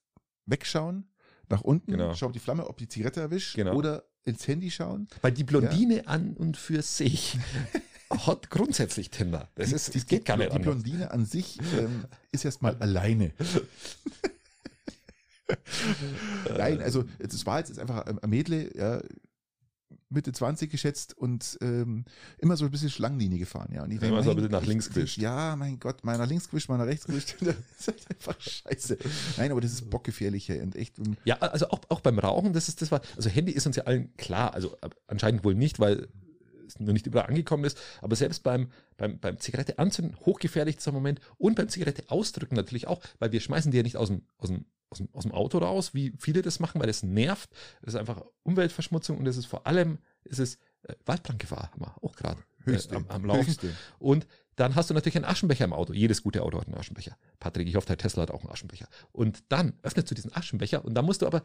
wegschauen, 0.51 1.09
nach 1.49 1.61
unten, 1.61 1.91
Genau. 1.91 2.13
schau 2.13 2.27
auf 2.27 2.31
die 2.31 2.39
Flamme, 2.39 2.67
ob 2.67 2.77
die 2.77 2.87
Zigarette 2.87 3.19
erwischt 3.21 3.55
Genau. 3.55 3.73
oder 3.73 4.03
ins 4.23 4.47
Handy 4.47 4.69
schauen. 4.69 5.07
Weil 5.21 5.31
die 5.31 5.43
Blondine 5.43 6.07
an 6.07 6.33
und 6.35 6.55
für 6.57 6.81
sich 6.83 7.37
hat 8.11 8.49
grundsätzlich 8.51 9.09
Tinder. 9.09 9.49
Das, 9.55 9.71
ist, 9.71 9.95
das 9.95 10.05
geht 10.05 10.25
gar 10.25 10.37
die, 10.37 10.43
nicht 10.43 10.51
Die 10.53 10.55
anders. 10.57 10.73
Blondine 10.83 11.11
an 11.11 11.25
sich 11.25 11.57
ähm, 11.79 12.05
ist 12.31 12.45
erstmal 12.45 12.75
alleine. 12.77 13.31
Nein, 16.57 16.81
also 16.81 17.03
es 17.19 17.45
war 17.45 17.59
jetzt 17.59 17.77
einfach 17.77 18.05
ein 18.05 18.29
Mädle, 18.29 18.75
ja, 18.77 19.01
Mitte 20.11 20.31
20 20.31 20.69
geschätzt 20.69 21.17
und 21.17 21.57
ähm, 21.61 22.05
immer 22.39 22.57
so 22.57 22.65
ein 22.65 22.71
bisschen 22.71 22.89
Schlangenlinie 22.89 23.39
gefahren, 23.39 23.71
ja. 23.73 23.83
Und 23.83 23.91
ich 23.91 24.01
Immer 24.01 24.23
so 24.23 24.31
ein 24.31 24.35
mein 24.35 24.35
bisschen 24.35 24.51
nach 24.51 24.59
Gott, 24.59 24.67
links 24.67 24.89
gewischt. 24.89 25.17
Ja, 25.17 25.55
mein 25.55 25.79
Gott, 25.79 26.03
mal 26.03 26.17
nach 26.17 26.27
links 26.27 26.49
gewischt, 26.49 26.69
mal 26.69 26.77
nach 26.77 26.85
rechts 26.85 27.05
gewischt. 27.05 27.35
das 27.41 27.55
ist 27.79 27.87
halt 27.87 28.05
einfach 28.09 28.39
scheiße. 28.39 28.97
Nein, 29.37 29.51
aber 29.51 29.61
das 29.61 29.71
ist 29.71 29.89
bockgefährlich 29.89 30.49
hey, 30.49 30.61
und 30.61 30.75
echt. 30.75 30.99
ähm, 30.99 31.17
Ja, 31.25 31.37
also 31.37 31.69
auch, 31.69 31.81
auch 31.89 32.01
beim 32.01 32.19
Rauchen, 32.19 32.53
das 32.53 32.67
ist 32.67 32.81
das 32.81 32.91
war, 32.91 33.01
also 33.15 33.29
Handy 33.29 33.51
ist 33.51 33.65
uns 33.65 33.75
ja 33.75 33.83
allen 33.83 34.15
klar, 34.17 34.53
also 34.53 34.75
äh, 34.81 34.89
anscheinend 35.07 35.43
wohl 35.43 35.55
nicht, 35.55 35.79
weil 35.79 36.07
es 36.67 36.79
nur 36.79 36.93
nicht 36.93 37.07
überall 37.07 37.27
angekommen 37.27 37.63
ist, 37.63 37.77
aber 38.01 38.15
selbst 38.15 38.43
beim, 38.43 38.69
beim, 38.97 39.19
beim 39.19 39.37
Zigarette 39.39 39.79
anzünden, 39.79 40.15
hochgefährlich 40.25 40.77
dieser 40.77 40.91
Moment 40.91 41.19
und 41.37 41.55
beim 41.55 41.69
Zigarette 41.69 42.03
ausdrücken 42.07 42.55
natürlich 42.55 42.87
auch, 42.87 43.01
weil 43.19 43.31
wir 43.31 43.39
schmeißen 43.39 43.71
die 43.71 43.77
ja 43.77 43.83
nicht 43.83 43.97
aus 43.97 44.09
dem, 44.09 44.23
aus 44.37 44.49
dem, 44.49 44.65
aus 44.91 44.97
dem, 44.97 45.09
aus 45.13 45.23
dem 45.23 45.31
Auto 45.31 45.57
raus, 45.57 45.93
wie 45.93 46.13
viele 46.19 46.41
das 46.41 46.59
machen, 46.59 46.79
weil 46.79 46.87
das 46.87 47.01
nervt, 47.01 47.49
das 47.81 47.93
ist 47.93 47.99
einfach 47.99 48.23
Umweltverschmutzung 48.43 49.17
und 49.17 49.27
es 49.27 49.37
ist 49.37 49.45
vor 49.45 49.65
allem, 49.65 49.97
ist 50.25 50.39
es 50.39 50.55
äh, 50.83 50.93
Waldbrandgefahr, 51.05 51.71
haben 51.71 51.81
wir 51.81 51.95
auch 52.03 52.15
gerade 52.15 52.41
äh, 52.67 52.77
am, 52.95 53.07
am 53.07 53.25
Laufen. 53.25 53.47
Höchste. 53.47 53.75
Und 53.99 54.27
dann 54.55 54.75
hast 54.75 54.89
du 54.89 54.93
natürlich 54.93 55.15
einen 55.15 55.25
Aschenbecher 55.25 55.65
im 55.65 55.73
Auto. 55.73 55.93
Jedes 55.93 56.21
gute 56.21 56.43
Auto 56.43 56.59
hat 56.59 56.67
einen 56.67 56.77
Aschenbecher. 56.77 57.17
Patrick, 57.39 57.67
ich 57.67 57.75
hoffe, 57.75 57.87
dein 57.87 57.97
Tesla 57.97 58.23
hat 58.23 58.31
auch 58.31 58.41
einen 58.41 58.51
Aschenbecher. 58.51 58.87
Und 59.11 59.43
dann 59.49 59.73
öffnest 59.81 60.11
du 60.11 60.15
diesen 60.15 60.35
Aschenbecher 60.35 60.83
und 60.85 60.93
da 60.93 61.01
musst 61.01 61.21
du 61.21 61.25
aber 61.25 61.41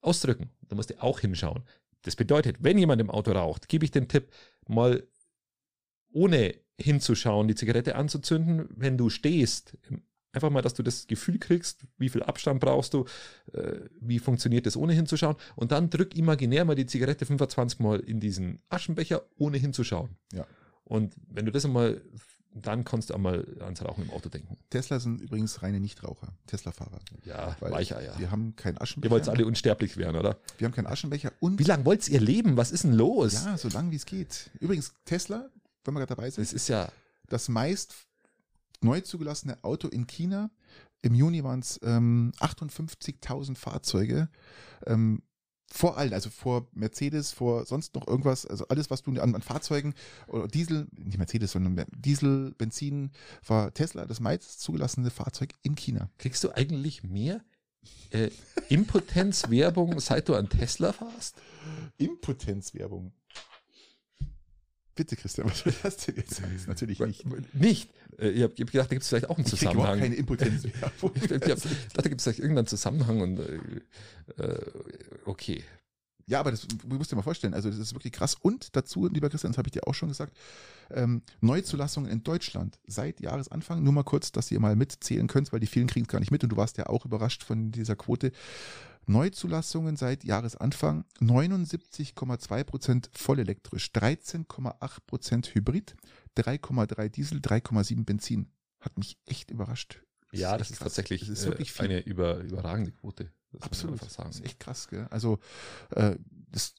ausdrücken. 0.00 0.50
Da 0.68 0.76
musst 0.76 0.90
du 0.90 1.02
auch 1.02 1.20
hinschauen. 1.20 1.64
Das 2.02 2.14
bedeutet, 2.14 2.58
wenn 2.60 2.78
jemand 2.78 3.00
im 3.00 3.10
Auto 3.10 3.32
raucht, 3.32 3.68
gebe 3.68 3.84
ich 3.84 3.90
den 3.90 4.08
Tipp, 4.08 4.32
mal 4.68 5.06
ohne 6.12 6.54
hinzuschauen, 6.78 7.48
die 7.48 7.54
Zigarette 7.54 7.96
anzuzünden, 7.96 8.68
wenn 8.70 8.96
du 8.96 9.10
stehst. 9.10 9.76
Einfach 10.36 10.50
mal, 10.50 10.60
dass 10.60 10.74
du 10.74 10.82
das 10.82 11.06
Gefühl 11.06 11.38
kriegst, 11.38 11.86
wie 11.96 12.10
viel 12.10 12.22
Abstand 12.22 12.60
brauchst 12.60 12.92
du, 12.92 13.06
äh, 13.54 13.80
wie 14.02 14.18
funktioniert 14.18 14.66
das 14.66 14.76
ohne 14.76 14.92
hinzuschauen. 14.92 15.34
Und 15.54 15.72
dann 15.72 15.88
drück 15.88 16.14
imaginär 16.14 16.66
mal 16.66 16.74
die 16.74 16.84
Zigarette 16.84 17.24
25 17.24 17.78
Mal 17.78 18.00
in 18.00 18.20
diesen 18.20 18.60
Aschenbecher, 18.68 19.22
ohne 19.38 19.56
hinzuschauen. 19.56 20.10
Ja. 20.34 20.46
Und 20.84 21.14
wenn 21.30 21.46
du 21.46 21.52
das 21.52 21.64
einmal, 21.64 22.02
dann 22.52 22.84
kannst 22.84 23.08
du 23.08 23.14
einmal 23.14 23.46
ans 23.60 23.82
Rauchen 23.82 24.04
im 24.04 24.10
Auto 24.10 24.28
denken. 24.28 24.58
Tesla 24.68 25.00
sind 25.00 25.22
übrigens 25.22 25.62
reine 25.62 25.80
Nichtraucher, 25.80 26.28
Tesla-Fahrer. 26.46 27.00
Ja, 27.24 27.56
Weil 27.60 27.72
Weicheier. 27.72 28.18
Wir 28.18 28.30
haben 28.30 28.54
keinen 28.56 28.74
Ihr 28.74 28.82
Aschenbecher. 28.82 29.10
wollt 29.14 29.28
alle 29.30 29.46
unsterblich 29.46 29.96
werden, 29.96 30.16
oder? 30.18 30.36
wir 30.58 30.66
haben 30.66 30.74
keinen 30.74 30.86
Aschenbecher 30.86 31.32
und 31.40 31.58
Wie 31.58 31.64
lange 31.64 31.86
wollt 31.86 32.06
ihr 32.10 32.20
leben? 32.20 32.58
Was 32.58 32.72
ist 32.72 32.84
denn 32.84 32.92
los? 32.92 33.32
ja, 33.42 33.56
so 33.56 33.68
lang 33.70 33.90
wie 33.90 33.96
es 33.96 34.04
geht. 34.04 34.50
Übrigens, 34.60 34.92
Tesla, 35.06 35.48
wenn 35.86 35.94
wir 35.94 36.00
gerade 36.00 36.14
dabei 36.14 36.28
sind, 36.28 36.44
Das 36.46 36.52
ist 36.52 36.68
ja, 36.68 36.92
das 37.30 37.48
meist 37.48 37.94
neu 38.82 39.00
zugelassene 39.00 39.62
Auto 39.64 39.88
in 39.88 40.06
China. 40.06 40.50
Im 41.02 41.14
Juni 41.14 41.44
waren 41.44 41.60
es 41.60 41.78
ähm, 41.82 42.32
58.000 42.40 43.56
Fahrzeuge. 43.56 44.28
Ähm, 44.86 45.22
vor 45.68 45.98
allen, 45.98 46.12
also 46.12 46.30
vor 46.30 46.68
Mercedes, 46.72 47.32
vor 47.32 47.66
sonst 47.66 47.94
noch 47.94 48.06
irgendwas, 48.06 48.46
also 48.46 48.68
alles, 48.68 48.90
was 48.90 49.02
du 49.02 49.10
an, 49.20 49.34
an 49.34 49.42
Fahrzeugen 49.42 49.94
oder 50.28 50.46
Diesel, 50.48 50.86
nicht 50.96 51.18
Mercedes, 51.18 51.52
sondern 51.52 51.86
Diesel, 51.96 52.52
Benzin, 52.52 53.10
war 53.44 53.74
Tesla 53.74 54.06
das 54.06 54.20
meist 54.20 54.60
zugelassene 54.60 55.10
Fahrzeug 55.10 55.54
in 55.62 55.74
China. 55.74 56.08
kriegst 56.18 56.44
du 56.44 56.52
eigentlich 56.52 57.02
mehr 57.02 57.42
äh, 58.10 58.30
Impotenzwerbung, 58.68 59.98
seit 60.00 60.28
du 60.28 60.34
an 60.34 60.48
Tesla 60.48 60.92
fahrst? 60.92 61.36
Impotenzwerbung. 61.98 63.12
Bitte, 64.96 65.14
Christian, 65.14 65.48
was 65.48 65.60
soll 65.60 65.74
das 65.82 65.96
denn 65.98 66.16
jetzt 66.16 66.40
heißen? 66.42 66.66
Natürlich 66.68 66.98
nicht. 67.00 67.24
Nicht. 67.54 67.90
Äh, 68.18 68.30
Ich 68.30 68.42
habe 68.42 68.54
hab 68.58 68.70
gedacht, 68.72 68.90
da 68.90 68.94
gibt 68.94 69.02
es 69.02 69.08
vielleicht 69.08 69.30
auch 69.30 69.36
einen 69.38 69.46
Ich 69.46 69.52
krieg 69.52 69.72
überhaupt 69.72 70.00
Zusammenhang. 70.00 70.38
keine. 70.38 70.56
Ich, 70.74 70.82
hab- 70.82 70.96
ich 71.14 71.32
hab- 71.32 71.42
ich 71.44 71.50
dachte, 71.50 71.68
da 71.94 72.02
gibt 72.08 72.20
es 72.20 72.24
vielleicht 72.24 72.38
irgendeinen 72.40 72.66
Zusammenhang 72.66 73.20
und 73.20 73.38
äh, 73.40 74.42
äh, 74.42 74.58
okay. 75.26 75.62
Ja, 76.28 76.40
aber 76.40 76.50
das 76.50 76.66
du 76.66 76.96
musst 76.96 77.12
dir 77.12 77.16
mal 77.16 77.22
vorstellen, 77.22 77.54
also 77.54 77.70
das 77.70 77.78
ist 77.78 77.94
wirklich 77.94 78.12
krass. 78.12 78.34
Und 78.40 78.74
dazu, 78.74 79.06
lieber 79.06 79.30
Christian, 79.30 79.52
das 79.52 79.58
habe 79.58 79.68
ich 79.68 79.72
dir 79.74 79.86
auch 79.86 79.94
schon 79.94 80.08
gesagt, 80.08 80.36
ähm, 80.90 81.22
Neuzulassungen 81.40 82.10
in 82.10 82.24
Deutschland 82.24 82.80
seit 82.88 83.20
Jahresanfang, 83.20 83.80
nur 83.84 83.92
mal 83.92 84.02
kurz, 84.02 84.32
dass 84.32 84.50
ihr 84.50 84.58
mal 84.58 84.74
mitzählen 84.74 85.28
könnt, 85.28 85.52
weil 85.52 85.60
die 85.60 85.68
vielen 85.68 85.86
kriegen 85.86 86.04
es 86.06 86.10
gar 86.10 86.18
nicht 86.18 86.32
mit 86.32 86.42
und 86.42 86.50
du 86.50 86.56
warst 86.56 86.78
ja 86.78 86.86
auch 86.86 87.04
überrascht 87.04 87.44
von 87.44 87.70
dieser 87.70 87.94
Quote. 87.94 88.32
Neuzulassungen 89.06 89.96
seit 89.96 90.24
Jahresanfang 90.24 91.04
79,2 91.20 92.64
Prozent 92.64 93.10
vollelektrisch, 93.12 93.90
13,8 93.94 94.98
Prozent 95.06 95.54
Hybrid, 95.54 95.96
3,3 96.36 97.08
Diesel, 97.08 97.38
3,7 97.38 98.04
Benzin. 98.04 98.50
Hat 98.80 98.98
mich 98.98 99.16
echt 99.26 99.50
überrascht. 99.50 100.02
Ja, 100.32 100.58
das 100.58 100.70
ist 100.70 100.78
krass. 100.78 100.94
tatsächlich 100.94 101.20
das 101.20 101.30
ist 101.30 101.44
äh, 101.44 101.48
wirklich 101.48 101.72
viel. 101.72 101.86
eine 101.86 102.00
über, 102.00 102.38
überragende 102.38 102.92
Quote. 102.92 103.32
Das 103.52 103.62
Absolut. 103.62 104.02
Das 104.02 104.18
ist 104.36 104.44
echt 104.44 104.60
krass, 104.60 104.88
gell? 104.88 105.06
Also, 105.10 105.38
äh, 105.90 106.16
das, 106.50 106.74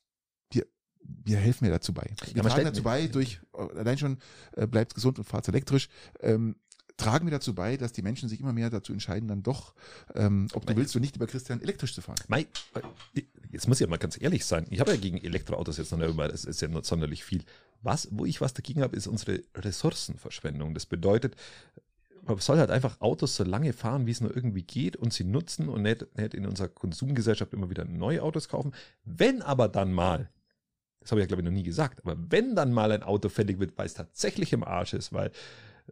wir, 1.02 1.38
helfen 1.38 1.66
mir 1.66 1.72
dazu 1.72 1.94
bei. 1.94 2.14
Wir 2.34 2.44
man 2.44 2.52
tragen 2.52 2.66
dazu 2.66 2.84
bei, 2.84 3.08
durch, 3.12 3.40
äh, 3.54 3.80
allein 3.80 3.98
schon, 3.98 4.18
äh, 4.54 4.68
bleibt 4.68 4.94
gesund 4.94 5.18
und 5.18 5.26
fahrt 5.26 5.48
elektrisch, 5.48 5.90
ähm, 6.20 6.56
tragen 6.98 7.28
wir 7.28 7.32
dazu 7.32 7.54
bei, 7.54 7.78
dass 7.78 7.94
die 7.94 8.02
Menschen 8.02 8.28
sich 8.28 8.40
immer 8.40 8.54
mehr 8.54 8.70
dazu 8.70 8.92
entscheiden, 8.92 9.28
dann 9.28 9.44
doch, 9.44 9.74
ähm, 10.16 10.48
ob 10.54 10.66
du 10.66 10.70
Weil- 10.70 10.78
willst 10.78 10.96
oder 10.96 11.02
nicht, 11.02 11.16
über 11.16 11.28
Christian 11.28 11.62
elektrisch 11.62 11.94
zu 11.94 12.02
fahren. 12.02 12.18
Mei, 12.28 12.48
jetzt 13.52 13.68
muss 13.68 13.78
ich 13.78 13.86
ja 13.86 13.90
mal 13.90 13.98
ganz 13.98 14.20
ehrlich 14.20 14.46
sein. 14.46 14.66
Ich 14.70 14.80
habe 14.80 14.92
ja 14.92 14.98
gegen 14.98 15.18
Elektroautos 15.18 15.78
jetzt 15.78 15.92
noch 15.92 16.00
nicht, 16.00 16.18
weil 16.18 16.32
es 16.32 16.44
ist 16.44 16.62
ja 16.62 16.68
nicht 16.68 16.86
sonderlich 16.86 17.24
viel. 17.24 17.44
Was, 17.82 18.10
wo 18.12 18.26
ich 18.26 18.42
was 18.42 18.54
dagegen 18.54 18.82
habe, 18.82 18.96
ist 18.96 19.08
unsere 19.08 19.44
Ressourcenverschwendung. 19.56 20.74
Das 20.74 20.88
bedeutet, 20.88 21.36
man 22.24 22.38
soll 22.40 22.58
halt 22.58 22.72
einfach 22.72 23.00
Autos 23.00 23.36
so 23.36 23.44
lange 23.44 23.72
fahren, 23.74 24.08
wie 24.08 24.12
es 24.12 24.20
nur 24.20 24.36
irgendwie 24.36 24.64
geht 24.64 24.98
und 24.98 25.14
sie 25.14 25.24
nutzen 25.24 25.70
und 25.70 25.84
nicht, 25.84 26.18
nicht 26.18 26.34
in 26.34 26.46
unserer 26.46 26.68
Konsumgesellschaft 26.68 27.54
immer 27.54 27.70
wieder 27.70 27.86
neue 27.86 28.24
Autos 28.24 28.50
kaufen. 28.50 28.74
Wenn 29.06 29.42
aber 29.42 29.70
dann 29.70 29.94
mal 29.94 30.30
das 31.00 31.12
habe 31.12 31.22
ich 31.22 31.24
ja 31.24 31.28
glaube 31.28 31.42
ich 31.42 31.46
noch 31.46 31.54
nie 31.54 31.64
gesagt, 31.64 32.02
aber 32.04 32.18
wenn 32.30 32.54
dann 32.54 32.74
mal 32.74 32.92
ein 32.92 33.02
Auto 33.02 33.30
fällig 33.30 33.60
wird, 33.60 33.78
weil 33.78 33.86
es 33.86 33.94
tatsächlich 33.94 34.52
im 34.52 34.62
Arsch 34.66 34.94
ist, 34.94 35.14
weil 35.14 35.32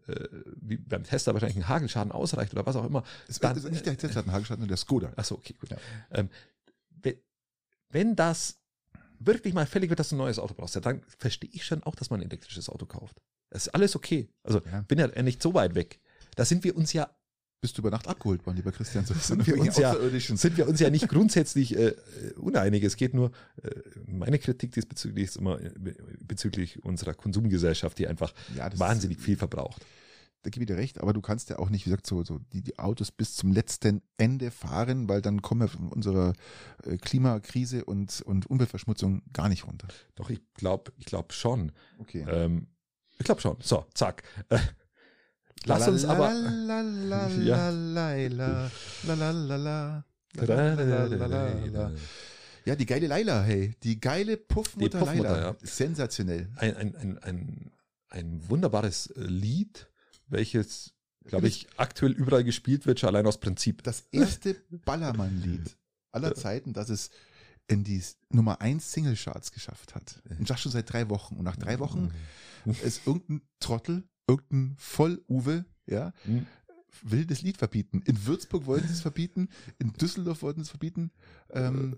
äh, 0.08 0.28
wie 0.62 0.78
beim 0.78 1.04
Tester 1.04 1.34
wahrscheinlich 1.34 1.58
ein 1.58 1.68
Hagelschaden 1.68 2.12
ausreicht 2.12 2.54
oder 2.54 2.66
was 2.66 2.76
auch 2.76 2.86
immer. 2.86 3.04
Es 3.28 3.40
dann- 3.40 3.56
ist 3.58 3.70
nicht 3.70 3.86
der 3.86 3.98
Tesla 3.98 4.18
hat 4.18 4.26
einen 4.26 4.34
Hagelschaden, 4.34 4.62
sondern 4.62 4.68
der 4.70 4.78
Skoda. 4.78 5.14
Achso, 5.16 5.36
okay, 5.36 5.54
gut. 5.60 5.70
Ja. 5.72 5.78
Ähm, 6.12 6.30
wenn, 7.02 7.16
wenn 7.90 8.16
das 8.16 8.60
wirklich 9.20 9.54
mal 9.54 9.66
fällig 9.66 9.90
wird, 9.90 10.00
dass 10.00 10.10
du 10.10 10.16
ein 10.16 10.20
neues 10.20 10.40
Auto 10.40 10.54
brauchst, 10.54 10.76
ja, 10.76 10.82
dann 10.82 11.02
verstehe 11.20 11.50
ich 11.54 11.66
schon 11.66 11.84
auch, 11.84 11.96
dass 11.96 12.10
man 12.10 12.20
ein 12.22 12.28
elektrisches 12.30 12.70
Auto 12.70 12.86
kauft. 12.86 13.22
Das 13.50 13.68
ist 13.68 13.74
alles 13.74 13.96
okay. 13.96 14.30
Also 14.44 14.62
Ja. 14.66 14.82
bin 14.82 15.00
ja 15.00 15.08
nicht 15.24 15.42
so 15.42 15.54
weit 15.54 15.76
weg. 15.76 16.00
Da 16.36 16.44
sind 16.46 16.64
wir 16.64 16.76
uns 16.76 16.92
ja, 16.94 17.10
Bist 17.62 17.78
du 17.78 17.82
über 17.82 17.90
Nacht 17.90 18.08
abgeholt 18.08 18.46
worden, 18.46 18.58
lieber 18.58 18.72
Christian? 18.72 19.06
So 19.06 19.14
sind 19.20 19.46
wir 19.48 19.58
uns 19.60 19.78
ja, 19.78 19.96
sind 20.20 20.58
wir 20.58 20.68
uns 20.68 20.80
ja 20.80 20.90
nicht 20.90 21.08
grundsätzlich 21.08 21.76
äh, 21.76 21.88
äh, 21.88 21.96
uneinig. 22.38 22.84
Es 22.84 22.96
geht 22.96 23.14
nur, 23.14 23.32
äh, 23.64 23.70
meine 24.06 24.38
Kritik 24.40 24.72
diesbezüglich 24.74 25.26
ist 25.26 25.38
immer 25.38 25.60
äh, 25.60 25.72
be- 25.78 25.96
bezüglich 26.20 26.84
unserer 26.84 27.14
Konsumgesellschaft, 27.16 27.98
die 27.98 28.08
einfach 28.08 28.34
ja, 28.56 28.70
wahnsinnig 28.78 29.18
ist, 29.18 29.24
viel 29.24 29.38
verbraucht. 29.38 29.84
Da 30.44 30.52
gebe 30.52 30.64
ich 30.64 30.68
dir 30.68 30.78
recht, 30.78 31.02
aber 31.02 31.12
du 31.12 31.22
kannst 31.22 31.50
ja 31.50 31.58
auch 31.58 31.72
nicht, 31.72 31.88
wie 31.88 31.90
gesagt, 31.90 32.06
so, 32.06 32.24
so 32.24 32.38
die, 32.54 32.62
die 32.62 32.78
Autos 32.78 33.10
bis 33.12 33.36
zum 33.36 33.52
letzten 33.52 34.04
Ende 34.18 34.52
fahren, 34.52 35.10
weil 35.10 35.24
dann 35.24 35.42
kommen 35.42 35.62
wir 35.62 35.68
von 35.70 35.88
unserer 35.88 36.34
äh, 36.84 36.98
Klimakrise 36.98 37.84
und, 37.84 38.22
und 38.22 38.46
Umweltverschmutzung 38.48 39.24
gar 39.34 39.50
nicht 39.50 39.66
runter. 39.66 39.88
Doch, 40.14 40.30
ich 40.30 40.42
glaube 40.54 40.92
ich 41.00 41.06
glaub 41.08 41.34
schon. 41.34 41.72
Okay. 41.98 42.24
Ähm, 42.30 42.68
ich 43.18 43.26
glaube 43.26 43.42
schon. 43.42 43.58
So, 43.60 43.86
zack. 43.96 44.22
Lass 45.64 45.88
uns 45.88 46.06
aber. 46.06 46.32
Ja, 52.66 52.76
die 52.76 52.86
geile 52.86 53.08
Leila, 53.08 53.44
hey. 53.44 53.76
Die 53.84 54.00
geile 54.00 54.38
Puffmutter, 54.38 55.00
die 55.00 55.06
Puffmutter 55.06 55.36
Leila. 55.36 55.56
Sensationell. 55.62 56.50
Ein, 56.58 58.42
wunderbares 58.48 59.14
Lied, 59.16 59.88
welches, 60.28 60.94
glaube 61.26 61.48
ich, 61.48 61.68
aktuell 61.78 62.12
überall 62.12 62.44
gespielt 62.44 62.86
wird, 62.86 63.00
schon 63.00 63.10
allein 63.10 63.28
aus 63.28 63.40
Prinzip. 63.40 63.84
Das 63.84 64.06
erste 64.12 64.56
Ballermann-Lied 64.70 65.78
aller 66.12 66.34
Zeiten, 66.34 66.74
das 66.74 66.90
es 66.90 67.12
in 67.68 67.84
die 67.84 68.02
Nummer 68.30 68.62
1 68.62 68.92
Single-Charts 68.92 69.52
geschafft 69.52 69.96
hat. 69.96 70.22
Und 70.38 70.50
das 70.50 70.62
schon 70.62 70.72
seit 70.72 70.92
drei 70.92 71.10
Wochen. 71.10 71.36
Und 71.36 71.44
nach 71.44 71.58
drei 71.58 71.80
Wochen 71.80 72.12
ist 72.84 73.06
irgendein 73.06 73.42
Trottel 73.60 74.04
irgendein 74.28 74.76
Voll-Uwe, 74.78 75.66
ja, 75.86 76.14
Hm. 76.24 76.46
will 77.04 77.26
das 77.26 77.42
Lied 77.42 77.58
verbieten. 77.58 78.02
In 78.06 78.26
Würzburg 78.26 78.66
wollten 78.66 78.88
sie 78.88 78.94
es 78.94 79.02
verbieten, 79.02 79.50
in 79.80 79.94
Düsseldorf 79.94 80.42
wollten 80.42 80.62
sie 80.62 80.64
es 80.66 80.70
verbieten. 80.70 81.12
Ähm, 81.52 81.98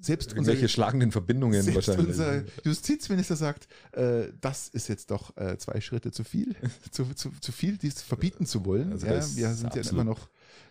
selbst 0.00 0.28
unser, 0.32 0.52
Irgendwelche 0.52 0.68
schlagenden 0.68 1.12
Verbindungen 1.12 1.62
selbst 1.62 1.88
wahrscheinlich. 1.88 2.08
unser 2.08 2.44
Justizminister 2.64 3.36
sagt, 3.36 3.68
äh, 3.92 4.32
das 4.40 4.68
ist 4.68 4.88
jetzt 4.88 5.10
doch 5.10 5.36
äh, 5.36 5.58
zwei 5.58 5.80
Schritte 5.80 6.10
zu 6.12 6.24
viel, 6.24 6.56
zu, 6.90 7.04
zu, 7.14 7.30
zu 7.40 7.52
viel, 7.52 7.76
dies 7.76 8.00
verbieten 8.02 8.46
zu 8.46 8.64
wollen. 8.64 8.92
Also 8.92 9.06
ja, 9.06 9.12
wir 9.36 9.54
sind 9.54 9.74
ja 9.74 9.82
immer 9.90 10.04
noch, 10.04 10.28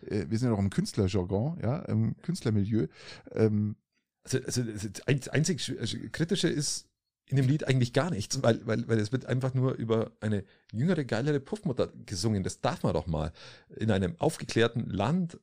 äh, 0.07 0.25
wir 0.27 0.37
sind 0.39 0.47
ja 0.47 0.51
noch 0.51 0.59
im 0.59 0.69
Künstlerjargon, 0.71 1.59
ja, 1.61 1.79
im 1.83 2.15
Künstlermilieu. 2.23 2.87
Ähm, 3.31 3.75
Also, 4.23 4.39
also 4.39 4.63
das 4.63 4.89
ein- 5.05 5.21
einzig 5.29 5.71
also 5.79 5.97
kritische 6.11 6.47
ist 6.49 6.87
in 7.27 7.37
dem 7.37 7.47
Lied 7.47 7.67
eigentlich 7.67 7.91
gar 7.93 8.11
nichts, 8.11 8.43
weil, 8.43 8.65
weil, 8.67 8.87
weil 8.87 8.99
es 8.99 9.11
wird 9.11 9.25
einfach 9.25 9.53
nur 9.53 9.73
über 9.73 10.11
eine 10.21 10.43
jüngere, 10.71 11.03
geilere 11.05 11.39
Puffmutter 11.39 11.91
gesungen. 12.05 12.43
Das 12.43 12.61
darf 12.61 12.83
man 12.83 12.93
doch 12.93 13.07
mal. 13.07 13.31
In 13.77 13.89
einem 13.91 14.15
aufgeklärten 14.19 14.89
Land 14.89 15.39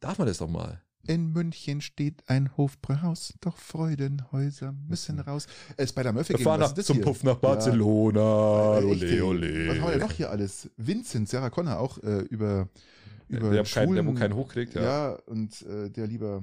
darf 0.00 0.18
man 0.18 0.26
das 0.26 0.38
doch 0.38 0.48
mal. 0.48 0.80
in 1.06 1.32
München 1.32 1.80
steht 1.82 2.22
ein 2.28 2.56
Hofbräuhaus, 2.56 3.34
doch 3.40 3.58
Freudenhäuser 3.58 4.72
müssen 4.88 5.20
raus. 5.20 5.46
Äh, 5.76 5.86
Spider-Murphy 5.86 6.32
Wir 6.32 6.38
fahren 6.40 6.60
nach, 6.60 6.72
zum 6.72 6.96
hier? 6.96 7.04
Puff 7.04 7.22
nach 7.22 7.34
Ja. 7.34 7.38
Barcelona. 7.48 8.78
Äh, 8.78 8.92
echt, 8.92 9.02
ey. 9.02 9.20
ole, 9.20 9.46
ole. 9.48 9.68
Was 9.68 9.76
haben 9.76 9.84
wir 9.84 9.90
denn 9.92 10.00
noch 10.00 10.12
hier 10.12 10.30
alles? 10.30 10.70
Vincent, 10.76 11.28
Sarah 11.28 11.50
Connor 11.50 11.78
auch 11.78 11.98
äh, 12.02 12.20
über, 12.22 12.68
über 13.28 13.50
der, 13.50 13.64
kein, 13.64 13.94
der, 13.94 14.06
wo 14.06 14.14
keinen 14.14 14.34
hochkriegt, 14.34 14.74
ja. 14.74 14.82
Ja, 14.82 15.10
und 15.26 15.62
äh, 15.62 15.90
der 15.90 16.06
lieber, 16.06 16.42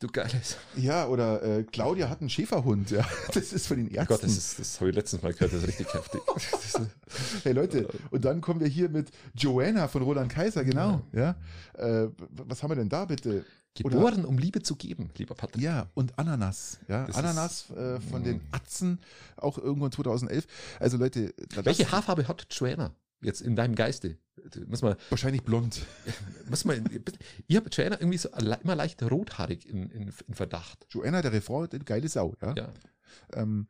Du 0.00 0.06
geiles. 0.08 0.56
ja, 0.76 1.06
oder 1.08 1.42
äh, 1.42 1.62
Claudia 1.64 2.08
hat 2.08 2.20
einen 2.20 2.30
Schäferhund, 2.30 2.90
ja. 2.90 3.04
Das 3.34 3.52
ist 3.52 3.66
von 3.66 3.76
den 3.78 3.88
Oh 3.88 3.94
Ärzten. 3.94 4.14
Gott, 4.14 4.22
das, 4.22 4.36
ist, 4.36 4.58
das 4.58 4.80
habe 4.80 4.90
ich 4.90 4.96
letztens 4.96 5.22
mal 5.22 5.32
gehört, 5.32 5.52
das 5.52 5.62
ist 5.62 5.68
richtig 5.68 5.92
heftig. 5.92 6.20
Ist, 6.36 6.80
hey 7.44 7.52
Leute, 7.52 7.88
und 8.10 8.24
dann 8.24 8.40
kommen 8.40 8.60
wir 8.60 8.68
hier 8.68 8.88
mit 8.88 9.10
Joanna 9.34 9.88
von 9.88 10.02
Roland 10.02 10.30
Kaiser, 10.32 10.64
genau. 10.64 11.02
Ja. 11.12 11.34
Äh, 11.74 12.08
w- 12.08 12.12
was 12.30 12.62
haben 12.62 12.70
wir 12.70 12.76
denn 12.76 12.88
da 12.88 13.04
bitte? 13.06 13.44
geboren, 13.74 14.24
um 14.24 14.38
Liebe 14.38 14.60
zu 14.60 14.74
geben, 14.74 15.10
lieber 15.18 15.36
Patrick. 15.36 15.62
Ja, 15.62 15.86
und 15.94 16.18
Ananas. 16.18 16.78
Ja, 16.88 17.06
Das 17.06 17.14
Ananas 17.16 17.70
äh, 17.70 18.00
von 18.00 18.24
den 18.24 18.38
Mm. 18.38 18.48
Atzen, 18.50 18.98
auch 19.36 19.56
irgendwann 19.56 19.92
2011. 19.92 20.46
Also 20.80 20.96
Leute, 20.96 21.32
Welche 21.62 21.88
Haarfarbe 21.92 22.26
hat 22.26 22.44
Joanna 22.50 22.90
jetzt 23.20 23.40
in 23.40 23.56
deinem 23.56 23.74
Geiste? 23.74 24.18
Muss 24.66 24.82
man, 24.82 24.96
wahrscheinlich 25.10 25.42
blond. 25.42 25.84
muss 26.48 26.64
man, 26.64 26.88
ich 27.46 27.56
habe 27.56 27.68
Joanna 27.70 28.00
irgendwie 28.00 28.18
so 28.18 28.28
immer 28.30 28.76
leicht 28.76 29.02
rothaarig 29.02 29.66
in, 29.66 29.90
in, 29.90 30.12
in 30.26 30.34
Verdacht. 30.34 30.86
Joanna, 30.90 31.22
der 31.22 31.32
Refrain, 31.32 31.68
die 31.70 31.78
geile 31.80 32.08
Sau, 32.08 32.34
ja. 32.40 32.54
Ja. 32.54 32.72
Ähm, 33.32 33.68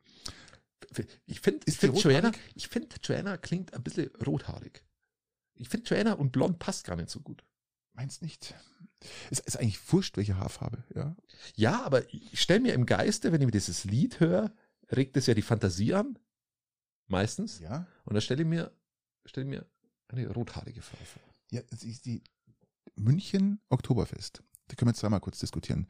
Ich 1.25 1.41
finde, 1.41 1.71
finde 1.71 1.99
Joanna, 1.99 2.31
ich 2.55 2.67
finde 2.67 2.95
Joanna 3.03 3.37
klingt 3.37 3.73
ein 3.73 3.83
bisschen 3.83 4.09
rothaarig. 4.25 4.83
Ich 5.55 5.69
finde 5.69 5.89
Joanna 5.89 6.13
und 6.13 6.31
blond 6.31 6.59
passt 6.59 6.85
gar 6.85 6.95
nicht 6.95 7.09
so 7.09 7.19
gut. 7.19 7.43
meinst 7.93 8.21
nicht? 8.21 8.53
Es 9.29 9.39
ist 9.39 9.57
eigentlich 9.57 9.79
wurscht, 9.91 10.17
welche 10.17 10.37
Haarfarbe, 10.37 10.83
ja. 10.95 11.15
Ja, 11.55 11.83
aber 11.83 12.11
ich 12.13 12.41
stelle 12.41 12.59
mir 12.59 12.73
im 12.73 12.85
Geiste, 12.85 13.31
wenn 13.31 13.41
ich 13.41 13.45
mir 13.45 13.51
dieses 13.51 13.83
Lied 13.85 14.19
höre, 14.19 14.53
regt 14.91 15.17
es 15.17 15.27
ja 15.27 15.33
die 15.33 15.41
Fantasie 15.41 15.93
an. 15.93 16.17
Meistens. 17.07 17.59
Ja. 17.59 17.87
Und 18.05 18.13
da 18.13 18.21
stelle 18.21 18.43
ich 18.43 18.47
mir, 18.47 18.71
stelle 19.29 19.45
ich 19.45 19.49
mir 19.49 19.65
eine 20.09 20.27
rothaarige 20.29 20.81
Frau 20.81 20.97
vor. 21.05 21.21
Ja, 21.51 21.61
es 21.71 21.83
ist 21.83 22.05
die 22.05 22.23
München 22.95 23.59
Oktoberfest. 23.69 24.43
Da 24.67 24.75
können 24.75 24.87
wir 24.89 24.91
jetzt 24.91 24.99
zweimal 24.99 25.19
kurz 25.19 25.39
diskutieren. 25.39 25.87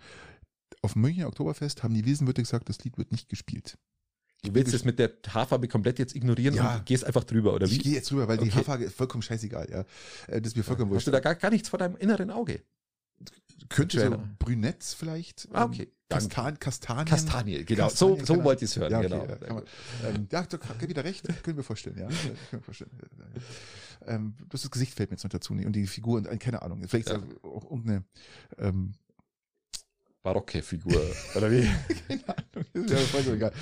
Auf 0.81 0.93
dem 0.93 1.01
München 1.01 1.25
Oktoberfest 1.25 1.83
haben 1.83 1.93
die 1.93 2.05
Wiesenwirte 2.05 2.41
gesagt, 2.41 2.69
das 2.69 2.83
Lied 2.83 2.97
wird 2.97 3.11
nicht 3.11 3.27
gespielt. 3.29 3.77
Du 4.43 4.53
willst 4.55 4.73
es 4.73 4.85
mit 4.85 4.99
der 4.99 5.11
Haarfarbe 5.27 5.67
komplett 5.67 5.99
jetzt 5.99 6.15
ignorieren 6.15 6.55
Ja. 6.55 6.77
und 6.77 6.85
gehst 6.85 7.03
einfach 7.03 7.25
drüber, 7.25 7.53
oder 7.53 7.65
Ich 7.65 7.73
wie? 7.73 7.77
gehe 7.79 7.93
jetzt 7.95 8.09
rüber, 8.13 8.27
weil 8.29 8.37
die 8.37 8.43
Okay. 8.45 8.51
Haarfarbe 8.55 8.85
ist 8.85 8.95
vollkommen 8.95 9.21
scheißegal, 9.21 9.69
ja. 9.69 9.79
Äh, 10.27 10.39
Das 10.41 10.51
ist 10.51 10.55
mir 10.55 10.63
vollkommen 10.63 10.89
Hast 10.91 10.95
wurscht. 10.95 11.07
du 11.07 11.11
da 11.11 11.19
gar, 11.19 11.35
gar 11.35 11.49
nichts 11.51 11.67
vor 11.67 11.79
deinem 11.79 11.97
inneren 11.97 12.29
Auge? 12.31 12.63
Könnte 13.69 13.99
so 13.99 14.05
Joanna? 14.05 14.29
Brünett 14.39 14.83
vielleicht. 14.83 15.47
Ah, 15.51 15.65
ähm, 15.65 15.69
okay. 15.71 15.91
Danke. 16.09 16.25
Kastan 16.27 16.59
Kastanien. 16.59 17.05
Kastanie, 17.05 17.65
genau. 17.65 17.83
Kastanien, 17.83 18.19
so 18.19 18.25
so 18.25 18.33
genau. 18.33 18.45
wollte 18.45 18.65
ich 18.65 18.71
es 18.71 18.77
hören, 18.77 18.91
Ja, 18.91 18.97
okay, 18.97 19.09
genau. 19.09 19.25
ja, 19.27 19.53
man, 19.53 19.63
ähm, 20.05 20.27
ja, 20.31 20.41
du 20.43 20.57
hast 20.57 20.87
wieder 20.89 21.03
recht, 21.03 21.43
können 21.43 21.57
wir 21.57 21.63
vorstellen, 21.63 21.99
ja. 21.99 22.07
Können 22.07 22.37
wir 22.49 22.61
vorstellen. 22.61 22.89
Ähm, 24.07 24.33
das 24.49 24.69
Gesicht 24.71 24.95
fällt 24.95 25.11
mir 25.11 25.15
jetzt 25.17 25.23
noch 25.23 25.29
dazu 25.29 25.53
und 25.53 25.71
die 25.73 25.85
Figur 25.85 26.17
und 26.17 26.39
keine 26.39 26.63
Ahnung, 26.63 26.83
vielleicht 26.87 27.09
Ja. 27.09 27.21
auch 27.43 27.63
irgendeine 27.69 28.05
ähm, 28.57 28.93
Barocke 30.23 30.63
Figur, 30.63 30.99
oder 31.35 31.51
wie? 31.51 31.61
keine 32.07 32.23
Ahnung, 32.27 32.65
ist 32.73 32.89
ja 32.89 32.97
voll 32.97 33.33
egal. 33.35 33.53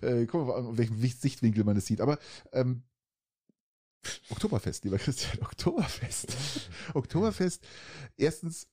Äh, 0.00 0.26
gucken 0.26 0.48
wir 0.48 0.60
mal, 0.60 0.68
an 0.68 0.76
welchem 0.76 0.98
Sichtwinkel 1.00 1.62
man 1.62 1.76
das 1.76 1.86
sieht. 1.86 2.00
Aber 2.00 2.18
ähm, 2.52 2.82
Oktoberfest, 4.30 4.84
lieber 4.84 4.98
Christian, 4.98 5.38
Oktoberfest. 5.42 6.36
Oktoberfest, 6.94 7.64
erstens 8.16 8.66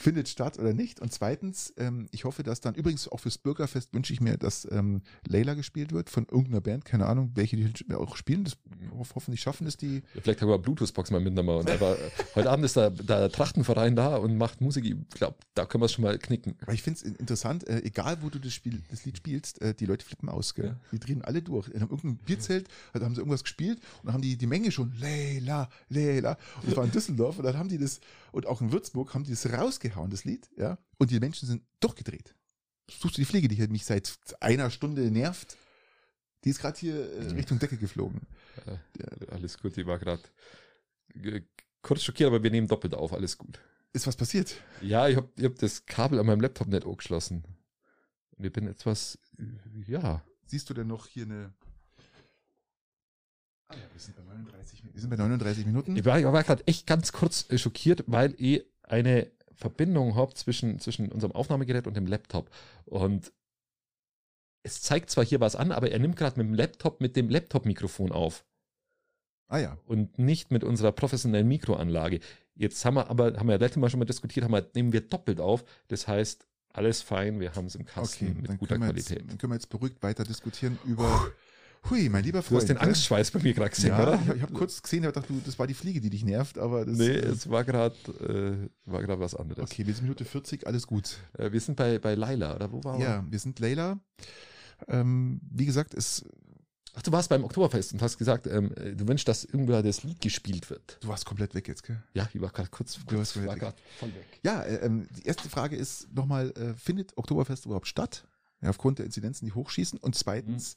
findet 0.00 0.28
statt 0.28 0.58
oder 0.58 0.72
nicht 0.72 1.00
und 1.00 1.12
zweitens, 1.12 1.72
ähm, 1.76 2.08
ich 2.10 2.24
hoffe, 2.24 2.42
dass 2.42 2.60
dann, 2.60 2.74
übrigens 2.74 3.08
auch 3.08 3.20
fürs 3.20 3.38
Bürgerfest 3.38 3.94
wünsche 3.94 4.12
ich 4.12 4.20
mir, 4.20 4.36
dass 4.36 4.66
ähm, 4.70 5.02
Layla 5.26 5.54
gespielt 5.54 5.92
wird 5.92 6.10
von 6.10 6.24
irgendeiner 6.24 6.60
Band, 6.60 6.84
keine 6.84 7.06
Ahnung, 7.06 7.32
welche 7.34 7.56
die 7.56 7.94
auch 7.94 8.16
spielen, 8.16 8.44
das 8.44 8.56
ho 8.92 9.06
hoffentlich 9.14 9.40
schaffen 9.40 9.66
es 9.66 9.76
die. 9.76 10.02
Ja, 10.14 10.20
Vielleicht 10.22 10.42
haben 10.42 10.48
wir 10.48 10.58
Bluetooth-Box 10.58 11.10
mal 11.10 11.20
mitnehmen. 11.20 11.48
Und 11.48 11.70
einfach, 11.70 11.96
heute 12.34 12.50
Abend 12.50 12.64
ist 12.64 12.76
der, 12.76 12.90
der 12.90 13.30
Trachtenverein 13.30 13.96
da 13.96 14.16
und 14.16 14.36
macht 14.36 14.60
Musik. 14.60 14.84
Ich 14.84 14.96
glaube, 15.10 15.36
da 15.54 15.66
können 15.66 15.82
wir 15.82 15.86
es 15.86 15.92
schon 15.92 16.04
mal 16.04 16.18
knicken. 16.18 16.56
Aber 16.62 16.72
ich 16.72 16.82
finde 16.82 17.00
es 17.00 17.02
interessant, 17.02 17.66
äh, 17.66 17.82
egal 17.84 18.22
wo 18.22 18.28
du 18.28 18.38
das, 18.38 18.52
Spiel, 18.52 18.82
das 18.90 19.04
Lied 19.04 19.16
spielst, 19.16 19.60
äh, 19.62 19.74
die 19.74 19.86
Leute 19.86 20.04
flippen 20.04 20.28
aus, 20.28 20.54
gell? 20.54 20.66
Ja. 20.66 20.76
Die 20.92 20.98
drehen 20.98 21.22
alle 21.22 21.42
durch. 21.42 21.68
In 21.68 21.80
irgendeinem 21.80 22.16
Bierzelt 22.16 22.68
da 22.98 23.04
haben 23.04 23.14
sie 23.14 23.20
irgendwas 23.20 23.42
gespielt 23.42 23.78
und 23.98 24.06
dann 24.06 24.14
haben 24.14 24.22
die 24.22 24.36
die 24.36 24.46
Menge 24.46 24.70
schon, 24.70 24.92
Leila, 24.98 25.68
Leila. 25.88 26.36
Und 26.56 26.68
das 26.68 26.76
war 26.76 26.84
in 26.84 26.90
Düsseldorf 26.90 27.38
und 27.38 27.44
dann 27.44 27.56
haben 27.56 27.68
die 27.68 27.78
das, 27.78 28.00
und 28.32 28.46
auch 28.46 28.60
in 28.60 28.72
Würzburg 28.72 29.14
haben 29.14 29.24
die 29.24 29.30
das 29.30 29.52
rausgehauen, 29.52 30.10
das 30.10 30.24
Lied, 30.24 30.48
ja. 30.56 30.78
Und 30.98 31.10
die 31.10 31.20
Menschen 31.20 31.46
sind 31.46 31.62
durchgedreht. 31.80 32.34
Suchst 32.90 33.16
du 33.16 33.20
die 33.20 33.26
Pflege, 33.26 33.48
die 33.48 33.66
mich 33.68 33.84
seit 33.84 34.18
einer 34.40 34.70
Stunde 34.70 35.10
nervt? 35.10 35.56
Die 36.44 36.50
ist 36.50 36.60
gerade 36.60 36.78
hier 36.78 37.12
äh, 37.12 37.30
Richtung 37.32 37.58
Decke 37.58 37.76
geflogen. 37.76 38.22
Äh, 38.66 39.26
alles 39.30 39.58
gut, 39.58 39.76
ich 39.76 39.86
war 39.86 39.98
gerade 39.98 40.22
kurz 41.82 42.02
schockiert, 42.02 42.28
aber 42.28 42.42
wir 42.42 42.50
nehmen 42.50 42.68
doppelt 42.68 42.94
auf. 42.94 43.12
Alles 43.12 43.36
gut. 43.36 43.60
Ist 43.92 44.06
was 44.06 44.16
passiert? 44.16 44.54
Ja, 44.80 45.08
ich 45.08 45.16
habe 45.16 45.28
ich 45.36 45.44
hab 45.44 45.56
das 45.56 45.86
Kabel 45.86 46.18
an 46.18 46.26
meinem 46.26 46.40
Laptop 46.40 46.68
nicht 46.68 46.84
angeschlossen. 46.84 47.44
Und 48.36 48.44
ich 48.44 48.52
bin 48.52 48.66
etwas, 48.66 49.18
äh, 49.38 49.90
ja. 49.90 50.22
Siehst 50.46 50.70
du 50.70 50.74
denn 50.74 50.86
noch 50.86 51.06
hier 51.06 51.24
eine. 51.24 51.52
Ah 53.68 53.74
ja, 53.74 53.82
wir 53.92 54.00
sind 54.00 54.16
bei 54.16 54.22
39, 54.22 54.82
wir 54.92 55.00
sind 55.00 55.10
bei 55.10 55.16
39 55.16 55.66
Minuten. 55.66 55.96
Ich 55.96 56.04
war, 56.04 56.18
ich 56.18 56.24
war 56.24 56.42
gerade 56.42 56.66
echt 56.66 56.86
ganz 56.86 57.12
kurz 57.12 57.50
äh, 57.50 57.58
schockiert, 57.58 58.04
weil 58.06 58.34
ich 58.38 58.64
eine 58.82 59.30
Verbindung 59.54 60.14
habe 60.14 60.32
zwischen, 60.34 60.78
zwischen 60.78 61.12
unserem 61.12 61.32
Aufnahmegerät 61.32 61.86
und 61.86 61.94
dem 61.96 62.06
Laptop. 62.06 62.50
Und 62.86 63.32
es 64.62 64.80
zeigt 64.80 65.10
zwar 65.10 65.24
hier 65.24 65.40
was 65.40 65.56
an, 65.56 65.72
aber 65.72 65.90
er 65.90 65.98
nimmt 65.98 66.16
gerade 66.16 66.38
mit 66.38 66.46
dem 66.48 66.54
Laptop, 66.54 67.00
mit 67.00 67.16
dem 67.16 67.28
Laptop-Mikrofon 67.28 68.12
auf 68.12 68.44
Ah 69.48 69.58
ja. 69.58 69.78
und 69.86 70.18
nicht 70.18 70.50
mit 70.50 70.64
unserer 70.64 70.92
professionellen 70.92 71.48
Mikroanlage. 71.48 72.20
Jetzt 72.54 72.84
haben 72.84 72.94
wir 72.94 73.08
aber, 73.08 73.34
haben 73.36 73.46
wir 73.48 73.54
ja 73.54 73.60
letztes 73.60 73.80
Mal 73.80 73.88
schon 73.90 73.98
mal 74.00 74.04
diskutiert, 74.04 74.44
haben 74.44 74.52
wir, 74.52 74.66
nehmen 74.74 74.92
wir 74.92 75.00
doppelt 75.00 75.40
auf. 75.40 75.64
Das 75.88 76.08
heißt, 76.08 76.46
alles 76.72 77.02
fein, 77.02 77.40
wir 77.40 77.54
haben 77.54 77.66
es 77.66 77.74
im 77.74 77.84
Kasten 77.84 78.30
Okay, 78.30 78.40
mit 78.40 78.58
guter 78.58 78.78
wir 78.78 78.86
jetzt, 78.88 79.06
Qualität. 79.08 79.30
dann 79.30 79.38
können 79.38 79.52
wir 79.52 79.56
jetzt 79.56 79.70
beruhigt 79.70 80.02
weiter 80.02 80.24
diskutieren 80.24 80.78
über. 80.84 81.30
Hui, 81.90 82.08
mein 82.08 82.24
lieber 82.24 82.40
Du 82.40 82.44
Freund. 82.46 82.60
hast 82.62 82.68
den 82.68 82.76
ne? 82.76 82.82
Angstschweiß 82.82 83.30
bei 83.30 83.40
mir 83.40 83.54
gerade 83.54 83.70
gesehen, 83.70 83.90
Ja, 83.90 84.02
oder? 84.02 84.20
ich, 84.26 84.36
ich 84.36 84.42
habe 84.42 84.52
kurz 84.52 84.82
gesehen, 84.82 85.04
ich 85.04 85.12
dachte, 85.12 85.32
du, 85.32 85.40
das 85.44 85.58
war 85.58 85.66
die 85.66 85.74
Fliege, 85.74 86.00
die 86.00 86.10
dich 86.10 86.24
nervt, 86.24 86.58
aber 86.58 86.84
das. 86.84 86.98
Nee, 86.98 87.06
äh, 87.08 87.26
es 87.26 87.48
war 87.48 87.64
gerade 87.64 87.94
äh, 88.86 88.90
war 88.92 89.20
was 89.20 89.34
anderes. 89.34 89.62
okay, 89.70 89.86
wir 89.86 89.94
sind 89.94 90.04
Minute 90.04 90.24
40, 90.24 90.66
alles 90.66 90.86
gut. 90.86 91.18
Äh, 91.38 91.52
wir 91.52 91.60
sind 91.60 91.76
bei, 91.76 91.98
bei 91.98 92.14
Laila, 92.14 92.54
oder 92.56 92.70
wo 92.72 92.82
waren 92.84 92.98
wir? 92.98 93.06
Ja, 93.06 93.24
wir 93.28 93.38
sind 93.38 93.58
Layla. 93.58 93.98
Ähm, 94.86 95.40
wie 95.50 95.66
gesagt, 95.66 95.94
es, 95.94 96.24
Ach, 96.94 97.02
du 97.02 97.12
warst 97.12 97.28
beim 97.28 97.44
Oktoberfest 97.44 97.92
und 97.92 98.02
hast 98.02 98.18
gesagt, 98.18 98.46
ähm, 98.48 98.72
äh, 98.76 98.94
du 98.96 99.06
wünschst, 99.06 99.28
dass 99.28 99.44
irgendwo 99.44 99.80
das 99.80 100.02
Lied 100.02 100.20
gespielt 100.20 100.68
wird. 100.70 100.98
du 101.00 101.08
warst 101.08 101.26
komplett 101.26 101.54
weg 101.54 101.68
jetzt, 101.68 101.84
gell? 101.84 102.02
Ja, 102.12 102.28
ich 102.32 102.40
war 102.40 102.50
gerade 102.50 102.70
kurz, 102.70 102.94
Du 102.94 103.00
kurz 103.06 103.36
warst 103.36 103.46
war 103.46 103.54
weg. 103.54 103.74
voll 103.98 104.08
weg. 104.08 104.40
Ja, 104.42 104.62
äh, 104.62 104.84
ähm, 104.84 105.06
die 105.16 105.24
erste 105.26 105.48
Frage 105.48 105.76
ist 105.76 106.12
nochmal, 106.12 106.50
äh, 106.56 106.74
findet 106.74 107.16
Oktoberfest 107.16 107.66
überhaupt 107.66 107.86
statt? 107.86 108.26
Ja, 108.60 108.70
aufgrund 108.70 108.98
der 108.98 109.06
Inzidenzen, 109.06 109.44
die 109.46 109.52
hochschießen. 109.52 110.00
Und 110.00 110.16
zweitens, 110.16 110.74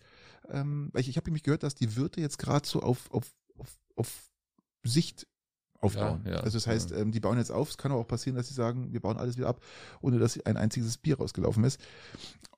ähm, 0.49 0.91
ich, 0.95 1.09
ich 1.09 1.17
habe 1.17 1.27
nämlich 1.27 1.43
gehört, 1.43 1.63
dass 1.63 1.75
die 1.75 1.95
Wirte 1.95 2.21
jetzt 2.21 2.37
gerade 2.37 2.67
so 2.67 2.81
auf, 2.81 3.11
auf, 3.11 3.33
auf, 3.57 3.69
auf 3.95 4.31
Sicht 4.83 5.27
aufbauen. 5.79 6.21
Ja, 6.25 6.33
ja, 6.33 6.37
also 6.39 6.57
das 6.57 6.67
heißt, 6.67 6.91
ja. 6.91 6.97
ähm, 6.97 7.11
die 7.11 7.19
bauen 7.19 7.37
jetzt 7.37 7.51
auf. 7.51 7.69
Es 7.69 7.77
kann 7.77 7.91
auch 7.91 8.07
passieren, 8.07 8.35
dass 8.35 8.47
sie 8.47 8.53
sagen, 8.53 8.93
wir 8.93 8.99
bauen 8.99 9.17
alles 9.17 9.37
wieder 9.37 9.47
ab, 9.47 9.61
ohne 9.99 10.19
dass 10.19 10.39
ein 10.45 10.57
einziges 10.57 10.97
Bier 10.97 11.17
rausgelaufen 11.17 11.63
ist. 11.63 11.79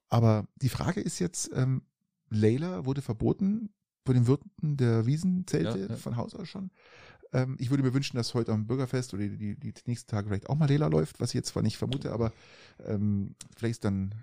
Aber 0.09 0.47
die 0.61 0.69
Frage 0.69 1.01
ist 1.01 1.19
jetzt, 1.19 1.51
ähm, 1.53 1.83
Layla 2.29 2.85
wurde 2.85 3.01
verboten 3.01 3.73
von 4.05 4.15
den 4.15 4.27
Wirten 4.27 4.77
der 4.77 5.05
Wiesenzelte 5.05 5.95
von 5.97 6.17
Haus 6.17 6.35
aus 6.35 6.47
schon. 6.47 6.71
Ähm, 7.31 7.55
ich 7.59 7.69
würde 7.69 7.83
mir 7.83 7.93
wünschen, 7.93 8.17
dass 8.17 8.33
heute 8.33 8.51
am 8.51 8.67
Bürgerfest 8.67 9.13
oder 9.13 9.23
die, 9.23 9.37
die, 9.37 9.73
die 9.73 9.73
nächsten 9.85 10.09
Tage 10.09 10.27
vielleicht 10.27 10.49
auch 10.49 10.55
mal 10.55 10.67
Layla 10.67 10.87
läuft, 10.87 11.19
was 11.19 11.29
ich 11.29 11.35
jetzt 11.35 11.49
zwar 11.49 11.63
nicht 11.63 11.77
vermute, 11.77 12.11
aber 12.11 12.31
ähm, 12.85 13.35
vielleicht 13.55 13.73
ist 13.73 13.85
dann 13.85 14.13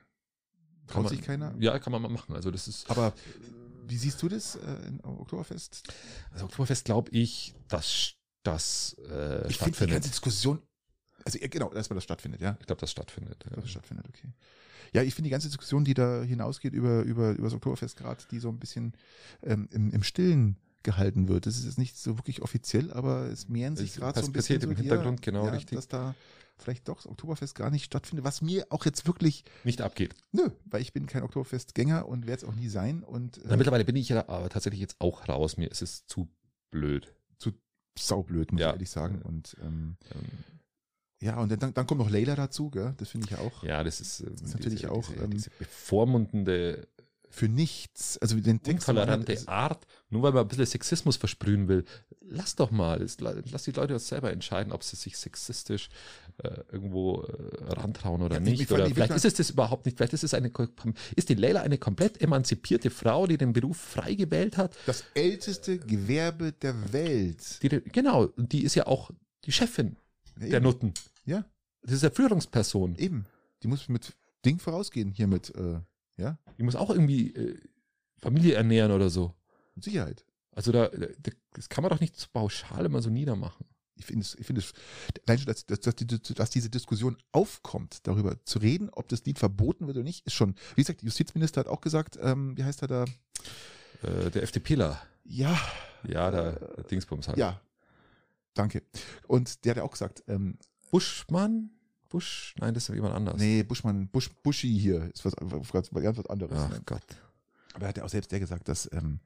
traut 0.90 1.08
sich 1.08 1.22
keiner. 1.22 1.54
Ja, 1.58 1.78
kann 1.78 1.92
man 1.92 2.02
mal 2.02 2.08
machen. 2.10 2.34
Also 2.34 2.50
das 2.50 2.68
ist, 2.68 2.90
Aber 2.90 3.12
wie 3.86 3.96
siehst 3.96 4.20
du 4.22 4.28
das 4.28 4.56
äh, 4.56 4.86
in, 4.88 5.00
am 5.02 5.18
Oktoberfest? 5.20 5.82
also 6.32 6.44
Oktoberfest 6.44 6.84
glaube 6.84 7.10
ich, 7.12 7.54
dass 7.68 8.14
das 8.42 8.96
äh, 8.98 9.02
Ich 9.02 9.08
finde 9.08 9.46
die 9.48 9.52
stattfindet. 9.54 9.90
ganze 9.96 10.08
Diskussion, 10.10 10.62
also 11.24 11.38
ja, 11.38 11.48
genau, 11.48 11.72
erstmal 11.72 11.96
das 11.96 12.04
stattfindet, 12.04 12.40
ja. 12.40 12.56
ich 12.60 12.66
glaube, 12.66 12.80
das 12.80 12.90
stattfindet. 12.90 13.44
Ja. 13.48 13.56
Dass 13.56 13.64
es 13.64 13.70
stattfindet, 13.70 14.06
okay. 14.08 14.32
Ja, 14.92 15.02
ich 15.02 15.14
finde 15.14 15.26
die 15.28 15.30
ganze 15.32 15.48
Diskussion, 15.48 15.84
die 15.84 15.94
da 15.94 16.22
hinausgeht 16.22 16.72
über, 16.72 17.02
über, 17.02 17.30
über 17.32 17.44
das 17.44 17.54
Oktoberfest 17.54 17.96
gerade, 17.96 18.22
die 18.30 18.38
so 18.40 18.48
ein 18.48 18.58
bisschen 18.58 18.94
ähm, 19.42 19.68
im, 19.72 19.90
im 19.92 20.02
Stillen 20.02 20.56
gehalten 20.82 21.28
wird. 21.28 21.46
Das 21.46 21.56
ist 21.58 21.66
jetzt 21.66 21.78
nicht 21.78 21.96
so 21.98 22.16
wirklich 22.18 22.40
offiziell, 22.42 22.92
aber 22.92 23.26
es 23.26 23.48
mehren 23.48 23.76
sich 23.76 23.94
gerade 23.94 24.18
so 24.20 24.26
ein 24.26 24.32
passiert 24.32 24.60
bisschen 24.62 24.70
im 24.70 24.76
so 24.76 24.82
die- 24.82 24.88
Hintergrund, 24.88 25.22
genau, 25.22 25.44
ja, 25.46 25.52
richtig. 25.52 25.76
dass 25.76 25.88
da 25.88 26.14
vielleicht 26.62 26.88
doch 26.88 26.96
das 26.96 27.06
Oktoberfest 27.06 27.54
gar 27.54 27.70
nicht 27.70 27.84
stattfindet, 27.84 28.24
was 28.24 28.42
mir 28.42 28.66
auch 28.70 28.84
jetzt 28.84 29.06
wirklich, 29.06 29.44
Nicht 29.64 29.80
abgeht. 29.80 30.14
nö, 30.32 30.50
weil 30.64 30.82
ich 30.82 30.92
bin 30.92 31.06
kein 31.06 31.22
Oktoberfestgänger 31.22 32.06
und 32.08 32.26
werde 32.26 32.42
es 32.44 32.48
auch 32.48 32.54
nie 32.54 32.68
sein 32.68 33.02
und 33.02 33.38
äh, 33.38 33.42
Na, 33.48 33.56
mittlerweile 33.56 33.84
bin 33.84 33.96
ich 33.96 34.08
ja 34.08 34.28
aber 34.28 34.48
tatsächlich 34.48 34.80
jetzt 34.80 34.96
auch 35.00 35.28
raus. 35.28 35.56
Mir 35.56 35.70
ist 35.70 35.82
es 35.82 36.06
zu 36.06 36.28
blöd. 36.70 37.12
saublöd, 37.98 38.52
muss 38.52 38.60
Ja. 38.60 38.68
ich 38.68 38.72
ehrlich 38.74 38.90
sagen. 38.90 39.20
Und 39.22 39.56
ähm, 39.60 39.96
Ähm, 40.14 40.26
ja, 41.20 41.38
und 41.38 41.50
dann, 41.60 41.74
dann 41.74 41.86
kommt 41.86 42.00
noch 42.00 42.08
Layla 42.08 42.34
dazu, 42.34 42.70
gell? 42.70 42.94
das 42.96 43.10
finde 43.10 43.26
ich 43.26 43.32
ja 43.32 43.38
auch. 43.40 43.62
ja, 43.62 43.84
das 43.84 44.00
ist, 44.00 44.20
äh, 44.20 44.30
ist 44.32 44.54
natürlich 44.54 44.80
diese, 44.82 44.92
auch, 44.92 45.06
diese, 45.10 45.22
ähm, 45.24 45.30
diese 45.32 45.50
bevormundende, 45.58 46.88
Für 47.32 47.48
nichts, 47.48 48.18
also 48.18 48.34
den 48.40 48.60
Text 48.60 48.88
intolerante 48.88 49.32
ist- 49.32 49.48
Art, 49.48 49.86
nur 50.08 50.22
weil 50.22 50.32
man 50.32 50.42
ein 50.42 50.48
bisschen 50.48 50.66
Sexismus 50.66 51.16
versprühen 51.16 51.68
will. 51.68 51.84
Lass 52.28 52.56
doch 52.56 52.70
mal. 52.72 53.06
Lass 53.20 53.62
die 53.64 53.70
Leute 53.70 53.98
selber 54.00 54.32
entscheiden, 54.32 54.72
ob 54.72 54.82
sie 54.82 54.96
sich 54.96 55.16
sexistisch 55.16 55.90
äh, 56.42 56.60
irgendwo 56.72 57.22
äh, 57.22 57.72
rantrauen 57.74 58.22
oder 58.22 58.36
Ja, 58.40 58.42
ich- 58.46 58.58
nicht. 58.58 58.72
oder 58.72 58.86
ich 58.86 58.94
vielleicht 58.94 59.12
ist 59.14 59.24
es 59.24 59.34
das 59.34 59.50
überhaupt 59.50 59.86
nicht. 59.86 59.96
Vielleicht 59.96 60.12
ist 60.12 60.24
es 60.24 60.34
eine, 60.34 60.50
ist 61.14 61.28
die 61.28 61.34
Leila 61.34 61.60
eine 61.62 61.78
komplett 61.78 62.20
emanzipierte 62.20 62.90
Frau, 62.90 63.26
die 63.28 63.38
den 63.38 63.52
Beruf 63.52 63.76
frei 63.76 64.14
gewählt 64.14 64.56
hat. 64.56 64.76
Das 64.86 65.04
älteste 65.14 65.78
Gewerbe 65.78 66.52
der 66.52 66.92
Welt. 66.92 67.62
Die, 67.62 67.68
genau, 67.68 68.26
die 68.36 68.64
ist 68.64 68.74
ja 68.74 68.86
auch 68.88 69.10
die 69.44 69.52
Chefin 69.52 69.96
Ja, 70.40 70.48
der. 70.48 70.60
Nutten. 70.60 70.94
Ja. 71.24 71.44
Das 71.82 71.92
ist 71.92 72.02
ja 72.02 72.10
Führungsperson. 72.10 72.96
Eben. 72.96 73.24
Die 73.62 73.68
muss 73.68 73.88
mit 73.88 74.14
Ding 74.44 74.58
vorausgehen 74.58 75.10
hier 75.12 75.26
mit, 75.26 75.54
äh, 75.54 75.80
ja, 76.20 76.38
Die 76.58 76.62
muss 76.62 76.76
auch 76.76 76.90
irgendwie 76.90 77.34
äh, 77.34 77.58
Familie 78.18 78.54
ernähren 78.54 78.92
oder 78.92 79.10
so. 79.10 79.34
mit 79.74 79.84
Sicherheit. 79.84 80.24
Also 80.52 80.72
da, 80.72 80.88
da, 80.88 81.06
das 81.52 81.68
kann 81.68 81.82
man 81.82 81.90
doch 81.90 82.00
nicht 82.00 82.16
so 82.16 82.26
pauschal 82.32 82.84
immer 82.84 83.00
so 83.02 83.08
niedermachen. 83.10 83.66
Ich 83.96 84.06
finde 84.06 84.22
es, 84.24 84.34
ich 84.34 84.46
finde 84.46 84.60
es, 84.62 84.72
allein 85.26 85.38
schon, 85.38 85.46
dass, 85.46 85.66
dass, 85.66 85.80
dass, 85.80 85.94
die, 85.94 86.06
dass 86.06 86.50
diese 86.50 86.70
Diskussion 86.70 87.16
aufkommt, 87.32 88.06
darüber 88.06 88.42
zu 88.44 88.58
reden, 88.58 88.88
ob 88.90 89.08
das 89.08 89.24
Lied 89.24 89.38
verboten 89.38 89.86
wird 89.86 89.96
oder 89.98 90.04
nicht, 90.04 90.26
ist 90.26 90.32
schon, 90.34 90.54
wie 90.74 90.82
gesagt, 90.82 91.00
der 91.02 91.06
Justizminister 91.06 91.60
hat 91.60 91.68
auch 91.68 91.80
gesagt, 91.82 92.18
ähm, 92.20 92.56
wie 92.56 92.64
heißt 92.64 92.82
er 92.82 92.88
da? 92.88 93.04
Äh, 94.02 94.30
der 94.30 94.42
FDPler, 94.42 95.00
Ja, 95.24 95.58
ja, 96.06 96.30
der, 96.30 96.52
der 96.52 96.84
Dingsbums 96.84 97.28
halt. 97.28 97.38
ja. 97.38 97.60
Danke. 98.54 98.82
Und 99.28 99.64
der 99.64 99.70
hat 99.70 99.76
ja 99.76 99.82
auch 99.84 99.92
gesagt, 99.92 100.24
ähm, 100.26 100.58
Buschmann? 100.90 101.70
Busch? 102.10 102.54
Nein, 102.58 102.74
das 102.74 102.88
ist 102.88 102.94
jemand 102.94 103.14
anders. 103.14 103.36
nee, 103.40 103.62
Buschmann, 103.62 104.08
Busch, 104.08 104.28
Buschi 104.42 104.78
hier 104.78 105.10
ist 105.14 105.24
was, 105.24 105.32
was, 105.40 105.72
ganz 105.72 106.18
was 106.18 106.26
anderes. 106.26 106.58
Ach 106.58 106.68
ne? 106.68 106.82
Gott. 106.84 107.02
Aber 107.72 107.86
er 107.86 107.88
hat 107.88 107.96
ja 107.96 108.04
auch 108.04 108.08
selbst 108.10 108.30
der 108.32 108.40
gesagt, 108.40 108.68
dass 108.68 108.90
ähm, 108.92 109.20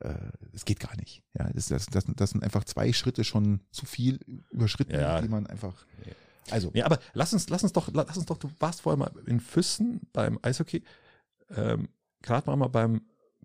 äh, 0.00 0.14
das 0.52 0.64
geht 0.64 0.80
gar 0.80 0.94
nicht. 0.96 1.22
Ja, 1.38 1.48
das, 1.52 1.68
das, 1.68 1.86
das, 1.86 2.04
das 2.14 2.30
sind 2.30 2.42
einfach 2.44 2.64
zwei 2.64 2.92
Schritte 2.92 3.24
schon 3.24 3.60
zu 3.70 3.86
viel 3.86 4.18
überschritten, 4.50 4.92
Ja. 4.92 5.20
die 5.22 5.28
man 5.28 5.46
einfach. 5.46 5.86
Also, 6.50 6.70
Nee, 6.74 6.82
aber 6.82 6.98
lass 7.14 7.32
uns, 7.32 7.48
lass 7.48 7.62
uns 7.62 7.72
doch, 7.72 7.88
lass 7.92 8.16
uns 8.16 8.26
doch, 8.26 8.38
du 8.38 8.50
warst 8.58 8.82
vorher 8.82 8.98
mal 8.98 9.10
in 9.26 9.40
Füssen 9.40 10.02
beim 10.12 10.38
Eishockey. 10.42 10.84
Ähm, 11.50 11.88
Gerade 12.22 12.46
waren 12.48 12.58
wir 12.58 12.68
beim 12.68 13.02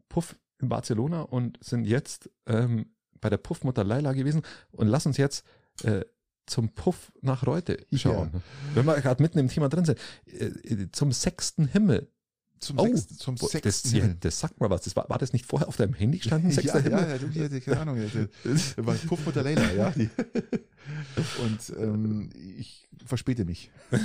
Puff 0.10 0.36
in 0.60 0.70
Barcelona 0.70 1.22
und 1.22 1.64
sind 1.64 1.86
jetzt 1.86 2.30
ähm, 2.48 2.88
bei 3.20 3.30
der 3.30 3.38
Puffmutter 3.38 3.84
Laila 3.84 4.14
gewesen 4.14 4.42
und 4.72 4.88
lass 4.88 5.06
uns 5.06 5.18
jetzt 5.18 5.46
äh, 5.84 6.02
zum 6.46 6.70
Puff 6.74 7.12
nach 7.22 7.46
Reute 7.48 7.86
schauen. 7.94 8.42
Wenn 8.74 8.86
wir 8.86 9.00
gerade 9.02 9.22
mitten 9.22 9.40
im 9.40 9.48
Thema 9.48 9.70
drin 9.70 9.86
sind. 9.86 10.00
Äh, 10.26 10.88
zum 10.92 11.12
sechsten 11.12 11.68
Himmel. 11.68 12.12
zum, 12.60 12.78
Oh, 12.80 12.84
sechsten, 12.86 13.16
zum 13.18 13.36
Boah, 13.36 13.50
sechsten 13.50 13.88
das, 13.90 13.94
ja, 13.94 14.02
Himmel. 14.04 14.18
das 14.20 14.40
sagt 14.40 14.60
mal 14.60 14.70
was. 14.70 14.82
Das 14.82 14.96
war, 14.96 15.10
war 15.10 15.18
das 15.18 15.34
nicht 15.34 15.46
vorher 15.46 15.68
auf 15.68 15.78
deinem 15.78 15.94
Handy 15.94 16.18
gestanden? 16.20 16.50
Ja, 16.52 16.56
Sechster 16.56 16.80
ja, 16.80 16.84
Himmel? 17.00 17.10
ja, 17.40 17.48
du, 17.48 17.56
ja, 17.56 17.60
keine 17.62 17.80
Ahnung. 17.80 17.98
ja, 17.98 18.08
Das 18.44 18.78
war 18.78 18.96
Puffmutter 18.96 19.44
Leila, 19.44 19.72
ja. 19.74 19.94
Und 21.44 21.74
ähm, 21.78 22.30
ich 22.36 22.88
verspäte 23.06 23.46
mich. 23.46 23.72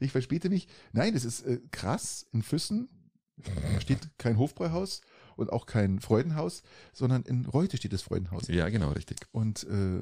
ich 0.00 0.12
verspäte 0.12 0.48
mich. 0.50 0.68
Nein, 0.92 1.14
das 1.14 1.24
ist 1.24 1.46
äh, 1.46 1.60
krass. 1.70 2.26
In 2.32 2.42
Füssen 2.42 2.88
steht 3.80 4.08
kein 4.18 4.38
Hofbräuhaus 4.38 5.00
und 5.36 5.50
auch 5.50 5.66
kein 5.66 6.00
Freudenhaus, 6.00 6.62
sondern 6.92 7.22
in 7.22 7.46
Reute 7.46 7.76
steht 7.76 7.92
das 7.92 8.02
Freudenhaus. 8.02 8.46
Ja, 8.48 8.68
genau, 8.68 8.90
richtig. 8.92 9.18
Und 9.32 9.64
äh, 9.64 10.00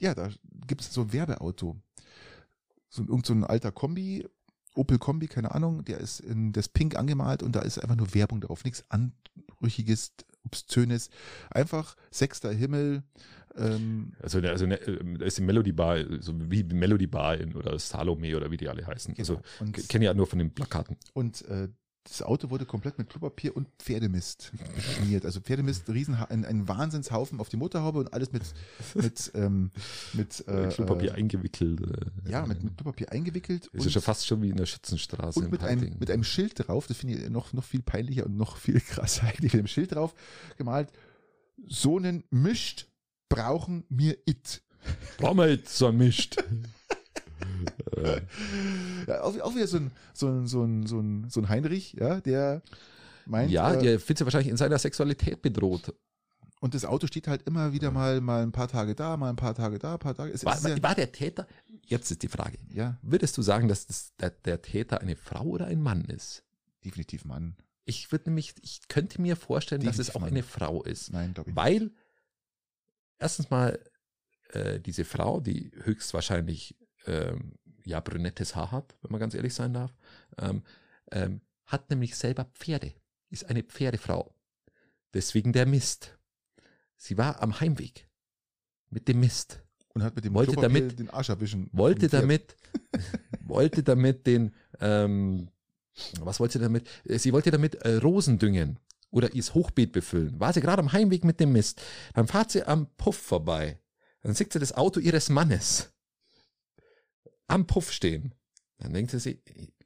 ja, 0.00 0.14
da 0.14 0.30
gibt 0.66 0.80
es 0.80 0.92
so 0.92 1.02
ein 1.02 1.12
Werbeauto. 1.12 1.76
So, 2.88 3.02
irgend 3.02 3.26
so 3.26 3.34
ein 3.34 3.44
alter 3.44 3.70
Kombi, 3.70 4.26
Opel 4.74 4.98
Kombi, 4.98 5.28
keine 5.28 5.54
Ahnung, 5.54 5.84
der 5.84 5.98
ist 5.98 6.20
in 6.20 6.52
das 6.52 6.68
Pink 6.68 6.96
angemalt 6.96 7.42
und 7.42 7.54
da 7.54 7.60
ist 7.60 7.78
einfach 7.78 7.96
nur 7.96 8.14
Werbung 8.14 8.40
drauf. 8.40 8.64
Nichts 8.64 8.84
Anrüchiges, 8.88 10.12
Obszönes. 10.44 11.10
Einfach 11.50 11.96
sechster 12.10 12.52
Himmel. 12.52 13.02
Ähm, 13.56 14.12
Also, 14.20 14.40
also 14.40 14.66
ne, 14.66 14.78
da 14.78 15.24
ist 15.24 15.38
die 15.38 15.42
Melody 15.42 15.72
Bar, 15.72 15.98
so 16.20 16.32
wie 16.50 16.62
Melody 16.64 17.06
Bar 17.06 17.36
in, 17.36 17.54
oder 17.54 17.78
Salome 17.78 18.36
oder 18.36 18.50
wie 18.50 18.56
die 18.56 18.68
alle 18.68 18.86
heißen. 18.86 19.14
Also 19.18 19.36
genau. 19.36 19.46
und 19.60 19.88
kenne 19.88 20.04
ja 20.06 20.14
nur 20.14 20.26
von 20.26 20.38
den 20.38 20.52
Plakaten. 20.52 20.96
und 21.14 21.42
äh, 21.46 21.68
das 22.04 22.22
Auto 22.22 22.50
wurde 22.50 22.64
komplett 22.64 22.98
mit 22.98 23.10
Klopapier 23.10 23.56
und 23.56 23.68
Pferdemist 23.78 24.52
beschmiert. 24.74 25.24
Also 25.24 25.40
Pferdemist, 25.40 25.88
riesen, 25.90 26.14
ein, 26.14 26.44
ein 26.44 26.66
Wahnsinnshaufen 26.66 27.40
auf 27.40 27.48
die 27.48 27.56
Motorhaube 27.56 27.98
und 27.98 28.12
alles 28.12 28.32
mit, 28.32 28.42
mit, 28.94 29.30
ähm, 29.34 29.70
mit 30.14 30.40
äh, 30.48 30.68
Klopapier 30.68 31.10
äh, 31.10 31.14
eingewickelt. 31.14 31.80
Äh, 31.80 32.30
ja, 32.30 32.46
mit, 32.46 32.62
mit 32.62 32.76
Klopapier 32.76 33.12
eingewickelt. 33.12 33.66
Ist 33.66 33.94
ja 33.94 34.00
fast 34.00 34.26
schon 34.26 34.42
wie 34.42 34.50
in 34.50 34.56
der 34.56 34.66
Schützenstraße. 34.66 35.40
Und 35.40 35.50
mit 35.50 35.62
einem, 35.62 35.96
mit 35.98 36.10
einem 36.10 36.24
Schild 36.24 36.66
drauf, 36.66 36.86
das 36.86 36.96
finde 36.96 37.16
ich 37.16 37.30
noch, 37.30 37.52
noch 37.52 37.64
viel 37.64 37.82
peinlicher 37.82 38.26
und 38.26 38.36
noch 38.36 38.56
viel 38.56 38.80
krasser 38.80 39.24
eigentlich, 39.24 39.52
mit 39.52 39.60
einem 39.60 39.66
Schild 39.66 39.94
drauf 39.94 40.14
gemalt, 40.56 40.90
so 41.68 41.98
einen 41.98 42.24
mischt, 42.30 42.86
brauchen 43.28 43.84
mir 43.88 44.16
it. 44.24 44.62
Brauchen 45.18 45.38
wir 45.38 45.50
jetzt 45.50 45.76
so 45.76 45.88
ein 45.88 45.96
Mischt. 45.96 46.42
Äh, 47.96 48.20
Ja, 49.06 49.22
auch, 49.22 49.38
auch 49.40 49.54
wieder 49.54 49.66
so 49.66 49.78
ein, 49.78 49.90
so 50.14 50.28
ein, 50.28 50.46
so 50.46 50.64
ein, 50.64 50.86
so 50.86 51.00
ein, 51.00 51.28
so 51.28 51.40
ein 51.40 51.48
Heinrich, 51.48 51.94
ja, 51.94 52.20
der 52.20 52.62
meint, 53.26 53.50
ja, 53.50 53.74
äh, 53.74 53.82
der 53.82 54.00
findet 54.00 54.18
sich 54.18 54.24
wahrscheinlich 54.26 54.50
in 54.50 54.56
seiner 54.56 54.78
Sexualität 54.78 55.42
bedroht. 55.42 55.94
und 56.60 56.74
das 56.74 56.84
Auto 56.84 57.06
steht 57.06 57.26
halt 57.28 57.42
immer 57.46 57.72
wieder 57.72 57.90
mal, 57.90 58.20
mal 58.20 58.42
ein 58.42 58.52
paar 58.52 58.68
Tage 58.68 58.94
da, 58.94 59.16
mal 59.16 59.30
ein 59.30 59.36
paar 59.36 59.54
Tage 59.54 59.78
da, 59.78 59.94
ein 59.94 59.98
paar 59.98 60.14
Tage. 60.14 60.32
Es, 60.32 60.44
War, 60.44 60.54
es 60.56 60.62
ja, 60.64 60.82
war 60.82 60.94
der 60.94 61.10
Täter, 61.12 61.46
jetzt 61.86 62.10
ist 62.10 62.22
die 62.22 62.28
Frage, 62.28 62.58
ja, 62.72 62.98
würdest 63.02 63.36
du 63.38 63.42
sagen, 63.42 63.68
dass 63.68 63.86
das, 63.86 64.14
der, 64.16 64.30
der 64.30 64.60
Täter 64.62 65.00
eine 65.00 65.16
Frau 65.16 65.44
oder 65.44 65.66
ein 65.66 65.80
Mann 65.82 66.04
ist? 66.04 66.42
Definitiv 66.84 67.24
Mann. 67.24 67.56
Ich 67.86 68.12
würde 68.12 68.26
nämlich, 68.30 68.54
ich 68.62 68.88
könnte 68.88 69.20
mir 69.20 69.36
vorstellen, 69.36 69.82
dass 69.82 69.98
es 69.98 70.06
Definitiv 70.08 70.16
auch 70.16 70.20
Mann. 70.20 70.30
eine 70.30 70.42
Frau 70.42 70.82
ist. 70.82 71.12
Nein, 71.12 71.34
glaube 71.34 71.50
ich 71.50 71.56
nicht. 71.56 71.64
Weil 71.64 71.90
erstens 73.18 73.50
mal 73.50 73.78
äh, 74.52 74.80
diese 74.80 75.04
Frau, 75.04 75.40
die 75.40 75.72
höchstwahrscheinlich 75.82 76.76
ähm, 77.06 77.54
ja 77.84 78.00
brünettes 78.00 78.54
Haar 78.56 78.72
hat, 78.72 78.96
wenn 79.02 79.10
man 79.12 79.20
ganz 79.20 79.34
ehrlich 79.34 79.54
sein 79.54 79.72
darf, 79.72 79.94
ähm, 80.38 80.62
ähm, 81.12 81.40
hat 81.66 81.90
nämlich 81.90 82.16
selber 82.16 82.44
Pferde, 82.54 82.92
ist 83.30 83.48
eine 83.48 83.62
Pferdefrau. 83.62 84.34
Deswegen 85.14 85.52
der 85.52 85.66
Mist. 85.66 86.18
Sie 86.96 87.16
war 87.18 87.42
am 87.42 87.58
Heimweg 87.60 88.08
mit 88.90 89.08
dem 89.08 89.20
Mist. 89.20 89.62
Und 89.92 90.02
hat 90.04 90.14
mit 90.14 90.24
dem 90.24 90.34
wollte 90.34 90.52
Klopapier 90.52 90.80
damit- 90.82 90.98
den 90.98 91.10
Arsch 91.10 91.30
erwischen. 91.30 91.68
Wollte 91.72 92.08
damit, 92.08 92.56
wollte 93.40 93.82
damit 93.82 94.26
den, 94.26 94.54
ähm, 94.80 95.48
was 96.20 96.38
wollte 96.38 96.58
sie 96.58 96.64
damit? 96.64 96.88
Sie 97.04 97.32
wollte 97.32 97.50
damit 97.50 97.74
äh, 97.76 97.96
Rosen 97.96 98.38
düngen 98.38 98.78
oder 99.10 99.34
ihr 99.34 99.42
Hochbeet 99.42 99.92
befüllen. 99.92 100.38
War 100.38 100.52
sie 100.52 100.60
gerade 100.60 100.80
am 100.80 100.92
Heimweg 100.92 101.24
mit 101.24 101.40
dem 101.40 101.52
Mist. 101.52 101.82
Dann 102.14 102.28
fahrt 102.28 102.52
sie 102.52 102.62
am 102.62 102.86
Puff 102.96 103.16
vorbei. 103.16 103.80
Dann 104.22 104.34
sieht 104.34 104.52
sie 104.52 104.60
das 104.60 104.72
Auto 104.72 105.00
ihres 105.00 105.28
Mannes 105.28 105.89
am 107.50 107.66
Puff 107.66 107.92
stehen. 107.92 108.34
Dann 108.78 108.92
denkt 108.94 109.10
sie 109.10 109.18
sich, 109.18 109.38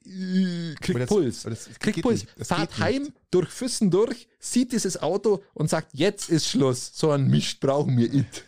äh, 0.06 0.74
kriegt 0.80 1.00
das- 1.00 1.08
Puls. 1.08 1.46
Kriegt 1.80 2.02
Puls. 2.02 2.26
Fahrt 2.42 2.60
geht 2.60 2.70
nicht. 2.70 2.80
heim, 2.80 3.12
durch 3.30 3.48
Füssen 3.48 3.90
durch, 3.90 4.28
sieht 4.38 4.72
dieses 4.72 5.00
Auto 5.02 5.42
und 5.54 5.68
sagt, 5.70 5.88
jetzt 5.92 6.30
ist 6.30 6.46
Schluss. 6.48 6.92
So 6.94 7.10
ein 7.10 7.26
Mist 7.28 7.60
brauchen 7.60 7.96
wir 7.96 8.12
it. 8.12 8.44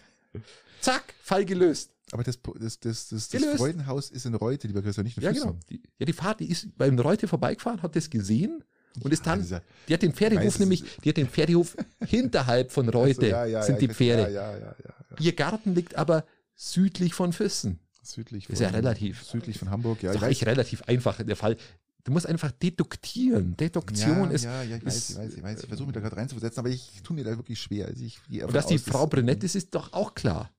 Zack, 0.80 1.14
Fall 1.22 1.44
gelöst. 1.44 1.90
Aber 2.12 2.22
das, 2.22 2.38
das, 2.60 2.78
das, 2.78 3.08
das, 3.08 3.28
das. 3.28 3.56
Freudenhaus 3.56 4.10
ist 4.10 4.26
in 4.26 4.34
Reute, 4.36 4.68
lieber 4.68 4.80
Christian, 4.82 5.04
nicht 5.04 5.16
in 5.16 5.24
Ja, 5.24 5.32
Füssen. 5.32 5.46
genau. 5.48 5.58
Die, 5.68 5.82
ja, 5.98 6.06
die 6.06 6.12
Fahrt, 6.12 6.38
die 6.40 6.48
ist 6.50 6.76
beim 6.78 6.96
Reute 6.98 7.26
vorbeigefahren, 7.26 7.82
hat 7.82 7.96
das 7.96 8.08
gesehen 8.08 8.62
und 9.00 9.12
ist 9.12 9.26
dann, 9.26 9.40
dieser- 9.40 9.62
die 9.88 9.94
hat 9.94 10.02
den 10.02 10.12
Pferdehof 10.12 10.60
nämlich, 10.60 10.84
die 11.02 11.08
hat 11.08 11.16
den 11.16 11.28
Pferdehof 11.28 11.76
hinterhalb 12.06 12.70
von 12.70 12.88
Reute, 12.88 13.22
Also, 13.22 13.26
ja, 13.26 13.44
ja, 13.46 13.62
sind 13.62 13.74
ja, 13.82 13.88
die 13.88 13.88
Pferde. 13.88 14.22
Ja, 14.32 14.52
ja, 14.52 14.58
ja, 14.58 14.76
ja, 14.84 14.94
ja. 15.10 15.16
Ihr 15.18 15.32
Garten 15.34 15.74
liegt 15.74 15.96
aber 15.96 16.24
südlich 16.54 17.12
von 17.14 17.32
Füssen. 17.32 17.80
Südlich 18.06 18.48
Ist 18.48 18.60
ja 18.60 18.68
relativ. 18.68 19.22
Südlich 19.24 19.58
von 19.58 19.70
Hamburg, 19.70 20.02
ja. 20.02 20.10
ist 20.10 20.16
ich 20.16 20.22
eigentlich 20.24 20.46
relativ 20.46 20.82
einfach 20.82 21.22
der 21.22 21.36
Fall. 21.36 21.56
Du 22.04 22.12
musst 22.12 22.26
einfach 22.26 22.52
deduktieren. 22.52 23.56
Deduktion 23.56 24.28
ja, 24.28 24.30
ist, 24.30 24.44
ja, 24.44 24.62
ja, 24.62 24.76
ich 24.76 24.86
weiß, 24.86 24.96
ist- 24.96 25.10
ich 25.10 25.16
weiß, 25.16 25.34
ich 25.34 25.42
weiß. 25.42 25.60
Ich 25.62 25.68
versuche 25.68 25.86
mich 25.88 25.94
da 25.94 26.00
gerade 26.00 26.16
reinzuversetzen, 26.16 26.60
aber 26.60 26.68
ich 26.68 27.02
tue 27.02 27.16
mir 27.16 27.24
da 27.24 27.36
wirklich 27.36 27.60
schwer. 27.60 27.86
Also 27.86 28.04
ich, 28.04 28.20
gehe 28.28 28.46
und 28.46 28.54
dass 28.54 28.66
die 28.66 28.74
aus, 28.76 28.82
Frau 28.82 29.06
brünett 29.06 29.42
ist, 29.42 29.56
ist 29.56 29.74
doch 29.74 29.92
auch 29.92 30.14
klar. 30.14 30.50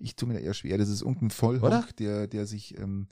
Ich 0.00 0.14
tue 0.16 0.28
mir 0.28 0.34
da 0.34 0.40
eher 0.40 0.54
schwer. 0.54 0.78
Das 0.78 0.88
ist 0.88 1.00
irgendein 1.02 1.26
Oder? 1.26 1.34
Vollhonk, 1.34 1.96
der, 1.96 2.26
der 2.28 2.46
sich 2.46 2.76
ähm, 2.78 3.08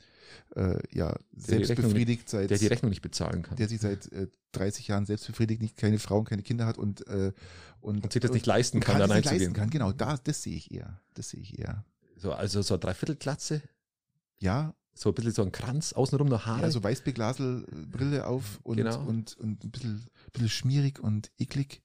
äh, 0.55 0.79
ja, 0.93 1.17
selbst 1.37 1.75
befriedigt 1.75 2.29
seit 2.29 2.51
Der 2.51 2.59
die 2.59 2.67
Rechnung 2.69 2.91
nicht 2.91 3.03
bezahlen 3.03 3.43
kann. 3.43 3.57
der 3.57 3.69
sich 3.69 3.81
seit 3.81 4.11
äh, 4.13 4.29
30 4.53 4.89
Jahren 4.89 5.05
selbst 5.07 5.27
befriedigt, 5.27 5.63
nicht 5.63 5.77
keine 5.77 5.99
Frau 5.99 6.19
und 6.19 6.29
keine 6.29 6.43
Kinder 6.43 6.67
hat 6.67 6.79
und 6.79 7.07
äh, 7.09 7.33
und, 7.81 8.03
Und 8.03 8.13
sich 8.13 8.21
das 8.23 8.33
nicht 8.33 8.47
leisten 8.47 8.79
und 8.79 8.85
kann, 8.85 8.99
da 8.99 9.07
reinzugehen. 9.07 9.41
leisten 9.43 9.53
kann. 9.55 9.71
Genau, 9.71 9.93
da, 9.93 10.17
das 10.25 10.43
sehe 10.43 10.57
ich 10.57 10.73
eher. 10.73 11.01
Das 11.15 11.31
sehe 11.31 11.41
ich 11.41 11.57
eher. 11.59 11.85
So, 12.17 12.33
also 12.33 12.63
so 12.63 12.75
eine 12.75 12.81
Dreiviertelglatze, 12.81 13.63
Ja, 14.39 14.75
so 14.95 15.11
ein 15.11 15.15
bisschen 15.15 15.33
so 15.33 15.43
ein 15.43 15.53
Kranz, 15.53 15.93
außenrum 15.93 16.29
noch 16.29 16.47
Haare. 16.47 16.63
ja 16.63 16.71
so 16.71 16.83
Weißbeglaselbrille 16.83 18.27
auf 18.27 18.61
und, 18.63 18.77
Genau. 18.77 18.99
und, 19.05 19.37
und 19.39 19.65
ein 19.65 19.71
bisschen, 19.71 20.05
bisschen 20.33 20.49
schmierig 20.49 21.01
und 21.01 21.31
eklig 21.39 21.83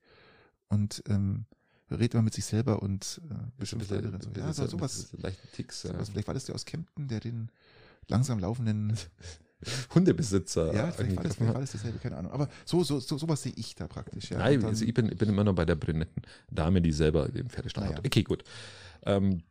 und 0.70 1.04
ähm, 1.10 1.46
redet 1.90 2.14
man 2.14 2.24
mit 2.24 2.34
sich 2.34 2.46
selber 2.46 2.82
und 2.82 3.20
äh, 3.30 3.34
beschimpft 3.58 3.92
und 3.92 4.24
So. 4.24 4.30
Ja, 4.38 4.54
so, 4.54 4.66
sowas, 4.68 5.10
Leichte 5.18 5.46
Ticks. 5.50 5.84
Ja. 5.84 5.92
sowas. 5.94 6.10
Vielleicht 6.10 6.28
war 6.28 6.34
das 6.34 6.46
der 6.46 6.56
aus 6.56 6.66
Kempten, 6.66 7.08
der 7.10 7.20
den 7.20 7.50
langsam 8.08 8.40
laufenden. 8.40 8.96
Hundebesitzer. 9.94 10.74
Ja, 10.74 10.92
vielleicht 10.92 11.16
war, 11.18 11.24
das, 11.24 11.36
vielleicht 11.36 11.54
war 11.54 11.62
das 11.62 11.72
dasselbe, 11.74 12.00
keine 12.00 12.18
Ahnung. 12.18 12.32
Aber 12.32 12.50
so, 12.66 12.84
so, 12.84 13.00
so 13.00 13.18
sowas 13.18 13.44
sehe 13.44 13.54
ich 13.56 13.76
da 13.76 13.88
praktisch. 13.88 14.32
Ja. 14.32 14.40
Nein, 14.40 14.60
dann- 14.62 14.70
also 14.70 14.86
ich 14.86 14.94
bin, 14.94 15.12
ich 15.12 15.18
bin 15.18 15.30
immer 15.30 15.44
noch 15.44 15.54
bei 15.54 15.66
der 15.66 15.76
brünetten 15.76 16.24
Dame, 16.50 16.82
die 16.82 16.92
selber 16.92 17.28
den 17.30 17.50
Pferdestall 17.50 17.84
Naja. 17.86 17.98
hat. 17.98 18.06
Okay, 18.06 18.24
gut. 18.24 18.44
Ähm, 19.04 19.44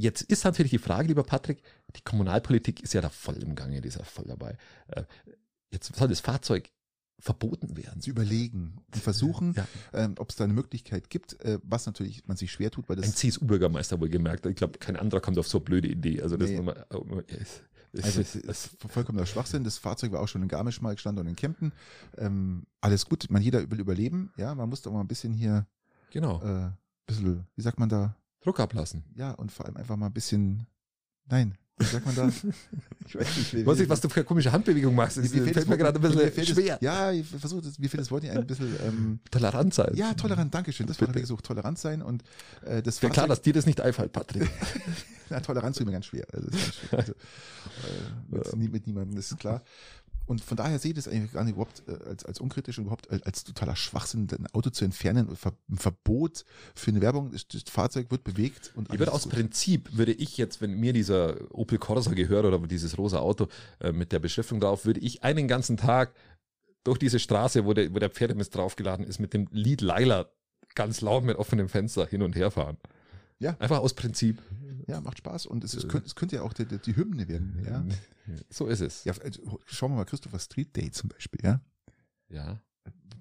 jetzt 0.00 0.22
ist 0.22 0.44
natürlich 0.44 0.70
die 0.70 0.78
Frage, 0.78 1.08
lieber 1.08 1.22
Patrick, 1.24 1.62
die 1.96 2.02
Kommunalpolitik 2.02 2.82
ist 2.82 2.94
ja 2.94 3.00
da 3.00 3.08
voll 3.08 3.36
im 3.42 3.54
Gange, 3.54 3.80
die 3.80 3.88
ist 3.88 3.98
ja 3.98 4.04
voll 4.04 4.26
dabei. 4.26 4.56
Äh, 4.88 5.04
jetzt 5.70 5.94
soll 5.94 6.08
das 6.08 6.20
Fahrzeug 6.20 6.70
verboten 7.22 7.76
werden. 7.76 8.00
zu 8.00 8.08
überlegen 8.08 8.78
und 8.94 8.96
versuchen, 9.02 9.52
Ja. 9.54 9.66
ähm, 9.92 10.14
ob 10.18 10.30
es 10.30 10.36
da 10.36 10.44
eine 10.44 10.54
Möglichkeit 10.54 11.10
gibt, 11.10 11.38
äh, 11.44 11.58
was 11.62 11.84
natürlich 11.84 12.26
man 12.26 12.38
sich 12.38 12.50
schwer 12.50 12.70
tut, 12.70 12.88
weil 12.88 12.96
Ein 12.96 13.02
das 13.02 13.16
CSU-Bürgermeister 13.16 14.00
wohl 14.00 14.08
gemerkt. 14.08 14.46
Ich 14.46 14.56
glaube, 14.56 14.78
kein 14.78 14.96
anderer 14.96 15.20
kommt 15.20 15.36
auf 15.38 15.46
so 15.46 15.58
eine 15.58 15.64
blöde 15.66 15.88
Idee. 15.88 16.22
Also 16.22 16.38
das 16.38 16.48
Nee. 16.48 16.54
ist 16.54 16.64
nochmal- 16.64 16.86
es- 17.28 17.60
es- 17.92 18.04
also 18.04 18.20
es- 18.22 18.34
es 18.36 18.44
ist 18.72 18.76
vollkommener 18.88 19.26
Schwachsinn. 19.26 19.64
Das 19.64 19.76
Fahrzeug 19.76 20.12
war 20.12 20.20
auch 20.22 20.28
schon 20.28 20.40
in 20.40 20.48
Garmisch 20.48 20.80
mal 20.80 20.94
gestanden 20.94 21.26
und 21.26 21.28
in 21.28 21.36
Kempten. 21.36 21.72
Ähm, 22.16 22.64
alles 22.80 23.04
gut, 23.04 23.26
man 23.28 23.42
jeder 23.42 23.70
will 23.70 23.80
überleben. 23.80 24.32
Ja, 24.38 24.54
man 24.54 24.70
muss 24.70 24.80
doch 24.80 24.90
mal 24.92 25.00
ein 25.02 25.08
bisschen 25.08 25.34
hier, 25.34 25.66
genau. 26.10 26.40
äh, 26.42 26.70
bisschen, 27.06 27.44
wie 27.54 27.62
sagt 27.62 27.78
man 27.78 27.90
da? 27.90 28.16
Druck 28.40 28.60
ablassen. 28.60 29.04
Ja, 29.14 29.32
und 29.32 29.52
vor 29.52 29.66
allem 29.66 29.76
einfach 29.76 29.96
mal 29.96 30.06
ein 30.06 30.12
bisschen, 30.12 30.66
nein, 31.26 31.56
wie 31.80 31.86
sagt 31.86 32.06
man 32.06 32.14
da? 32.14 32.28
ich 33.06 33.14
weiß 33.14 33.36
nicht, 33.36 33.54
wie, 33.54 33.66
weiß 33.66 33.78
nicht, 33.78 33.88
was 33.88 34.00
du 34.00 34.08
für 34.08 34.20
eine 34.20 34.24
komische 34.24 34.52
Handbewegung 34.52 34.94
machst. 34.94 35.16
Das 35.16 35.32
Mir 35.32 35.44
fällt, 35.44 35.68
mir 35.68 35.78
gerade 35.78 35.98
ein 35.98 36.02
bisschen 36.02 36.36
mir 36.36 36.46
schwer. 36.46 36.74
Das, 36.74 36.82
ja, 36.82 37.12
ich 37.12 37.26
versuche 37.26 37.62
das, 37.62 37.78
mir 37.78 37.88
fällt 37.88 38.02
das 38.02 38.10
Wort 38.10 38.22
nicht 38.22 38.32
ein, 38.36 38.46
bisschen, 38.46 38.76
ähm, 38.86 39.20
Tolerant 39.30 39.72
sein. 39.72 39.92
ja, 39.94 40.12
tolerant, 40.14 40.54
Dankeschön. 40.54 40.86
Das 40.86 41.00
war 41.00 41.06
Bitte. 41.06 41.14
der 41.14 41.22
gesucht, 41.22 41.44
tolerant 41.44 41.78
sein 41.78 42.02
und 42.02 42.22
äh, 42.64 42.82
das 42.82 43.00
Wäre 43.02 43.12
klar, 43.12 43.28
dass 43.28 43.40
dir 43.42 43.52
das 43.52 43.66
nicht 43.66 43.80
einfällt, 43.80 44.12
Patrick. 44.12 44.48
Ja, 45.30 45.38
Toleranz 45.38 45.78
ist 45.78 45.86
mir 45.86 45.92
ganz 45.92 46.06
schwer. 46.06 46.26
Also, 46.32 46.48
ganz 46.50 46.74
schwer. 46.74 46.98
Also, 46.98 47.12
äh, 47.12 48.56
mit, 48.56 48.72
mit 48.72 48.86
niemandem, 48.88 49.14
das 49.14 49.30
ist 49.30 49.38
klar. 49.38 49.62
Und 50.30 50.40
von 50.40 50.56
daher 50.56 50.78
sehe 50.78 50.92
ich 50.92 50.94
das 50.94 51.08
eigentlich 51.08 51.32
gar 51.32 51.42
nicht 51.42 51.54
überhaupt 51.54 51.82
äh, 51.88 52.08
als, 52.08 52.24
als 52.24 52.38
unkritisch 52.38 52.78
und 52.78 52.84
überhaupt 52.84 53.10
als, 53.10 53.20
als 53.24 53.42
totaler 53.42 53.74
Schwachsinn, 53.74 54.28
ein 54.30 54.46
Auto 54.52 54.70
zu 54.70 54.84
entfernen 54.84 55.28
und 55.28 55.36
Ver, 55.36 55.54
ein 55.68 55.76
Verbot 55.76 56.44
für 56.76 56.92
eine 56.92 57.00
Werbung. 57.00 57.32
Das, 57.32 57.48
das 57.48 57.64
Fahrzeug 57.68 58.12
wird 58.12 58.22
bewegt 58.22 58.70
und 58.76 58.92
Ich 58.92 59.00
würde 59.00 59.12
aus 59.12 59.24
gut. 59.24 59.32
Prinzip, 59.32 59.96
würde 59.96 60.12
ich 60.12 60.36
jetzt, 60.36 60.60
wenn 60.60 60.74
mir 60.74 60.92
dieser 60.92 61.36
Opel 61.52 61.78
Corsa 61.78 62.12
gehört 62.12 62.44
oder 62.44 62.60
dieses 62.60 62.96
rosa 62.96 63.18
Auto 63.18 63.48
äh, 63.80 63.90
mit 63.90 64.12
der 64.12 64.20
Beschriftung 64.20 64.60
drauf, 64.60 64.84
würde 64.84 65.00
ich 65.00 65.24
einen 65.24 65.48
ganzen 65.48 65.76
Tag 65.76 66.14
durch 66.84 66.98
diese 66.98 67.18
Straße, 67.18 67.64
wo 67.64 67.74
der, 67.74 67.92
wo 67.92 67.98
der 67.98 68.10
Pferdemist 68.10 68.54
draufgeladen 68.54 69.04
ist, 69.04 69.18
mit 69.18 69.34
dem 69.34 69.48
Lied 69.50 69.80
Laila 69.80 70.26
ganz 70.76 71.00
laut 71.00 71.24
mit 71.24 71.38
offenem 71.38 71.68
Fenster 71.68 72.06
hin 72.06 72.22
und 72.22 72.36
her 72.36 72.52
fahren. 72.52 72.76
Ja. 73.40 73.56
Einfach 73.58 73.80
aus 73.80 73.94
Prinzip. 73.94 74.40
Ja, 74.90 75.00
macht 75.00 75.18
Spaß 75.18 75.46
und 75.46 75.64
es, 75.64 75.74
ist, 75.74 75.84
Äh. 75.84 75.88
könnte, 75.88 76.06
es 76.06 76.14
könnte 76.14 76.36
ja 76.36 76.42
auch 76.42 76.52
die, 76.52 76.66
die, 76.66 76.96
Hymne 76.96 77.28
werden. 77.28 77.60
Ja, 77.64 77.84
So 78.50 78.66
ist 78.66 78.80
es. 78.80 79.04
ja 79.04 79.12
also, 79.22 79.58
schauen 79.66 79.92
wir 79.92 79.96
mal 79.96 80.04
Christopher 80.04 80.38
Street 80.38 80.76
Day 80.76 80.90
zum 80.90 81.08
Beispiel. 81.08 81.40
Ja, 81.44 81.60
Ja. 82.28 82.60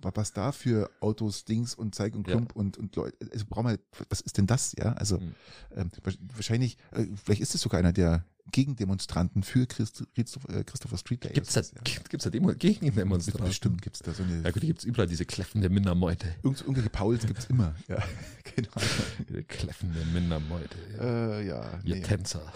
was 0.01 0.34
da 0.34 0.51
für 0.51 0.89
Autos, 1.01 1.45
Dings 1.45 1.76
und 1.76 1.93
Zeig 1.95 2.15
und 2.15 2.28
Ja. 2.28 2.36
Klump 2.36 2.55
und, 2.55 2.78
und 2.78 2.95
Leute, 2.95 3.17
also 3.32 3.45
brauchen 3.49 3.67
wir, 3.67 3.80
was 4.09 4.22
ist 4.22 4.38
denn 4.38 4.47
das? 4.47 4.74
Ja, 4.78 4.93
also 4.93 5.20
Hm. 5.20 5.36
ähm, 5.76 5.91
wahrscheinlich, 6.36 6.78
äh, 6.91 7.05
vielleicht 7.15 7.41
ist 7.41 7.53
es 7.55 7.61
sogar 7.61 7.80
einer 7.80 7.93
der 7.93 8.26
Gegendemonstranten 8.52 9.43
für 9.43 9.66
Christ, 9.68 10.04
Christoph, 10.16 10.47
äh, 10.50 10.64
Christopher 10.64 10.97
Street 10.97 11.24
Day. 11.24 11.34
Gibt's 11.34 11.54
da, 11.54 11.62
gibt, 11.84 12.10
gibt's 12.10 12.24
da 12.24 12.30
Demo 12.30 12.54
Gegendemonstranten? 12.54 13.47
Bestimmt 13.47 13.82
gibt 13.82 13.95
es 13.97 14.02
da 14.02 14.14
so 14.14 14.24
eine. 14.24 14.41
Ja 14.43 14.52
gut, 14.52 14.64
die 14.64 14.68
gibt's 14.68 14.84
überall, 14.84 15.08
diese 15.08 15.26
kläffende 15.26 15.70
Mindermeute. 15.70 16.28
Irgend, 16.43 16.62
irgendwelche 16.62 16.89
Pauls 16.89 17.26
gibt 17.26 17.39
es 17.39 17.45
immer. 17.45 17.76
Ja. 17.88 18.04
Diese 19.30 19.43
kläffende 19.43 20.04
Mindermeute. 20.06 20.78
Ja. 20.97 21.04
Äh, 21.39 21.47
ja, 21.47 21.80
Ihr 21.84 21.95
nee. 21.95 22.02
Tänzer. 22.02 22.52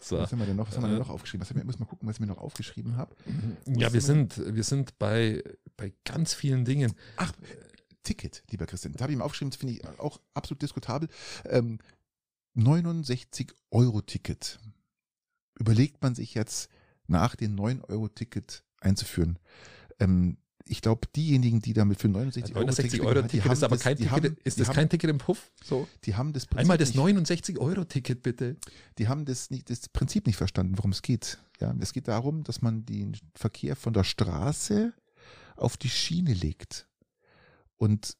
So. 0.00 0.18
Was 0.18 0.32
haben 0.32 0.38
wir 0.38 0.46
denn 0.46 0.56
noch? 0.56 0.68
Was 0.68 0.76
haben 0.76 0.84
wir 0.84 0.88
denn 0.88 0.96
Äh. 0.96 1.00
noch 1.00 1.10
aufgeschrieben? 1.10 1.42
Was 1.42 1.50
haben 1.50 1.58
wir, 1.58 1.64
muss 1.64 1.78
mal 1.78 1.86
gucken, 1.86 2.08
was 2.08 2.16
ich 2.16 2.20
mir 2.20 2.26
noch 2.26 2.38
aufgeschrieben 2.38 2.96
habe. 2.96 3.14
Ja, 3.66 3.92
wir 3.92 4.00
sind, 4.00 4.40
wir 4.54 4.64
sind 4.64 4.98
bei, 4.98 5.42
bei 5.76 5.92
ganz 6.04 6.34
vielen 6.34 6.64
Dingen. 6.64 6.94
Ach, 7.16 7.32
Ticket, 8.02 8.42
lieber 8.50 8.66
Christian. 8.66 8.94
Da 8.94 9.02
habe 9.02 9.12
ich 9.12 9.18
ihm 9.18 9.22
aufgeschrieben, 9.22 9.50
das 9.50 9.58
finde 9.58 9.74
ich 9.74 9.86
auch 9.98 10.18
absolut 10.34 10.62
diskutabel. 10.62 11.08
Ähm, 11.44 11.78
69 12.54 13.52
Euro 13.70 14.00
Ticket. 14.00 14.58
Überlegt 15.58 16.02
man 16.02 16.14
sich 16.14 16.34
jetzt 16.34 16.68
nach 17.06 17.36
dem 17.36 17.54
9 17.54 17.82
Euro 17.82 18.08
Ticket 18.08 18.62
einzuführen. 18.80 19.38
Ähm, 19.98 20.36
ich 20.70 20.82
glaube, 20.82 21.08
diejenigen, 21.16 21.60
die 21.60 21.72
damit 21.72 21.98
für 21.98 22.08
69 22.08 22.54
Euro 22.54 22.66
69 22.66 22.90
Ticket, 23.00 23.06
Euro 23.06 23.22
Ticket 23.26 23.44
haben 23.46 23.52
ist 23.52 23.62
aber 23.64 23.76
das- 23.76 23.82
kein 23.84 23.96
Ticket, 23.96 24.12
haben, 24.12 24.36
ist 24.44 24.60
das 24.60 24.68
haben, 24.68 24.74
kein 24.74 24.88
Ticket 24.90 25.08
im 25.10 25.16
Puff? 25.18 25.50
So. 25.64 25.88
Die 26.04 26.14
haben 26.14 26.34
das 26.34 26.44
Prinzip 26.44 26.60
Einmal 26.60 26.76
das 26.76 26.88
nicht, 26.90 26.96
69 26.98 27.58
Euro 27.58 27.84
Ticket 27.84 28.22
bitte. 28.22 28.56
die 28.98 29.08
haben 29.08 29.24
das 29.24 29.48
nicht, 29.50 29.70
das 29.70 29.88
Prinzip 29.88 30.26
nicht 30.26 30.36
verstanden, 30.36 30.76
worum 30.76 30.90
es 30.92 31.00
geht. 31.00 31.38
Ja, 31.60 31.74
es 31.80 31.94
geht 31.94 32.06
darum, 32.06 32.44
dass 32.44 32.60
man 32.60 32.84
den 32.84 33.16
Verkehr 33.34 33.76
von 33.76 33.94
der 33.94 34.04
Straße 34.04 34.92
auf 35.56 35.78
die 35.78 35.88
Schiene 35.88 36.34
legt 36.34 36.86
und 37.78 38.17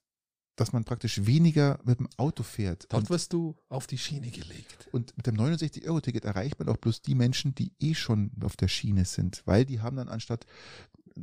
dass 0.61 0.72
man 0.72 0.84
praktisch 0.84 1.24
weniger 1.24 1.78
mit 1.84 2.00
dem 2.00 2.09
Auto 2.16 2.42
fährt. 2.42 2.86
Dort 2.90 3.04
Und, 3.04 3.11
wirst 3.11 3.32
du 3.32 3.56
auf 3.68 3.86
die 3.86 3.98
Schiene 3.98 4.30
gelegt. 4.30 4.88
und 4.92 5.16
mit 5.16 5.26
dem 5.26 5.36
69-Euro-Ticket 5.36 6.24
erreicht 6.24 6.59
man 6.59 6.68
auch 6.68 6.76
bloß 6.76 7.02
die 7.02 7.14
Menschen, 7.14 7.54
die 7.54 7.72
eh 7.78 7.94
schon 7.94 8.32
auf 8.42 8.56
der 8.56 8.68
Schiene 8.68 9.04
sind, 9.04 9.42
weil 9.46 9.64
die 9.64 9.80
haben 9.80 9.96
dann 9.96 10.09
anstatt 10.09 10.46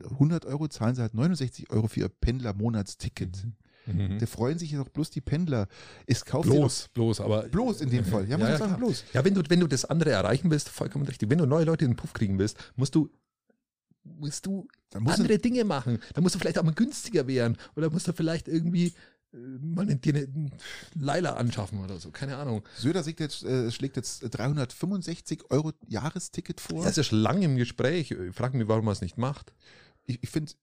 100 0.03 0.45
Euro 0.45 0.67
zahlen 0.67 0.95
sie 0.95 1.01
halt 1.01 1.13
69 1.13 1.69
Euro 1.69 1.87
für 1.87 2.01
ihr 2.01 2.09
Pendler-Monatsticket. 2.09 3.47
Mhm. 3.85 4.19
Da 4.19 4.25
freuen 4.25 4.57
sich 4.57 4.71
ja 4.71 4.79
doch 4.79 4.89
bloß 4.89 5.09
die 5.11 5.21
Pendler. 5.21 5.67
Es 6.07 6.25
kauft 6.25 6.49
Bloß, 6.49 6.89
bloß, 6.93 7.21
aber. 7.21 7.43
bloß 7.43 7.81
in 7.81 7.89
dem 7.89 8.03
Fall. 8.03 8.27
Ja, 8.27 8.37
muss 8.37 8.47
ja, 8.47 8.57
man 8.57 8.69
sagen, 8.69 8.77
bloß. 8.77 9.03
Ja, 9.13 9.23
wenn 9.23 9.33
du, 9.33 9.43
wenn 9.47 9.59
du 9.59 9.67
das 9.67 9.85
andere 9.85 10.11
erreichen 10.11 10.49
willst, 10.49 10.69
vollkommen 10.69 11.05
richtig. 11.05 11.29
Wenn 11.29 11.37
du 11.37 11.45
neue 11.45 11.65
Leute 11.65 11.85
in 11.85 11.91
den 11.91 11.97
Puff 11.97 12.13
kriegen 12.13 12.39
willst, 12.39 12.57
musst 12.75 12.95
du 12.95 13.09
musst 14.03 14.45
du 14.45 14.67
andere 14.93 15.39
Dinge 15.39 15.63
machen. 15.63 15.99
Da 16.13 16.21
musst 16.21 16.35
du 16.35 16.39
vielleicht 16.39 16.59
auch 16.59 16.63
mal 16.63 16.73
günstiger 16.73 17.27
werden. 17.27 17.57
Oder 17.75 17.89
musst 17.89 18.07
du 18.07 18.13
vielleicht 18.13 18.47
irgendwie 18.47 18.93
äh, 19.33 19.37
eine, 19.81 19.95
dir 19.95 20.15
eine 20.15 20.51
Leila 20.93 21.33
anschaffen 21.33 21.83
oder 21.83 21.99
so. 21.99 22.11
Keine 22.11 22.37
Ahnung. 22.37 22.63
Söder 22.77 23.03
schlägt 23.03 23.19
jetzt, 23.19 23.43
äh, 23.43 23.71
schlägt 23.71 23.95
jetzt 23.97 24.21
365 24.21 25.49
Euro 25.49 25.73
Jahresticket 25.87 26.61
vor. 26.61 26.83
Er 26.83 26.89
ist 26.89 26.97
ja 26.97 27.03
schon 27.03 27.19
lange 27.19 27.45
im 27.45 27.55
Gespräch. 27.57 28.11
Ich 28.11 28.35
frage 28.35 28.57
mich, 28.57 28.67
warum 28.67 28.87
er 28.87 28.93
es 28.93 29.01
nicht 29.01 29.17
macht. 29.17 29.53
ich 30.05 30.19
ich 30.21 30.29
finde, 30.29 30.53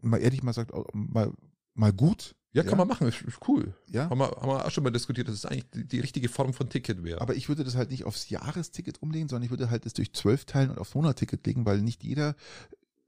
mal 0.00 0.18
ehrlich 0.18 0.42
mal 0.42 0.52
sagt, 0.52 0.72
mal, 0.94 1.32
mal 1.74 1.92
gut. 1.92 2.34
Ja, 2.54 2.62
kann 2.62 2.76
man 2.76 2.86
machen. 2.86 3.08
Ist, 3.08 3.22
ist 3.22 3.38
cool. 3.48 3.74
Ja. 3.88 4.10
Haben 4.10 4.18
wir, 4.18 4.30
haben 4.30 4.48
wir 4.48 4.66
auch 4.66 4.70
schon 4.70 4.84
mal 4.84 4.90
diskutiert, 4.90 5.26
dass 5.26 5.36
es 5.36 5.46
eigentlich 5.46 5.70
die, 5.70 5.88
die 5.88 6.00
richtige 6.00 6.28
Form 6.28 6.52
von 6.52 6.68
Ticket 6.68 7.02
wäre. 7.02 7.22
Aber 7.22 7.34
ich 7.34 7.48
würde 7.48 7.64
das 7.64 7.76
halt 7.76 7.90
nicht 7.90 8.04
aufs 8.04 8.28
Jahresticket 8.28 9.00
umlegen, 9.00 9.28
sondern 9.28 9.44
ich 9.44 9.50
würde 9.50 9.70
halt 9.70 9.86
das 9.86 9.94
durch 9.94 10.12
zwölf 10.12 10.44
teilen 10.44 10.70
und 10.70 10.78
aufs 10.78 10.94
Monatticket 10.94 11.46
legen, 11.46 11.64
weil 11.64 11.80
nicht 11.80 12.04
jeder 12.04 12.36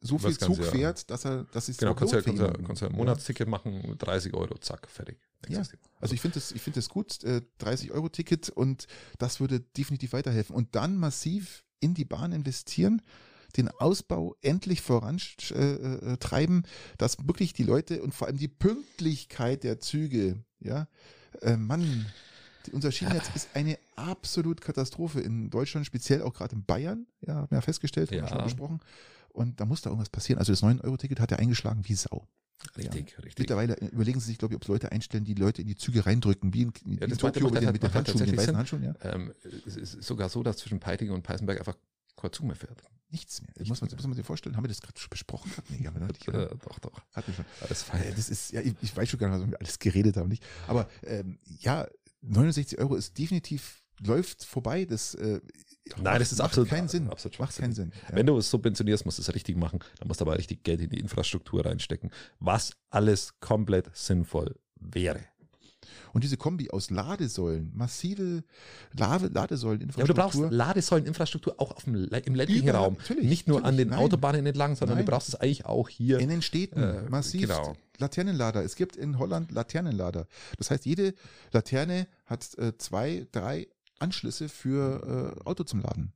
so 0.05 0.19
viel 0.19 0.37
Zug 0.37 0.59
ja. 0.59 0.65
fährt, 0.65 1.11
dass 1.11 1.25
er, 1.25 1.45
dass 1.53 1.69
es 1.69 1.79
genau, 1.79 1.95
kannst 1.95 2.13
ja, 2.13 2.21
kannst 2.21 2.41
ja, 2.41 2.53
kannst 2.53 2.83
ja 2.83 2.89
ein 2.89 2.95
Monatsticket 2.95 3.49
machen, 3.49 3.97
30 3.99 4.35
Euro, 4.35 4.59
zack, 4.59 4.89
fertig. 4.89 5.19
Ja. 5.49 5.63
Also 6.01 6.15
ich 6.15 6.21
finde 6.21 6.35
das, 6.35 6.53
ich 6.53 6.61
finde 6.63 6.79
das 6.79 6.89
gut, 6.89 7.25
äh, 7.25 7.43
30 7.59 7.91
Euro 7.93 8.09
Ticket 8.09 8.51
und 8.51 8.87
das 9.19 9.41
würde 9.41 9.61
definitiv 9.61 10.13
weiterhelfen. 10.13 10.55
Und 10.55 10.75
dann 10.75 10.97
massiv 10.97 11.65
in 11.81 11.95
die 11.95 12.05
Bahn 12.05 12.33
investieren, 12.33 13.03
den 13.57 13.69
Ausbau 13.69 14.37
endlich 14.43 14.83
vorantreiben, 14.83 16.13
äh, 16.13 16.17
treiben, 16.19 16.63
dass 16.99 17.27
wirklich 17.27 17.53
die 17.53 17.63
Leute 17.63 18.03
und 18.03 18.15
vor 18.15 18.27
allem 18.27 18.37
die 18.37 18.49
Pünktlichkeit 18.49 19.65
der 19.65 19.81
Züge, 19.81 20.45
ja, 20.61 20.89
äh, 21.41 21.57
Mann, 21.57 22.07
unser 22.73 22.93
Schienennetz 22.93 23.31
ist 23.35 23.49
eine 23.55 23.79
absolut 23.97 24.61
Katastrophe 24.61 25.21
in 25.21 25.51
Deutschland, 25.51 25.87
speziell 25.87 26.23
auch 26.23 26.35
gerade 26.35 26.57
in 26.57 26.65
Bayern, 26.65 27.07
ja, 27.21 27.35
haben 27.35 27.51
wir 27.51 27.59
ja 27.59 27.63
festgestellt, 27.63 28.11
haben 28.11 28.17
wir 28.17 28.23
Ja. 28.23 28.29
schon 28.29 28.39
mal 28.39 28.45
besprochen. 28.45 28.81
Und 29.35 29.61
da 29.61 29.66
muss 29.66 29.82
da 29.82 29.91
irgendwas 29.91 30.09
passieren. 30.11 30.39
Also 30.39 30.53
das 30.53 30.62
9-Euro-Ticket 30.62 31.20
hat 31.20 31.32
er 31.32 31.39
eingeschlagen 31.41 31.82
wie 31.87 31.95
Sau. 31.95 32.26
Richtig, 32.78 33.18
richtig. 33.18 33.39
Mittlerweile 33.41 33.74
überlegen 33.91 34.20
sie 34.20 34.26
sich, 34.26 34.39
glaube 34.39 34.55
ich, 34.55 34.57
ob 34.57 34.62
es 34.62 34.68
Leute 34.68 34.91
einstellen, 34.93 35.24
die 35.24 35.35
Leute 35.35 35.61
in 35.61 35.68
die 35.68 35.74
Züge 35.74 36.07
reindrücken, 36.07 36.55
wie 36.55 36.62
in, 36.62 36.72
in 36.87 36.99
Ja, 36.99 37.07
Tokio 37.16 37.51
mit 37.51 37.61
den, 37.62 37.72
mit 37.72 37.82
den 37.82 37.93
Handschuhen, 37.93 38.24
den 38.24 38.37
weißen 38.37 38.47
Sinn. 38.47 38.57
Handschuhen, 38.57 38.82
ja. 38.85 38.95
Ähm, 39.03 39.35
es 39.66 39.76
ist 39.76 40.03
sogar 40.03 40.28
so, 40.30 40.43
dass 40.43 40.57
zwischen 40.59 40.80
Peiting 40.80 41.11
und 41.11 41.22
Peißenberg 41.22 41.59
einfach 41.59 41.76
kein 42.16 42.32
Zug 42.32 42.47
mehr 42.47 42.57
fährt. 42.57 42.82
Nichts 43.11 43.43
mehr. 43.43 43.51
Das 43.57 43.68
muss 43.68 43.80
man, 43.80 43.91
das 43.91 43.99
muss 43.99 44.07
man 44.07 44.14
sich 44.14 44.24
vorstellen. 44.24 44.57
Haben 44.57 44.64
wir 44.64 44.68
das 44.68 44.80
gerade 44.80 44.99
schon 44.99 45.11
besprochen? 45.11 45.51
Nee, 45.68 45.85
haben 45.87 46.01
wir 46.01 46.07
nicht. 46.07 46.26
Äh, 46.28 46.49
doch, 46.64 46.78
doch. 46.78 47.01
Hatten 47.12 47.28
wir 47.32 47.35
schon. 47.35 47.45
Alles 47.61 47.82
Äh, 47.82 47.85
fein. 47.85 48.14
Das 48.16 48.28
ist, 48.30 48.53
ja, 48.53 48.61
ich, 48.62 48.74
ich 48.80 48.97
weiß 48.97 49.09
schon 49.09 49.20
gar 49.20 49.28
nicht, 49.28 49.43
was 49.43 49.51
wir 49.51 49.61
alles 49.61 49.78
geredet 49.78 50.16
haben, 50.16 50.28
nicht. 50.28 50.45
Aber 50.66 50.89
ähm, 51.03 51.39
ja, 51.45 51.87
69 52.22 52.78
Euro 52.78 52.95
ist 52.95 53.18
definitiv, 53.18 53.84
läuft 54.05 54.45
vorbei. 54.45 54.84
Das, 54.84 55.14
äh, 55.14 55.40
Nein, 56.01 56.18
das 56.18 56.32
ist 56.32 56.38
macht 56.38 56.47
absolut- 56.49 56.68
keinen 56.70 56.88
Sinn. 56.88 57.09
absolut 57.09 57.38
macht 57.38 57.57
keinen 57.57 57.72
Sinn. 57.74 57.92
Ja. 58.11 58.16
Wenn 58.16 58.26
du 58.26 58.36
es 58.38 58.49
subventionierst, 58.51 59.05
musst 59.05 59.18
du 59.18 59.22
es 59.22 59.34
richtig 59.34 59.57
machen. 59.57 59.80
Dann 59.99 60.09
musst 60.09 60.20
du 60.20 60.24
aber 60.24 60.36
richtig 60.38 60.62
Geld 60.64 60.80
in 60.80 60.90
die 60.90 60.99
Infrastruktur 61.01 61.64
reinstecken, 61.66 62.11
was 62.40 62.72
alles 62.90 63.38
komplett 63.40 63.95
sinnvoll 63.95 64.55
wäre. 64.80 65.20
Und 66.14 66.24
diese 66.24 66.36
Kombi 66.36 66.70
aus 66.70 66.90
Ladesäulen, 66.90 67.70
massive 67.74 68.45
Lade, 68.92 68.99
Ja, 68.99 69.07
aber 69.09 69.28
du 69.28 69.34
Ladesäuleninfrastruktur. 69.34 70.14
brauchst 70.14 70.53
Ladesäuleninfrastruktur 70.53 71.55
auch 71.61 71.72
auf 71.72 71.84
dem, 71.84 71.95
im 71.95 72.34
ländlichen 72.34 72.68
Überall, 72.68 72.84
Raum. 72.84 72.95
natürlich, 72.95 73.24
Nicht 73.28 73.49
nur 73.49 73.59
an 73.59 73.62
natürlich, 73.64 73.78
den 73.84 73.88
nein. 73.90 73.99
Autobahnen 73.99 74.47
entlang, 74.47 74.76
sondern 74.76 74.97
Nein. 74.97 75.07
du 75.07 75.11
brauchst 75.11 75.28
es 75.28 75.34
eigentlich 75.34 75.66
auch 75.66 75.88
hier. 75.88 76.18
In 76.20 76.28
den 76.30 76.40
Städten 76.42 76.80
Äh, 76.82 77.03
massiv 77.11 77.42
genau. 77.42 77.74
Laternenlader. 77.99 78.62
Es 78.64 78.76
gibt 78.76 78.97
in 78.97 79.18
Holland 79.18 79.51
Laternenlader. 79.53 80.26
Das 80.57 80.70
heißt, 80.70 80.86
jede 80.86 81.14
Laterne 81.53 82.07
hat 82.26 82.57
äh, 82.59 82.76
zwei, 82.78 83.26
drei 83.32 83.66
Anschlüsse 83.99 84.49
für 84.49 85.36
äh, 85.40 85.45
Auto 85.49 85.64
zum 85.64 85.80
Laden. 85.80 86.12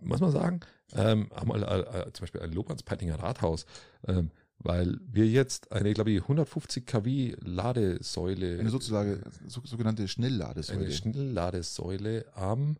muss 0.00 0.20
man 0.20 0.30
sagen, 0.30 0.60
ähm, 0.92 1.30
haben 1.34 1.48
mal 1.48 1.62
äh, 1.62 2.12
zum 2.12 2.22
Beispiel 2.24 2.40
ein 2.42 2.52
Lob 2.52 2.68
ans 2.68 2.82
Peitinger 2.82 3.16
Rathaus, 3.18 3.66
ähm, 4.06 4.30
weil 4.58 4.98
wir 5.06 5.26
jetzt 5.26 5.72
eine, 5.72 5.92
glaube 5.92 6.10
ich, 6.12 6.22
150 6.22 6.86
kW 6.86 7.36
Ladesäule, 7.40 8.58
Eine 8.58 8.70
sozusagen 8.70 9.22
so, 9.46 9.60
sogenannte 9.64 10.08
Schnellladesäule. 10.08 10.80
eine 10.86 10.92
Schnellladesäule 10.92 12.26
am, 12.34 12.76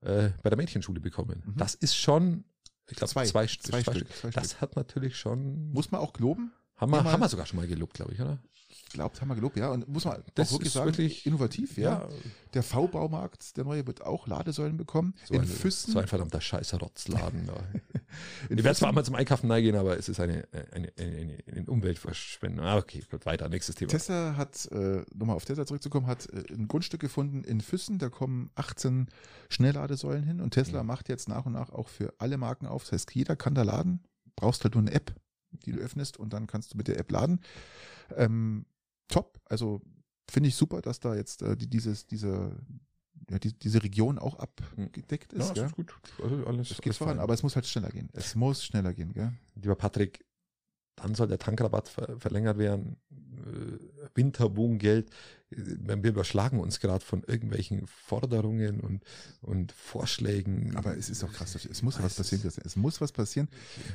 äh, 0.00 0.30
bei 0.42 0.50
der 0.50 0.56
Mädchenschule 0.56 1.00
bekommen. 1.00 1.42
Mhm. 1.46 1.56
Das 1.56 1.74
ist 1.74 1.96
schon, 1.96 2.44
ich 2.88 2.96
glaube, 2.96 3.12
Zwei. 3.12 3.26
zwei, 3.26 3.46
Zwei 3.46 3.82
zwei, 3.82 3.94
Stück, 3.94 4.12
Stück. 4.12 4.32
Das 4.32 4.60
hat 4.60 4.76
natürlich 4.76 5.16
schon, 5.16 5.70
Muss 5.72 5.90
man 5.90 6.00
auch 6.00 6.12
geloben. 6.12 6.52
Haben, 6.82 6.90
wir, 7.04 7.04
haben 7.12 7.20
wir 7.20 7.28
sogar 7.28 7.46
schon 7.46 7.56
mal 7.58 7.66
gelobt, 7.66 7.94
glaube 7.94 8.12
ich, 8.12 8.20
oder? 8.20 8.38
Ich 8.68 8.84
glaube, 8.94 9.18
haben 9.20 9.28
wir 9.28 9.34
gelobt, 9.34 9.56
ja. 9.56 9.70
Und 9.70 9.88
muss 9.88 10.04
man 10.04 10.22
Das 10.34 10.48
auch 10.48 10.52
wirklich 10.54 10.72
sagen, 10.72 10.86
wirklich- 10.86 11.24
innovativ, 11.26 11.78
ja. 11.78 12.08
Der 12.52 12.62
V-Baumarkt, 12.62 13.56
der 13.56 13.64
neue, 13.64 13.86
wird 13.86 14.02
auch 14.02 14.26
Ladesäulen 14.26 14.76
bekommen. 14.76 15.14
So, 15.24 15.34
in 15.34 15.40
ein, 15.42 15.46
Füssen. 15.46 15.92
so 15.92 15.98
ein 15.98 16.06
verdammter 16.06 16.40
scheiß 16.42 16.74
Rotzladen. 16.80 17.46
da. 17.46 17.54
in 18.50 18.58
Ich 18.58 18.64
werde 18.64 18.78
zwar 18.78 18.88
Füssen- 18.88 18.94
mal 18.94 19.04
zum 19.04 19.14
Einkaufen 19.14 19.46
neigehen, 19.48 19.76
aber 19.76 19.98
es 19.98 20.08
ist 20.10 20.20
eine, 20.20 20.46
eine, 20.52 20.72
eine, 20.72 20.92
eine, 20.98 21.38
eine 21.50 21.66
Umweltverschwendung. 21.70 22.64
Ah, 22.64 22.76
okay, 22.76 23.02
weiter, 23.24 23.48
nächstes 23.48 23.76
Thema. 23.76 23.90
Tesla 23.90 24.36
hat, 24.36 24.66
äh, 24.72 25.02
nochmal 25.14 25.36
auf 25.36 25.44
Tesla 25.46 25.64
zurückzukommen, 25.64 26.06
hat 26.06 26.28
äh, 26.30 26.44
ein 26.52 26.68
Grundstück 26.68 27.00
gefunden 27.00 27.44
in 27.44 27.60
Füssen, 27.62 27.98
da 27.98 28.10
kommen 28.10 28.50
18 28.56 29.08
Schnellladesäulen 29.48 30.24
hin 30.24 30.40
und 30.40 30.50
Tesla 30.52 30.82
Mhm. 30.82 30.86
macht 30.88 31.08
jetzt 31.08 31.28
nach 31.28 31.46
und 31.46 31.52
nach 31.52 31.70
auch 31.70 31.88
für 31.88 32.12
alle 32.18 32.36
Marken 32.38 32.66
auf. 32.66 32.82
Das 32.84 32.92
heißt, 32.92 33.14
jeder 33.14 33.36
kann 33.36 33.54
da 33.54 33.62
laden, 33.62 34.02
brauchst 34.36 34.64
halt 34.64 34.74
nur 34.74 34.82
eine 34.82 34.92
App, 34.92 35.14
die 35.52 35.72
du 35.72 35.78
öffnest 35.78 36.16
und 36.16 36.32
dann 36.32 36.46
kannst 36.46 36.72
du 36.72 36.76
mit 36.76 36.88
der 36.88 36.98
App 36.98 37.10
laden. 37.10 37.40
Ähm, 38.16 38.66
top, 39.08 39.40
also 39.48 39.80
finde 40.28 40.48
ich 40.48 40.56
super, 40.56 40.80
dass 40.80 41.00
da 41.00 41.14
jetzt 41.14 41.42
äh, 41.42 41.56
die, 41.56 41.68
dieses, 41.68 42.06
diese, 42.06 42.56
ja, 43.30 43.38
die, 43.38 43.52
diese 43.58 43.82
Region 43.82 44.18
auch 44.18 44.36
abgedeckt 44.38 45.32
ist. 45.32 45.48
Ja, 45.48 45.54
gell? 45.54 45.66
ist 45.66 45.76
gut. 45.76 45.94
Also 46.22 46.46
alles, 46.46 46.70
Es 46.70 46.80
geht 46.80 46.94
voran, 46.94 47.18
aber 47.18 47.34
es 47.34 47.42
muss 47.42 47.54
halt 47.54 47.66
schneller 47.66 47.90
gehen. 47.90 48.08
Es 48.12 48.34
muss 48.34 48.64
schneller 48.64 48.94
gehen, 48.94 49.12
gell? 49.12 49.32
Lieber 49.54 49.76
Patrick, 49.76 50.24
dann 50.96 51.14
soll 51.14 51.28
der 51.28 51.38
Tankrabatt 51.38 51.88
ver 51.88 52.18
verlängert 52.18 52.58
werden. 52.58 52.96
Äh, 53.42 53.78
Winterwohngeld. 54.14 55.10
Äh, 55.50 55.56
Wir 55.56 56.10
überschlagen 56.10 56.60
uns 56.60 56.80
gerade 56.80 57.04
von 57.04 57.22
irgendwelchen 57.24 57.86
Forderungen 57.86 58.80
und, 58.80 59.02
und 59.40 59.72
Vorschlägen. 59.72 60.76
Aber 60.76 60.96
es 60.96 61.10
ist 61.10 61.24
auch 61.24 61.32
krass. 61.32 61.54
Es 61.54 61.82
muss 61.82 62.02
was 62.02 62.14
passieren. 62.14 62.42
Christian. 62.42 62.66
Es 62.66 62.76
muss 62.76 63.00
was 63.00 63.12
passieren. 63.12 63.48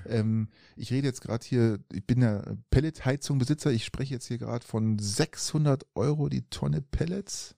Ähm, 0.08 0.50
ich 0.76 0.92
rede 0.92 1.08
jetzt 1.08 1.22
gerade 1.22 1.46
hier, 1.46 1.80
ich 1.92 2.06
bin 2.06 2.22
ja 2.22 2.44
Pelletheizung-Besitzer. 2.70 3.72
Ich 3.72 3.86
spreche 3.86 4.14
jetzt 4.14 4.28
hier 4.28 4.38
gerade 4.38 4.66
von 4.66 5.00
600 5.00 5.86
Euro 5.96 6.30
die 6.30 6.44
Tonne 6.50 6.82
Pellets. 6.82 7.56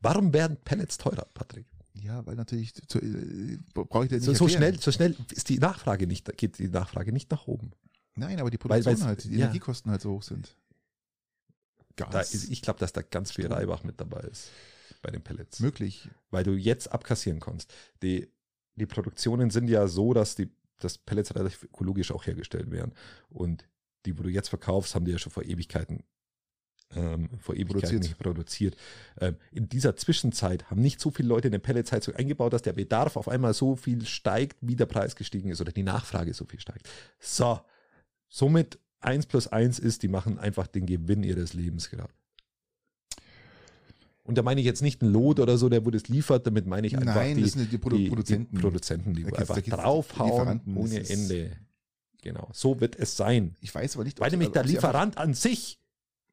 Warum 0.00 0.32
werden 0.32 0.56
Pellets 0.64 0.98
teurer, 0.98 1.26
Patrick? 1.34 1.66
Ja, 1.94 2.26
weil 2.26 2.34
natürlich, 2.34 2.74
äh, 2.94 3.58
brauche 3.72 4.04
ich 4.04 4.08
dir 4.10 4.16
nicht 4.16 4.24
So, 4.24 4.34
so 4.34 4.48
schnell, 4.48 4.78
so 4.78 4.92
schnell 4.92 5.16
ist 5.30 5.48
die 5.48 5.58
Nachfrage 5.58 6.06
nicht, 6.06 6.36
geht 6.36 6.58
die 6.58 6.68
Nachfrage 6.68 7.12
nicht 7.12 7.30
nach 7.30 7.46
oben. 7.46 7.72
Nein, 8.16 8.38
aber 8.40 8.50
die 8.50 8.56
Weil- 8.56 8.82
Produktion 8.82 8.94
weil's- 8.94 9.04
halt, 9.04 9.24
die 9.24 9.30
ja. 9.30 9.44
Energiekosten 9.46 9.90
halt 9.90 10.00
so 10.02 10.12
hoch 10.12 10.22
sind. 10.22 10.56
Gas. 11.96 12.34
Ist, 12.34 12.50
ich 12.50 12.60
glaube, 12.62 12.80
dass 12.80 12.92
da 12.92 13.02
ganz 13.02 13.30
viel 13.32 13.44
Strom. 13.44 13.56
Reibach 13.56 13.84
mit 13.84 14.00
dabei 14.00 14.20
ist 14.22 14.50
bei 15.02 15.10
den 15.10 15.22
Pellets. 15.22 15.60
möglich. 15.60 16.08
weil 16.30 16.42
du 16.44 16.52
jetzt 16.54 16.90
abkassieren 16.90 17.38
kannst. 17.40 17.72
Die, 18.02 18.28
die 18.74 18.86
Produktionen 18.86 19.50
sind 19.50 19.68
ja 19.68 19.86
so, 19.86 20.12
dass 20.14 20.34
die 20.34 20.50
dass 20.80 20.98
Pellets 20.98 21.34
relativ 21.36 21.62
ökologisch 21.62 22.10
auch 22.10 22.26
hergestellt 22.26 22.70
werden. 22.72 22.92
Und 23.28 23.64
die, 24.06 24.18
wo 24.18 24.22
du 24.24 24.28
jetzt 24.28 24.48
verkaufst, 24.48 24.94
haben 24.96 25.04
die 25.04 25.12
ja 25.12 25.18
schon 25.18 25.30
vor 25.32 25.44
Ewigkeiten 25.44 26.02
ähm, 26.96 27.30
vor 27.38 27.54
Ewigkeiten 27.54 28.00
Produziert. 28.00 28.18
produziert. 28.18 28.76
Ähm, 29.20 29.36
in 29.52 29.68
dieser 29.68 29.96
Zwischenzeit 29.96 30.70
haben 30.70 30.80
nicht 30.82 31.00
so 31.00 31.10
viele 31.10 31.28
Leute 31.28 31.48
eine 31.48 31.58
Pelletsheizung 31.60 32.14
eingebaut, 32.16 32.52
dass 32.52 32.62
der 32.62 32.72
Bedarf 32.72 33.16
auf 33.16 33.28
einmal 33.28 33.54
so 33.54 33.76
viel 33.76 34.04
steigt, 34.04 34.58
wie 34.60 34.76
der 34.76 34.86
Preis 34.86 35.14
gestiegen 35.16 35.50
ist 35.50 35.60
oder 35.60 35.72
die 35.72 35.82
Nachfrage 35.84 36.34
so 36.34 36.44
viel 36.44 36.60
steigt. 36.60 36.88
So, 37.20 37.60
somit 38.34 38.80
1 39.00 39.26
plus 39.26 39.46
1 39.46 39.78
ist, 39.78 40.02
die 40.02 40.08
machen 40.08 40.38
einfach 40.38 40.66
den 40.66 40.86
Gewinn 40.86 41.22
ihres 41.22 41.54
Lebens 41.54 41.88
gerade. 41.88 42.12
Und 44.24 44.38
da 44.38 44.42
meine 44.42 44.60
ich 44.60 44.66
jetzt 44.66 44.82
nicht 44.82 45.02
einen 45.02 45.12
Lot 45.12 45.38
oder 45.38 45.56
so, 45.58 45.68
der 45.68 45.84
wo 45.84 45.90
das 45.90 46.08
liefert, 46.08 46.46
damit 46.46 46.66
meine 46.66 46.86
ich 46.86 46.96
einfach 46.96 47.14
Nein, 47.14 47.36
die, 47.36 47.42
das 47.42 47.52
sind 47.52 47.70
die, 47.70 47.78
Produ 47.78 47.96
die 47.96 48.08
Produzenten. 48.08 48.56
Die 48.56 48.62
Produzenten, 48.62 49.14
die 49.14 49.24
einfach 49.26 49.60
draufhauen 49.60 50.62
ohne 50.74 50.98
das 50.98 51.10
Ende. 51.10 51.56
Genau, 52.22 52.48
so 52.52 52.80
wird 52.80 52.96
es 52.96 53.16
sein. 53.16 53.54
ich 53.60 53.72
weiß 53.72 53.96
aber 53.96 54.04
nicht, 54.04 54.18
Weil 54.18 54.30
nämlich 54.30 54.48
der 54.48 54.64
Lieferant 54.64 55.18
an 55.18 55.34
sich, 55.34 55.78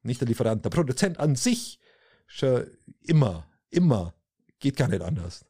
nicht 0.02 0.22
der 0.22 0.28
Lieferant, 0.28 0.64
der 0.64 0.70
Produzent 0.70 1.20
an 1.20 1.36
sich, 1.36 1.78
schon 2.26 2.64
immer, 3.02 3.46
immer, 3.68 4.14
geht 4.58 4.76
gar 4.76 4.88
nicht 4.88 5.02
anders, 5.02 5.44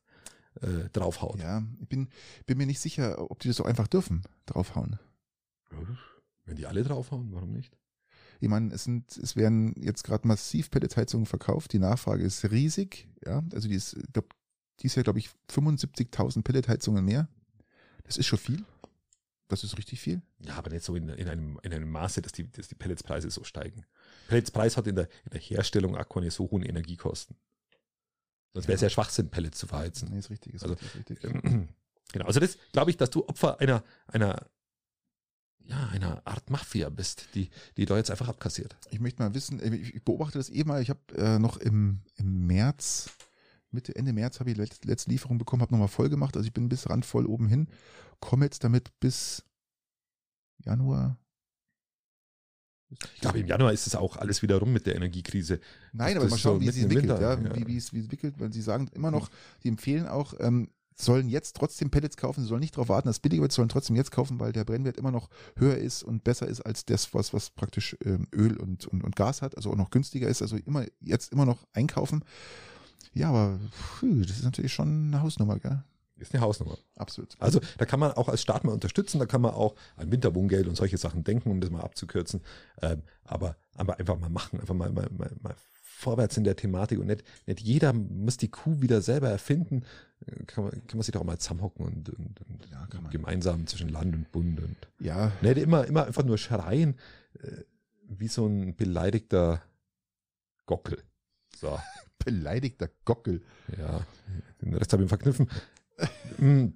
äh, 0.61 0.91
draufhaut. 0.93 1.39
Ja, 1.39 1.63
ich 1.81 1.89
bin, 1.89 2.09
bin 2.45 2.59
mir 2.59 2.67
nicht 2.67 2.81
sicher, 2.81 3.31
ob 3.31 3.39
die 3.39 3.49
das 3.49 3.57
so 3.57 3.65
einfach 3.65 3.87
dürfen, 3.87 4.23
draufhauen. 4.47 4.99
Wenn 6.45 6.57
die 6.57 6.67
alle 6.67 6.83
draufhauen, 6.83 7.33
warum 7.33 7.53
nicht? 7.53 7.77
Ich 8.41 8.49
meine, 8.49 8.75
es 8.75 8.85
sind, 8.85 9.17
es 9.19 9.37
werden 9.37 9.75
jetzt 9.81 10.03
gerade 10.03 10.27
massiv 10.27 10.71
Pelletheizungen 10.71 11.27
verkauft. 11.27 11.73
Die 11.73 11.79
Nachfrage 11.79 12.25
ist 12.25 12.51
riesig. 12.51 13.09
Ja, 13.25 13.45
also 13.53 13.69
die 13.69 13.77
ist, 13.77 13.97
glaub, 14.13 14.35
dies 14.81 14.97
Jahr 14.97 15.05
glaube 15.05 15.21
ich 15.21 15.31
75.000 15.51 16.43
Pelletheizungen 16.43 17.05
mehr. 17.05 17.29
Das 18.03 18.17
ist 18.17 18.27
schon 18.27 18.41
viel. 18.41 18.65
Das 19.47 19.63
ist 19.65 19.77
richtig 19.79 20.01
viel. 20.01 20.23
Ja, 20.41 20.55
aber 20.55 20.71
nicht 20.71 20.83
so 20.83 20.97
in, 20.97 21.09
in, 21.11 21.29
einem, 21.29 21.61
in 21.63 21.73
einem 21.73 21.91
Maße, 21.91 22.23
dass 22.23 22.33
die, 22.33 22.51
dass 22.51 22.69
die 22.69 22.75
Pelletspreise 22.75 23.31
so 23.31 23.45
steigen. 23.45 23.85
Pelletspreis 24.29 24.77
hat 24.77 24.87
in 24.87 24.97
der, 24.97 25.09
in 25.25 25.31
der 25.31 25.41
Herstellung 25.41 25.97
auch 25.97 26.09
keine 26.09 26.31
so 26.31 26.51
hohen 26.51 26.63
Energiekosten. 26.63 27.37
Sonst 28.55 28.67
wäre 28.67 28.77
es 28.77 28.81
ja 28.81 28.91
Schwachsinn, 28.91 29.31
Pellets 29.31 29.59
zu 29.59 29.67
verheizen. 29.67 30.09
Nee, 30.11 30.19
ist 30.19 30.31
richtig, 30.31 30.55
ist 30.55 30.63
Also, 30.63 30.75
richtig, 30.75 31.19
ist 31.19 31.25
richtig. 31.25 31.69
Genau, 32.13 32.27
also 32.27 32.41
das 32.41 32.59
glaube 32.73 32.91
ich, 32.91 32.99
dass 32.99 33.09
du 33.09 33.27
Opfer 33.27 33.59
einer, 33.61 33.83
einer 34.07 34.47
ja, 35.67 35.89
einer 35.89 36.23
Art 36.27 36.51
Mafia 36.51 36.89
bist, 36.89 37.29
die, 37.35 37.51
die 37.77 37.85
da 37.85 37.97
jetzt 37.97 38.11
einfach 38.11 38.29
abkassiert. 38.29 38.77
Ich 38.91 39.01
möchte 39.01 39.23
mal 39.23 39.35
wissen, 39.35 39.61
äh, 39.61 39.75
ich 39.75 40.05
beobachte 40.05 40.39
das 40.39 40.51
eh 40.51 40.65
mal, 40.65 40.83
ich 40.83 40.91
habe 40.91 41.01
äh, 41.17 41.39
noch 41.39 41.57
im, 41.57 42.01
im 42.17 42.47
März, 42.47 43.11
Mitte, 43.71 43.97
Ende 43.97 44.13
März 44.13 44.41
habe 44.41 44.51
ich 44.51 44.57
die 44.57 44.63
letzte, 44.63 44.89
letzte 44.89 45.11
Lieferung 45.11 45.39
bekommen, 45.39 45.63
habe 45.63 45.73
nochmal 45.73 45.89
voll 45.89 46.11
gemacht, 46.11 46.37
also 46.37 46.47
ich 46.47 46.53
bin 46.53 46.69
bis 46.69 46.89
randvoll 46.89 47.27
oben 47.27 47.49
hin, 47.49 47.69
komme 48.21 48.45
jetzt 48.45 48.65
damit 48.65 48.99
bis 49.01 49.45
Januar. 50.59 51.19
Ich 53.15 53.21
glaube, 53.21 53.41
im 53.41 53.47
Januar 53.47 53.73
ist 53.73 53.87
es 53.87 53.95
auch 53.95 54.19
alles 54.19 54.43
wieder 54.43 54.59
rum 54.59 54.73
mit 54.73 54.87
der 54.87 54.97
Energiekrise. 54.97 55.61
Nein, 55.93 56.17
aber 56.17 56.29
mal 56.29 56.37
schauen, 56.37 56.57
so 56.57 56.61
wie 56.61 56.69
es 56.69 56.77
entwickelt, 56.77 57.21
ja, 57.21 57.41
ja. 57.41 57.67
Wie 57.67 57.77
es 57.79 57.91
entwickelt, 57.93 58.35
weil 58.39 58.53
sie 58.53 58.61
sagen 58.61 58.89
immer 58.93 59.11
noch, 59.11 59.31
die 59.63 59.69
empfehlen 59.69 60.07
auch, 60.07 60.35
ähm, 60.41 60.69
sollen 60.95 61.29
jetzt 61.29 61.57
trotzdem 61.57 61.91
Pellets 61.91 62.17
kaufen, 62.17 62.43
sie 62.43 62.49
sollen 62.49 62.61
nicht 62.61 62.77
darauf 62.77 62.89
warten, 62.89 63.09
dass 63.09 63.17
es 63.17 63.21
billiger 63.21 63.43
wird, 63.43 63.53
sollen 63.53 63.69
trotzdem 63.69 63.97
jetzt 63.97 64.11
kaufen, 64.11 64.41
weil 64.41 64.53
der 64.53 64.65
Brennwert 64.65 64.97
immer 64.97 65.11
noch 65.11 65.29
höher 65.57 65.77
ist 65.77 66.03
und 66.03 66.25
besser 66.25 66.47
ist 66.47 66.61
als 66.61 66.85
das, 66.85 67.15
was, 67.15 67.33
was 67.33 67.51
praktisch 67.51 67.97
ähm, 68.05 68.27
Öl 68.35 68.57
und, 68.57 68.87
und, 68.87 69.05
und 69.05 69.17
Gas 69.17 69.43
hat, 69.43 69.57
also 69.57 69.71
auch 69.71 69.77
noch 69.77 69.91
günstiger 69.91 70.29
ist, 70.29 70.43
also 70.43 70.57
immer 70.57 70.85
jetzt 71.01 71.33
immer 71.33 71.47
noch 71.47 71.67
einkaufen. 71.73 72.25
Ja, 73.15 73.29
aber 73.29 73.59
puh, 73.99 74.23
das 74.23 74.39
ist 74.39 74.45
natürlich 74.45 74.73
schon 74.73 75.09
eine 75.09 75.23
Hausnummer, 75.23 75.59
gell? 75.59 75.83
Ist 76.17 76.35
eine 76.35 76.43
Hausnummer. 76.43 76.79
Absolut. 76.97 77.35
Also 77.41 77.61
da 77.79 77.85
kann 77.85 77.99
man 77.99 78.13
auch 78.13 78.29
als 78.29 78.43
Staat 78.43 78.63
mal 78.65 78.73
unterstützen, 78.73 79.19
da 79.19 79.27
kann 79.27 79.41
man 79.41 79.53
auch 79.53 79.75
an 79.97 80.13
Winterwohngeld 80.13 80.69
und 80.69 80.77
solche 80.77 80.97
Sachen 80.97 81.25
denken, 81.25 81.51
um 81.51 81.61
das 81.61 81.71
mal 81.71 81.81
abzukürzen. 81.81 82.43
Ähm, 82.81 83.03
aber, 83.25 83.57
aber 83.75 83.99
einfach 83.99 84.19
mal 84.19 84.31
machen, 84.31 84.61
einfach 84.61 84.75
mal, 84.75 84.93
mal, 84.93 85.09
mal, 85.11 85.35
mal 85.43 85.57
vorwärts 86.03 86.37
in 86.37 86.45
der 86.45 86.57
Thematik 86.57 86.99
und 86.99 87.07
nicht, 87.07 87.25
nicht 87.47 87.61
jeder 87.61 87.93
muss 87.93 88.37
die 88.37 88.51
Kuh 88.51 88.83
wieder 88.83 89.01
selber 89.01 89.31
erfinden. 89.31 89.85
Kann 90.47 90.65
man, 90.65 90.73
kann 90.73 90.99
man 90.99 91.03
sich 91.03 91.13
doch 91.13 91.21
auch 91.21 91.27
mal 91.27 91.39
zusammenhocken 91.39 91.87
und, 91.87 92.09
und, 92.11 92.41
und 92.41 92.69
Ja, 92.71 92.87
gemeinsam 93.11 93.67
zwischen 93.67 93.89
Land 93.89 94.15
und 94.15 94.31
Bund 94.31 94.61
und 94.61 94.77
Ja, 95.01 95.33
nicht 95.41 95.59
immer, 95.59 95.87
immer 95.87 96.07
einfach 96.07 96.25
nur 96.25 96.39
schreien, 96.39 96.97
äh, 97.41 97.63
wie 98.09 98.29
so 98.29 98.47
ein 98.47 98.77
beleidigter 98.77 99.63
Gockel. 100.67 101.03
So. 101.57 101.79
beleidigter 102.25 102.91
Gockel. 103.05 103.43
Ja, 103.79 104.07
den 104.61 104.75
Rest 104.75 104.93
habe 104.93 105.05
ich 105.05 105.09
verknüpfen. 105.09 105.49
Mm. 106.39 106.69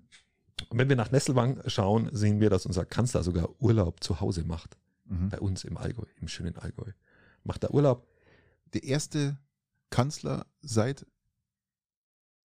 Und 0.70 0.78
wenn 0.78 0.88
wir 0.88 0.96
nach 0.96 1.10
Nesselwang 1.10 1.60
schauen, 1.66 2.08
sehen 2.12 2.40
wir, 2.40 2.48
dass 2.48 2.64
unser 2.64 2.86
Kanzler 2.86 3.22
sogar 3.22 3.50
Urlaub 3.60 4.02
zu 4.02 4.20
Hause 4.20 4.44
macht. 4.44 4.78
Mhm. 5.04 5.28
Bei 5.28 5.38
uns 5.38 5.64
im 5.64 5.76
Allgäu, 5.76 6.06
im 6.18 6.28
schönen 6.28 6.56
Allgäu. 6.56 6.92
Macht 7.44 7.62
er 7.62 7.74
Urlaub 7.74 8.08
Der 8.72 8.84
erste 8.84 9.38
Kanzler 9.90 10.46
seit, 10.62 11.06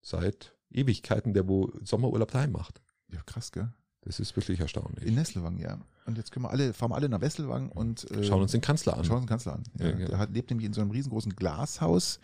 seit 0.01 0.55
Ewigkeiten, 0.71 1.33
der 1.33 1.47
wo 1.47 1.71
Sommerurlaub 1.83 2.31
daheim 2.31 2.51
macht. 2.51 2.81
ja 3.11 3.21
krass, 3.25 3.51
gell? 3.51 3.71
Das 4.01 4.19
ist 4.19 4.35
wirklich 4.35 4.59
erstaunlich. 4.59 5.05
In 5.05 5.15
Nesselwang, 5.15 5.57
ja. 5.57 5.77
Und 6.05 6.17
jetzt 6.17 6.31
können 6.31 6.45
wir 6.45 6.49
alle, 6.51 6.73
fahren 6.73 6.91
wir 6.91 6.95
alle 6.95 7.09
nach 7.09 7.21
Wesselwang 7.21 7.69
und 7.69 8.09
äh, 8.11 8.23
Schauen 8.23 8.41
uns 8.41 8.51
den 8.53 8.61
Kanzler 8.61 8.97
an. 8.97 9.03
schauen 9.03 9.17
uns 9.17 9.25
den 9.25 9.29
Kanzler 9.29 9.53
an. 9.53 9.63
Ja, 9.77 9.85
Ja, 9.87 9.91
genau. 9.91 10.07
Der 10.09 10.17
hat, 10.17 10.31
lebt 10.31 10.49
nämlich 10.49 10.65
in 10.65 10.73
so 10.73 10.81
einem 10.81 10.91
riesengroßen 10.91 11.35
Glashaus, 11.35 12.19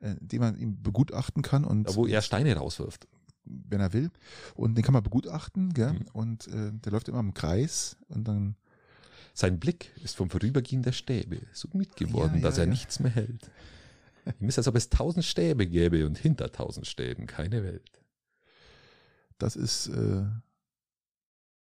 äh, 0.00 0.14
den 0.20 0.40
man 0.40 0.56
ihm 0.56 0.80
begutachten 0.82 1.42
kann 1.42 1.64
und 1.64 1.88
Da, 1.88 1.94
wo 1.96 2.06
er 2.06 2.22
Steine 2.22 2.54
rauswirft. 2.56 3.08
wenn 3.44 3.80
er 3.80 3.92
will. 3.92 4.10
Und 4.54 4.76
den 4.76 4.84
kann 4.84 4.92
man 4.94 5.02
begutachten, 5.02 5.74
gell? 5.74 5.92
Mhm. 5.94 6.06
Und 6.12 6.46
äh, 6.48 6.72
der 6.72 6.92
läuft 6.92 7.08
immer 7.08 7.20
im 7.20 7.34
Kreis 7.34 7.96
und 8.08 8.26
dann 8.28 8.54
Sein 9.34 9.58
Blick 9.58 9.92
ist 10.02 10.16
vom 10.16 10.30
Vorübergehen 10.30 10.82
der 10.82 10.92
Stäbe 10.92 11.40
so 11.52 11.68
mitgeworden, 11.72 12.36
Ja, 12.36 12.42
ja, 12.42 12.48
dass 12.48 12.58
er 12.58 12.64
ja. 12.64 12.70
nichts 12.70 13.00
mehr 13.00 13.12
hält. 13.12 13.50
Ihm 14.40 14.48
ist, 14.48 14.58
als 14.58 14.68
ob 14.68 14.76
es 14.76 14.88
tausend 14.88 15.24
Stäbe 15.24 15.66
gäbe 15.66 16.06
und 16.06 16.18
hinter 16.18 16.52
tausend 16.52 16.86
Stäben 16.86 17.26
keine 17.26 17.64
Welt. 17.64 18.00
das 19.38 19.56
ist 19.56 19.88
äh, 19.88 20.24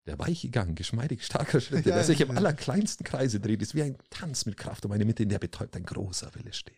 Der 0.06 0.20
weiche 0.20 0.50
Gang, 0.50 0.76
geschmeidig 0.76 1.24
starker 1.24 1.62
Schritte, 1.62 1.92
der 1.92 2.04
sich 2.04 2.20
im 2.22 2.32
allerkleinsten 2.32 3.06
Kreise 3.06 3.40
dreht, 3.40 3.62
ist 3.62 3.76
wie 3.76 3.84
ein 3.84 3.98
Tanz 4.10 4.46
mit 4.46 4.58
Kraft 4.58 4.86
um 4.86 4.92
eine 4.92 5.06
Mitte, 5.06 5.24
in 5.24 5.30
der 5.30 5.40
betäubt 5.40 5.76
ein 5.76 5.84
großer 5.86 6.34
Wille 6.36 6.54
steht. 6.54 6.76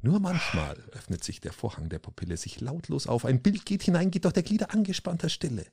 Nur 0.00 0.20
manchmal 0.20 0.78
öffnet 0.92 1.24
sich 1.24 1.40
der 1.40 1.52
Vorhang 1.52 1.88
der 1.88 1.98
Pupille 1.98 2.36
sich 2.36 2.60
lautlos 2.60 3.08
auf, 3.08 3.24
ein 3.24 3.42
Bild 3.42 3.66
geht 3.66 3.82
hinein, 3.82 4.12
geht 4.12 4.26
doch 4.26 4.32
der 4.32 4.44
Glieder 4.44 4.72
angespannter 4.72 5.28
Stille 5.28 5.66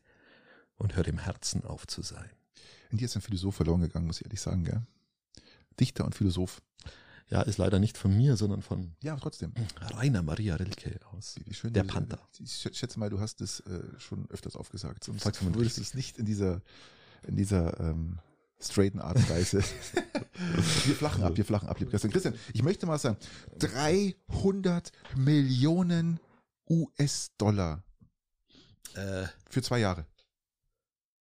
und 0.77 0.95
hört 0.95 1.07
im 1.07 1.19
Herzen 1.19 1.63
auf 1.63 1.85
zu 1.85 2.01
sein. 2.01 2.31
In 2.91 2.97
dir 2.97 3.05
ist 3.05 3.15
ein 3.15 3.21
Philosoph 3.21 3.55
verloren 3.55 3.81
gegangen, 3.81 4.07
muss 4.07 4.19
ich 4.19 4.25
ehrlich 4.25 4.41
sagen, 4.41 4.63
gell? 4.63 4.81
Dichter 5.79 6.05
und 6.05 6.15
Philosoph. 6.15 6.61
Ja, 7.29 7.41
ist 7.41 7.57
leider 7.57 7.79
nicht 7.79 7.97
von 7.97 8.15
mir, 8.15 8.37
sondern 8.37 8.61
von 8.61 8.95
Ja, 9.01 9.15
trotzdem. 9.17 9.51
Rainer 9.81 10.21
Maria 10.21 10.55
Rilke 10.55 10.99
aus. 11.11 11.35
Wie 11.45 11.53
schön 11.55 11.73
Der 11.73 11.83
Panther. 11.83 12.19
Ich 12.39 12.69
schätze 12.73 12.99
mal, 12.99 13.09
du 13.09 13.19
hast 13.19 13.41
es 13.41 13.61
äh, 13.61 13.81
schon 13.97 14.29
öfters 14.29 14.55
aufgesagt. 14.55 15.03
Sonst 15.03 15.23
Vollkommen 15.23 15.55
würdest 15.55 15.77
du 15.77 15.81
es 15.81 15.95
nicht 15.95 16.19
in 16.19 16.25
dieser, 16.25 16.61
in 17.27 17.35
dieser 17.35 17.79
ähm, 17.79 18.19
straighten 18.61 18.99
Art 19.01 19.17
und 19.17 19.27
Weise. 19.29 19.63
wir 20.85 20.95
flachen 20.95 21.23
ab, 21.23 21.35
wir 21.35 21.45
flachen 21.45 21.67
ab, 21.67 21.79
lieber 21.79 21.91
Christian. 21.91 22.11
Christian, 22.11 22.35
ich 22.53 22.61
möchte 22.61 22.85
mal 22.85 22.99
sagen, 22.99 23.17
300 23.57 24.91
Millionen 25.15 26.19
US-Dollar 26.69 27.83
Äh, 28.93 29.25
für 29.49 29.61
zwei 29.61 29.79
Jahre. 29.79 30.05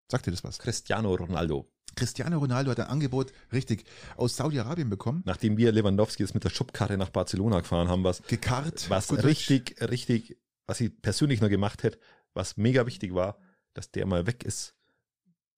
Sagt 0.09 0.27
dir 0.27 0.31
das 0.31 0.43
was? 0.43 0.59
Cristiano 0.59 1.13
Ronaldo. 1.15 1.71
Cristiano 1.95 2.39
Ronaldo 2.39 2.71
hat 2.71 2.79
ein 2.79 2.87
Angebot, 2.87 3.31
richtig, 3.53 3.85
aus 4.17 4.35
Saudi-Arabien 4.35 4.89
bekommen. 4.89 5.23
Nachdem 5.25 5.57
wir 5.57 5.71
Lewandowski 5.71 6.23
jetzt 6.23 6.33
mit 6.33 6.43
der 6.43 6.49
Schubkarre 6.49 6.97
nach 6.97 7.09
Barcelona 7.09 7.59
gefahren 7.59 7.87
haben, 7.87 8.03
was 8.03 8.21
Gekarrt. 8.23 8.89
was 8.89 9.11
richtig, 9.23 9.81
richtig, 9.81 10.37
was 10.67 10.81
ich 10.81 11.01
persönlich 11.01 11.41
noch 11.41 11.49
gemacht 11.49 11.83
hätte, 11.83 11.99
was 12.33 12.57
mega 12.57 12.85
wichtig 12.85 13.13
war, 13.13 13.39
dass 13.73 13.91
der 13.91 14.05
mal 14.05 14.27
weg 14.27 14.43
ist, 14.43 14.75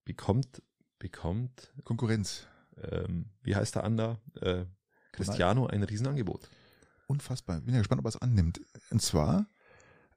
bekommt, 0.06 0.62
bekommt, 1.00 1.72
Deutsch. 1.76 1.86
Konkurrenz. 1.86 2.48
ähm, 2.92 3.32
wie 3.42 3.56
heißt 3.56 3.76
der 3.76 3.84
Ander? 3.84 4.22
Äh, 4.42 4.66
Cristiano 5.12 5.66
ein 5.66 5.84
Riesenangebot. 5.84 6.50
Unfassbar. 7.08 7.62
Bin 7.62 7.74
ja 7.74 7.80
gespannt, 7.80 8.00
ob 8.00 8.06
er 8.06 8.10
es 8.10 8.18
annimmt. 8.18 8.62
Und 8.92 9.02
zwar, 9.02 9.48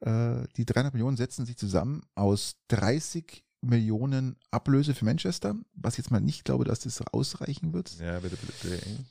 äh, 0.01 0.47
die 0.57 0.66
300 0.66 0.93
Millionen 0.93 1.16
setzen 1.16 1.47
sich 1.47 1.57
zusammen 1.57 2.03
aus 2.14 2.57
30 2.68 3.45
Millionen 3.61 4.36
Ablöse 4.50 4.94
für 4.94 5.04
Manchester, 5.04 5.54
was 5.74 5.94
ich 5.94 5.98
jetzt 5.98 6.11
mal 6.11 6.20
nicht 6.20 6.44
glaube, 6.44 6.64
dass 6.64 6.80
das 6.80 7.02
ausreichen 7.02 7.72
wird. 7.72 7.98
Ja, 7.98 8.18
bitte, 8.20 8.36
bitte, 8.36 8.52
bitte. 8.62 9.04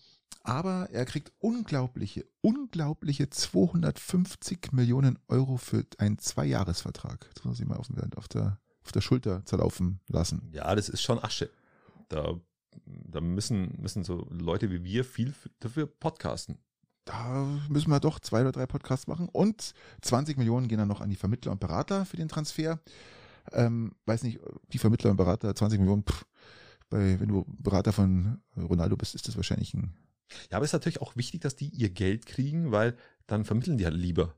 Aber 0.43 0.89
er 0.91 1.05
kriegt 1.05 1.31
unglaubliche, 1.39 2.25
unglaubliche 2.41 3.29
250 3.29 4.71
Millionen 4.71 5.19
Euro 5.27 5.57
für 5.57 5.85
einen 5.97 6.17
Zweijahresvertrag. 6.17 7.29
Das 7.35 7.43
muss 7.43 7.59
ich 7.59 7.67
mal 7.67 7.77
auf, 7.77 7.87
auf, 8.15 8.27
der, 8.27 8.59
auf 8.83 8.91
der 8.91 9.01
Schulter 9.01 9.45
zerlaufen 9.45 9.99
lassen. 10.07 10.49
Ja, 10.51 10.73
das 10.75 10.89
ist 10.89 11.01
schon 11.01 11.21
Asche. 11.23 11.49
Da, 12.07 12.39
da 12.85 13.21
müssen, 13.21 13.79
müssen 13.79 14.03
so 14.03 14.27
Leute 14.31 14.71
wie 14.71 14.83
wir 14.83 15.03
viel 15.03 15.33
dafür 15.59 15.85
podcasten. 15.85 16.57
Da 17.05 17.45
müssen 17.69 17.89
wir 17.89 17.99
doch 17.99 18.19
zwei 18.19 18.41
oder 18.41 18.51
drei 18.51 18.65
Podcasts 18.65 19.07
machen. 19.07 19.29
Und 19.29 19.73
20 20.01 20.37
Millionen 20.37 20.67
gehen 20.67 20.77
dann 20.77 20.87
noch 20.87 21.01
an 21.01 21.09
die 21.09 21.15
Vermittler 21.15 21.51
und 21.51 21.59
Berater 21.59 22.05
für 22.05 22.17
den 22.17 22.29
Transfer. 22.29 22.79
Ähm, 23.53 23.95
weiß 24.05 24.23
nicht, 24.23 24.39
die 24.73 24.77
Vermittler 24.77 25.11
und 25.11 25.17
Berater, 25.17 25.53
20 25.55 25.79
Millionen, 25.79 26.03
pff, 26.03 26.25
bei, 26.89 27.19
wenn 27.19 27.29
du 27.29 27.45
Berater 27.47 27.93
von 27.93 28.41
Ronaldo 28.57 28.97
bist, 28.97 29.15
ist 29.15 29.27
das 29.27 29.35
wahrscheinlich 29.35 29.73
ein. 29.73 29.93
Ja, 30.51 30.57
aber 30.57 30.65
es 30.65 30.69
ist 30.69 30.73
natürlich 30.73 31.01
auch 31.01 31.15
wichtig, 31.15 31.41
dass 31.41 31.55
die 31.55 31.69
ihr 31.69 31.89
Geld 31.89 32.25
kriegen, 32.25 32.71
weil 32.71 32.95
dann 33.27 33.45
vermitteln 33.45 33.77
die 33.77 33.85
halt 33.85 33.95
lieber. 33.95 34.35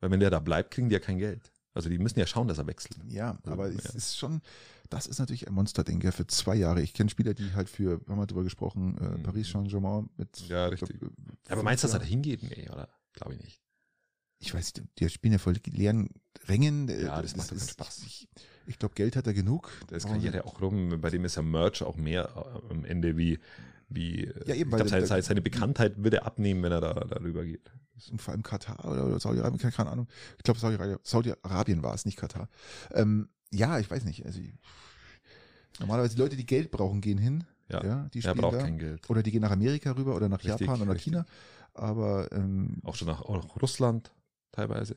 Weil 0.00 0.10
wenn 0.10 0.20
der 0.20 0.30
da 0.30 0.38
bleibt, 0.40 0.70
kriegen 0.70 0.88
die 0.88 0.94
ja 0.94 1.00
kein 1.00 1.18
Geld. 1.18 1.50
Also 1.72 1.88
die 1.88 1.98
müssen 1.98 2.18
ja 2.18 2.26
schauen, 2.26 2.46
dass 2.46 2.58
er 2.58 2.66
wechselt. 2.66 2.96
Ja, 3.08 3.36
aber 3.44 3.66
es 3.68 3.84
ja. 3.84 3.90
ist 3.94 4.16
schon, 4.16 4.42
das 4.90 5.06
ist 5.06 5.18
natürlich 5.18 5.48
ein 5.48 5.54
Monsterding, 5.54 6.00
ja, 6.02 6.12
für 6.12 6.26
zwei 6.26 6.54
Jahre. 6.54 6.82
Ich 6.82 6.94
kenne 6.94 7.10
Spieler, 7.10 7.34
die 7.34 7.52
halt 7.54 7.68
für, 7.68 8.00
wir 8.00 8.10
haben 8.10 8.18
mal 8.18 8.26
drüber 8.26 8.44
gesprochen, 8.44 8.96
äh, 8.98 9.18
Mhm. 9.18 9.22
Paris 9.24 9.50
Saint-Germain 9.50 10.08
mit. 10.16 10.48
Ja, 10.48 10.66
richtig. 10.66 10.90
ich 10.90 11.00
glaub, 11.00 11.12
äh, 11.12 11.52
Aber 11.52 11.62
meinst 11.64 11.82
du, 11.82 11.88
dass 11.88 11.94
er 11.94 12.00
da 12.00 12.04
hingeht? 12.06 12.42
Nee, 12.42 12.68
oder? 12.70 12.88
Glaube 13.12 13.34
ich 13.34 13.40
nicht. 13.42 13.63
Ich 14.46 14.54
weiß, 14.54 14.72
die 14.98 15.08
spielen 15.08 15.32
ja 15.32 15.38
voll 15.38 15.56
leeren 15.66 16.08
Rängen. 16.46 16.88
äh, 16.88 17.04
Ja, 17.04 17.20
das 17.22 17.36
macht 17.36 17.46
doch 17.46 17.50
keinen 17.56 17.58
ist- 17.58 17.70
Spaß. 17.72 18.02
Ich, 18.06 18.28
ich 18.66 18.78
glaube, 18.78 18.94
Geld 18.94 19.16
hat 19.16 19.26
er 19.26 19.34
genug. 19.34 19.70
Da 19.88 19.96
ist 19.96 20.04
Warum- 20.04 20.18
Karriere 20.18 20.44
auch 20.44 20.60
rum. 20.60 21.00
Bei 21.00 21.10
dem 21.10 21.24
ist 21.24 21.36
ja 21.36 21.42
Merch 21.42 21.82
auch 21.82 21.96
mehr 21.96 22.30
äh, 22.68 22.72
am 22.72 22.84
Ende 22.84 23.16
wie, 23.16 23.38
wie 23.88 24.26
Ja, 24.46 24.54
eben, 24.54 24.68
ich 24.70 24.72
weil 24.72 24.86
glaube, 24.86 25.06
seine, 25.06 25.22
seine, 25.22 25.42
Bekanntheit 25.42 26.02
würde 26.02 26.18
er 26.18 26.26
abnehmen, 26.26 26.62
wenn 26.62 26.72
er 26.72 26.80
da 26.80 26.94
darüber 26.94 27.44
geht. 27.44 27.70
und 28.10 28.20
vor 28.20 28.32
allem 28.32 28.42
Katar 28.42 28.84
oder, 28.84 29.18
Saudi-Arabien, 29.20 29.70
keine, 29.72 29.90
Ahnung. 29.90 30.08
Ich 30.38 30.42
glaube, 30.44 30.58
Saudi-Arabien 30.60 30.98
Saudi 31.02 31.82
war 31.82 31.94
es, 31.94 32.04
nicht 32.04 32.16
Katar. 32.18 32.48
Ähm, 32.92 33.28
ja, 33.52 33.78
ich 33.78 33.90
weiß 33.90 34.04
nicht. 34.04 34.24
Also, 34.26 34.40
ich- 34.40 34.52
normalerweise 35.80 36.14
die 36.16 36.20
Leute, 36.22 36.36
die 36.36 36.46
Geld 36.46 36.70
brauchen, 36.70 37.00
gehen 37.00 37.18
hin. 37.18 37.44
Ja, 37.70 37.82
Ja, 37.84 38.08
die 38.12 38.18
er 38.18 38.22
spielen 38.22 38.36
braucht 38.38 38.56
da. 38.56 38.62
kein 38.62 38.78
Geld. 38.78 39.08
Oder 39.08 39.22
die 39.22 39.30
gehen 39.30 39.40
nach 39.40 39.50
Amerika 39.50 39.92
rüber 39.92 40.14
oder 40.14 40.28
nach 40.28 40.42
Richtig, 40.44 40.60
Japan 40.66 40.82
oder 40.82 40.92
nach. 40.94 41.00
China. 41.00 41.24
Aber 41.72 42.30
ähm, 42.32 42.76
Auch 42.84 42.94
schon 42.94 43.08
nach 43.08 43.22
auch 43.22 43.60
Russland 43.62 44.12
teilweise. 44.54 44.96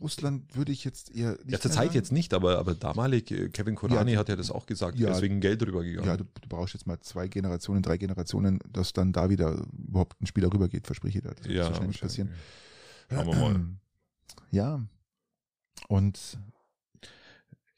Russland 0.00 0.54
würde 0.54 0.72
ich 0.72 0.84
jetzt 0.84 1.10
eher 1.14 1.32
nicht 1.38 1.52
Ja, 1.52 1.60
zur 1.60 1.70
Zeit 1.70 1.94
jetzt 1.94 2.12
nicht, 2.12 2.34
aber, 2.34 2.58
aber 2.58 2.74
damalig, 2.74 3.30
äh, 3.30 3.48
Kevin 3.48 3.76
Kurani 3.76 4.12
Ja. 4.12 4.18
hat 4.18 4.28
ja 4.28 4.36
das 4.36 4.50
auch 4.50 4.66
gesagt, 4.66 4.98
Ja. 4.98 5.08
deswegen 5.10 5.40
Geld 5.40 5.62
rübergegangen. 5.62 6.06
Ja, 6.06 6.18
du, 6.18 6.24
du 6.24 6.48
brauchst 6.48 6.74
jetzt 6.74 6.86
mal 6.86 7.00
zwei 7.00 7.28
Generationen, 7.28 7.82
drei 7.82 7.96
Generationen, 7.96 8.58
dass 8.70 8.92
dann 8.92 9.12
da 9.12 9.30
wieder 9.30 9.64
überhaupt 9.88 10.20
ein 10.20 10.26
Spieler 10.26 10.52
rübergeht, 10.52 10.86
verspreche 10.86 11.18
ich 11.18 11.24
dir. 11.24 11.30
Das 11.34 11.44
wird 11.44 11.54
ja 11.56 11.64
wahrscheinlich 11.64 11.88
nicht 11.88 12.00
passieren. 12.02 12.30
Wir 13.08 13.24
mal. 13.24 13.66
Ja. 14.52 14.84
Und 15.88 16.38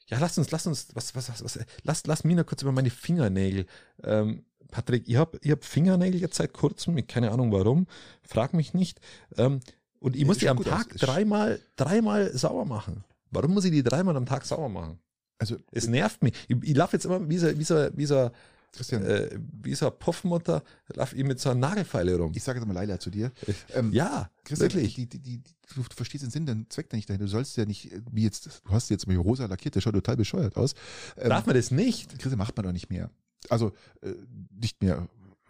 Ja, 0.07 0.19
lass 0.19 0.37
uns, 0.37 0.51
lass 0.51 0.67
uns, 0.67 0.87
was, 0.93 1.15
was, 1.15 1.29
was, 1.29 1.43
was 1.43 1.59
lass, 1.83 2.05
lass 2.05 2.23
mich 2.25 2.35
noch 2.35 2.45
kurz 2.45 2.61
über 2.63 2.71
meine 2.73 2.89
Fingernägel. 2.89 3.65
Ähm, 4.03 4.45
Patrick, 4.69 5.07
ihr 5.07 5.19
habt, 5.19 5.45
ihr 5.45 5.53
habt 5.53 5.65
Fingernägel 5.65 6.19
jetzt 6.19 6.35
seit 6.35 6.51
kurzem, 6.51 7.05
keine 7.07 7.31
Ahnung 7.31 7.51
warum, 7.51 7.87
frag 8.23 8.53
mich 8.53 8.73
nicht. 8.73 8.99
Ähm, 9.37 9.59
und 10.03 10.15
ich 10.15 10.25
muss 10.25 10.37
die 10.37 10.49
am 10.49 10.61
Tag 10.61 10.93
aus. 10.93 10.99
Dreimal, 10.99 11.59
dreimal 11.77 12.35
sauer 12.37 12.65
machen. 12.65 13.03
Warum 13.31 13.53
muss 13.53 13.65
ich 13.65 13.71
die 13.71 13.83
dreimal 13.83 14.15
am 14.17 14.25
Tag 14.25 14.45
sauer 14.45 14.69
machen? 14.69 14.99
Also, 15.39 15.57
Es 15.71 15.87
nervt 15.87 16.21
mich. 16.21 16.33
Ich, 16.47 16.57
ich 16.61 16.75
laufe 16.75 16.95
jetzt 16.97 17.05
immer 17.05 17.27
wie 17.29 17.37
so, 17.37 17.57
wie 17.57 17.63
so, 17.63 17.87
wie 17.95 18.05
so, 18.05 18.29
Christian, 18.73 19.03
äh, 19.05 19.29
wie 19.61 19.73
so 19.75 19.85
eine 19.87 19.95
Puffmutter, 19.95 20.61
laufe 20.93 21.15
ich 21.15 21.23
mit 21.23 21.39
so 21.39 21.49
einer 21.51 21.59
Nagelfeile 21.59 22.17
rum. 22.17 22.31
ich 22.35 22.43
sage 22.43 22.59
jetzt 22.59 22.67
mal 22.67 22.73
Leila 22.73 22.99
zu 22.99 23.09
dir. 23.09 23.31
Ähm, 23.73 23.91
Ja, 23.93 24.29
Christian, 24.43 24.71
wirklich. 24.73 24.95
Die, 24.95 25.07
die, 25.07 25.19
die, 25.19 25.41
du 25.73 25.83
verstehst 25.95 26.23
den 26.23 26.31
Sinn, 26.31 26.45
den 26.45 26.69
Zweck 26.69 26.89
da 26.89 26.97
nicht 26.97 27.09
dahinter. 27.09 27.25
Du 27.25 27.31
sollst 27.31 27.55
ja 27.55 27.65
nicht, 27.65 27.91
wie 28.11 28.23
jetzt, 28.23 28.61
du 28.65 28.71
hast 28.71 28.89
jetzt 28.89 29.07
mal 29.07 29.15
rosa 29.17 29.45
lackiert, 29.45 29.75
der 29.75 29.81
schaut 29.81 29.93
total 29.93 30.17
bescheuert 30.17 30.57
aus. 30.57 30.73
Ähm, 31.17 31.29
Darf 31.29 31.45
man 31.45 31.55
das 31.55 31.71
nicht? 31.71 32.19
Christian 32.19 32.37
macht 32.37 32.55
man 32.57 32.65
doch 32.65 32.73
nicht 32.73 32.89
mehr. 32.89 33.09
Also 33.49 33.71
äh, 34.01 34.13
nicht 34.59 34.81
mehr 34.81 35.07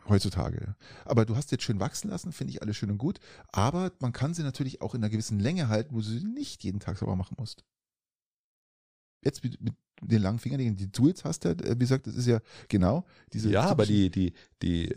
heutzutage. 0.10 0.76
Aber 1.06 1.26
du 1.26 1.36
hast 1.36 1.51
jetzt 1.51 1.64
schön 1.64 1.80
wachsen 1.80 2.10
lassen, 2.10 2.32
finde 2.32 2.51
ich 2.51 2.62
alles 2.62 2.76
schön 2.78 2.91
und 2.91 2.97
gut. 2.97 3.20
Aber 3.51 3.91
man 3.99 4.12
kann 4.14 4.34
sie 4.34 4.43
natürlich 4.43 4.82
auch 4.82 4.95
in 4.95 5.01
einer 5.04 5.10
gewissen 5.10 5.39
Länge 5.39 5.68
halten, 5.70 5.93
wo 5.95 5.99
du 5.99 6.06
sie 6.06 6.24
nicht 6.24 6.64
jeden 6.64 6.80
Tag 6.80 6.97
sauber 6.97 7.16
machen 7.16 7.36
musst. 7.38 7.64
Jetzt 9.24 9.43
mit, 9.43 9.62
mit 9.62 9.74
den 10.01 10.22
langen 10.22 10.39
Fingernägeln, 10.39 10.76
die 10.76 10.91
du 10.91 11.08
jetzt 11.08 11.24
hast, 11.24 11.45
äh, 11.45 11.56
wie 11.58 11.80
gesagt, 11.80 12.08
das 12.08 12.16
ist 12.16 12.28
ja 12.28 12.41
genau 12.68 13.06
diese. 13.32 13.49
Ja, 13.49 13.62
aber 13.70 13.86
die, 13.86 14.10
die, 14.10 14.34
die, 14.62 14.93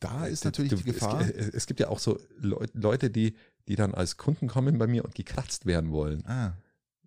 da 0.00 0.26
ist 0.26 0.44
du- 0.44 0.48
natürlich 0.48 0.70
du- 0.70 0.76
die 0.78 0.82
Gefahr. 0.84 1.20
Es, 1.20 1.48
es, 1.50 1.66
gibt 1.66 1.78
ja 1.78 1.88
auch 1.88 2.00
so 2.00 2.18
Leu- 2.40 2.66
Leute, 2.72 3.08
die, 3.10 3.36
die 3.68 3.76
dann 3.76 3.94
als 3.94 4.16
Kunden 4.16 4.48
kommen 4.48 4.78
bei 4.78 4.88
mir 4.88 5.04
und 5.04 5.14
gekratzt 5.14 5.66
werden 5.66 5.92
wollen. 5.92 6.24
ah, 6.26 6.56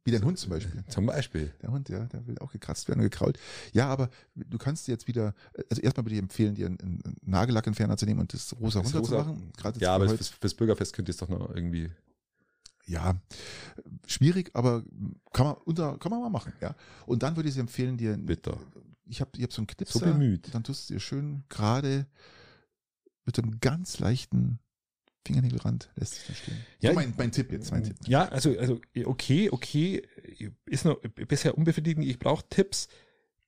wie 0.06 0.12
dein 0.12 0.24
Hund 0.24 0.38
zum 0.39 0.50
Beispiel. 0.52 0.84
Zum 0.88 1.06
Beispiel. 1.06 1.54
Der 1.62 1.72
Hund, 1.72 1.89
ja, 1.89 2.06
der 2.06 2.26
will 2.28 2.38
auch 2.39 2.52
gekratzt 2.52 2.88
werden 2.88 3.00
und 3.00 3.06
gekrault. 3.10 3.38
Ja, 3.74 3.88
aber 3.89 4.10
du 4.36 4.58
kannst 4.58 4.88
jetzt 4.88 5.08
wieder, 5.08 5.34
also 5.70 5.82
erstmal 5.82 6.06
würde 6.06 6.16
ich 6.16 6.22
empfehlen, 6.22 6.56
dir 6.56 6.68
einen, 6.68 6.80
einen 6.80 7.16
Nagellackentferner 7.22 7.97
zu 7.97 8.06
nehmen 8.06 8.20
und 8.22 8.34
das 8.34 8.56
rosa 8.60 8.80
Das 8.82 8.93
runter 8.93 9.00
rosa- 9.00 9.24
zu 9.24 9.30
machen. 9.34 9.54
Gerade 9.58 9.80
Ja, 9.80 9.95
aber 9.95 10.10
fürs, 10.10 10.30
fürs 10.30 10.54
Bürgerfest 10.54 10.93
könnt 10.93 11.10
ihr 11.10 11.12
es 11.12 11.18
doch 11.18 11.30
noch 11.30 11.50
irgendwie. 11.54 11.89
ja, 12.86 13.16
schwierig, 14.08 14.52
aber 14.56 14.84
kann 15.34 15.45
man 15.47 15.56
unter, 15.66 15.97
kann 16.00 16.12
man 16.12 16.22
mal 16.22 16.30
machen, 16.30 16.54
ja. 16.62 16.76
Und 17.06 17.22
dann 17.24 17.36
würde 17.36 17.50
ich 17.50 17.56
dir 17.56 17.62
empfehlen, 17.62 17.97
dir, 17.97 18.18
Bitter. 18.18 18.58
ich 19.06 19.22
habe 19.22 19.32
ich 19.36 19.43
hab 19.43 19.54
so 19.54 19.62
einen 19.62 19.68
Knipser, 19.68 20.00
So 20.00 20.06
bemüht. 20.06 20.54
dann 20.54 20.64
tust 20.64 20.89
du 20.89 20.93
dir 20.95 21.00
schön 21.00 21.43
gerade 21.50 22.08
mit 23.26 23.38
einem 23.38 23.60
ganz 23.60 24.00
leichten 24.00 24.60
Fingernägelrand 25.26 25.89
lässt 25.95 26.15
sich 26.15 26.26
dann 26.26 26.36
stehen. 26.36 26.57
Ja, 26.80 26.89
so 26.91 26.95
mein, 26.95 27.13
mein 27.17 27.32
Tipp 27.32 27.51
jetzt, 27.51 27.72
mein 27.72 27.84
Tipp. 27.84 27.95
Ja, 28.07 28.28
also, 28.30 28.57
also 28.57 28.80
okay, 29.05 29.49
okay, 29.51 30.07
ist 30.65 30.86
noch 30.86 30.99
bisher 31.28 31.57
unbefriedigend. 31.57 32.05
Ich 32.05 32.20
brauche 32.20 32.43
Tipps, 32.49 32.88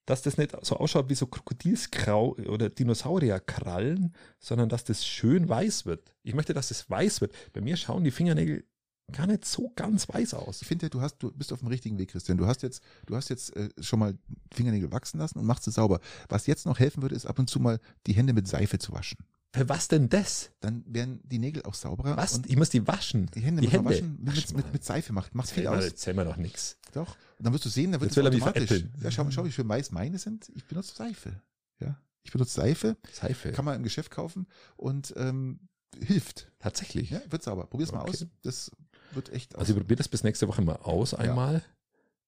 dass 0.06 0.22
das 0.22 0.38
nicht 0.38 0.56
so 0.64 0.78
ausschaut 0.78 1.10
wie 1.10 1.16
so 1.16 1.28
Krokodilskrau 1.28 2.36
oder 2.48 2.70
Dinosaurierkrallen, 2.70 4.14
sondern 4.40 4.70
dass 4.70 4.84
das 4.84 5.06
schön 5.06 5.48
weiß 5.48 5.86
wird. 5.86 6.16
Ich 6.24 6.34
möchte, 6.34 6.54
dass 6.54 6.72
es 6.72 6.90
weiß 6.90 7.22
wird. 7.22 7.34
Bei 7.54 7.62
mir 7.62 7.78
schauen 7.78 8.04
die 8.04 8.12
Fingernägel 8.12 8.66
gar 9.12 9.28
nicht 9.28 9.46
so 9.46 9.72
ganz 9.76 10.08
weiß 10.10 10.34
aus. 10.34 10.62
Ich 10.62 10.68
finde, 10.68 10.86
ja, 10.86 10.90
du 10.90 11.02
hast, 11.02 11.18
du 11.18 11.32
bist 11.32 11.54
auf 11.54 11.60
dem 11.60 11.68
richtigen 11.68 11.98
Weg, 11.98 12.10
Christian. 12.12 12.38
Du 12.38 12.48
hast 12.48 12.64
jetzt, 12.64 12.82
du 13.06 13.16
hast 13.16 13.30
jetzt 13.30 13.56
äh, 13.56 13.70
schon 13.80 14.00
mal 14.00 14.18
Fingernägel 14.54 14.92
wachsen 14.92 15.20
lassen 15.20 15.40
und 15.40 15.46
machst 15.46 15.64
sie 15.64 15.72
sauber. 15.72 16.00
Was 16.30 16.48
jetzt 16.48 16.66
noch 16.66 16.80
helfen 16.80 17.02
würde, 17.02 17.16
ist 17.16 17.26
ab 17.26 17.40
und 17.40 17.50
zu 17.50 17.60
mal 17.60 17.80
die 18.08 18.14
Hände 18.14 18.34
mit 18.34 18.48
Seife 18.48 18.80
zu 18.80 18.94
waschen. 18.94 19.18
Für 19.54 19.68
was 19.68 19.90
denn 19.90 20.08
das? 20.08 20.52
Dann 20.62 20.84
werden 20.88 21.20
die 21.24 21.38
Nägel 21.40 21.64
auch 21.64 21.74
sauberer. 21.74 22.16
Was? 22.16 22.42
Ich 22.48 22.56
muss 22.56 22.70
die 22.70 22.88
waschen. 22.88 23.26
die 23.36 23.42
Hände 23.42 23.62
die 23.62 23.70
Hände. 23.70 23.90
waschen 23.90 24.18
mit, 24.24 24.36
mit, 24.36 24.54
mal. 24.54 24.72
mit 24.72 24.84
Seife 24.84 25.12
macht, 25.12 25.36
macht 25.36 25.50
viel 25.50 25.64
Ja, 25.64 25.72
aus. 25.72 25.84
Erzähl 25.84 26.14
mir 26.14 26.24
doch 26.24 26.38
nichts. 26.38 26.78
Doch. 26.94 27.18
Und 27.38 27.46
dann 27.46 27.54
wirst 27.54 27.66
du 27.66 27.70
sehen, 27.70 27.92
dann 27.92 28.00
wird 28.00 28.12
Jetzt 28.12 28.18
es 28.18 28.24
er 28.24 28.30
automatisch. 28.48 28.86
Ja, 29.02 29.12
schau, 29.12 29.30
schau, 29.30 29.44
wie 29.44 29.52
schön 29.52 29.68
weiß 29.68 29.92
meine 29.92 30.18
sind. 30.20 30.50
Ich 30.56 30.64
benutze 30.66 30.96
Seife. 30.96 31.42
Ja. 31.80 32.00
Ich 32.24 32.32
benutze 32.32 32.54
Seife, 32.54 32.96
Seife. 33.12 33.52
kann 33.52 33.66
man 33.66 33.76
im 33.76 33.84
Geschäft 33.84 34.12
kaufen 34.12 34.48
und 34.78 35.14
ähm, 35.18 35.60
hilft. 36.00 36.50
Tatsächlich. 36.60 37.10
Ja, 37.10 37.20
wird 37.30 37.44
sauber. 37.44 37.66
Probier's 37.68 37.92
mal 37.92 38.02
Okay. 38.02 38.12
aus. 38.12 38.26
Das 38.44 38.72
wird 39.14 39.30
echt 39.34 39.56
Also 39.56 39.74
ich 39.74 39.80
probiere 39.80 39.98
das 39.98 40.08
bis 40.08 40.24
nächste 40.24 40.48
Woche 40.48 40.62
mal 40.62 40.78
aus 40.78 41.14
einmal 41.14 41.62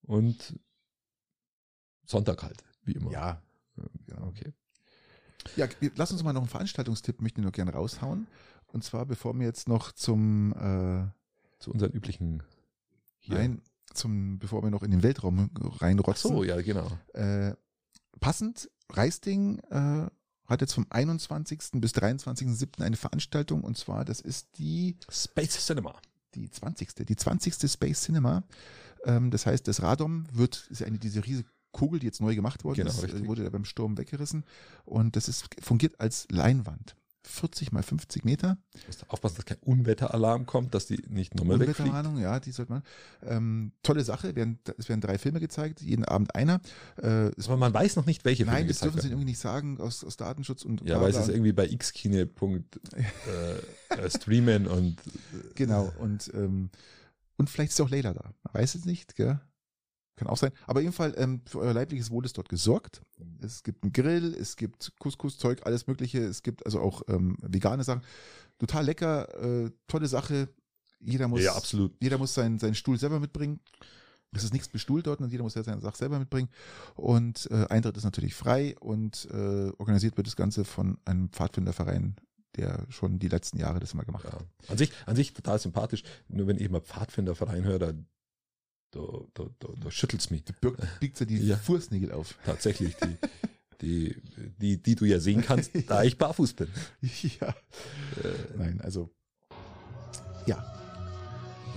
und 0.02 0.60
Sonntag 2.06 2.44
halt, 2.44 2.64
wie 2.84 2.94
immer. 2.94 3.12
ja. 3.12 3.42
Genau. 4.08 4.28
Okay. 4.28 4.54
Ja, 5.56 5.68
lass 5.96 6.12
uns 6.12 6.24
mal 6.24 6.34
noch 6.34 6.42
einen 6.42 6.50
Veranstaltungstipp, 6.50 7.22
möchte 7.22 7.42
ich 7.42 7.46
noch 7.46 7.52
gerne 7.52 7.72
raushauen. 7.74 8.28
Und 8.68 8.84
zwar, 8.84 9.06
bevor 9.06 9.34
wir 9.38 9.46
jetzt 9.46 9.68
noch 9.68 9.92
zum, 9.92 10.52
äh, 10.54 11.06
Zu 11.60 11.72
unseren 11.72 11.92
üblichen 11.92 12.44
hier. 13.20 13.36
nein, 13.38 13.62
zum, 13.94 14.40
bevor 14.40 14.64
wir 14.64 14.72
noch 14.72 14.84
in 14.84 14.92
den 14.92 15.04
Weltraum 15.04 15.52
Ach 15.64 15.82
reinrotzen. 15.82 16.32
so, 16.32 16.44
ja, 16.44 16.60
genau. 16.62 16.88
Äh, 17.14 17.54
passend, 18.20 18.70
Reisding 18.90 19.60
äh, 19.70 20.08
hat 20.46 20.62
jetzt 20.62 20.74
vom 20.74 20.88
21. 20.90 21.60
bis 21.74 21.94
23.07. 21.94 22.82
eine 22.82 22.96
Veranstaltung 22.96 23.64
und 23.64 23.78
zwar, 23.78 24.06
das 24.06 24.20
ist 24.20 24.58
die, 24.58 24.98
Space 25.10 25.66
Cinema. 25.66 25.96
die 26.36 26.50
20. 26.50 26.96
Die 26.96 27.16
20. 27.16 27.72
Space 27.72 28.02
Cinema. 28.02 28.44
Ähm, 29.06 29.32
das 29.32 29.46
heißt, 29.46 29.68
das 29.68 29.82
Radom 29.82 30.26
wird, 30.32 30.68
ist 30.70 30.84
eine 30.84 30.98
diese 30.98 31.26
riesige 31.26 31.50
Kugel, 31.74 32.00
die 32.00 32.06
jetzt 32.06 32.22
neu 32.22 32.34
gemacht 32.36 32.64
worden 32.64 32.78
Genau, 32.78 32.90
ist, 32.92 33.04
richtig. 33.04 33.24
äh, 33.24 33.28
wurde 33.28 33.44
ja 33.44 33.50
beim 33.50 33.66
Sturm 33.66 33.98
weggerissen 33.98 34.46
und 34.86 35.18
das 35.18 35.28
ist, 35.28 35.50
fungiert 35.62 36.00
als 36.00 36.26
Leinwand. 36.32 36.96
40 37.26 37.72
mal 37.72 37.84
50 37.84 38.26
Meter. 38.26 38.58
Musst 38.86 39.10
aufpassen, 39.10 39.38
dass 39.38 39.46
kein 39.46 39.58
Unwetteralarm 39.60 40.46
kommt, 40.46 40.76
dass 40.76 40.88
die 40.88 41.02
nicht 41.08 41.36
nochmal 41.36 41.58
wegfliegt. 41.58 41.80
Unwetterwarnung, 41.80 42.18
ja, 42.20 42.40
die 42.42 42.52
sollte 42.52 42.74
man. 42.74 42.84
Ähm, 43.26 43.72
tolle 43.82 44.04
Sache, 44.04 44.36
werden, 44.36 44.60
es 44.78 44.90
werden 44.90 45.00
drei 45.00 45.18
Filme 45.18 45.40
gezeigt, 45.40 45.82
jeden 45.82 46.04
Abend 46.04 46.36
einer. 46.36 46.60
Äh, 46.98 47.32
Aber 47.46 47.56
man 47.56 47.74
weiß 47.74 47.96
noch 47.96 48.06
nicht, 48.06 48.26
welche 48.26 48.44
nein, 48.44 48.56
Filme 48.56 48.68
das 48.68 48.78
gezeigt 48.80 48.96
dürfen 48.96 49.02
sie 49.04 49.08
irgendwie 49.14 49.26
nicht 49.32 49.40
sagen 49.40 49.80
aus, 49.80 50.04
aus 50.04 50.18
Datenschutz 50.18 50.64
und 50.64 50.82
Ja, 50.86 51.00
weil 51.00 51.12
es 51.12 51.18
ist 51.18 51.30
irgendwie 51.30 51.54
bei 51.54 51.68
xkine. 51.68 52.30
äh, 52.30 53.96
äh, 53.96 54.10
streamen 54.10 54.68
und 54.68 54.98
Genau, 55.56 55.94
und, 56.00 56.30
ähm, 56.34 56.72
und 57.38 57.50
vielleicht 57.50 57.72
ist 57.72 57.80
auch 57.80 57.90
Leila 57.90 58.14
da. 58.14 58.34
Man 58.44 58.54
weiß 58.54 58.76
es 58.76 58.84
nicht, 58.84 59.16
gell? 59.16 59.40
Kann 60.16 60.28
auch 60.28 60.38
sein. 60.38 60.52
Aber 60.68 60.80
auf 60.80 60.84
jeden 60.84 60.94
Fall, 60.94 61.14
ähm, 61.18 61.42
für 61.46 61.60
euer 61.60 61.74
leibliches 61.74 62.12
Wohl 62.12 62.24
ist 62.26 62.38
dort 62.38 62.48
gesorgt. 62.50 63.02
Es 63.42 63.64
gibt 63.64 63.84
einen 63.84 63.94
Grill, 63.94 64.36
es 64.40 64.56
gibt 64.56 64.94
Couscous-Zeug, 65.00 65.66
alles 65.66 65.88
Mögliche. 65.88 66.20
Es 66.20 66.44
gibt 66.44 66.66
also 66.66 66.80
auch 66.82 67.02
ähm, 67.08 67.36
vegane 67.42 67.84
Sachen. 67.84 68.04
Total 68.60 68.86
lecker, 68.86 69.66
äh, 69.66 69.72
tolle 69.88 70.08
Sache. 70.08 70.50
Jeder 71.00 71.28
muss, 71.28 71.42
ja, 71.42 71.56
absolut. 71.56 71.94
jeder 72.00 72.18
muss 72.20 72.34
seinen, 72.34 72.60
seinen 72.60 72.76
Stuhl 72.76 72.98
selber 73.00 73.20
mitbringen. 73.20 73.60
Es 74.36 74.44
ist 74.44 74.54
nichts 74.54 74.68
bestuhlt 74.70 75.06
dort 75.08 75.20
und 75.20 75.30
jeder 75.32 75.44
muss 75.44 75.54
ja 75.56 75.64
seine 75.64 75.82
Sache 75.82 75.98
selber 75.98 76.18
mitbringen. 76.20 76.50
Und 76.96 77.50
äh, 77.52 77.66
Eintritt 77.70 77.98
ist 77.98 78.04
natürlich 78.04 78.36
frei 78.36 78.76
und 78.80 79.28
äh, 79.32 79.72
organisiert 79.78 80.18
wird 80.18 80.28
das 80.28 80.36
Ganze 80.36 80.64
von 80.64 80.98
einem 81.06 81.30
Pfadfinderverein, 81.30 82.16
der 82.56 82.86
schon 82.90 83.20
die 83.20 83.28
letzten 83.28 83.58
Jahre 83.58 83.80
das 83.80 83.94
immer 83.94 84.06
gemacht 84.06 84.24
Ja. 84.26 84.34
hat. 84.34 84.46
An 84.70 84.78
sich, 84.78 84.92
an 85.06 85.16
sich 85.16 85.34
total 85.34 85.60
sympathisch. 85.60 86.04
Nur 86.30 86.48
wenn 86.48 86.58
ich 86.58 86.70
mal 86.70 86.82
Pfadfinderverein 86.82 87.64
höre, 87.64 87.80
da, 87.80 87.94
da, 88.94 89.02
da, 89.34 89.50
da, 89.60 89.68
da 89.84 89.92
schüttelt's 89.92 90.30
mich. 90.30 90.44
Birgt, 90.62 90.82
biegt 91.00 91.18
sie 91.18 91.26
die 91.26 91.38
Ja. 91.48 91.58
Fußnägel 91.58 92.12
auf. 92.12 92.36
Tatsächlich, 92.46 92.96
die, 92.96 93.18
die, 93.82 94.22
die, 94.60 94.82
die 94.82 94.96
du 94.96 95.06
ja 95.06 95.20
sehen 95.20 95.42
kannst, 95.42 95.72
da 95.88 96.04
ich 96.04 96.18
barfuß 96.18 96.54
bin. 96.54 96.68
ja. 97.40 97.48
Äh, 97.50 97.54
Nein, 98.58 98.82
also. 98.82 99.10
Ja, 100.46 100.64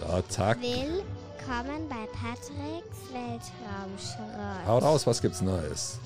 ja, 0.01 0.29
zack. 0.29 0.59
Willkommen 0.61 1.89
bei 1.89 2.07
Patricks 2.13 2.99
Weltraumschrott. 3.13 4.67
Hau 4.67 4.79
raus, 4.79 5.07
was 5.07 5.23
gibt's 5.23 5.41
Neues? 5.41 5.99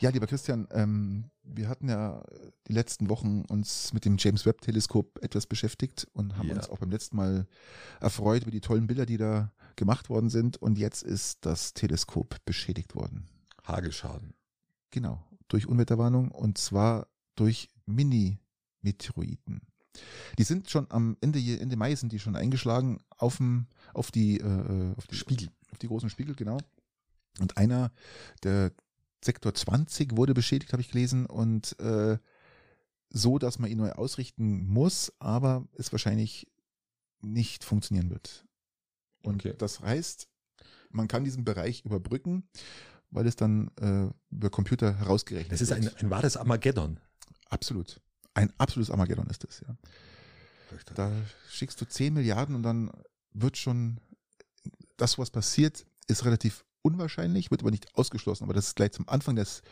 Ja, 0.00 0.10
lieber 0.10 0.26
Christian, 0.26 0.66
ähm, 0.70 1.30
wir 1.42 1.68
hatten 1.68 1.88
ja 1.88 2.22
die 2.66 2.72
letzten 2.72 3.08
Wochen 3.08 3.42
uns 3.48 3.92
mit 3.92 4.04
dem 4.04 4.16
James 4.18 4.44
Webb 4.46 4.60
Teleskop 4.60 5.18
etwas 5.22 5.46
beschäftigt 5.46 6.06
und 6.12 6.36
haben 6.36 6.48
Ja. 6.48 6.56
uns 6.56 6.68
auch 6.68 6.78
beim 6.78 6.90
letzten 6.90 7.16
Mal 7.16 7.46
erfreut 8.00 8.42
über 8.42 8.50
die 8.50 8.60
tollen 8.60 8.86
Bilder, 8.86 9.06
die 9.06 9.16
da 9.16 9.52
gemacht 9.76 10.08
worden 10.08 10.30
sind. 10.30 10.56
Und 10.60 10.78
jetzt 10.78 11.02
ist 11.02 11.44
das 11.46 11.72
Teleskop 11.74 12.36
beschädigt 12.44 12.94
worden. 12.94 13.26
Hagelschaden. 13.64 14.34
Genau, 14.90 15.22
durch 15.48 15.66
Unwetterwarnung 15.66 16.30
und 16.30 16.58
zwar 16.58 17.08
durch 17.34 17.70
Mini-Meteoriten. 17.86 19.60
Die 20.38 20.44
sind 20.44 20.68
schon 20.70 20.86
am 20.90 21.16
Ende, 21.20 21.38
Ende 21.38 21.76
Mai 21.76 21.94
sind 21.94 22.12
die 22.12 22.18
schon 22.18 22.36
eingeschlagen 22.36 22.98
auf, 23.16 23.38
dem, 23.38 23.66
auf, 23.94 24.10
die, 24.10 24.38
äh, 24.38 24.94
auf 24.96 25.06
die 25.06 25.14
Spiegel. 25.16 25.48
Auf 25.72 25.78
die 25.78 25.88
großen 25.88 26.10
Spiegel, 26.10 26.34
genau. 26.34 26.58
Und 27.40 27.56
einer, 27.56 27.92
der 28.42 28.72
Sektor 29.24 29.54
20 29.54 30.16
wurde 30.16 30.34
beschädigt, 30.34 30.72
habe 30.72 30.82
ich 30.82 30.90
gelesen, 30.90 31.26
und 31.26 31.78
äh, 31.80 32.18
so, 33.10 33.38
dass 33.38 33.58
man 33.58 33.70
ihn 33.70 33.78
neu 33.78 33.92
ausrichten 33.92 34.66
muss, 34.66 35.12
aber 35.18 35.66
es 35.74 35.92
wahrscheinlich 35.92 36.46
nicht 37.22 37.64
funktionieren 37.64 38.10
wird. 38.10 38.44
Und 39.22 39.44
Okay. 39.46 39.54
das 39.56 39.80
heißt, 39.80 40.28
man 40.90 41.08
kann 41.08 41.24
diesen 41.24 41.44
Bereich 41.44 41.84
überbrücken, 41.84 42.48
weil 43.10 43.26
es 43.26 43.36
dann 43.36 43.70
äh, 43.80 44.08
über 44.30 44.50
Computer 44.50 44.98
herausgerechnet 44.98 45.52
Das 45.52 45.60
ist 45.60 45.72
ein, 45.72 45.84
wird. 45.84 46.02
ein 46.02 46.10
wahres 46.10 46.36
Armageddon. 46.36 47.00
Absolut. 47.48 48.00
Ein 48.34 48.52
absolutes 48.58 48.90
Armageddon 48.90 49.26
ist 49.28 49.44
das, 49.44 49.60
ja. 49.60 49.76
Da 50.94 51.10
schickst 51.48 51.80
du 51.80 51.86
10 51.86 52.12
Milliarden 52.12 52.54
und 52.54 52.62
dann 52.62 52.90
wird 53.32 53.56
schon 53.56 53.98
das, 54.98 55.16
was 55.16 55.30
passiert, 55.30 55.86
ist 56.08 56.24
relativ 56.24 56.65
unwahrscheinlich, 56.86 57.50
wird 57.50 57.62
aber 57.62 57.70
nicht 57.70 57.94
ausgeschlossen. 57.96 58.44
Aber 58.44 58.54
dass 58.54 58.68
es 58.68 58.74
gleich 58.74 58.92
zum 58.92 59.08
Anfang 59.08 59.36
des, 59.36 59.62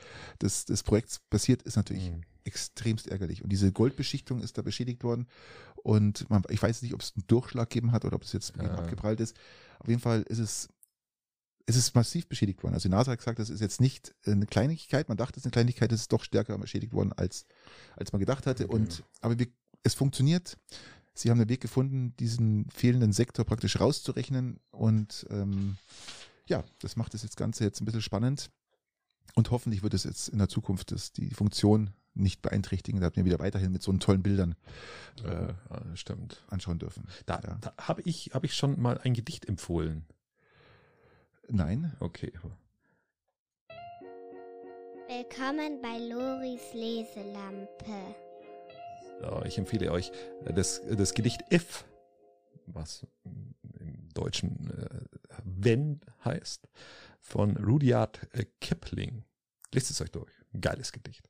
des, 0.43 0.65
des 0.65 0.83
Projekts 0.83 1.21
passiert, 1.31 1.63
ist 1.63 1.77
natürlich 1.77 2.11
Mhm. 2.11 2.23
extremst 2.45 3.07
ärgerlich. 3.09 3.43
Und 3.43 3.51
diese 3.51 3.73
Goldbeschichtung 3.73 4.41
ist 4.41 4.59
da 4.59 4.63
beschädigt 4.63 5.05
worden. 5.05 5.27
Und 5.77 6.29
man, 6.31 6.43
ich 6.49 6.63
weiß 6.63 6.83
nicht, 6.83 6.95
ob 6.95 7.01
es 7.03 7.13
einen 7.17 7.27
Durchschlag 7.27 7.71
gegeben 7.71 7.93
hat 7.93 8.05
oder 8.05 8.17
ob 8.17 8.23
es 8.23 8.33
jetzt 8.33 8.53
Ja. 8.57 8.75
abgeprallt 8.75 9.21
ist. 9.21 9.37
Auf 9.79 9.89
jeden 9.89 10.01
Fall 10.01 10.23
ist 10.23 10.39
es, 10.39 10.69
es 11.67 11.77
ist 11.77 11.95
massiv 11.95 12.27
beschädigt 12.29 12.63
worden. 12.63 12.75
Also 12.75 12.89
die 12.89 12.95
NASA 12.95 13.13
hat 13.13 13.19
gesagt, 13.19 13.39
das 13.39 13.49
ist 13.51 13.61
jetzt 13.61 13.81
nicht 13.81 14.15
eine 14.27 14.45
Kleinigkeit. 14.47 15.09
Man 15.09 15.17
dachte, 15.17 15.35
es 15.39 15.43
ist 15.43 15.47
eine 15.47 15.53
Kleinigkeit, 15.53 15.91
es 15.93 16.03
ist 16.03 16.13
doch 16.13 16.23
stärker 16.25 16.59
beschädigt 16.59 16.93
worden, 16.93 17.13
als, 17.15 17.47
als 17.97 18.13
man 18.13 18.21
gedacht 18.21 18.47
hatte. 18.47 18.65
Okay. 18.65 18.75
Und, 18.75 19.03
aber 19.23 19.39
wir, 19.39 19.47
es 19.83 19.95
funktioniert. 19.95 20.59
Sie 21.17 21.31
haben 21.31 21.39
einen 21.41 21.49
Weg 21.49 21.61
gefunden, 21.61 22.13
diesen 22.19 22.69
fehlenden 22.71 23.13
Sektor 23.13 23.45
praktisch 23.47 23.79
rauszurechnen. 23.81 24.59
Und 24.73 25.27
ähm, 25.31 25.77
ja, 26.47 26.65
das 26.81 26.97
macht 26.97 27.15
das 27.15 27.23
jetzt 27.23 27.37
Ganze 27.37 27.65
jetzt 27.65 27.81
ein 27.81 27.85
bisschen 27.85 28.03
spannend. 28.03 28.51
Und 29.35 29.51
hoffentlich 29.51 29.83
wird 29.83 29.95
es 29.95 30.05
jetzt 30.05 30.29
in 30.29 30.39
der 30.39 30.49
Zukunft 30.49 30.93
das, 30.93 31.13
die 31.13 31.31
Funktion 31.31 31.91
nicht 32.15 32.43
beeinträchtigen, 32.43 33.01
da 33.01 33.15
wir 33.17 33.25
wieder 33.25 33.41
weiterhin 33.41 33.73
mit 33.73 33.83
so 33.83 33.93
tollen 33.95 34.23
Bildern 34.23 34.55
äh, 35.25 35.49
Ja, 35.49 35.97
stimmt. 35.97 36.45
anschauen 36.49 36.79
dürfen. 36.79 37.09
Da, 37.27 37.41
Ja. 37.45 37.59
da 37.61 37.75
habe 37.79 38.03
ich, 38.03 38.31
hab 38.35 38.45
ich 38.45 38.55
schon 38.55 38.81
mal 38.81 38.99
ein 38.99 39.15
Gedicht 39.15 39.49
empfohlen. 39.49 40.05
Nein, 41.49 41.95
Okay. 42.01 42.33
Willkommen 45.09 45.81
bei 45.83 45.99
Loris 45.99 46.73
Leselampe. 46.73 48.15
Ich 49.47 49.59
empfehle 49.59 49.91
euch 49.93 50.11
äh, 50.45 50.53
das, 50.53 50.83
das 50.89 51.15
Gedicht 51.15 51.43
If, 51.53 51.85
was 52.67 53.07
Deutschen 54.15 54.71
äh, 54.71 55.01
Wenn 55.45 56.01
heißt, 56.25 56.69
von 57.21 57.57
Rudyard 57.57 58.21
äh, 58.33 58.45
Kipling. 58.61 59.25
Lest 59.73 59.91
es 59.91 60.01
euch 60.01 60.11
durch. 60.11 60.31
Ein 60.53 60.61
geiles 60.61 60.93
Gedicht. 60.93 61.29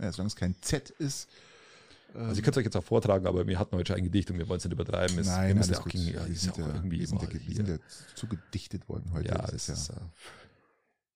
ja, 0.00 0.10
solange 0.12 0.28
es 0.28 0.36
kein 0.36 0.56
Z 0.60 0.90
ist. 0.90 1.28
Also 2.14 2.26
ihr 2.32 2.36
ähm, 2.38 2.42
könnt 2.44 2.48
es 2.48 2.58
euch 2.58 2.64
jetzt 2.64 2.76
auch 2.76 2.84
vortragen, 2.84 3.26
aber 3.26 3.46
wir 3.46 3.58
hatten 3.58 3.76
heute 3.76 3.88
schon 3.92 3.96
ein 3.96 4.04
Gedicht 4.04 4.30
und 4.30 4.38
wir 4.38 4.48
wollen 4.48 4.58
es 4.58 4.64
nicht 4.64 4.72
übertreiben. 4.72 5.18
Es, 5.18 5.26
wir 5.26 5.32
Nein, 5.32 5.56
müssen 5.56 5.70
alles 5.74 5.76
ja 5.76 5.78
auch 5.78 5.82
gut. 5.84 5.92
gegen, 5.92 6.06
ja, 6.14 6.26
wir 6.26 6.32
ist 6.32 6.40
sind 6.42 6.56
ja 6.58 6.64
auch 6.64 6.68
ja, 6.68 6.74
irgendwie 6.74 7.00
wir 7.00 7.06
sind, 7.08 7.22
ja, 7.22 7.32
wir 7.32 7.40
hier. 7.40 7.56
sind 7.56 7.68
ja 7.68 7.78
zu 8.14 8.26
gedichtet 8.28 8.88
worden 8.88 9.10
heute. 9.12 9.28
ja, 9.28 9.34
Das 9.38 9.50
das 9.50 9.68
ist 9.68 9.68
ist, 9.68 9.88
ja, 9.88 9.94
äh, 9.96 10.00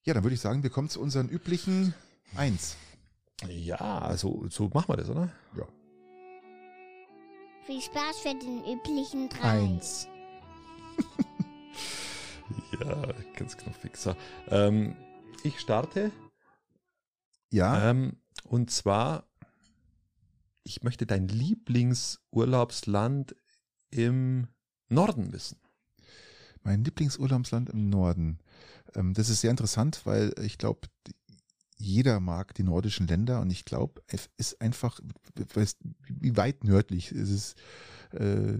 ja, 0.04 0.14
dann 0.14 0.22
würde 0.24 0.34
ich 0.34 0.40
sagen, 0.40 0.62
wir 0.62 0.70
kommen 0.70 0.88
zu 0.88 1.00
unseren 1.00 1.28
üblichen 1.28 1.94
Eins. 2.34 2.76
ja, 3.48 4.16
so, 4.16 4.46
so 4.50 4.68
machen 4.74 4.88
wir 4.88 4.96
das, 4.96 5.08
oder? 5.08 5.30
Viel 7.66 7.80
Spaß 7.82 8.18
für 8.22 8.34
den 8.34 8.64
üblichen 8.64 9.28
drei. 9.28 9.58
Eins. 9.60 10.08
Ja, 12.80 13.12
ganz 13.36 13.56
knuffig. 13.56 13.96
So, 13.96 14.14
ähm, 14.48 14.96
ich 15.42 15.58
starte. 15.60 16.12
Ja, 17.50 17.90
Ähm, 17.90 18.16
und 18.44 18.70
zwar, 18.70 19.26
ich 20.64 20.82
möchte 20.82 21.06
dein 21.06 21.28
Lieblingsurlaubsland 21.28 23.34
im 23.90 24.48
Norden 24.88 25.32
wissen. 25.32 25.58
mein 26.62 26.84
Lieblingsurlaubsland 26.84 27.70
im 27.70 27.88
Norden. 27.88 28.38
Ähm, 28.94 29.14
das 29.14 29.30
ist 29.30 29.40
sehr 29.40 29.50
interessant, 29.50 30.02
weil 30.04 30.34
ich 30.42 30.58
glaube, 30.58 30.88
jeder 31.76 32.20
mag 32.20 32.54
die 32.54 32.64
nordischen 32.64 33.06
Länder 33.06 33.40
und 33.40 33.50
ich 33.50 33.64
glaube, 33.64 34.02
es 34.08 34.28
ist 34.36 34.60
einfach, 34.60 35.00
weißt, 35.54 35.78
wie 36.08 36.36
weit 36.36 36.64
nördlich 36.64 37.12
ist 37.12 37.30
es 37.30 37.54
äh, 38.18 38.58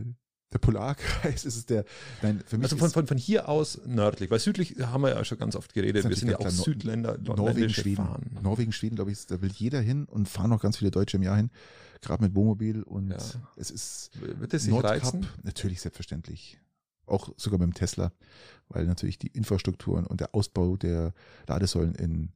der 0.53 0.59
Polarkreis, 0.59 1.45
ist 1.45 1.57
es 1.57 1.67
der, 1.67 1.85
nein, 2.23 2.43
für 2.47 2.57
mich 2.57 2.65
Also 2.65 2.77
von, 2.77 2.91
von, 2.91 3.07
von 3.07 3.19
hier 3.19 3.49
aus 3.49 3.81
nördlich, 3.87 4.31
weil 4.31 4.39
südlich 4.39 4.77
haben 4.81 5.03
wir 5.03 5.11
ja 5.11 5.25
schon 5.25 5.39
ganz 5.39 5.57
oft 5.57 5.75
geredet, 5.75 6.05
Das 6.05 6.09
wir 6.09 6.17
sind 6.17 6.31
ja 6.31 6.39
auch 6.39 6.49
Südländer, 6.51 7.19
Norwegen, 7.19 7.69
Schweden. 7.71 7.97
Fahnen. 8.07 8.39
Norwegen, 8.43 8.73
Schweden, 8.73 8.97
glaube 8.97 9.13
ich, 9.13 9.27
da 9.27 9.41
will 9.43 9.51
jeder 9.53 9.81
hin 9.81 10.05
und 10.07 10.29
fahren 10.29 10.53
auch 10.53 10.61
ganz 10.61 10.79
viele 10.79 10.91
Deutsche 10.91 11.19
im 11.19 11.23
Jahr 11.23 11.37
hin, 11.37 11.51
gerade 12.01 12.23
mit 12.23 12.35
Wohnmobil 12.35 12.83
und 12.83 13.11
Ja. 13.11 13.19
es 13.57 13.71
ist 13.71 14.11
Wird 14.15 14.55
es 14.55 14.63
sich 14.63 14.71
Nordkap, 14.71 14.93
reizen? 15.15 15.29
natürlich 15.43 15.81
selbstverständlich. 15.81 16.59
Auch 17.07 17.31
sogar 17.39 17.59
mit 17.59 17.67
dem 17.69 17.75
Tesla, 17.75 18.13
weil 18.69 18.85
natürlich 18.87 19.19
die 19.19 19.29
Infrastrukturen 19.29 20.07
und 20.07 20.21
der 20.21 20.35
Ausbau 20.35 20.77
der 20.77 21.15
Ladesäulen 21.47 21.95
in, 21.95 22.33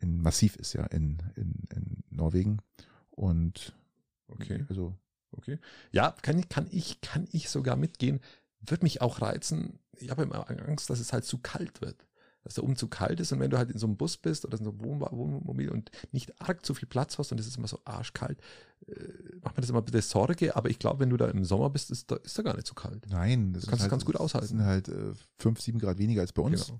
in 0.00 0.20
massiv 0.20 0.56
ist 0.56 0.72
ja 0.72 0.84
in, 0.86 1.18
in, 1.36 1.54
in 1.74 2.02
Norwegen. 2.10 2.58
Und 3.10 3.74
Okay. 4.28 4.64
also 4.68 4.94
Okay. 5.32 5.58
Ja, 5.92 6.14
kann, 6.22 6.38
ich- 6.38 6.48
kann, 6.48 6.66
ich, 6.70 7.00
kann 7.00 7.26
ich 7.32 7.48
sogar 7.50 7.76
mitgehen. 7.76 8.20
Wird 8.60 8.82
mich 8.82 9.00
auch 9.02 9.20
reizen. 9.20 9.78
Ich 9.98 10.10
habe 10.10 10.22
immer 10.22 10.48
Angst, 10.50 10.90
dass 10.90 10.98
es 11.00 11.12
halt 11.12 11.24
zu 11.24 11.38
kalt 11.38 11.80
wird. 11.80 12.06
Dass 12.42 12.54
der 12.54 12.64
Umzug 12.64 12.92
kalt 12.92 13.18
ist 13.18 13.32
und 13.32 13.40
wenn 13.40 13.50
du 13.50 13.58
halt 13.58 13.72
in 13.72 13.78
so 13.78 13.86
einem 13.88 13.96
Bus 13.96 14.16
bist 14.18 14.44
oder 14.44 14.56
in 14.56 14.62
so 14.64 14.70
einem 14.70 14.80
Wohn- 14.80 15.00
Wohnmobil 15.00 15.68
und 15.68 15.90
nicht 16.12 16.40
arg 16.40 16.64
zu 16.64 16.74
viel 16.74 16.86
Platz 16.86 17.18
hast 17.18 17.32
und 17.32 17.40
es 17.40 17.46
ist 17.48 17.56
immer 17.56 17.66
so 17.66 17.80
arschkalt, 17.84 18.38
äh, 18.86 18.92
macht 19.42 19.56
mir 19.56 19.62
das 19.62 19.70
immer 19.70 19.80
ein 19.80 19.84
bisschen 19.84 20.02
Sorge. 20.02 20.54
Aber 20.54 20.70
ich 20.70 20.78
glaube, 20.78 21.00
wenn 21.00 21.10
du 21.10 21.16
da 21.16 21.26
im 21.28 21.44
Sommer 21.44 21.70
bist, 21.70 21.90
ist 21.90 22.08
da, 22.10 22.16
ist 22.16 22.38
da 22.38 22.42
gar 22.42 22.54
nicht 22.54 22.68
so 22.68 22.74
kalt. 22.74 23.04
nein, 23.10 23.52
das 23.52 23.64
Du 23.64 23.70
kannst 23.70 23.80
es 23.80 23.82
halt, 23.82 23.90
ganz 23.90 24.04
gut 24.04 24.14
Das 24.14 24.20
aushalten. 24.22 24.46
sind 24.46 24.62
halt 24.64 24.88
äh, 24.88 25.12
fünf, 25.40 25.60
sieben 25.60 25.80
Grad 25.80 25.98
weniger 25.98 26.20
als 26.20 26.32
bei 26.32 26.42
uns. 26.42 26.66
Genau. 26.68 26.78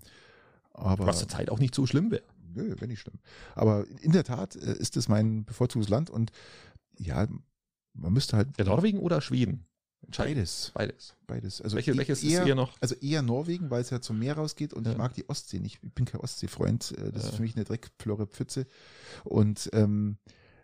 Aber 0.73 1.07
Was 1.07 1.19
zur 1.19 1.29
Zeit 1.29 1.51
auch 1.51 1.59
nicht 1.59 1.75
so 1.75 1.85
schlimm 1.85 2.11
wäre. 2.13 2.23
Nö, 2.55 2.71
wäre 2.71 2.87
nicht 2.87 3.01
schlimm. 3.01 3.19
Aber 3.57 3.87
in 4.01 4.13
der 4.13 4.23
Tat 4.25 4.55
äh, 4.57 4.73
ist 4.79 4.97
es 4.97 5.09
mein 5.09 5.45
bevorzugtes 5.45 5.89
Land 5.89 6.11
und 6.11 6.31
ja, 6.97 7.27
man 7.97 8.13
müsste 8.13 8.37
halt 8.37 8.49
Ja, 8.59 8.65
Norwegen 8.65 8.99
oder 8.99 9.21
Schweden? 9.21 9.65
Beides, 10.17 10.71
Beides. 10.75 11.17
beides. 11.27 11.61
Also 11.61 11.75
Welche, 11.77 11.97
welches 11.97 12.23
eher, 12.23 12.43
ist 12.43 12.49
eher 12.49 12.55
noch? 12.55 12.77
Also 12.81 12.95
eher 12.97 13.23
Norwegen, 13.23 13.71
weil 13.71 13.81
es 13.81 13.91
ja 13.91 14.01
zum 14.01 14.19
Meer 14.21 14.35
rausgeht 14.37 14.73
und 14.73 14.85
Ja. 14.87 14.93
ich 14.93 14.99
mag 14.99 15.15
die 15.15 15.29
Ostsee 15.29 15.59
nicht. 15.59 15.81
Ich 15.83 15.93
bin 15.95 16.05
kein 16.05 16.21
Ostseefreund. 16.21 16.93
Äh, 16.97 17.11
Das 17.13 17.25
Ja. 17.25 17.29
ist 17.31 17.37
für 17.37 17.43
mich 17.43 17.57
eine 17.57 17.65
Dreckflore 17.65 18.27
Pfütze. 18.27 18.67
Und 19.25 19.69
ähm, 19.73 20.19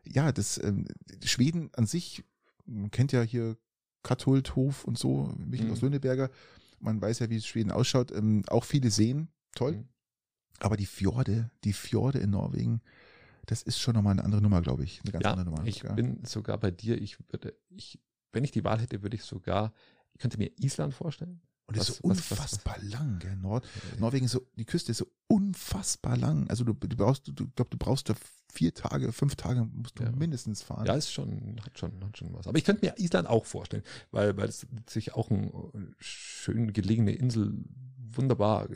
ja, 0.04 0.30
das 0.30 0.58
ähm, 0.62 0.86
Schweden 1.24 1.70
an 1.74 1.86
sich, 1.86 2.22
man 2.66 2.90
kennt 2.92 3.10
ja 3.12 3.22
hier 3.22 3.56
Katholdhof 4.04 4.84
und 4.84 4.98
so, 4.98 5.32
Michael 5.38 5.68
Mhm. 5.68 5.72
aus 5.72 5.80
Lönneberger. 5.80 6.30
Man 6.78 7.00
weiß 7.00 7.20
ja, 7.20 7.30
wie 7.30 7.40
Schweden 7.40 7.70
ausschaut. 7.72 8.12
Ähm, 8.12 8.42
auch 8.48 8.64
viele 8.64 8.90
Seen, 8.90 9.28
toll. 9.54 9.72
Mhm. 9.78 9.88
Aber 10.60 10.76
die 10.76 10.86
Fjorde, 10.86 11.50
die 11.64 11.72
Fjorde 11.72 12.18
in 12.20 12.30
Norwegen, 12.30 12.80
das 13.46 13.62
ist 13.62 13.78
schon 13.80 13.94
nochmal 13.94 14.12
eine 14.12 14.24
andere 14.24 14.40
Nummer, 14.42 14.62
glaube 14.62 14.84
ich. 14.84 15.00
Eine 15.02 15.12
ganz 15.12 15.24
Ja, 15.24 15.30
andere 15.32 15.50
Nummer. 15.50 15.66
ich 15.66 15.82
ja. 15.82 15.92
bin 15.92 16.24
sogar 16.24 16.58
bei 16.58 16.70
dir. 16.70 17.00
Ich 17.00 17.18
würde, 17.30 17.54
ich, 17.70 17.98
wenn 18.32 18.44
ich 18.44 18.50
die 18.52 18.64
Wahl 18.64 18.80
hätte, 18.80 19.02
würde 19.02 19.16
ich 19.16 19.24
sogar, 19.24 19.72
ich 20.14 20.20
könnte 20.20 20.38
mir 20.38 20.50
Island 20.58 20.94
vorstellen. 20.94 21.40
und 21.66 21.76
das 21.76 21.88
was- 21.88 21.94
ist 21.96 22.02
so 22.02 22.08
was- 22.10 22.18
was- 22.18 22.30
unfassbar 22.32 22.76
lang, 22.82 23.18
gell? 23.20 23.36
Nord 23.36 23.66
Norwegen 23.98 24.26
ist 24.26 24.32
so, 24.32 24.46
die 24.56 24.64
Küste 24.64 24.90
ist 24.92 24.98
so 24.98 25.06
unfassbar 25.28 26.16
lang. 26.16 26.48
Also 26.50 26.64
du, 26.64 26.72
du 26.74 26.96
brauchst, 26.96 27.28
du, 27.28 27.48
glaub, 27.54 27.70
du 27.70 27.78
brauchst 27.78 28.08
da 28.10 28.14
vier 28.52 28.74
Tage, 28.74 29.12
fünf 29.12 29.36
Tage 29.36 29.64
musst 29.72 29.98
du 29.98 30.02
Ja. 30.04 30.12
mindestens 30.12 30.60
fahren. 30.62 30.84
Ja, 30.86 30.94
ist 30.94 31.10
schon, 31.12 31.58
hat 31.64 31.78
schon, 31.78 32.04
hat 32.04 32.18
schon 32.18 32.32
was. 32.34 32.46
Aber 32.46 32.58
ich 32.58 32.64
könnte 32.64 32.84
mir 32.84 32.94
Island 32.98 33.26
auch 33.28 33.46
vorstellen, 33.46 33.82
weil, 34.10 34.36
weil 34.36 34.48
es 34.48 34.66
sich 34.90 35.14
auch 35.14 35.30
eine 35.30 35.50
schön 35.98 36.72
gelegene 36.72 37.12
Insel, 37.12 37.54
wunderbar, 38.12 38.68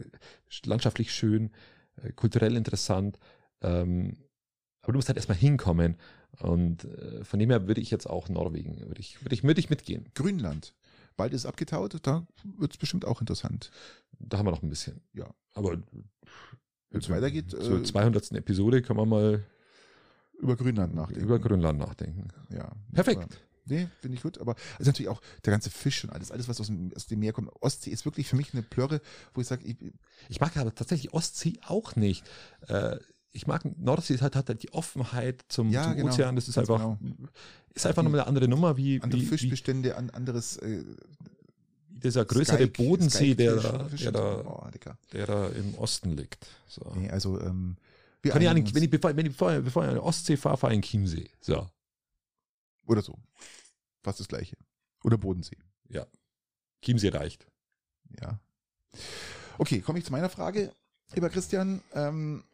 landschaftlich 0.65 1.13
schön, 1.13 1.51
äh, 2.03 2.13
kulturell 2.13 2.57
interessant. 2.57 3.19
Ähm, 3.61 4.17
aber 4.87 4.93
du 4.93 4.99
musst 4.99 5.09
halt 5.09 5.17
erstmal 5.17 5.37
hinkommen. 5.37 5.97
Und 6.39 6.85
äh, 6.85 7.25
von 7.25 7.41
dem 7.41 7.51
her 7.51 7.67
würde 7.67 7.81
ich 7.81 7.91
jetzt 7.91 8.09
auch 8.09 8.29
Norwegen, 8.29 8.79
würde 8.87 9.01
ich, 9.01 9.21
würde 9.21 9.35
ich, 9.35 9.43
würde 9.43 9.59
ich 9.59 9.69
mitgehen. 9.69 10.07
Grünland. 10.15 10.75
Bald 11.17 11.33
ist 11.33 11.45
abgetaut, 11.45 11.99
da 12.05 12.25
wird 12.45 12.71
es 12.71 12.79
bestimmt 12.79 13.05
auch 13.05 13.21
interessant. 13.21 13.73
Da 14.21 14.39
haben 14.39 14.47
wir 14.47 14.53
noch 14.53 14.63
ein 14.63 14.69
bisschen. 14.69 15.01
Ja. 15.13 15.35
Aber 15.55 15.73
Wenn 15.73 17.01
es 17.01 17.11
weitergeht, 17.11 17.51
zur 17.51 17.81
äh, 17.81 17.83
200. 17.83 18.31
Episode 18.33 18.81
können 18.81 19.01
wir 19.01 19.07
mal 19.07 19.45
über 20.39 20.55
Grünland 20.55 20.95
nachdenken. 20.95 21.25
über 21.25 21.41
Grönland 21.41 21.81
nachdenken. 21.81 22.29
Ja. 22.51 22.71
Perfekt. 22.93 23.23
Aber, 23.23 23.35
nee, 23.65 23.89
finde 24.01 24.19
ich 24.19 24.23
gut. 24.23 24.39
Aber 24.39 24.55
es 24.75 24.81
ist 24.83 24.87
natürlich 24.87 25.09
auch 25.09 25.21
der 25.45 25.51
ganze 25.51 25.71
Fisch 25.71 26.05
und 26.05 26.11
alles, 26.11 26.31
alles, 26.31 26.47
was 26.47 26.61
aus 26.61 26.69
dem, 26.69 26.93
aus 26.95 27.09
dem 27.09 27.19
Meer 27.19 27.33
kommt. 27.33 27.51
Ostsee 27.61 27.91
ist 27.91 28.05
wirklich 28.05 28.29
für 28.29 28.37
mich 28.37 28.53
eine 28.53 28.63
Plörre, 28.63 29.01
wo 29.35 29.41
ich 29.41 29.49
sage, 29.49 29.65
ich, 29.65 29.77
Ich 30.29 30.41
mag 30.41 30.57
aber 30.57 30.73
tatsächlich 30.73 31.13
Ostsee 31.13 31.59
auch 31.67 31.97
nicht. 31.97 32.25
Äh, 32.69 32.99
ich 33.37 33.47
mag 33.47 33.65
Nordsee, 33.79 34.15
es 34.15 34.23
hat, 34.23 34.35
hat 34.37 34.49
halt 34.49 34.63
die 34.63 34.73
Offenheit 34.73 35.45
zum, 35.49 35.71
Ja, 35.71 35.85
zum 35.85 35.97
genau. 35.97 36.13
Ozean. 36.13 36.35
Das 36.37 36.49
ist 36.49 36.55
Ganz 36.57 36.69
einfach, 36.71 36.97
ist 37.75 37.87
einfach 37.87 38.03
nochmal 38.03 38.21
eine 38.21 38.29
andere 38.29 38.49
Nummer, 38.49 38.77
wie, 38.77 39.01
andere 39.03 39.21
wie, 39.21 39.25
wie 39.25 39.29
Fischbestände, 39.29 39.97
an 39.97 40.11
anderes 40.11 40.57
äh, 40.59 40.83
dieser 41.89 42.25
größere 42.25 42.65
Skype- 42.65 42.73
Bodensee, 42.77 43.35
der, 43.35 43.59
Skypefisch, 43.61 44.05
da- 44.05 44.11
der, 44.11 44.43
da, 44.43 44.69
lecker. 44.73 44.99
der 45.13 45.27
da 45.27 45.49
im 45.49 45.75
Osten 45.77 46.11
liegt. 46.17 46.47
So. 46.69 46.93
Nee, 46.97 47.11
also, 47.11 47.41
ähm, 47.41 47.77
wir 48.23 48.33
Kann 48.33 48.43
ich 48.43 48.49
eigentlich, 48.49 48.75
wenn 48.75 48.83
ich, 48.83 48.91
bevor, 48.91 49.17
wenn 49.17 49.27
ich, 49.27 49.33
bevor, 49.33 49.53
bevor 49.61 49.85
ich 49.85 49.91
an 49.91 49.99
Ostsee 49.99 50.37
fahre, 50.37 50.57
fahre 50.57 50.73
ich 50.73 50.77
in 50.79 50.83
Chiemsee. 50.83 51.31
So. 51.41 51.69
Oder 52.87 53.03
so. 53.03 53.19
Fast 54.03 54.21
das 54.21 54.29
gleiche. 54.29 54.57
Oder 55.05 55.17
Bodensee. 55.19 55.57
Chiemsee 56.83 57.09
reicht. 57.09 57.47
Ja. 58.21 58.39
Okay, 59.59 59.81
komme 59.81 59.99
ich 59.99 60.05
zu 60.05 60.13
meiner 60.13 60.29
Frage, 60.29 60.73
lieber 61.15 61.31
Christian. 61.31 61.83
Ähm, 61.95 62.45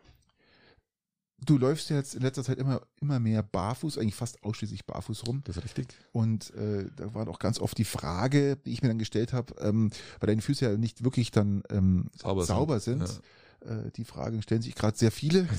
du 1.45 1.59
läufst 1.59 1.91
ja 1.91 1.97
jetzt 1.97 2.15
in 2.15 2.23
letzter 2.23 2.45
Zeit 2.45 2.59
immer, 2.59 2.83
immer 3.01 3.19
mehr 3.19 3.43
barfuß, 3.43 3.99
eigentlich 3.99 4.15
fast 4.15 4.43
ausschließlich 4.43 4.87
barfuß 4.87 5.27
rum. 5.27 5.43
Das 5.45 5.57
ist 5.57 5.65
richtig. 5.65 5.89
Und 6.13 6.55
äh, 6.55 6.87
da 6.97 7.15
war 7.15 7.29
auch 7.29 7.39
ganz 7.39 7.59
oft 7.59 7.77
die 7.79 7.85
Frage, 7.85 8.57
die 8.57 8.73
ich 8.73 8.83
mir 8.83 8.89
dann 8.89 8.99
gestellt 8.99 9.33
habe, 9.33 9.55
ähm, 9.61 9.91
weil 10.21 10.29
deine 10.29 10.43
Füße 10.43 10.65
ja 10.65 10.77
nicht 10.77 11.05
wirklich 11.05 11.31
dann 11.31 11.63
ähm, 11.71 12.11
Sauber 12.17 12.45
sauber, 12.45 12.81
sind. 12.81 13.07
sind. 13.07 13.23
Äh, 13.61 13.91
die 13.97 14.05
Fragen 14.05 14.43
stellen 14.43 14.63
sich 14.63 14.75
gerade 14.75 14.97
sehr 14.97 15.11
viele. 15.11 15.49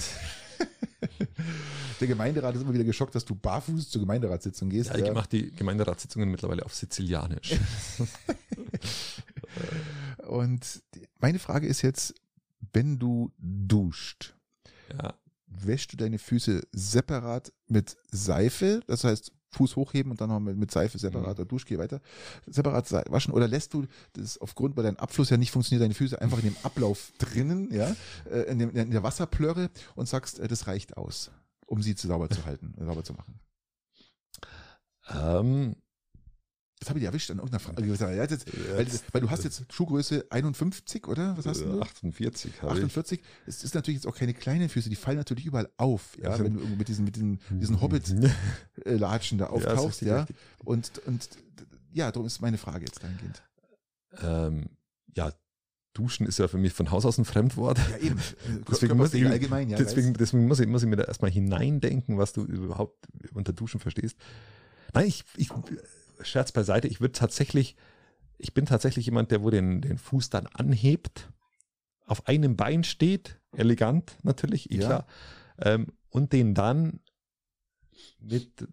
Der 1.99 2.07
Gemeinderat 2.07 2.55
ist 2.55 2.61
immer 2.61 2.73
wieder 2.73 2.83
geschockt, 2.83 3.15
dass 3.15 3.25
du 3.25 3.35
barfuß 3.35 3.89
zur 3.89 4.01
Gemeinderatssitzung 4.01 4.69
gehst. 4.69 4.89
Ja, 4.89 4.97
ich 4.97 5.13
mache 5.13 5.29
die 5.29 5.51
Gemeinderatssitzungen 5.51 6.29
mittlerweile 6.29 6.65
auf 6.65 6.73
Sizilianisch. 6.73 7.55
Und 10.27 10.81
meine 11.19 11.39
Frage 11.39 11.67
ist 11.67 11.81
jetzt, 11.81 12.15
wenn 12.71 12.99
du 12.99 13.31
duscht, 13.37 14.35
ja. 14.91 15.13
Wäschst 15.61 15.93
du 15.93 15.97
deine 15.97 16.19
Füße 16.19 16.61
separat 16.71 17.51
mit 17.67 17.97
Seife, 18.11 18.81
das 18.87 19.03
heißt 19.03 19.31
Fuß 19.53 19.75
hochheben 19.75 20.11
und 20.11 20.19
dann 20.19 20.29
noch 20.29 20.39
mit, 20.39 20.71
Seife 20.71 20.97
separat 20.97 21.39
oder 21.39 21.45
Duschgel 21.45 21.77
weiter, 21.77 22.01
separat 22.47 22.91
waschen 23.11 23.33
oder 23.33 23.47
lässt 23.47 23.73
du 23.73 23.85
das 24.13 24.37
aufgrund, 24.39 24.75
weil 24.75 24.83
dein 24.83 24.97
Abfluss 24.97 25.29
ja 25.29 25.37
nicht 25.37 25.51
funktioniert, 25.51 25.83
deine 25.83 25.93
Füße 25.93 26.19
einfach 26.19 26.39
in 26.39 26.45
dem 26.45 26.57
Ablauf 26.63 27.13
drinnen, 27.19 27.71
ja, 27.71 27.95
äh, 28.29 28.41
in, 28.51 28.59
dem, 28.59 28.71
in 28.71 28.91
der 28.91 29.03
Wasserplörre 29.03 29.69
und 29.95 30.07
sagst, 30.07 30.39
äh, 30.39 30.47
das 30.47 30.67
reicht 30.67 30.97
aus, 30.97 31.31
um 31.67 31.81
sie 31.81 31.95
zu 31.95 32.07
sauber 32.07 32.29
zu 32.29 32.45
halten, 32.45 32.73
sauber 32.79 33.03
zu 33.03 33.13
machen. 33.13 33.39
Ähm, 35.09 35.75
Das 36.83 36.89
habe 36.89 36.99
ich 36.99 37.05
erwischt 37.05 37.31
an 37.31 37.37
irgendeiner 37.37 37.61
Frage. 37.61 37.85
Ja, 37.85 38.23
jetzt, 38.23 38.45
weil, 38.75 38.87
weil 39.13 39.21
du 39.21 39.29
hast 39.29 39.45
jetzt 39.45 39.63
Schuhgröße 39.71 40.25
51, 40.29 41.07
oder? 41.07 41.37
Was 41.37 41.45
hast 41.45 41.61
du? 41.61 41.79
48 41.79 42.61
habe 42.61 42.73
ich. 42.73 42.83
48. 42.83 43.21
Es 43.45 43.63
ist 43.63 43.73
natürlich 43.73 44.03
jetzt 44.03 44.05
auch 44.05 44.17
keine 44.17 44.33
kleinen 44.33 44.67
Füße, 44.67 44.89
die 44.89 44.97
fallen 44.97 45.15
natürlich 45.15 45.45
überall 45.45 45.69
auf, 45.77 46.17
ja, 46.21 46.31
Das 46.31 46.43
wenn 46.43 46.55
du 46.55 46.59
mit 46.59 46.89
diesen, 46.89 47.05
mit 47.05 47.15
diesen, 47.15 47.39
diesen 47.51 47.79
Hobbit-Latschen 47.79 49.37
da 49.37 49.45
Ja, 49.45 49.51
das 49.53 49.65
auftauchst, 49.65 50.01
ja. 50.01 50.17
richtig. 50.19 50.35
Und, 50.59 50.91
und 51.05 51.29
ja, 51.93 52.11
darum 52.11 52.27
ist 52.27 52.41
meine 52.41 52.57
Frage 52.57 52.83
jetzt 52.83 53.01
dahingehend. 53.01 53.41
Ähm, 54.21 54.69
ja, 55.15 55.31
Duschen 55.93 56.27
ist 56.27 56.37
ja 56.37 56.49
für 56.49 56.57
mich 56.57 56.73
von 56.73 56.91
Haus 56.91 57.05
aus 57.05 57.17
ein 57.17 57.23
Fremdwort. 57.23 57.79
Ja, 57.91 57.97
eben. 57.99 58.19
Deswegen 58.69 58.97
muss 58.97 59.13
ich, 59.13 59.25
allgemein, 59.25 59.69
ja. 59.69 59.77
deswegen, 59.77 60.13
deswegen 60.15 60.47
muss 60.47 60.59
ich, 60.59 60.67
muss 60.67 60.83
ich 60.83 60.89
mir 60.89 60.97
da 60.97 61.03
erstmal 61.03 61.31
hineindenken, 61.31 62.17
was 62.17 62.33
du 62.33 62.43
überhaupt 62.43 63.07
unter 63.33 63.53
Duschen 63.53 63.79
verstehst. 63.79 64.17
Nein, 64.93 65.07
ich, 65.07 65.23
ich 65.37 65.49
Scherz 66.23 66.51
beiseite, 66.51 66.87
ich 66.87 67.01
würde 67.01 67.13
tatsächlich, 67.13 67.75
ich 68.37 68.53
bin 68.53 68.65
tatsächlich 68.65 69.05
jemand, 69.05 69.31
der 69.31 69.43
wo 69.43 69.49
den, 69.49 69.81
den 69.81 69.97
Fuß 69.97 70.29
dann 70.29 70.47
anhebt, 70.47 71.29
auf 72.05 72.27
einem 72.27 72.55
Bein 72.55 72.83
steht, 72.83 73.39
elegant 73.55 74.17
natürlich, 74.23 74.71
eh 74.71 74.77
Ja. 74.77 74.85
klar, 74.85 75.07
ähm, 75.59 75.87
und 76.09 76.33
den 76.33 76.53
dann 76.53 76.99
mit, 78.19 78.67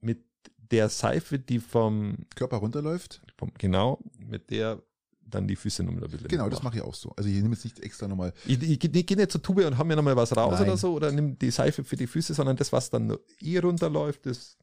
mit 0.00 0.24
der 0.70 0.88
Seife, 0.88 1.38
die 1.38 1.58
vom, 1.58 2.18
Körper 2.34 2.58
runterläuft. 2.58 3.20
vom 3.36 3.52
genau, 3.58 4.00
mit 4.18 4.50
der 4.50 4.82
dann 5.30 5.46
die 5.46 5.56
Füße 5.56 5.82
nochmal 5.84 6.04
ein 6.04 6.10
bisschen. 6.10 6.28
Genau, 6.28 6.48
das 6.48 6.62
mache 6.62 6.78
ich 6.78 6.82
auch 6.82 6.94
so. 6.94 7.12
Also 7.16 7.28
ich 7.28 7.36
nehme 7.36 7.54
jetzt 7.54 7.64
nicht 7.64 7.78
extra 7.80 8.08
nochmal. 8.08 8.32
Ich, 8.46 8.60
ich, 8.62 8.82
ich 8.82 9.06
gehe 9.06 9.16
nicht 9.16 9.30
zur 9.30 9.40
Tube 9.42 9.64
und 9.64 9.78
hau 9.78 9.84
mir 9.84 9.94
nochmal 9.96 10.16
was 10.16 10.36
raus 10.36 10.54
Nein. 10.58 10.68
oder 10.68 10.76
so 10.76 10.92
oder 10.92 11.12
nimm 11.12 11.38
die 11.38 11.50
Seife 11.50 11.84
für 11.84 11.96
die 11.96 12.08
Füße, 12.08 12.34
sondern 12.34 12.56
das, 12.56 12.72
was 12.72 12.90
dann 12.90 13.16
eh 13.40 13.58
runterläuft, 13.58 14.26
das 14.26 14.58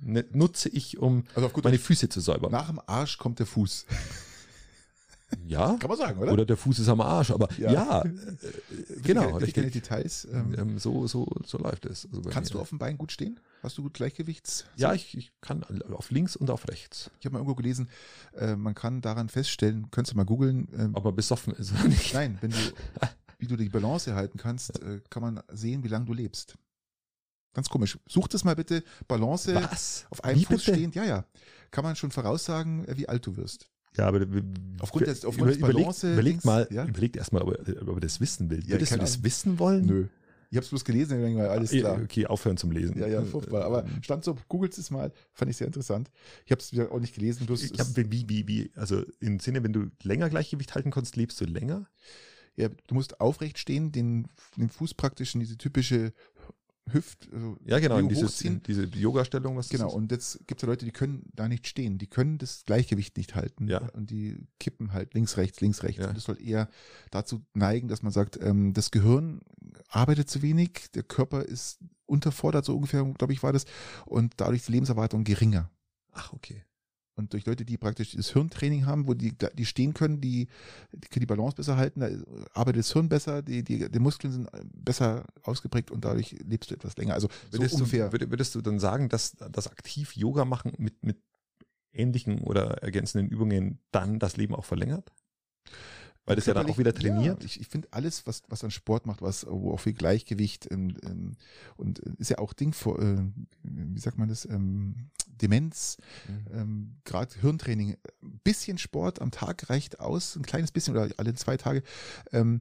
nutze 0.00 0.68
ich, 0.68 0.98
um 0.98 1.24
Also 1.34 1.46
auf 1.46 1.52
gut 1.52 1.64
meine 1.64 1.78
Füße 1.78 2.08
zu 2.08 2.20
säubern. 2.20 2.52
nach 2.52 2.68
dem 2.68 2.80
Arsch 2.86 3.18
kommt 3.18 3.38
der 3.38 3.46
Fuß. 3.46 3.86
ja, 5.46 5.76
Kann 5.78 5.88
man 5.90 5.98
sagen, 5.98 6.18
oder? 6.20 6.32
oder 6.32 6.46
der 6.46 6.56
Fuß 6.56 6.78
ist 6.78 6.88
am 6.88 7.00
Arsch, 7.02 7.30
aber 7.30 7.48
Ja. 7.58 7.70
ja, 7.72 8.02
äh, 8.04 8.10
genau, 9.02 9.24
keine 9.32 9.40
richtig. 9.42 9.72
Details. 9.72 10.26
Ähm, 10.32 10.54
Ähm, 10.56 10.78
so, 10.78 11.06
so, 11.06 11.26
so 11.44 11.58
läuft 11.58 11.84
es. 11.84 12.06
Also 12.10 12.22
kannst 12.30 12.50
mir. 12.52 12.58
du 12.58 12.60
auf 12.62 12.70
dem 12.70 12.78
Bein 12.78 12.96
gut 12.96 13.12
stehen? 13.12 13.38
Hast 13.62 13.76
du 13.76 13.82
gut 13.82 13.94
Gleichgewichts? 13.94 14.64
Ja, 14.76 14.94
ich, 14.94 15.16
ich 15.18 15.32
kann 15.40 15.64
auf 15.92 16.10
links 16.10 16.34
und 16.36 16.48
auf 16.50 16.66
rechts. 16.68 17.10
Ich 17.20 17.26
habe 17.26 17.34
mal 17.34 17.40
irgendwo 17.40 17.56
gelesen, 17.56 17.90
äh, 18.36 18.56
man 18.56 18.74
kann 18.74 19.00
daran 19.02 19.28
feststellen, 19.28 19.90
könntest 19.90 20.12
du 20.14 20.16
mal 20.16 20.24
googeln, 20.24 20.68
ähm, 20.78 20.94
Aber 20.96 21.12
besoffen 21.12 21.52
ist 21.54 21.72
er 21.72 21.84
nicht. 21.88 22.14
Nein, 22.14 22.38
wenn 22.40 22.50
du, 22.52 22.56
wie 23.38 23.46
du 23.48 23.56
die 23.56 23.68
Balance 23.68 24.08
erhalten 24.10 24.38
kannst, 24.38 24.80
äh, 24.80 25.00
kann 25.10 25.22
man 25.22 25.40
sehen, 25.52 25.82
wie 25.84 25.88
lange 25.88 26.06
du 26.06 26.14
lebst. 26.14 26.56
Ganz 27.58 27.68
komisch. 27.68 27.98
Such 28.06 28.28
das 28.28 28.44
mal 28.44 28.54
bitte. 28.54 28.84
Balance 29.08 29.52
Was? 29.52 30.06
auf 30.10 30.22
einem 30.22 30.38
Wie 30.38 30.44
Fuß 30.44 30.64
bitte? 30.64 30.74
stehend. 30.76 30.94
Ja, 30.94 31.04
ja. 31.04 31.24
Kann 31.72 31.82
man 31.82 31.96
schon 31.96 32.12
voraussagen, 32.12 32.84
äh, 32.86 32.96
wie 32.96 33.08
alt 33.08 33.26
du 33.26 33.36
wirst. 33.36 33.68
Ja, 33.96 34.06
aber 34.06 34.24
Aufgrund 34.78 35.08
des- 35.08 35.24
aufgrund 35.24 35.50
des 35.50 35.56
überleg, 35.56 35.76
Balance- 35.78 36.12
überleg 36.12 36.32
Dings, 36.34 36.44
mal, 36.44 36.68
ja? 36.70 36.84
überlegt 36.86 37.16
erstmal, 37.16 37.42
ob, 37.42 37.50
er- 37.68 37.82
ob 37.88 37.96
er 37.96 38.00
das 38.00 38.20
wissen 38.20 38.48
will. 38.48 38.62
Ja, 38.64 38.74
Würdest 38.76 38.92
du 38.92 38.98
das 38.98 39.14
Ahnung. 39.14 39.24
wissen 39.24 39.58
wollen? 39.58 39.86
Nö. 39.86 40.06
Ich 40.50 40.56
habe 40.56 40.62
es 40.64 40.70
bloß 40.70 40.84
gelesen, 40.84 41.18
ich 41.18 41.24
denke 41.24 41.38
mal, 41.40 41.48
alles 41.48 41.70
klar. 41.72 42.00
Okay, 42.00 42.26
aufhören 42.26 42.56
zum 42.56 42.70
Lesen. 42.70 42.96
Ja, 42.96 43.08
ja, 43.08 43.24
furchtbar. 43.24 43.64
Aber 43.64 43.84
stand 44.02 44.22
so, 44.24 44.36
googelt 44.48 44.78
es 44.78 44.90
mal, 44.92 45.10
fand 45.34 45.50
ich 45.50 45.56
sehr 45.56 45.66
interessant. 45.66 46.12
Ich 46.46 46.52
habe 46.52 46.60
es 46.62 46.70
wieder 46.72 46.92
auch 46.92 47.00
nicht 47.00 47.12
gelesen, 47.16 47.44
bloß 47.44 47.64
Ich 47.64 47.72
es- 47.72 47.76
glaub, 47.76 47.88
wie, 48.12 48.28
wie, 48.28 48.46
wie, 48.46 48.70
also 48.76 49.02
im 49.18 49.40
Sinne, 49.40 49.64
wenn 49.64 49.72
du 49.72 49.90
länger 50.04 50.30
Gleichgewicht 50.30 50.76
halten 50.76 50.92
kannst, 50.92 51.16
lebst 51.16 51.40
du 51.40 51.44
länger? 51.44 51.88
ja, 52.54 52.68
du 52.68 52.94
musst 52.96 53.20
aufrecht 53.20 53.56
stehen, 53.58 53.92
den, 53.92 54.26
den 54.56 54.68
Fuß 54.68 54.94
praktisch 54.94 55.32
in 55.34 55.38
diese 55.40 55.56
typische 55.56 56.12
Hüft, 56.92 57.28
also 57.32 57.56
Ja, 57.64 57.78
genau, 57.78 57.98
in 57.98 58.08
dieses, 58.08 58.40
in 58.42 58.62
diese 58.62 58.84
Yoga-Stellung, 58.84 59.56
was 59.56 59.68
Genau, 59.68 59.90
und 59.90 60.10
jetzt 60.12 60.46
gibt 60.46 60.60
es 60.60 60.62
ja 60.62 60.68
Leute, 60.68 60.84
die 60.84 60.90
können 60.90 61.24
da 61.34 61.48
nicht 61.48 61.66
stehen, 61.66 61.98
die 61.98 62.06
können 62.06 62.38
das 62.38 62.64
Gleichgewicht 62.64 63.16
nicht 63.16 63.34
halten 63.34 63.68
Ja. 63.68 63.80
und 63.94 64.10
die 64.10 64.46
kippen 64.60 64.92
halt 64.92 65.14
links, 65.14 65.36
rechts, 65.36 65.60
links, 65.60 65.82
rechts. 65.82 66.00
Ja. 66.02 66.08
Und 66.08 66.16
das 66.16 66.24
soll 66.24 66.40
eher 66.40 66.68
dazu 67.10 67.44
neigen, 67.54 67.88
dass 67.88 68.02
man 68.02 68.12
sagt, 68.12 68.38
ähm, 68.42 68.72
das 68.72 68.90
Gehirn 68.90 69.40
arbeitet 69.88 70.28
zu 70.30 70.42
wenig, 70.42 70.90
der 70.94 71.02
Körper 71.02 71.42
ist 71.42 71.78
unterfordert, 72.06 72.64
so 72.64 72.74
ungefähr, 72.74 73.04
glaube 73.04 73.32
ich, 73.32 73.42
war 73.42 73.52
das, 73.52 73.64
und 74.06 74.34
dadurch 74.38 74.60
ist 74.60 74.68
die 74.68 74.72
Lebenserwartung 74.72 75.24
geringer. 75.24 75.70
Ach, 76.12 76.32
okay. 76.32 76.64
Und 77.18 77.32
durch 77.32 77.44
Leute, 77.46 77.64
die 77.64 77.76
praktisch 77.76 78.12
das 78.12 78.30
Hirntraining 78.30 78.86
haben, 78.86 79.08
wo 79.08 79.14
die, 79.14 79.36
die 79.54 79.66
stehen 79.66 79.92
können, 79.92 80.20
die, 80.20 80.46
die 80.92 81.08
können 81.08 81.20
die 81.20 81.26
Balance 81.26 81.56
besser 81.56 81.76
halten, 81.76 81.98
da 81.98 82.08
arbeitet 82.54 82.78
das 82.80 82.92
Hirn 82.92 83.08
besser, 83.08 83.42
die, 83.42 83.64
die, 83.64 83.90
die 83.90 83.98
Muskeln 83.98 84.32
sind 84.32 84.48
besser 84.72 85.26
ausgeprägt 85.42 85.90
und 85.90 86.04
dadurch 86.04 86.36
lebst 86.46 86.70
du 86.70 86.76
etwas 86.76 86.96
länger. 86.96 87.14
Also 87.14 87.28
so 87.50 87.58
Würdest, 87.58 87.74
ungefähr. 87.74 88.08
du, 88.08 88.16
würd- 88.16 88.30
würdest 88.30 88.54
du 88.54 88.60
dann 88.60 88.78
sagen, 88.78 89.08
dass 89.08 89.32
das 89.32 89.66
aktiv 89.66 90.14
Yoga 90.14 90.44
machen 90.44 90.72
mit, 90.78 91.04
mit 91.04 91.18
ähnlichen 91.92 92.42
oder 92.42 92.82
ergänzenden 92.84 93.28
Übungen 93.28 93.80
dann 93.90 94.20
das 94.20 94.36
Leben 94.36 94.54
auch 94.54 94.64
verlängert? 94.64 95.12
Weil 96.28 96.36
das 96.36 96.46
ja 96.46 96.54
dann 96.54 96.66
auch 96.66 96.78
wieder 96.78 96.94
trainiert? 96.94 97.40
Ja, 97.40 97.46
ich 97.46 97.60
ich 97.60 97.68
finde 97.68 97.88
alles, 97.90 98.26
was, 98.26 98.42
was 98.48 98.62
an 98.64 98.70
Sport 98.70 99.06
macht, 99.06 99.22
was 99.22 99.46
wo 99.48 99.72
auch 99.72 99.80
viel 99.80 99.94
Gleichgewicht 99.94 100.68
ähm, 100.70 100.96
ähm, 101.04 101.32
und 101.76 101.98
ist 101.98 102.30
ja 102.30 102.38
auch 102.38 102.52
Ding 102.52 102.72
vor, 102.72 103.00
äh, 103.00 103.18
wie 103.62 104.00
sagt 104.00 104.18
man 104.18 104.28
das, 104.28 104.44
ähm, 104.44 105.10
Demenz, 105.40 105.98
ähm, 106.52 106.96
gerade 107.04 107.34
Hirntraining, 107.40 107.96
ein 108.22 108.40
bisschen 108.42 108.78
Sport 108.78 109.20
am 109.20 109.30
Tag 109.30 109.70
reicht 109.70 110.00
aus, 110.00 110.36
ein 110.36 110.42
kleines 110.42 110.72
bisschen 110.72 110.96
oder 110.96 111.08
alle 111.16 111.34
zwei 111.34 111.56
Tage. 111.56 111.82
Ähm, 112.32 112.60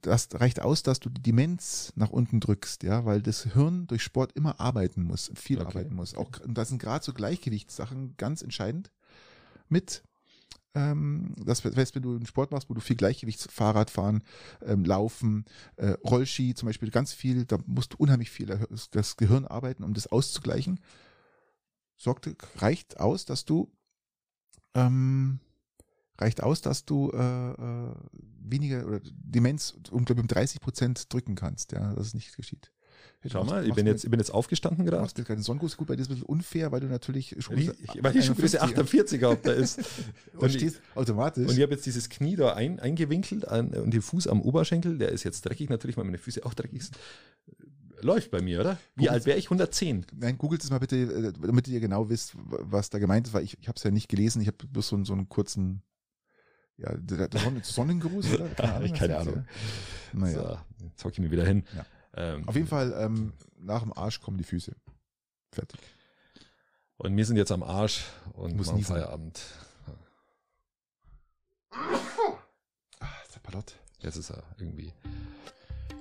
das 0.00 0.28
reicht 0.34 0.60
aus, 0.60 0.82
dass 0.82 1.00
du 1.00 1.08
die 1.08 1.22
Demenz 1.22 1.92
nach 1.96 2.10
unten 2.10 2.40
drückst, 2.40 2.82
ja, 2.82 3.04
weil 3.04 3.22
das 3.22 3.44
Hirn 3.52 3.86
durch 3.86 4.02
Sport 4.02 4.32
immer 4.32 4.60
arbeiten 4.60 5.02
muss, 5.02 5.30
viel 5.34 5.58
Okay. 5.58 5.68
arbeiten 5.68 5.94
muss. 5.94 6.14
Auch 6.14 6.30
und 6.44 6.54
das 6.54 6.68
sind 6.68 6.78
gerade 6.78 7.04
so 7.04 7.12
Gleichgewichtssachen 7.12 8.16
ganz 8.16 8.42
entscheidend 8.42 8.90
mit. 9.68 10.02
Ähm, 10.74 11.34
das 11.44 11.64
heißt, 11.64 11.94
wenn 11.94 12.02
du 12.02 12.16
einen 12.16 12.26
Sport 12.26 12.50
machst, 12.50 12.70
wo 12.70 12.74
du 12.74 12.80
viel 12.80 12.96
Gleichgewicht, 12.96 13.40
Fahrradfahren, 13.50 14.22
ähm, 14.64 14.84
Laufen, 14.84 15.44
äh, 15.76 15.90
Rollski 16.04 16.54
zum 16.54 16.66
Beispiel, 16.66 16.90
ganz 16.90 17.12
viel, 17.12 17.44
da 17.44 17.58
musst 17.66 17.92
du 17.92 17.96
unheimlich 17.98 18.30
viel 18.30 18.46
das- 18.90 19.16
Gehirn 19.16 19.46
arbeiten, 19.46 19.84
um 19.84 19.92
das 19.94 20.06
auszugleichen. 20.06 20.80
Sorgt, 21.96 22.28
reicht 22.56 22.98
aus, 23.00 23.24
dass 23.26 23.44
du 23.44 23.70
ähm, 24.74 25.40
reicht 26.18 26.42
aus, 26.42 26.60
dass 26.60 26.84
du 26.84 27.10
äh, 27.10 27.50
äh, 27.52 27.94
weniger 28.40 28.86
oder 28.86 29.00
Demenz 29.04 29.74
um, 29.90 30.04
glaube 30.04 30.22
um 30.22 30.28
30 30.28 30.60
Prozent 30.60 31.12
drücken 31.12 31.34
kannst, 31.34 31.72
ja, 31.72 31.94
dass 31.94 32.08
es 32.08 32.14
nicht 32.14 32.36
geschieht. 32.36 32.72
Schau 33.30 33.40
Machst- 33.40 33.50
mal, 33.52 33.66
ich 33.68 33.74
bin 33.74 33.84
du 33.86 33.92
jetzt, 33.92 34.04
ich 34.04 34.10
bin 34.10 34.18
jetzt 34.18 34.30
aufgestanden 34.34 34.84
gerade. 34.84 35.00
machst 35.02 35.16
du 35.16 35.22
keine 35.24 35.42
Sonnengröße 35.42 35.76
gut, 35.76 35.86
bei 35.88 35.94
dir 35.96 36.02
ist 36.02 36.08
ein 36.08 36.14
bisschen 36.14 36.26
unfair, 36.26 36.72
weil 36.72 36.80
du 36.80 36.86
natürlich 36.88 37.36
Weil 37.48 37.58
ich, 37.60 37.68
ich, 37.68 38.02
weil 38.02 38.16
ich 38.16 38.24
schon 38.26 38.34
Größe 38.36 38.60
51 38.60 39.20
48 39.20 39.22
habe, 39.22 39.38
da 39.42 39.52
ist. 39.52 39.78
und 40.32 40.42
Und 40.42 40.48
ich, 40.50 40.56
stehst 40.56 40.80
automatisch. 40.96 41.48
und 41.48 41.56
ich 41.56 41.62
habe 41.62 41.72
jetzt 41.72 41.86
dieses 41.86 42.08
Knie 42.08 42.34
da 42.36 42.54
ein, 42.54 42.80
eingewinkelt 42.80 43.46
an, 43.46 43.68
und 43.74 43.92
den 43.94 44.02
Fuß 44.02 44.26
am 44.26 44.40
Oberschenkel, 44.42 44.98
der 44.98 45.10
ist 45.10 45.22
jetzt 45.22 45.42
dreckig, 45.42 45.70
natürlich, 45.70 45.96
weil 45.96 46.04
meine 46.04 46.18
Füße 46.18 46.44
auch 46.44 46.54
dreckig 46.54 46.82
sind. 46.82 46.96
Läuft 48.00 48.32
bei 48.32 48.42
mir, 48.42 48.58
oder? 48.60 48.78
Wie 48.96 49.04
Guck, 49.04 49.12
alt 49.12 49.26
wäre 49.26 49.38
ich? 49.38 49.44
110. 49.46 50.04
Nein, 50.16 50.36
googelt 50.36 50.64
es 50.64 50.70
mal 50.70 50.80
bitte, 50.80 50.96
äh, 50.96 51.32
damit 51.40 51.68
ihr 51.68 51.78
genau 51.78 52.08
wisst, 52.08 52.32
was 52.36 52.90
da 52.90 52.98
gemeint 52.98 53.28
ist, 53.28 53.32
weil 53.34 53.44
ich, 53.44 53.56
ich 53.60 53.68
habe 53.68 53.76
es 53.76 53.84
ja 53.84 53.92
nicht 53.92 54.08
gelesen. 54.08 54.40
Ich 54.42 54.48
habe 54.48 54.56
bloß 54.66 54.88
so, 54.88 54.96
einen- 54.96 55.04
so 55.04 55.12
einen 55.12 55.28
kurzen, 55.28 55.82
ja, 56.78 56.92
der, 56.96 57.28
der 57.28 57.40
Sonnen- 57.40 57.62
Sonnengruß, 57.62 58.34
oder? 58.34 58.48
Keine 58.48 58.88
das 58.90 59.00
ist, 59.00 59.10
Ahnung. 59.12 59.34
Ja. 60.14 60.18
Naja. 60.18 60.66
So, 60.80 60.84
jetzt 60.86 61.04
hocke 61.04 61.12
ich 61.12 61.18
mir 61.20 61.30
wieder 61.30 61.46
hin. 61.46 61.62
Ja. 61.76 61.86
Ähm, 62.14 62.46
Auf 62.48 62.54
jeden 62.54 62.66
Fall, 62.68 62.92
ähm, 62.98 63.32
nach 63.58 63.82
dem 63.82 63.92
Arsch 63.92 64.20
kommen 64.20 64.36
die 64.38 64.44
Füße. 64.44 64.74
Fertig. 65.52 65.80
Und 66.98 67.16
wir 67.16 67.24
sind 67.26 67.36
jetzt 67.36 67.52
am 67.52 67.62
Arsch 67.62 68.04
und 68.34 68.56
Muss 68.56 68.66
machen. 68.66 68.84
Feierabend. 68.84 69.40
Ah, 71.70 73.08
ist 73.24 73.34
der 73.34 73.40
Palott. 73.40 73.74
Jetzt 74.00 74.16
ist 74.16 74.30
er 74.30 74.42
irgendwie. 74.58 74.92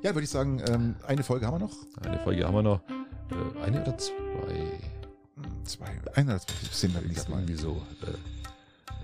Ja, 0.03 0.13
würde 0.13 0.23
ich 0.23 0.29
sagen, 0.29 0.61
ähm, 0.67 0.95
eine 1.05 1.23
Folge 1.23 1.45
haben 1.47 1.55
wir 1.55 1.67
noch. 1.67 1.75
Eine 2.05 2.19
Folge 2.19 2.45
haben 2.45 2.55
wir 2.55 2.63
noch. 2.63 2.81
Äh, 2.89 3.61
eine 3.61 3.81
oder 3.81 3.97
zwei? 3.97 4.79
Hm, 5.35 5.65
Zwei, 5.65 5.85
eine 6.15 6.31
oder 6.35 6.39
zwei 6.41 6.53
sind 6.71 6.93
wir 6.93 7.03
Ich 7.03 7.15
glaube 7.15 7.31
Mal. 7.31 7.37
irgendwie 7.41 7.55
so. 7.61 7.81
Äh, 8.03 8.13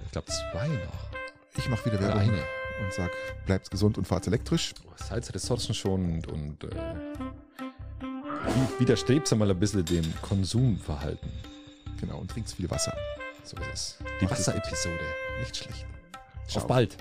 ich 0.06 0.12
glaube 0.12 0.28
zwei 0.32 0.68
noch. 0.68 1.10
Ich 1.58 1.70
mache 1.70 1.86
wieder 1.86 2.00
Werbung 2.00 2.20
eine. 2.22 2.44
Und 2.82 2.94
sag, 2.94 3.12
bleibt 3.46 3.70
gesund 3.72 3.98
und 3.98 4.08
fahrt 4.08 4.28
elektrisch. 4.28 4.74
Seid 4.96 5.34
ressourcenschonend 5.34 6.28
und 6.28 6.64
äh, 6.64 6.70
widerstrebt 8.80 9.34
mal 9.36 9.50
ein 9.50 9.60
bisschen 9.60 9.86
dem 9.86 10.14
Konsumverhalten. 10.22 11.32
Genau, 12.00 12.20
und 12.20 12.30
trinkt 12.30 12.50
viel 12.52 12.70
Wasser. 12.70 12.96
So 13.44 13.58
ist 13.58 13.68
es. 13.74 13.98
Die. 14.22 14.30
Wasserepisode. 14.30 15.00
Nicht 15.40 15.58
schlecht. 15.58 15.86
Ciao. 16.48 16.62
Auf 16.62 16.68
bald. 16.68 16.98